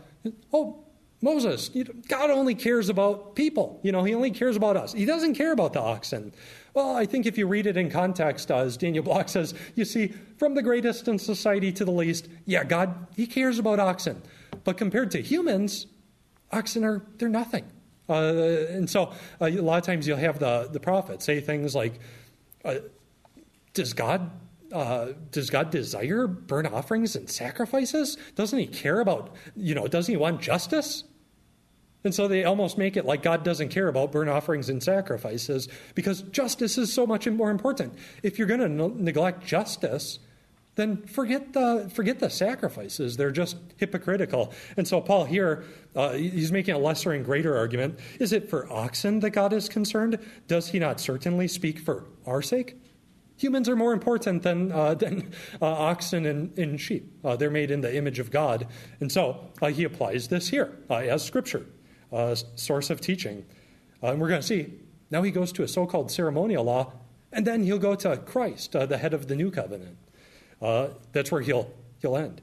oh, 0.51 0.83
Moses, 1.21 1.71
God 2.07 2.29
only 2.29 2.53
cares 2.53 2.89
about 2.89 3.35
people. 3.35 3.79
You 3.81 3.91
know, 3.91 4.03
he 4.03 4.13
only 4.13 4.29
cares 4.29 4.55
about 4.55 4.77
us. 4.77 4.93
He 4.93 5.05
doesn't 5.05 5.33
care 5.33 5.51
about 5.51 5.73
the 5.73 5.81
oxen. 5.81 6.31
Well, 6.75 6.95
I 6.95 7.07
think 7.07 7.25
if 7.25 7.39
you 7.39 7.47
read 7.47 7.65
it 7.65 7.75
in 7.75 7.89
context, 7.89 8.51
uh, 8.51 8.57
as 8.57 8.77
Daniel 8.77 9.03
Block 9.03 9.29
says, 9.29 9.55
you 9.73 9.83
see, 9.83 10.13
from 10.37 10.53
the 10.53 10.61
greatest 10.61 11.07
in 11.07 11.17
society 11.17 11.71
to 11.71 11.85
the 11.85 11.91
least, 11.91 12.27
yeah, 12.45 12.63
God, 12.63 13.07
he 13.15 13.25
cares 13.25 13.57
about 13.57 13.79
oxen. 13.79 14.21
But 14.63 14.77
compared 14.77 15.09
to 15.11 15.21
humans, 15.21 15.87
oxen 16.51 16.83
are, 16.83 17.03
they're 17.17 17.29
nothing. 17.29 17.65
Uh, 18.09 18.67
and 18.69 18.89
so 18.89 19.13
uh, 19.41 19.45
a 19.45 19.61
lot 19.61 19.77
of 19.77 19.83
times 19.83 20.07
you'll 20.07 20.17
have 20.17 20.39
the, 20.39 20.69
the 20.71 20.79
prophet 20.79 21.21
say 21.21 21.41
things 21.41 21.75
like, 21.75 21.99
uh, 22.63 22.75
Does 23.73 23.93
God 23.93 24.31
uh, 24.71 25.13
does 25.31 25.49
God 25.49 25.69
desire 25.69 26.27
burnt 26.27 26.67
offerings 26.67 27.15
and 27.15 27.29
sacrifices? 27.29 28.17
Doesn't 28.35 28.59
He 28.59 28.67
care 28.67 28.99
about, 28.99 29.35
you 29.55 29.73
know, 29.73 29.87
doesn't 29.87 30.11
He 30.11 30.17
want 30.17 30.41
justice? 30.41 31.03
And 32.03 32.13
so 32.13 32.27
they 32.27 32.43
almost 32.43 32.77
make 32.77 32.95
it 32.95 33.05
like 33.05 33.23
God 33.23 33.43
doesn't 33.43 33.69
care 33.69 33.87
about 33.87 34.11
burnt 34.11 34.29
offerings 34.29 34.69
and 34.69 34.81
sacrifices 34.81 35.67
because 35.95 36.21
justice 36.21 36.77
is 36.77 36.93
so 36.93 37.05
much 37.05 37.27
more 37.27 37.49
important. 37.49 37.93
If 38.23 38.37
you're 38.37 38.47
going 38.47 38.59
to 38.59 39.03
neglect 39.03 39.45
justice, 39.45 40.19
then 40.77 41.03
forget 41.07 41.53
the, 41.53 41.89
forget 41.93 42.19
the 42.19 42.29
sacrifices. 42.29 43.17
They're 43.17 43.31
just 43.31 43.57
hypocritical. 43.77 44.53
And 44.77 44.87
so, 44.87 45.01
Paul 45.01 45.25
here, 45.25 45.65
uh, 45.95 46.13
he's 46.13 46.51
making 46.51 46.75
a 46.75 46.77
lesser 46.77 47.11
and 47.11 47.25
greater 47.25 47.57
argument. 47.57 47.99
Is 48.19 48.31
it 48.31 48.47
for 48.47 48.71
oxen 48.71 49.19
that 49.21 49.31
God 49.31 49.53
is 49.53 49.67
concerned? 49.67 50.19
Does 50.47 50.69
he 50.69 50.79
not 50.79 51.01
certainly 51.01 51.47
speak 51.47 51.79
for 51.79 52.05
our 52.27 52.43
sake? 52.43 52.77
Humans 53.37 53.67
are 53.69 53.75
more 53.75 53.91
important 53.91 54.43
than, 54.43 54.71
uh, 54.71 54.93
than 54.93 55.33
uh, 55.59 55.65
oxen 55.65 56.27
and, 56.27 56.57
and 56.59 56.79
sheep. 56.79 57.11
Uh, 57.25 57.35
they're 57.35 57.49
made 57.49 57.71
in 57.71 57.81
the 57.81 57.95
image 57.95 58.19
of 58.19 58.29
God. 58.29 58.67
And 58.99 59.11
so 59.11 59.49
uh, 59.61 59.67
he 59.67 59.83
applies 59.83 60.27
this 60.27 60.47
here 60.47 60.77
uh, 60.91 60.97
as 60.97 61.25
scripture, 61.25 61.65
source 62.55 62.91
of 62.91 63.01
teaching. 63.01 63.45
and 64.03 64.21
we're 64.21 64.29
going 64.29 64.41
to 64.41 64.47
see 64.47 64.73
now 65.09 65.23
he 65.23 65.31
goes 65.31 65.51
to 65.53 65.63
a 65.63 65.67
so 65.67 65.87
called 65.87 66.11
ceremonial 66.11 66.65
law, 66.65 66.93
and 67.31 67.47
then 67.47 67.63
he'll 67.63 67.79
go 67.79 67.95
to 67.95 68.17
Christ, 68.17 68.73
the 68.73 68.97
head 68.97 69.13
of 69.13 69.27
the 69.27 69.35
new 69.35 69.49
covenant 69.49 69.97
uh, 70.61 70.87
that's 71.11 71.31
where 71.31 71.41
he'll, 71.41 71.71
he'll 72.01 72.17
end. 72.17 72.41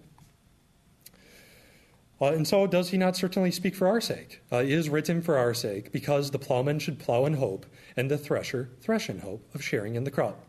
Uh, 2.21 2.27
and 2.27 2.47
so, 2.47 2.67
does 2.67 2.91
he 2.91 2.97
not 2.97 3.17
certainly 3.17 3.51
speak 3.51 3.75
for 3.75 3.89
our 3.89 4.01
sake? 4.01 4.41
Uh, 4.51 4.59
is 4.59 4.89
written 4.89 5.21
for 5.21 5.37
our 5.37 5.53
sake, 5.53 5.91
because 5.93 6.31
the 6.31 6.39
plowman 6.39 6.79
should 6.79 6.99
plow 6.99 7.27
in 7.27 7.35
hope, 7.35 7.67
and 7.97 8.11
the 8.11 8.17
thresher 8.17 8.71
thresh 8.81 9.11
in 9.11 9.19
hope 9.19 9.45
of 9.55 9.63
sharing 9.63 9.95
in 9.95 10.05
the 10.05 10.11
crop. 10.11 10.41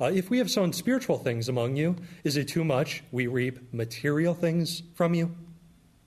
Uh, 0.00 0.06
if 0.06 0.30
we 0.30 0.38
have 0.38 0.50
sown 0.50 0.72
spiritual 0.72 1.18
things 1.18 1.48
among 1.48 1.76
you, 1.76 1.94
is 2.24 2.36
it 2.36 2.48
too 2.48 2.64
much 2.64 3.04
we 3.12 3.26
reap 3.26 3.72
material 3.72 4.34
things 4.34 4.82
from 4.94 5.14
you? 5.14 5.34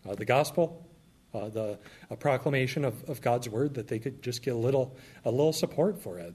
Uh, 0.08 0.16
the 0.16 0.26
gospel, 0.26 0.86
uh, 1.34 1.48
the 1.50 1.80
proclamation 2.20 2.84
of, 2.84 3.08
of 3.10 3.22
God's 3.22 3.48
word, 3.48 3.76
that 3.76 3.88
they 3.88 4.00
could 4.00 4.22
just 4.22 4.44
get 4.44 4.54
a 4.54 4.58
little, 4.58 4.96
a 5.26 5.32
little 5.32 5.54
support 5.54 6.02
for 6.02 6.20
it. 6.20 6.34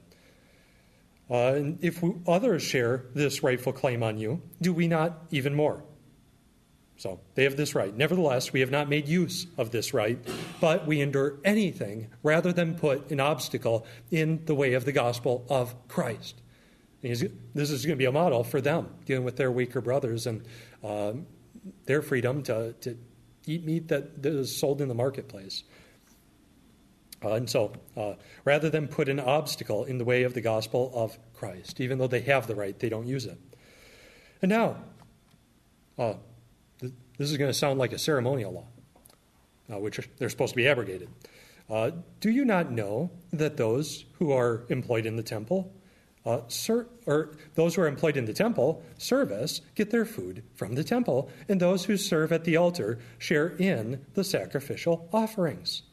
Uh, 1.29 1.53
and 1.53 1.83
if 1.83 2.03
others 2.27 2.63
share 2.63 3.05
this 3.13 3.43
rightful 3.43 3.71
claim 3.71 4.01
on 4.01 4.17
you, 4.17 4.41
do 4.61 4.73
we 4.73 4.87
not 4.87 5.25
even 5.31 5.53
more? 5.53 5.83
So 6.97 7.21
they 7.35 7.43
have 7.43 7.55
this 7.55 7.75
right. 7.75 7.95
Nevertheless, 7.95 8.51
we 8.51 8.59
have 8.59 8.71
not 8.71 8.89
made 8.89 9.07
use 9.07 9.47
of 9.57 9.71
this 9.71 9.93
right, 9.93 10.19
but 10.59 10.85
we 10.85 10.99
endure 10.99 11.39
anything 11.45 12.09
rather 12.23 12.51
than 12.51 12.75
put 12.75 13.09
an 13.11 13.21
obstacle 13.21 13.85
in 14.11 14.43
the 14.45 14.53
way 14.53 14.73
of 14.73 14.83
the 14.83 14.91
gospel 14.91 15.45
of 15.49 15.73
Christ. 15.87 16.41
This 17.01 17.21
is 17.55 17.85
going 17.85 17.95
to 17.95 18.01
be 18.01 18.05
a 18.05 18.11
model 18.11 18.43
for 18.43 18.59
them 18.59 18.89
dealing 19.05 19.23
with 19.23 19.37
their 19.37 19.49
weaker 19.49 19.79
brothers 19.79 20.27
and 20.27 20.43
uh, 20.83 21.13
their 21.85 22.01
freedom 22.01 22.43
to, 22.43 22.73
to 22.81 22.97
eat 23.45 23.63
meat 23.63 23.87
that 23.87 24.25
is 24.25 24.59
sold 24.59 24.81
in 24.81 24.89
the 24.89 24.93
marketplace. 24.93 25.63
Uh, 27.23 27.33
and 27.33 27.49
so, 27.49 27.73
uh, 27.97 28.13
rather 28.45 28.69
than 28.69 28.87
put 28.87 29.09
an 29.09 29.19
obstacle 29.19 29.83
in 29.83 29.97
the 29.97 30.05
way 30.05 30.23
of 30.23 30.33
the 30.33 30.41
gospel 30.41 30.91
of 30.93 31.17
Christ, 31.33 31.81
even 31.81 31.97
though 31.97 32.07
they 32.07 32.21
have 32.21 32.47
the 32.47 32.55
right, 32.55 32.77
they 32.79 32.89
don't 32.89 33.07
use 33.07 33.25
it. 33.25 33.37
And 34.41 34.49
now, 34.49 34.77
uh, 35.97 36.13
th- 36.79 36.93
this 37.17 37.29
is 37.29 37.37
going 37.37 37.49
to 37.49 37.57
sound 37.57 37.77
like 37.77 37.91
a 37.91 37.97
ceremonial 37.99 38.53
law. 38.53 38.67
uh, 39.71 39.77
which 39.77 39.99
are, 39.99 40.05
they're 40.17 40.29
supposed 40.29 40.53
to 40.53 40.57
be 40.57 40.67
abrogated. 40.67 41.09
Uh, 41.69 41.91
do 42.19 42.31
you 42.31 42.45
not 42.45 42.71
know 42.71 43.11
that 43.31 43.57
those 43.57 44.05
who 44.17 44.31
are 44.31 44.63
employed 44.69 45.05
in 45.05 45.15
the 45.15 45.23
temple, 45.23 45.71
uh, 46.25 46.41
ser- 46.47 46.87
or 47.05 47.35
those 47.55 47.75
who 47.75 47.81
are 47.81 47.87
employed 47.87 48.17
in 48.17 48.25
the 48.25 48.33
temple 48.33 48.83
service 48.97 49.61
get 49.75 49.91
their 49.91 50.05
food 50.05 50.43
from 50.55 50.75
the 50.75 50.83
temple, 50.83 51.29
and 51.47 51.59
those 51.59 51.85
who 51.85 51.97
serve 51.97 52.31
at 52.31 52.43
the 52.43 52.57
altar 52.57 52.99
share 53.19 53.49
in 53.57 54.03
the 54.15 54.23
sacrificial 54.23 55.07
offerings? 55.13 55.83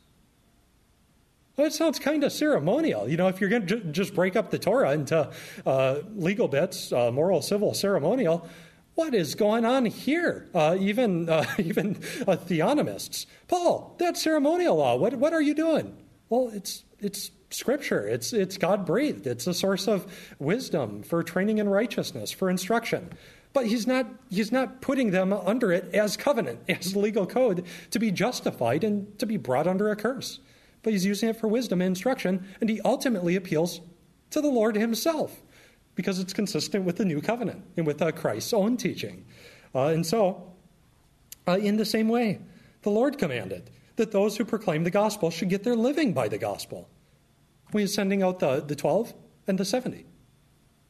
Well, 1.57 1.67
it 1.67 1.73
sounds 1.73 1.99
kind 1.99 2.23
of 2.23 2.33
ceremonial. 2.33 3.09
You 3.09 3.17
know, 3.17 3.29
if 3.29 3.41
you're 3.41 3.49
going 3.49 3.67
to 3.67 3.77
ju- 3.77 3.85
just 3.91 4.15
break 4.15 4.37
up 4.37 4.51
the 4.51 4.59
Torah 4.59 4.93
into 4.93 5.31
uh, 5.65 6.01
legal 6.15 6.49
bits, 6.49 6.93
uh, 6.93 7.11
moral, 7.11 7.41
civil, 7.41 7.73
ceremonial, 7.73 8.47
what 8.95 9.15
is 9.15 9.35
going 9.35 9.65
on 9.65 9.87
here? 9.87 10.49
Uh, 10.55 10.77
even 10.79 11.31
uh, 11.31 11.47
even 11.59 11.97
uh, 12.27 12.37
theonomists. 12.37 13.25
Paul, 13.49 13.95
that's 13.99 14.23
ceremonial 14.23 14.77
law. 14.77 14.97
What, 14.97 15.15
what 15.15 15.33
are 15.33 15.41
you 15.41 15.55
doing? 15.55 15.97
Well, 16.29 16.51
it's, 16.53 16.85
it's 16.99 17.31
scripture, 17.51 18.07
it's, 18.07 18.33
it's 18.33 18.59
God 18.59 18.85
breathed, 18.85 19.27
it's 19.27 19.47
a 19.47 19.55
source 19.55 19.87
of 19.87 20.07
wisdom 20.39 21.05
for 21.05 21.23
training 21.23 21.59
in 21.59 21.69
righteousness, 21.69 22.33
for 22.33 22.51
instruction. 22.51 23.11
But 23.53 23.67
he's 23.67 23.87
not, 23.87 24.07
he's 24.29 24.53
not 24.53 24.83
putting 24.83 25.13
them 25.13 25.33
under 25.33 25.73
it 25.73 25.95
as 25.95 26.17
covenant, 26.17 26.61
as 26.69 26.97
legal 26.97 27.27
code, 27.27 27.65
to 27.93 27.99
be 27.99 28.11
justified 28.11 28.85
and 28.85 29.19
to 29.21 29.25
be 29.25 29.39
brought 29.39 29.67
under 29.67 29.91
a 29.91 29.97
curse 29.97 30.41
but 30.87 30.93
he's 30.93 31.05
using 31.05 31.29
it 31.29 31.35
for 31.35 31.49
wisdom 31.49 31.81
and 31.81 31.89
instruction, 31.89 32.47
and 32.61 32.71
he 32.71 32.81
ultimately 32.83 33.35
appeals 33.35 33.81
to 34.31 34.41
the 34.41 34.47
Lord 34.47 34.77
himself 34.77 35.43
because 35.97 36.21
it's 36.21 36.33
consistent 36.33 36.85
with 36.85 36.97
the 36.97 37.05
new 37.05 37.21
covenant 37.21 37.65
and 37.77 37.85
with 37.85 38.01
uh, 38.01 38.13
Christ's 38.13 38.53
own 38.53 38.77
teaching. 38.77 39.27
Uh, 39.75 39.87
and 39.87 40.07
so, 40.07 40.55
uh, 41.49 41.59
in 41.59 41.77
the 41.77 41.85
same 41.85 42.09
way, 42.09 42.39
the 42.83 42.91
Lord 42.91 43.19
commanded 43.19 43.69
that 43.97 44.13
those 44.13 44.37
who 44.37 44.45
proclaim 44.45 44.85
the 44.85 44.93
gospel 44.93 45.29
should 45.29 45.49
get 45.49 45.65
their 45.65 45.75
living 45.75 46.13
by 46.13 46.29
the 46.29 46.39
gospel. 46.39 46.89
He's 47.73 47.93
sending 47.93 48.23
out 48.23 48.39
the, 48.39 48.61
the 48.61 48.77
12 48.77 49.13
and 49.49 49.59
the 49.59 49.65
70, 49.65 50.07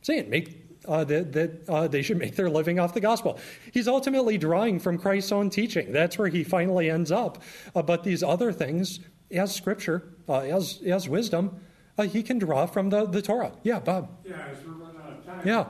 saying, 0.03 0.29
make 0.29 0.63
uh, 0.87 1.05
that, 1.05 1.33
that 1.33 1.69
uh, 1.71 1.89
they 1.89 2.03
should 2.03 2.19
make 2.19 2.37
their 2.37 2.51
living 2.51 2.79
off 2.79 2.93
the 2.93 3.01
gospel. 3.01 3.39
He's 3.73 3.89
ultimately 3.89 4.37
drawing 4.37 4.79
from 4.79 4.99
Christ's 4.99 5.33
own 5.33 5.49
teaching. 5.49 5.91
That's 5.91 6.19
where 6.19 6.29
he 6.29 6.45
finally 6.45 6.91
ends 6.91 7.11
up. 7.11 7.43
Uh, 7.75 7.81
but 7.81 8.05
these 8.05 8.23
other 8.23 8.53
things 8.53 9.01
as 9.31 9.55
scripture, 9.55 10.03
uh, 10.29 10.41
as, 10.41 10.81
as 10.87 11.09
wisdom, 11.09 11.61
uh, 11.99 12.03
he 12.05 12.23
can 12.23 12.39
draw 12.39 12.67
from 12.67 12.91
the, 12.91 13.07
the 13.07 13.23
Torah. 13.23 13.53
Yeah, 13.63 13.81
Bob. 13.81 14.11
Yeah, 14.25 14.35
as 14.51 14.59
we're 14.65 14.73
running 14.73 15.01
out 15.03 15.11
of 15.19 15.25
time. 15.25 15.41
Yeah. 15.45 15.65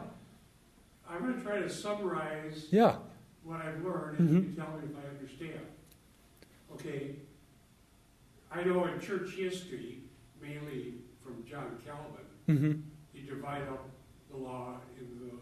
I'm 1.08 1.22
going 1.22 1.36
to 1.36 1.42
try 1.42 1.58
to 1.58 1.68
summarize 1.70 2.66
Yeah. 2.70 2.96
what 3.42 3.60
I've 3.60 3.82
learned, 3.82 4.18
and 4.18 4.28
Mm-hmm. 4.28 4.36
you 4.36 4.42
can 4.42 4.56
tell 4.56 4.74
me 4.76 4.88
if 4.90 4.96
I 4.96 5.08
understand. 5.14 5.60
Okay, 6.74 7.16
I 8.52 8.62
know 8.64 8.84
in 8.86 9.00
church 9.00 9.30
history, 9.36 10.00
mainly 10.42 10.94
from 11.22 11.44
John 11.48 11.78
Calvin, 11.84 12.24
hmm 12.46 12.80
he 13.14 13.22
divided 13.26 13.68
up 13.68 13.88
the 14.30 14.36
law 14.36 14.74
in 14.98 15.06
the 15.26 15.32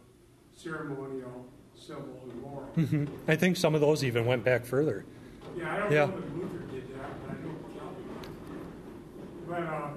ceremonial, 0.56 1.48
civil, 1.74 2.28
and 2.30 2.40
moral. 2.40 2.68
hmm 2.76 3.04
I 3.26 3.34
think 3.36 3.56
some 3.56 3.74
of 3.74 3.80
those 3.80 4.04
even 4.04 4.26
went 4.26 4.44
back 4.44 4.64
further. 4.64 5.04
Yeah, 5.56 5.74
I 5.74 5.78
don't 5.80 5.90
Yeah. 5.92 6.06
know 6.06 6.12
Luther 6.36 6.58
did 6.72 6.84
that, 6.94 7.10
but 7.22 7.30
I 7.30 7.34
know 7.42 7.54
Calvin 7.76 8.04
did. 8.22 9.28
But 9.48 9.60
uh, 9.62 9.88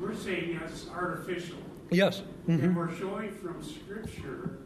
we're 0.00 0.14
saying 0.14 0.58
that's 0.60 0.88
artificial. 0.90 1.56
Yes. 1.90 2.22
And 2.48 2.60
hmm 2.60 2.74
we're 2.74 2.94
showing 2.94 3.30
from 3.32 3.62
Scripture 3.62 4.58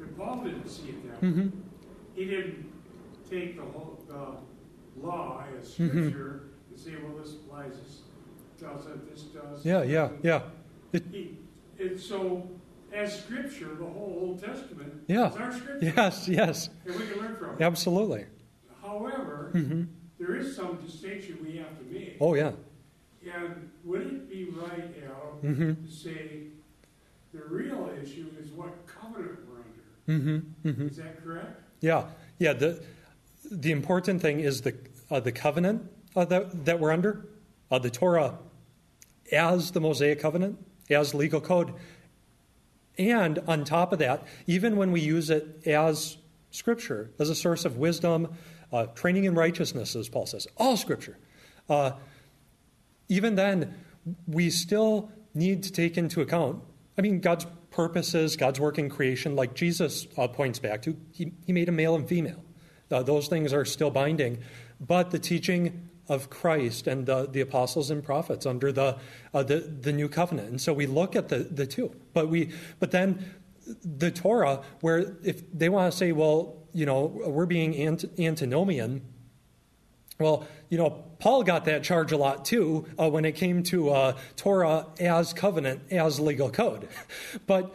that 0.00 0.18
Paul 0.18 0.42
didn't 0.44 0.68
see 0.68 0.88
it 0.90 1.08
that 1.08 1.22
way. 1.22 1.28
hmm 1.30 1.48
He 2.14 2.24
didn't 2.26 2.72
take 3.30 3.56
the 3.56 3.62
whole 3.62 4.02
the 4.08 5.00
law 5.06 5.42
as 5.58 5.68
Mm-hmm. 5.70 5.90
Scripture 6.08 6.42
and 6.70 6.78
say, 6.78 6.92
well, 7.02 7.16
this 7.22 7.34
applies, 7.34 7.72
this 7.72 8.00
doesn't, 8.60 9.10
this 9.12 9.22
does. 9.24 9.64
Yeah, 9.64 9.82
yeah, 9.82 10.08
yeah. 10.22 10.42
It, 10.92 11.04
He, 11.10 11.38
and 11.78 11.98
so, 11.98 12.48
as 12.92 13.18
Scripture, 13.24 13.74
the 13.74 13.84
whole 13.84 14.18
Old 14.20 14.42
Testament 14.42 14.92
Yeah. 15.08 15.30
is 15.30 15.36
our 15.36 15.52
Scripture, 15.52 15.92
yes, 15.96 16.28
yes. 16.28 16.70
and 16.86 16.96
we 16.96 17.06
can 17.06 17.18
learn 17.18 17.36
from 17.36 17.54
it. 17.56 17.60
Absolutely. 17.62 18.26
However, 18.82 19.50
hmm 19.52 19.82
there 20.24 20.36
is 20.36 20.56
some 20.56 20.78
distinction 20.86 21.38
we 21.42 21.56
have 21.58 21.76
to 21.78 21.84
make. 21.92 22.16
Oh, 22.20 22.34
yeah. 22.34 22.52
And 23.34 23.70
would 23.84 24.00
it 24.02 24.30
be 24.30 24.44
right, 24.44 24.94
Al, 25.06 25.38
hmm 25.40 25.72
to 25.72 25.90
say 25.90 26.46
the 27.32 27.40
real 27.48 27.90
issue 28.02 28.26
is 28.40 28.50
what 28.52 28.86
covenant 28.86 29.38
we're 30.06 30.16
under? 30.16 30.42
hmm 30.62 30.70
hmm 30.70 30.86
Is 30.86 30.96
that 30.96 31.22
correct? 31.22 31.60
Yeah, 31.80 32.04
yeah. 32.38 32.52
The 32.52 32.82
the 33.50 33.72
important 33.72 34.22
thing 34.22 34.40
is 34.40 34.62
the 34.62 34.74
uh, 35.10 35.20
the 35.20 35.32
covenant 35.32 35.90
uh, 36.16 36.24
that 36.26 36.64
that 36.64 36.80
we're 36.80 36.92
under, 36.92 37.26
uh, 37.70 37.78
the 37.78 37.90
Torah, 37.90 38.38
as 39.32 39.72
the 39.72 39.80
Mosaic 39.80 40.20
covenant, 40.20 40.58
as 40.90 41.14
legal 41.14 41.40
code, 41.40 41.74
and 42.98 43.38
on 43.46 43.64
top 43.64 43.92
of 43.92 43.98
that, 43.98 44.22
even 44.46 44.76
when 44.76 44.92
we 44.92 45.00
use 45.00 45.28
it 45.30 45.66
as 45.66 46.16
Scripture, 46.50 47.10
as 47.18 47.30
a 47.30 47.34
source 47.34 47.64
of 47.64 47.76
wisdom, 47.78 48.28
uh, 48.72 48.86
training 48.86 49.24
in 49.24 49.34
righteousness, 49.34 49.96
as 49.96 50.08
Paul 50.08 50.26
says, 50.26 50.46
all 50.56 50.76
Scripture. 50.76 51.18
Uh, 51.68 51.92
even 53.08 53.34
then, 53.34 53.74
we 54.26 54.50
still 54.50 55.10
need 55.34 55.62
to 55.64 55.72
take 55.72 55.98
into 55.98 56.20
account, 56.20 56.62
I 56.96 57.02
mean, 57.02 57.20
God's 57.20 57.46
purposes, 57.70 58.36
God's 58.36 58.60
work 58.60 58.78
in 58.78 58.88
creation, 58.88 59.34
like 59.34 59.54
Jesus 59.54 60.06
uh, 60.16 60.28
points 60.28 60.58
back 60.58 60.82
to. 60.82 60.96
He, 61.12 61.32
he 61.44 61.52
made 61.52 61.68
a 61.68 61.72
male 61.72 61.96
and 61.96 62.08
female. 62.08 62.42
Uh, 62.90 63.02
those 63.02 63.26
things 63.26 63.52
are 63.52 63.64
still 63.64 63.90
binding. 63.90 64.38
But 64.80 65.10
the 65.10 65.18
teaching 65.18 65.88
of 66.08 66.30
Christ 66.30 66.86
and 66.86 67.06
the, 67.06 67.26
the 67.26 67.40
apostles 67.40 67.90
and 67.90 68.04
prophets 68.04 68.46
under 68.46 68.70
the, 68.70 68.98
uh, 69.32 69.42
the, 69.42 69.60
the 69.60 69.92
new 69.92 70.08
covenant. 70.08 70.50
And 70.50 70.60
so 70.60 70.72
we 70.72 70.86
look 70.86 71.16
at 71.16 71.28
the, 71.28 71.38
the 71.38 71.66
two. 71.66 71.94
But, 72.12 72.28
we, 72.28 72.52
but 72.78 72.90
then 72.90 73.24
the 73.82 74.10
Torah, 74.10 74.62
where 74.80 75.16
if 75.24 75.42
they 75.52 75.68
want 75.68 75.90
to 75.90 75.96
say, 75.96 76.12
well, 76.12 76.56
you 76.74 76.84
know, 76.84 77.04
we're 77.04 77.46
being 77.46 77.76
ant- 77.76 78.18
antinomian, 78.18 79.02
well, 80.18 80.46
you 80.68 80.78
know, 80.78 81.04
Paul 81.18 81.42
got 81.42 81.64
that 81.64 81.82
charge 81.82 82.12
a 82.12 82.16
lot 82.16 82.44
too 82.44 82.86
uh, 82.98 83.08
when 83.08 83.24
it 83.24 83.32
came 83.32 83.62
to 83.64 83.90
uh, 83.90 84.16
Torah 84.36 84.86
as 85.00 85.32
covenant, 85.32 85.82
as 85.90 86.20
legal 86.20 86.50
code. 86.50 86.88
But, 87.46 87.74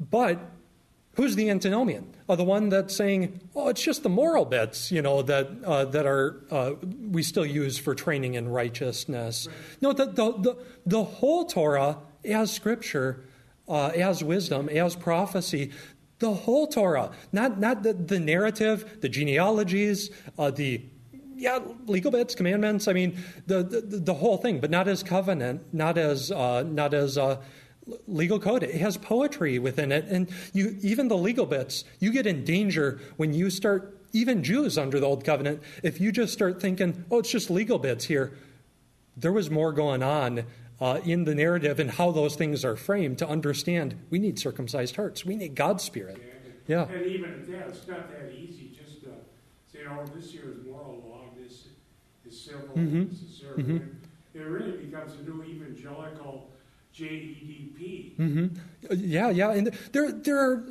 but 0.00 0.40
who's 1.14 1.34
the 1.36 1.50
antinomian? 1.50 2.14
Uh, 2.28 2.36
the 2.36 2.44
one 2.44 2.68
that's 2.68 2.94
saying, 2.94 3.40
"Oh, 3.54 3.68
it's 3.68 3.82
just 3.82 4.02
the 4.02 4.08
moral 4.08 4.44
bits, 4.44 4.92
you 4.92 5.02
know, 5.02 5.22
that 5.22 5.48
uh, 5.64 5.84
that 5.86 6.06
are 6.06 6.42
uh, 6.50 6.72
we 7.10 7.22
still 7.22 7.46
use 7.46 7.78
for 7.78 7.94
training 7.94 8.34
in 8.34 8.48
righteousness." 8.48 9.48
No, 9.80 9.92
the, 9.92 10.06
the 10.06 10.32
the 10.32 10.56
the 10.86 11.04
whole 11.04 11.44
Torah 11.44 11.98
as 12.24 12.52
scripture, 12.52 13.24
uh, 13.68 13.88
as 13.88 14.22
wisdom, 14.22 14.68
as 14.68 14.94
prophecy. 14.94 15.72
The 16.18 16.32
whole 16.32 16.66
Torah, 16.66 17.12
not 17.32 17.60
not 17.60 17.82
the, 17.82 17.92
the 17.92 18.18
narrative, 18.18 18.98
the 19.00 19.08
genealogies, 19.08 20.10
uh, 20.38 20.50
the 20.50 20.82
yeah, 21.36 21.60
legal 21.86 22.10
bits, 22.10 22.34
commandments. 22.34 22.88
I 22.88 22.92
mean, 22.92 23.16
the, 23.46 23.62
the 23.62 23.80
the 23.80 24.14
whole 24.14 24.36
thing, 24.36 24.58
but 24.58 24.70
not 24.70 24.88
as 24.88 25.02
covenant, 25.02 25.72
not 25.72 25.96
as 25.96 26.32
uh, 26.32 26.64
not 26.64 26.92
as 26.94 27.16
uh, 27.16 27.40
legal 28.08 28.40
code. 28.40 28.64
It 28.64 28.74
has 28.76 28.96
poetry 28.96 29.58
within 29.58 29.92
it, 29.92 30.06
and 30.06 30.28
you 30.52 30.76
even 30.82 31.06
the 31.08 31.16
legal 31.16 31.46
bits. 31.46 31.84
You 32.00 32.12
get 32.12 32.26
in 32.26 32.44
danger 32.44 33.00
when 33.16 33.32
you 33.32 33.50
start. 33.50 33.94
Even 34.14 34.42
Jews 34.42 34.78
under 34.78 34.98
the 34.98 35.04
old 35.04 35.22
covenant, 35.22 35.62
if 35.82 36.00
you 36.00 36.10
just 36.10 36.32
start 36.32 36.62
thinking, 36.62 37.04
"Oh, 37.10 37.18
it's 37.18 37.30
just 37.30 37.50
legal 37.50 37.78
bits 37.78 38.06
here," 38.06 38.32
there 39.18 39.32
was 39.32 39.50
more 39.50 39.70
going 39.70 40.02
on 40.02 40.44
uh, 40.80 41.00
in 41.04 41.24
the 41.24 41.34
narrative 41.34 41.80
and 41.80 41.90
how 41.92 42.10
those 42.10 42.36
things 42.36 42.64
are 42.64 42.76
framed 42.76 43.18
to 43.18 43.28
understand. 43.28 43.96
We 44.10 44.18
need 44.18 44.38
circumcised 44.38 44.96
hearts. 44.96 45.24
We 45.24 45.36
need 45.36 45.54
God's 45.54 45.82
spirit. 45.82 46.18
Yeah. 46.66 46.88
And 46.94 47.06
even 47.06 47.30
at 47.32 47.46
that, 47.46 47.68
it's 47.68 47.88
not 47.88 48.08
that 48.10 48.32
easy 48.38 48.70
just 48.76 49.00
to 49.02 49.08
say, 49.72 49.80
oh, 49.88 50.04
this 50.14 50.30
here 50.30 50.50
is 50.50 50.64
moral 50.64 51.02
law, 51.06 51.22
this 51.36 51.52
is 52.32 52.38
civil, 52.44 52.68
Mhm. 52.76 53.08
this 53.10 53.20
is 53.20 53.28
ceremonial. 53.52 53.88
It 54.34 54.40
really 54.40 54.86
becomes 54.86 55.12
a 55.18 55.22
new 55.28 55.42
evangelical 55.42 56.50
JEDP. 56.94 58.14
hmm 58.16 58.46
Yeah, 58.90 59.30
yeah, 59.30 59.50
and 59.52 59.66
there 59.92 60.12
there 60.12 60.38
are 60.38 60.64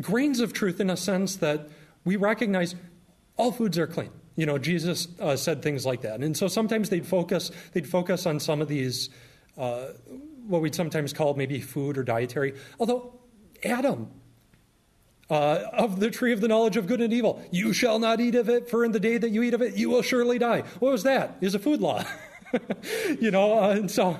grains 0.00 0.40
of 0.40 0.52
truth 0.52 0.80
in 0.80 0.90
a 0.90 0.96
sense 0.96 1.36
that 1.36 1.68
we 2.04 2.16
recognize 2.16 2.74
all 3.36 3.52
foods 3.52 3.78
are 3.78 3.86
clean. 3.86 4.10
You 4.36 4.46
know, 4.46 4.58
Jesus 4.58 5.08
uh, 5.20 5.36
said 5.36 5.62
things 5.62 5.84
like 5.84 6.00
that, 6.02 6.20
and 6.20 6.36
so 6.36 6.48
sometimes 6.48 6.88
they'd 6.88 7.06
focus 7.06 7.50
they'd 7.72 7.86
focus 7.86 8.26
on 8.26 8.40
some 8.40 8.60
of 8.62 8.68
these 8.68 9.10
what 9.56 10.62
we'd 10.62 10.74
sometimes 10.74 11.12
call 11.12 11.34
maybe 11.34 11.60
food 11.60 11.98
or 11.98 12.02
dietary. 12.02 12.54
Although 12.78 13.18
Adam. 13.64 14.10
Uh, 15.30 15.70
of 15.72 15.98
the 15.98 16.10
tree 16.10 16.34
of 16.34 16.42
the 16.42 16.48
knowledge 16.48 16.76
of 16.76 16.86
good 16.86 17.00
and 17.00 17.10
evil, 17.10 17.42
you 17.50 17.72
shall 17.72 17.98
not 17.98 18.20
eat 18.20 18.34
of 18.34 18.50
it, 18.50 18.68
for 18.68 18.84
in 18.84 18.92
the 18.92 19.00
day 19.00 19.16
that 19.16 19.30
you 19.30 19.42
eat 19.42 19.54
of 19.54 19.62
it, 19.62 19.74
you 19.74 19.88
will 19.88 20.02
surely 20.02 20.38
die. 20.38 20.62
What 20.78 20.92
was 20.92 21.04
that? 21.04 21.38
Is 21.40 21.54
a 21.54 21.58
food 21.58 21.80
law. 21.80 22.04
you 23.18 23.30
know, 23.30 23.58
uh, 23.58 23.70
and 23.70 23.90
so 23.90 24.18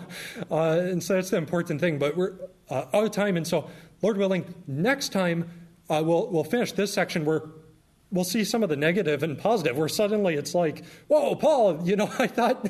uh, 0.51 0.79
and 0.81 1.03
so 1.03 1.15
that's 1.15 1.29
the 1.29 1.37
important 1.37 1.81
thing. 1.81 1.99
But 1.99 2.17
we're 2.17 2.33
uh, 2.71 2.87
out 2.95 3.05
of 3.05 3.11
time, 3.11 3.37
and 3.37 3.47
so 3.47 3.69
Lord 4.01 4.17
willing, 4.17 4.55
next 4.67 5.11
time 5.11 5.51
uh, 5.91 6.03
we'll 6.05 6.29
we'll 6.31 6.45
finish 6.45 6.73
this 6.73 6.93
section 6.93 7.25
where 7.25 7.43
we'll 8.13 8.25
see 8.25 8.45
some 8.45 8.63
of 8.63 8.69
the 8.69 8.77
negative 8.77 9.23
and 9.23 9.39
positive 9.39 9.77
where 9.77 9.89
suddenly 9.89 10.35
it's 10.35 10.55
like 10.55 10.85
whoa 11.09 11.35
paul 11.35 11.81
you 11.85 11.97
know 11.97 12.11
i 12.19 12.27
thought 12.27 12.69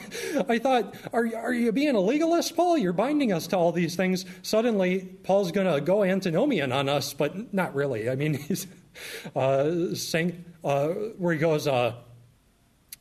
i 0.48 0.58
thought 0.58 0.94
are, 1.12 1.28
are 1.36 1.52
you 1.52 1.72
being 1.72 1.94
a 1.94 2.00
legalist 2.00 2.56
paul 2.56 2.78
you're 2.78 2.92
binding 2.92 3.32
us 3.32 3.46
to 3.48 3.56
all 3.56 3.72
these 3.72 3.96
things 3.96 4.24
suddenly 4.42 5.00
paul's 5.24 5.52
going 5.52 5.72
to 5.72 5.80
go 5.80 6.02
antinomian 6.04 6.72
on 6.72 6.88
us 6.88 7.12
but 7.12 7.52
not 7.52 7.74
really 7.74 8.08
i 8.08 8.14
mean 8.14 8.34
he's 8.48 8.66
uh, 9.34 9.94
saying 9.94 10.44
uh, 10.64 10.88
where 11.18 11.32
he 11.32 11.38
goes 11.38 11.66
uh, 11.66 11.94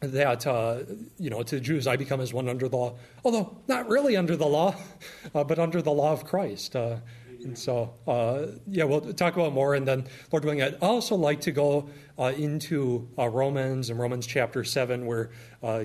that 0.01 0.47
uh, 0.47 0.79
you 1.19 1.29
know 1.29 1.43
to 1.43 1.55
the 1.55 1.61
Jews 1.61 1.85
I 1.87 1.95
become 1.95 2.21
as 2.21 2.33
one 2.33 2.49
under 2.49 2.67
the 2.67 2.75
law, 2.75 2.95
although 3.23 3.57
not 3.67 3.87
really 3.87 4.17
under 4.17 4.35
the 4.35 4.47
law, 4.47 4.75
uh, 5.35 5.43
but 5.43 5.59
under 5.59 5.81
the 5.81 5.91
law 5.91 6.11
of 6.11 6.25
Christ. 6.25 6.75
Uh, 6.75 6.97
and 7.43 7.57
so, 7.57 7.93
uh, 8.07 8.47
yeah, 8.67 8.83
we'll 8.83 9.01
talk 9.13 9.35
about 9.35 9.53
more. 9.53 9.75
And 9.75 9.87
then, 9.87 10.07
Lord 10.31 10.43
willing, 10.43 10.61
I'd 10.61 10.75
also 10.81 11.15
like 11.15 11.41
to 11.41 11.51
go 11.51 11.89
uh, 12.17 12.33
into 12.37 13.09
uh, 13.17 13.27
Romans 13.29 13.89
and 13.89 13.99
Romans 13.99 14.27
chapter 14.27 14.63
7, 14.63 15.05
where 15.05 15.31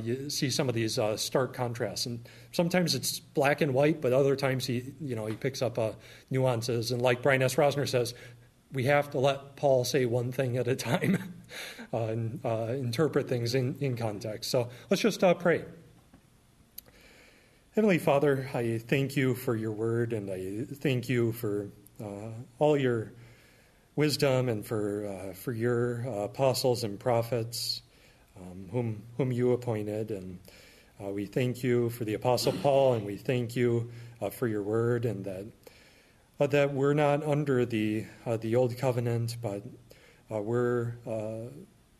you 0.03 0.31
see 0.31 0.51
some 0.51 0.69
of 0.69 0.75
these 0.75 0.99
stark 1.17 1.55
contrasts. 1.55 2.07
And 2.07 2.29
sometimes 2.53 2.95
it's 2.95 3.21
black 3.21 3.61
and 3.61 3.75
white, 3.75 4.01
but 4.01 4.13
other 4.13 4.37
times 4.37 4.67
he, 4.67 4.93
you 5.01 5.17
know, 5.17 5.27
he 5.27 5.35
picks 5.37 5.63
up 5.63 5.79
nuances. 6.31 6.93
And 6.93 7.03
like 7.03 7.23
Brian 7.23 7.43
S. 7.43 7.57
Rosner 7.57 7.89
says, 7.89 8.15
we 8.73 8.85
have 8.85 9.11
to 9.11 9.19
let 9.19 9.57
Paul 9.57 9.85
say 9.85 10.07
one 10.07 10.33
thing 10.33 10.57
at 10.57 10.69
a 10.69 10.77
time 10.77 11.33
uh, 11.93 11.97
and 11.99 12.41
uh, 12.45 12.67
interpret 12.71 13.29
things 13.29 13.55
in, 13.55 13.77
in 13.81 13.97
context. 13.97 14.51
So 14.51 14.69
let's 14.91 15.03
just 15.03 15.23
uh, 15.23 15.35
pray. 15.35 15.65
Heavenly 17.77 17.99
Father, 17.99 18.49
I 18.55 18.79
thank 18.79 19.17
you 19.17 19.35
for 19.35 19.55
your 19.55 19.73
word 19.73 20.15
and 20.15 20.31
I 20.31 20.65
thank 20.77 21.11
you 21.11 21.33
for 21.33 21.69
uh, 22.03 22.31
all 22.59 22.75
your 22.75 23.13
wisdom 23.97 24.49
and 24.49 24.65
for, 24.65 25.05
uh, 25.05 25.35
for 25.35 25.53
your 25.53 26.09
uh, 26.09 26.11
apostles 26.23 26.85
and 26.85 26.99
prophets 26.99 27.83
um, 28.41 28.71
whom, 28.73 29.03
whom 29.19 29.31
you 29.31 29.53
appointed. 29.53 30.11
And 30.11 30.39
we 30.99 31.27
thank 31.27 31.63
you 31.63 31.91
for 31.91 32.07
the 32.07 32.15
Apostle 32.15 32.53
Paul 32.63 32.95
and 32.95 33.05
we 33.05 33.19
thank 33.19 33.55
you 33.55 33.91
for 34.33 34.49
your 34.49 34.63
word 34.63 35.05
and 35.05 35.27
that 35.27 35.45
uh, 36.41 36.47
that 36.47 36.73
we're 36.73 36.95
not 36.95 37.23
under 37.25 37.67
the, 37.67 38.07
uh, 38.25 38.39
the 38.39 38.57
old 38.57 38.79
covenant, 38.79 39.37
but 39.43 39.63
uh, 40.33 40.41
we're, 40.41 40.95
uh, 41.07 41.51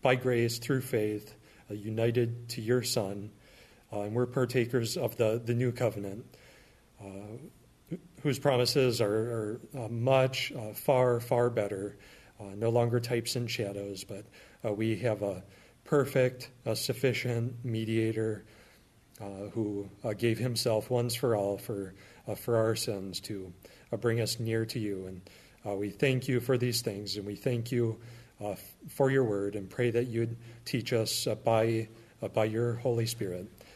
by 0.01 0.15
grace, 0.15 0.57
through 0.57 0.81
faith, 0.81 1.35
uh, 1.71 1.75
united 1.75 2.49
to 2.49 2.63
your 2.63 2.83
Son, 2.83 3.31
uh, 3.97 4.03
and 4.03 4.15
we're 4.15 4.27
partakers 4.27 4.97
of 4.97 5.17
the, 5.17 5.41
the 5.45 5.55
new 5.55 5.73
covenant, 5.73 6.25
uh, 7.01 7.97
whose 8.23 8.39
promises 8.39 9.01
are, 9.01 9.09
are 9.15 9.61
uh, 9.79 9.89
much, 9.89 10.53
uh, 10.53 10.73
far, 10.73 11.21
far 11.21 11.51
better, 11.51 11.97
no 12.57 12.69
longer 12.69 13.01
types 13.01 13.35
and 13.35 13.51
shadows, 13.51 14.05
but 14.05 14.27
we 14.77 14.97
have 14.97 15.23
a 15.23 15.43
perfect, 15.85 16.51
sufficient 16.75 17.65
mediator 17.65 18.45
who 19.53 19.89
gave 20.19 20.39
himself 20.39 20.91
once 20.91 21.15
for 21.15 21.35
all 21.35 21.57
for, 21.57 21.95
for 22.37 22.57
our 22.57 22.77
sins 22.77 23.21
to 23.21 23.53
uh, 23.93 23.97
bring 23.97 24.21
us 24.21 24.39
near 24.39 24.67
to 24.67 24.79
you. 24.79 25.07
And 25.07 25.21
uh, 25.67 25.75
we 25.75 25.91
thank 25.91 26.29
you 26.29 26.41
for 26.41 26.59
these 26.59 26.83
things, 26.83 27.17
and 27.17 27.25
we 27.25 27.37
thank 27.37 27.73
you 27.73 27.99
uh, 28.45 28.57
for 28.89 29.11
your 29.11 29.25
word, 29.25 29.55
and 29.55 29.71
pray 29.71 29.91
that 29.91 30.09
you'd 30.09 30.37
teach 30.65 30.93
us 30.93 31.27
by, 31.45 31.89
by 32.35 32.45
your 32.45 32.75
Holy 32.75 33.07
Spirit. 33.07 33.51